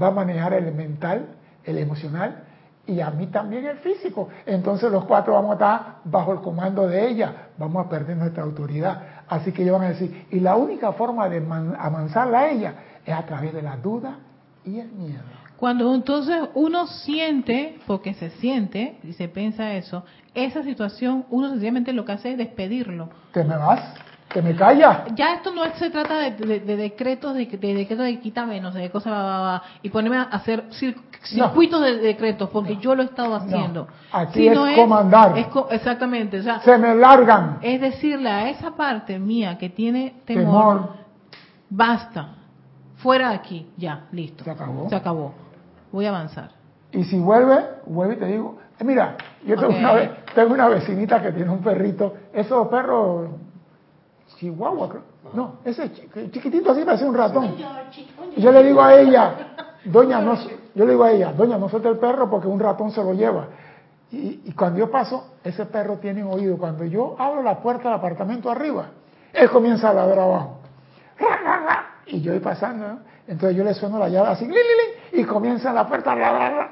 va 0.00 0.08
a 0.08 0.10
manejar 0.10 0.52
el 0.54 0.72
mental, 0.74 1.26
el 1.64 1.78
emocional 1.78 2.42
y 2.86 3.00
a 3.00 3.10
mí 3.10 3.26
también 3.28 3.66
el 3.66 3.78
físico. 3.78 4.28
Entonces 4.44 4.90
los 4.92 5.04
cuatro 5.06 5.34
vamos 5.34 5.50
a 5.50 5.54
estar 5.54 5.80
bajo 6.04 6.32
el 6.32 6.40
comando 6.40 6.86
de 6.86 7.08
ella, 7.08 7.32
vamos 7.58 7.84
a 7.86 7.88
perder 7.88 8.16
nuestra 8.16 8.42
autoridad. 8.42 9.00
Así 9.28 9.50
que 9.52 9.62
ellos 9.62 9.78
van 9.78 9.86
a 9.86 9.90
decir, 9.90 10.26
y 10.30 10.40
la 10.40 10.56
única 10.56 10.92
forma 10.92 11.28
de 11.28 11.40
man- 11.40 11.76
amansarla 11.78 12.40
a 12.40 12.48
ella 12.50 12.74
es 13.06 13.14
a 13.14 13.24
través 13.24 13.54
de 13.54 13.62
la 13.62 13.76
duda 13.76 14.18
y 14.64 14.80
el 14.80 14.88
miedo. 14.92 15.22
Cuando 15.56 15.94
entonces 15.94 16.36
uno 16.54 16.86
siente, 16.86 17.78
porque 17.86 18.12
se 18.12 18.28
siente 18.30 18.98
y 19.02 19.14
se 19.14 19.28
piensa 19.28 19.72
eso, 19.72 20.04
esa 20.34 20.62
situación, 20.62 21.24
uno 21.30 21.48
sencillamente 21.48 21.94
lo 21.94 22.04
que 22.04 22.12
hace 22.12 22.32
es 22.32 22.36
despedirlo. 22.38 23.08
¿Te 23.32 23.42
me 23.42 23.56
vas? 23.56 23.80
¿Te 24.34 24.42
me 24.42 24.54
callas? 24.54 25.04
Ya 25.14 25.34
esto 25.34 25.54
no 25.54 25.62
se 25.76 25.88
trata 25.88 26.18
de, 26.18 26.32
de- 26.32 26.60
de 26.60 26.76
decretos, 26.76 27.32
de, 27.34 27.46
de 27.46 27.74
decretos 27.74 28.04
de 28.04 28.18
quítame, 28.20 28.60
no 28.60 28.70
sé, 28.72 28.80
de 28.80 28.90
cosas, 28.90 29.12
va, 29.14 29.22
va, 29.22 29.40
va, 29.40 29.62
y 29.82 29.88
ponerme 29.88 30.18
a 30.18 30.22
hacer 30.24 30.64
cir- 30.70 31.00
circuitos 31.22 31.80
de 31.80 31.96
decretos, 31.98 32.50
porque 32.50 32.76
yo 32.76 32.94
lo 32.94 33.02
he 33.02 33.06
estado 33.06 33.34
haciendo. 33.36 33.86
Aquí 34.12 34.48
es 34.48 34.58
comandar. 34.76 35.38
es 35.38 35.46
exactamente, 35.70 36.40
o 36.40 36.42
sea, 36.42 36.58
Se 36.60 36.76
me 36.76 36.94
largan. 36.94 37.58
es 37.62 37.80
decirle 37.80 38.28
a 38.28 38.50
esa 38.50 38.72
parte 38.76 39.18
mía 39.18 39.56
que 39.56 39.70
tiene 39.70 40.16
temor, 40.26 40.44
Temor. 40.82 40.90
basta, 41.70 42.28
fuera 42.96 43.30
de 43.30 43.34
aquí, 43.36 43.70
ya, 43.76 44.06
listo. 44.12 44.44
Se 44.44 44.50
acabó. 44.50 44.88
Se 44.88 44.96
acabó. 44.96 45.32
Voy 45.92 46.06
a 46.06 46.10
avanzar. 46.10 46.50
Y 46.92 47.04
si 47.04 47.18
vuelve, 47.18 47.58
vuelve 47.86 48.14
y 48.14 48.18
te 48.18 48.26
digo, 48.26 48.58
eh, 48.78 48.84
mira, 48.84 49.16
yo 49.44 49.56
tengo, 49.56 49.72
Ok. 49.72 49.78
una, 49.78 50.16
tengo 50.34 50.54
una 50.54 50.68
vecinita 50.68 51.20
que 51.22 51.32
tiene 51.32 51.50
un 51.50 51.60
perrito, 51.60 52.14
esos 52.32 52.68
perros 52.68 53.30
chihuahua, 54.38 54.88
creo. 54.88 55.02
no, 55.32 55.54
ese 55.64 55.90
chi- 55.92 56.30
chiquitito 56.30 56.70
así 56.72 56.84
parece 56.84 57.04
un 57.06 57.14
ratón. 57.14 57.54
Y 58.36 58.40
yo 58.42 58.52
le 58.52 58.62
digo 58.64 58.82
a 58.82 58.94
ella, 58.94 59.34
doña, 59.84 60.20
no, 60.20 60.34
yo 60.74 60.84
le 60.84 60.90
digo 60.92 61.04
a 61.04 61.10
ella, 61.12 61.32
doña, 61.32 61.56
no 61.58 61.68
suelte 61.68 61.88
el 61.88 61.98
perro 61.98 62.28
porque 62.28 62.46
un 62.48 62.60
ratón 62.60 62.90
se 62.90 63.02
lo 63.02 63.14
lleva. 63.14 63.46
Y, 64.12 64.42
y 64.44 64.52
cuando 64.52 64.78
yo 64.78 64.90
paso, 64.90 65.34
ese 65.42 65.64
perro 65.66 65.96
tiene 65.98 66.22
un 66.22 66.32
oído. 66.32 66.56
Cuando 66.58 66.84
yo 66.84 67.16
abro 67.18 67.42
la 67.42 67.58
puerta 67.60 67.84
del 67.88 67.98
apartamento 67.98 68.50
arriba, 68.50 68.86
él 69.32 69.50
comienza 69.50 69.90
a 69.90 69.94
ladrar 69.94 70.18
abajo. 70.20 70.58
Y 72.06 72.20
yo 72.20 72.32
voy 72.32 72.40
pasando, 72.40 72.86
¿no? 72.86 72.98
entonces 73.26 73.56
yo 73.56 73.64
le 73.64 73.74
sueno 73.74 73.98
la 73.98 74.08
llave 74.08 74.28
así, 74.28 74.44
li, 74.46 74.52
li, 74.52 74.58
li, 75.12 75.20
y 75.20 75.24
comienza 75.24 75.72
la 75.72 75.86
puerta 75.88 76.12
a 76.12 76.16
ladrar. 76.16 76.52
ra. 76.54 76.70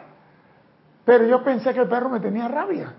Pero 1.05 1.27
yo 1.27 1.43
pensé 1.43 1.75
que 1.75 1.81
el 1.81 1.89
perro 1.89 2.09
me 2.09 2.21
tenía 2.21 2.49
rabia. 2.49 2.95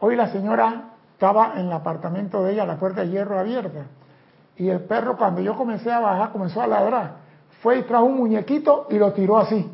Hoy 0.00 0.16
la 0.16 0.28
señora 0.28 0.90
estaba 1.14 1.54
en 1.56 1.66
el 1.66 1.72
apartamento 1.72 2.42
de 2.42 2.52
ella, 2.52 2.66
la 2.66 2.76
puerta 2.76 3.02
de 3.02 3.10
hierro 3.10 3.38
abierta. 3.38 3.86
Y 4.56 4.68
el 4.68 4.80
perro, 4.80 5.16
cuando 5.16 5.40
yo 5.40 5.56
comencé 5.56 5.90
a 5.90 6.00
bajar, 6.00 6.32
comenzó 6.32 6.60
a 6.60 6.66
ladrar. 6.66 7.12
Fue 7.62 7.78
y 7.78 7.82
trajo 7.82 8.04
un 8.04 8.16
muñequito 8.16 8.86
y 8.90 8.98
lo 8.98 9.12
tiró 9.12 9.38
así. 9.38 9.70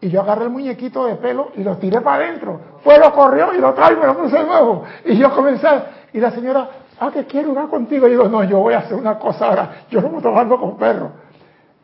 Y 0.00 0.08
yo 0.08 0.22
agarré 0.22 0.44
el 0.44 0.50
muñequito 0.50 1.04
de 1.04 1.16
pelo 1.16 1.50
y 1.56 1.62
lo 1.62 1.76
tiré 1.76 2.00
para 2.00 2.24
adentro. 2.24 2.60
Fue, 2.82 2.98
lo 2.98 3.12
corrió 3.12 3.52
y 3.52 3.58
lo 3.58 3.74
trajo 3.74 3.92
y 3.92 3.96
me 3.96 4.06
lo 4.06 4.16
puse 4.16 4.38
de 4.38 4.44
nuevo. 4.44 4.84
Y 5.04 5.16
yo 5.18 5.34
comencé, 5.34 5.68
y 6.12 6.20
la 6.20 6.30
señora, 6.30 6.70
ah, 7.00 7.10
que 7.12 7.26
quiero 7.26 7.50
jugar 7.50 7.68
contigo. 7.68 8.06
Y 8.06 8.10
digo, 8.10 8.28
no, 8.28 8.44
yo 8.44 8.58
voy 8.60 8.74
a 8.74 8.78
hacer 8.78 8.94
una 8.94 9.18
cosa 9.18 9.46
ahora. 9.46 9.84
Yo 9.90 10.00
no 10.00 10.16
estoy 10.16 10.30
jugando 10.30 10.58
con 10.58 10.76
perro. 10.76 11.10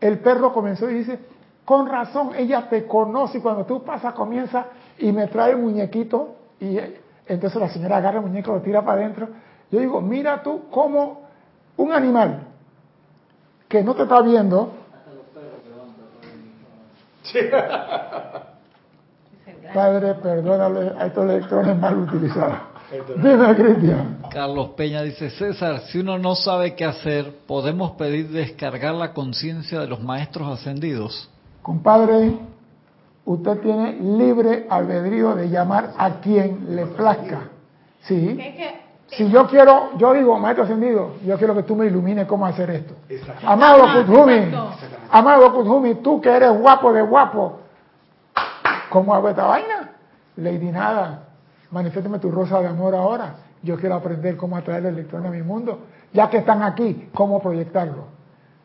El 0.00 0.18
perro 0.18 0.52
comenzó 0.52 0.88
y 0.90 0.94
dice, 0.94 1.18
con 1.64 1.88
razón, 1.88 2.30
ella 2.36 2.68
te 2.68 2.86
conoce 2.86 3.38
y 3.38 3.40
cuando 3.40 3.64
tú 3.64 3.82
pasas 3.82 4.14
comienza 4.14 4.66
y 4.98 5.10
me 5.10 5.26
trae 5.26 5.52
el 5.52 5.58
muñequito 5.58 6.36
y 6.60 6.78
eh, 6.78 7.00
entonces 7.26 7.60
la 7.60 7.68
señora 7.68 7.96
agarra 7.96 8.18
el 8.18 8.26
muñeco, 8.26 8.52
lo 8.52 8.60
tira 8.60 8.84
para 8.84 9.00
adentro. 9.00 9.28
Yo 9.70 9.80
digo, 9.80 10.00
mira 10.00 10.42
tú 10.42 10.68
cómo 10.70 11.22
un 11.76 11.92
animal 11.92 12.46
que 13.68 13.82
no 13.82 13.94
te 13.94 14.04
está 14.04 14.22
viendo, 14.22 14.70
Padre, 19.74 20.14
perdónale 20.14 20.92
a 20.96 21.06
estos 21.06 21.24
electrones 21.24 21.76
mal 21.76 21.98
utilizados. 21.98 22.75
Dime, 22.90 23.54
Cristian. 23.56 24.18
Carlos 24.30 24.70
Peña 24.76 25.02
dice, 25.02 25.30
César, 25.30 25.80
si 25.88 25.98
uno 25.98 26.18
no 26.18 26.36
sabe 26.36 26.74
qué 26.74 26.84
hacer, 26.84 27.32
¿podemos 27.46 27.92
pedir 27.92 28.28
descargar 28.28 28.94
la 28.94 29.12
conciencia 29.12 29.80
de 29.80 29.88
los 29.88 30.00
maestros 30.02 30.48
ascendidos? 30.48 31.28
Compadre, 31.62 32.38
usted 33.24 33.58
tiene 33.60 33.94
libre 33.94 34.66
albedrío 34.70 35.34
de 35.34 35.48
llamar 35.48 35.94
a 35.98 36.20
quien 36.20 36.76
le 36.76 36.86
plazca. 36.86 37.48
¿Sí? 38.02 38.38
Si 39.08 39.28
yo 39.30 39.46
quiero, 39.48 39.96
yo 39.98 40.12
digo, 40.12 40.38
maestro 40.38 40.64
ascendido, 40.64 41.14
yo 41.24 41.36
quiero 41.38 41.54
que 41.54 41.64
tú 41.64 41.74
me 41.74 41.86
ilumines 41.86 42.26
cómo 42.26 42.46
hacer 42.46 42.70
esto. 42.70 42.94
Amado 43.44 43.82
Kuthumi, 43.94 44.52
amado 45.10 45.52
Kuthumi, 45.54 45.96
tú 45.96 46.20
que 46.20 46.28
eres 46.28 46.52
guapo 46.56 46.92
de 46.92 47.02
guapo, 47.02 47.60
¿cómo 48.90 49.14
hago 49.14 49.28
esta 49.28 49.44
vaina? 49.44 49.90
Lady 50.36 50.70
Nada, 50.70 51.25
manifiéstame 51.76 52.18
tu 52.18 52.30
rosa 52.30 52.60
de 52.62 52.68
amor 52.68 52.94
ahora. 52.94 53.36
Yo 53.62 53.76
quiero 53.76 53.96
aprender 53.96 54.34
cómo 54.36 54.56
atraer 54.56 54.86
el 54.86 54.94
electrón 54.94 55.26
a 55.26 55.30
mi 55.30 55.42
mundo. 55.42 55.80
Ya 56.10 56.30
que 56.30 56.38
están 56.38 56.62
aquí, 56.62 57.10
cómo 57.12 57.42
proyectarlo. 57.42 58.04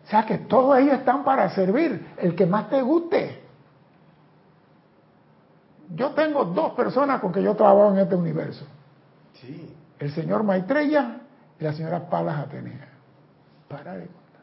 O 0.05 0.07
sea 0.09 0.25
que 0.25 0.37
todos 0.37 0.79
ellos 0.79 0.93
están 0.93 1.25
para 1.25 1.49
servir, 1.49 2.13
el 2.17 2.35
que 2.35 2.45
más 2.45 2.69
te 2.69 2.81
guste. 2.81 3.41
Yo 5.93 6.11
tengo 6.11 6.45
dos 6.45 6.71
personas 6.71 7.19
con 7.19 7.33
que 7.33 7.43
yo 7.43 7.53
trabajo 7.53 7.91
en 7.91 7.99
este 7.99 8.15
universo. 8.15 8.65
Sí. 9.33 9.75
El 9.99 10.11
señor 10.13 10.43
Maitreya 10.43 11.17
y 11.59 11.63
la 11.65 11.73
señora 11.73 12.09
Palas 12.09 12.39
Atenea. 12.39 12.87
Para 13.67 13.93
de 13.97 14.05
contar. 14.07 14.41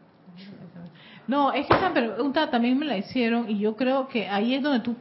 No, 1.26 1.52
es 1.52 1.66
que 1.66 1.74
esa 1.74 1.90
pregunta 1.90 2.50
también 2.50 2.78
me 2.78 2.84
la 2.84 2.98
hicieron 2.98 3.48
y 3.48 3.58
yo 3.58 3.76
creo 3.76 4.08
que 4.08 4.28
ahí 4.28 4.54
es 4.54 4.62
donde 4.62 4.80
tú, 4.80 4.94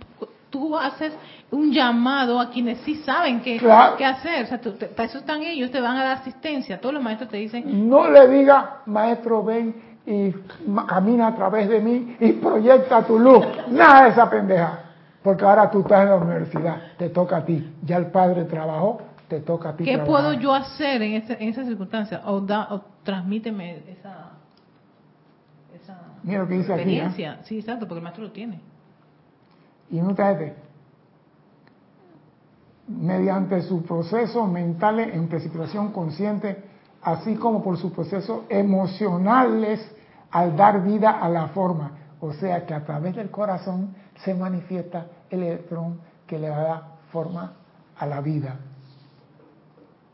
tú 0.49 0.77
haces 0.77 1.13
un 1.51 1.71
llamado 1.73 2.39
a 2.39 2.49
quienes 2.49 2.79
sí 2.79 2.95
saben 2.95 3.41
qué, 3.41 3.57
Claro. 3.57 3.97
qué 3.97 4.05
hacer. 4.05 4.45
O 4.45 4.47
sea, 4.47 4.59
tú- 4.61 4.73
te- 4.73 4.87
para 4.87 5.07
eso 5.09 5.19
están 5.19 5.41
ellos, 5.43 5.71
te 5.71 5.79
van 5.81 5.97
a 5.97 6.03
dar 6.03 6.17
asistencia. 6.17 6.79
Todos 6.79 6.93
los 6.95 7.03
maestros 7.03 7.29
te 7.29 7.37
dicen, 7.37 7.89
No 7.89 8.09
le 8.09 8.27
diga, 8.27 8.81
maestro, 8.85 9.43
ven 9.43 9.75
y 10.05 10.33
camina 10.87 11.27
a 11.27 11.35
través 11.35 11.67
de 11.67 11.81
mí 11.81 12.15
y 12.19 12.31
proyecta 12.33 13.01
tu 13.05 13.19
luz. 13.19 13.45
Nada 13.69 14.03
de 14.05 14.09
esa 14.09 14.29
pendeja. 14.29 14.79
Porque 15.21 15.43
ahora 15.43 15.69
tú 15.69 15.81
estás 15.81 16.03
en 16.03 16.09
la 16.09 16.15
universidad, 16.15 16.81
te 16.97 17.09
toca 17.09 17.37
a 17.37 17.45
ti. 17.45 17.73
Ya 17.83 17.97
el 17.97 18.05
padre 18.11 18.45
trabajó, 18.45 19.01
te 19.27 19.41
toca 19.41 19.69
a 19.69 19.75
ti. 19.75 19.83
¿qué 19.83 19.97
trabajar. 19.97 20.07
puedo 20.29 20.33
yo 20.39 20.53
hacer 20.53 21.01
en, 21.01 21.13
ese- 21.15 21.37
en 21.43 21.49
esa 21.49 21.65
circunstancia? 21.65 22.21
O, 22.25 22.39
da, 22.39 22.67
o 22.71 22.81
transmíteme 23.03 23.83
esa, 23.89 24.29
esa 25.75 25.99
Mira 26.23 26.39
lo 26.39 26.47
que 26.47 26.53
dice 26.55 26.71
aquí. 26.73 26.81
¿eh? 26.81 26.83
experiencia. 26.83 27.39
Sí, 27.43 27.59
exacto, 27.59 27.85
porque 27.87 27.99
el 27.99 28.03
maestro 28.03 28.23
lo 28.23 28.31
tiene. 28.31 28.61
Y 29.89 30.01
nútate, 30.01 30.55
mediante 32.87 33.61
sus 33.61 33.83
procesos 33.83 34.49
mentales 34.49 35.13
en 35.13 35.27
precipitación 35.27 35.91
consciente, 35.91 36.63
así 37.01 37.35
como 37.35 37.61
por 37.63 37.77
sus 37.77 37.91
procesos 37.91 38.41
emocionales 38.49 39.85
al 40.31 40.55
dar 40.55 40.83
vida 40.83 41.11
a 41.11 41.29
la 41.29 41.47
forma. 41.49 41.91
O 42.19 42.33
sea 42.33 42.65
que 42.65 42.73
a 42.73 42.83
través 42.83 43.15
del 43.15 43.29
corazón 43.29 43.95
se 44.23 44.33
manifiesta 44.33 45.07
el 45.29 45.43
electrón 45.43 45.99
que 46.25 46.39
le 46.39 46.49
va 46.49 46.57
a 46.57 46.63
dar 46.63 46.83
forma 47.11 47.53
a 47.97 48.05
la 48.05 48.21
vida. 48.21 48.55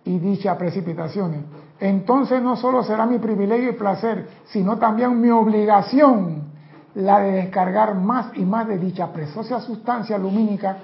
Y 0.06 0.20
dicha 0.20 0.58
precipitaciones. 0.58 1.42
Entonces 1.80 2.42
no 2.42 2.56
solo 2.58 2.84
será 2.84 3.06
mi 3.06 3.20
privilegio 3.20 3.70
y 3.70 3.74
placer, 3.74 4.28
sino 4.46 4.78
también 4.78 5.20
mi 5.20 5.30
obligación 5.30 6.53
la 6.96 7.20
de 7.20 7.32
descargar 7.32 7.96
más 7.96 8.36
y 8.36 8.46
más 8.46 8.68
de 8.68 8.78
dicha 8.78 9.12
preciosa 9.12 9.60
sustancia 9.62 10.18
lumínica 10.18 10.78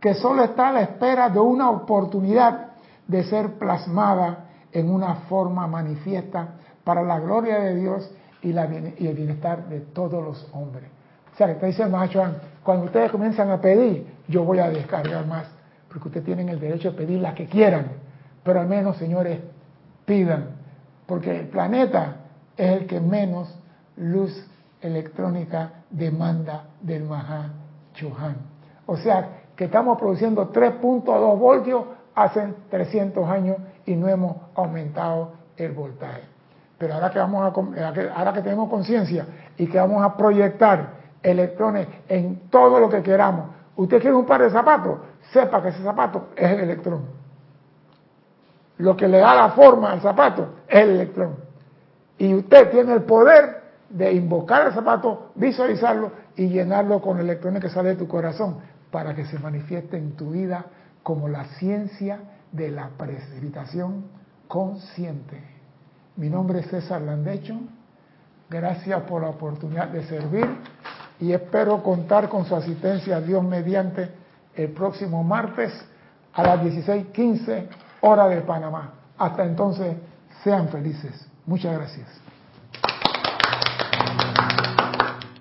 que 0.00 0.14
solo 0.14 0.42
está 0.42 0.68
a 0.68 0.72
la 0.72 0.82
espera 0.82 1.28
de 1.28 1.38
una 1.38 1.70
oportunidad 1.70 2.72
de 3.06 3.24
ser 3.24 3.52
plasmada 3.52 4.46
en 4.72 4.90
una 4.90 5.14
forma 5.28 5.66
manifiesta 5.66 6.54
para 6.82 7.02
la 7.02 7.20
gloria 7.20 7.60
de 7.60 7.76
Dios 7.76 8.10
y, 8.42 8.52
la 8.52 8.66
y 8.98 9.06
el 9.06 9.14
bienestar 9.14 9.68
de 9.68 9.80
todos 9.80 10.22
los 10.22 10.48
hombres. 10.52 10.90
O 11.32 11.36
sea, 11.36 11.46
que 11.46 11.52
está 11.52 11.66
diciendo 11.66 11.96
Mahacho 11.96 12.22
Han, 12.22 12.34
cuando 12.62 12.86
ustedes 12.86 13.10
comienzan 13.10 13.50
a 13.50 13.60
pedir, 13.60 14.06
yo 14.28 14.44
voy 14.44 14.58
a 14.58 14.68
descargar 14.68 15.26
más, 15.26 15.46
porque 15.88 16.08
ustedes 16.08 16.26
tienen 16.26 16.48
el 16.48 16.58
derecho 16.58 16.90
de 16.90 16.96
pedir 16.96 17.20
las 17.20 17.34
que 17.34 17.46
quieran, 17.46 17.86
pero 18.42 18.60
al 18.60 18.66
menos, 18.66 18.96
señores, 18.96 19.38
pidan, 20.04 20.48
porque 21.06 21.40
el 21.40 21.46
planeta 21.46 22.16
es 22.56 22.80
el 22.80 22.86
que 22.86 23.00
menos 23.00 23.54
luz 23.96 24.32
electrónica 24.82 25.70
demanda 25.90 26.64
del 26.80 27.04
Maha 27.04 27.50
Chohan. 27.94 28.36
O 28.86 28.96
sea, 28.96 29.40
que 29.56 29.64
estamos 29.64 29.98
produciendo 29.98 30.50
3.2 30.52 31.38
voltios 31.38 31.84
hace 32.14 32.52
300 32.70 33.28
años 33.28 33.56
y 33.86 33.94
no 33.96 34.08
hemos 34.08 34.36
aumentado 34.54 35.32
el 35.56 35.72
voltaje. 35.72 36.22
Pero 36.78 36.94
ahora 36.94 37.10
que, 37.10 37.18
vamos 37.18 37.46
a, 37.46 37.92
que- 37.92 38.10
ahora 38.14 38.32
que 38.32 38.42
tenemos 38.42 38.68
conciencia 38.68 39.26
y 39.56 39.66
que 39.68 39.78
vamos 39.78 40.02
a 40.04 40.16
proyectar 40.16 41.00
electrones 41.22 41.86
en 42.08 42.48
todo 42.50 42.80
lo 42.80 42.88
que 42.88 43.02
queramos, 43.02 43.46
usted 43.76 44.00
quiere 44.00 44.16
un 44.16 44.26
par 44.26 44.42
de 44.42 44.50
zapatos, 44.50 44.98
sepa 45.32 45.62
que 45.62 45.68
ese 45.68 45.82
zapato 45.82 46.28
es 46.36 46.50
el 46.50 46.60
electrón. 46.60 47.04
Lo 48.78 48.96
que 48.96 49.06
le 49.06 49.18
da 49.18 49.34
la 49.34 49.50
forma 49.50 49.92
al 49.92 50.00
zapato 50.00 50.54
es 50.66 50.80
el 50.82 50.90
electrón. 50.90 51.36
Y 52.18 52.34
usted 52.34 52.70
tiene 52.70 52.92
el 52.94 53.02
poder 53.02 53.61
de 53.92 54.12
invocar 54.12 54.66
el 54.66 54.72
zapato, 54.72 55.32
visualizarlo 55.34 56.12
y 56.36 56.48
llenarlo 56.48 57.00
con 57.00 57.18
electrones 57.18 57.62
que 57.62 57.68
sale 57.68 57.90
de 57.90 57.96
tu 57.96 58.08
corazón 58.08 58.58
para 58.90 59.14
que 59.14 59.26
se 59.26 59.38
manifieste 59.38 59.96
en 59.96 60.12
tu 60.16 60.30
vida 60.30 60.66
como 61.02 61.28
la 61.28 61.44
ciencia 61.58 62.20
de 62.52 62.70
la 62.70 62.88
precipitación 62.96 64.04
consciente. 64.48 65.42
Mi 66.16 66.30
nombre 66.30 66.60
es 66.60 66.66
César 66.68 67.02
Landecho. 67.02 67.58
Gracias 68.48 69.02
por 69.02 69.22
la 69.22 69.28
oportunidad 69.28 69.88
de 69.88 70.04
servir 70.04 70.46
y 71.20 71.32
espero 71.32 71.82
contar 71.82 72.28
con 72.28 72.44
su 72.44 72.54
asistencia, 72.54 73.20
Dios 73.20 73.42
mediante, 73.42 74.10
el 74.54 74.70
próximo 74.72 75.22
martes 75.22 75.72
a 76.34 76.42
las 76.42 76.62
16:15 76.62 77.68
hora 78.02 78.28
de 78.28 78.40
Panamá. 78.42 78.92
Hasta 79.16 79.44
entonces, 79.44 79.96
sean 80.42 80.68
felices. 80.68 81.28
Muchas 81.46 81.74
gracias. 81.74 82.31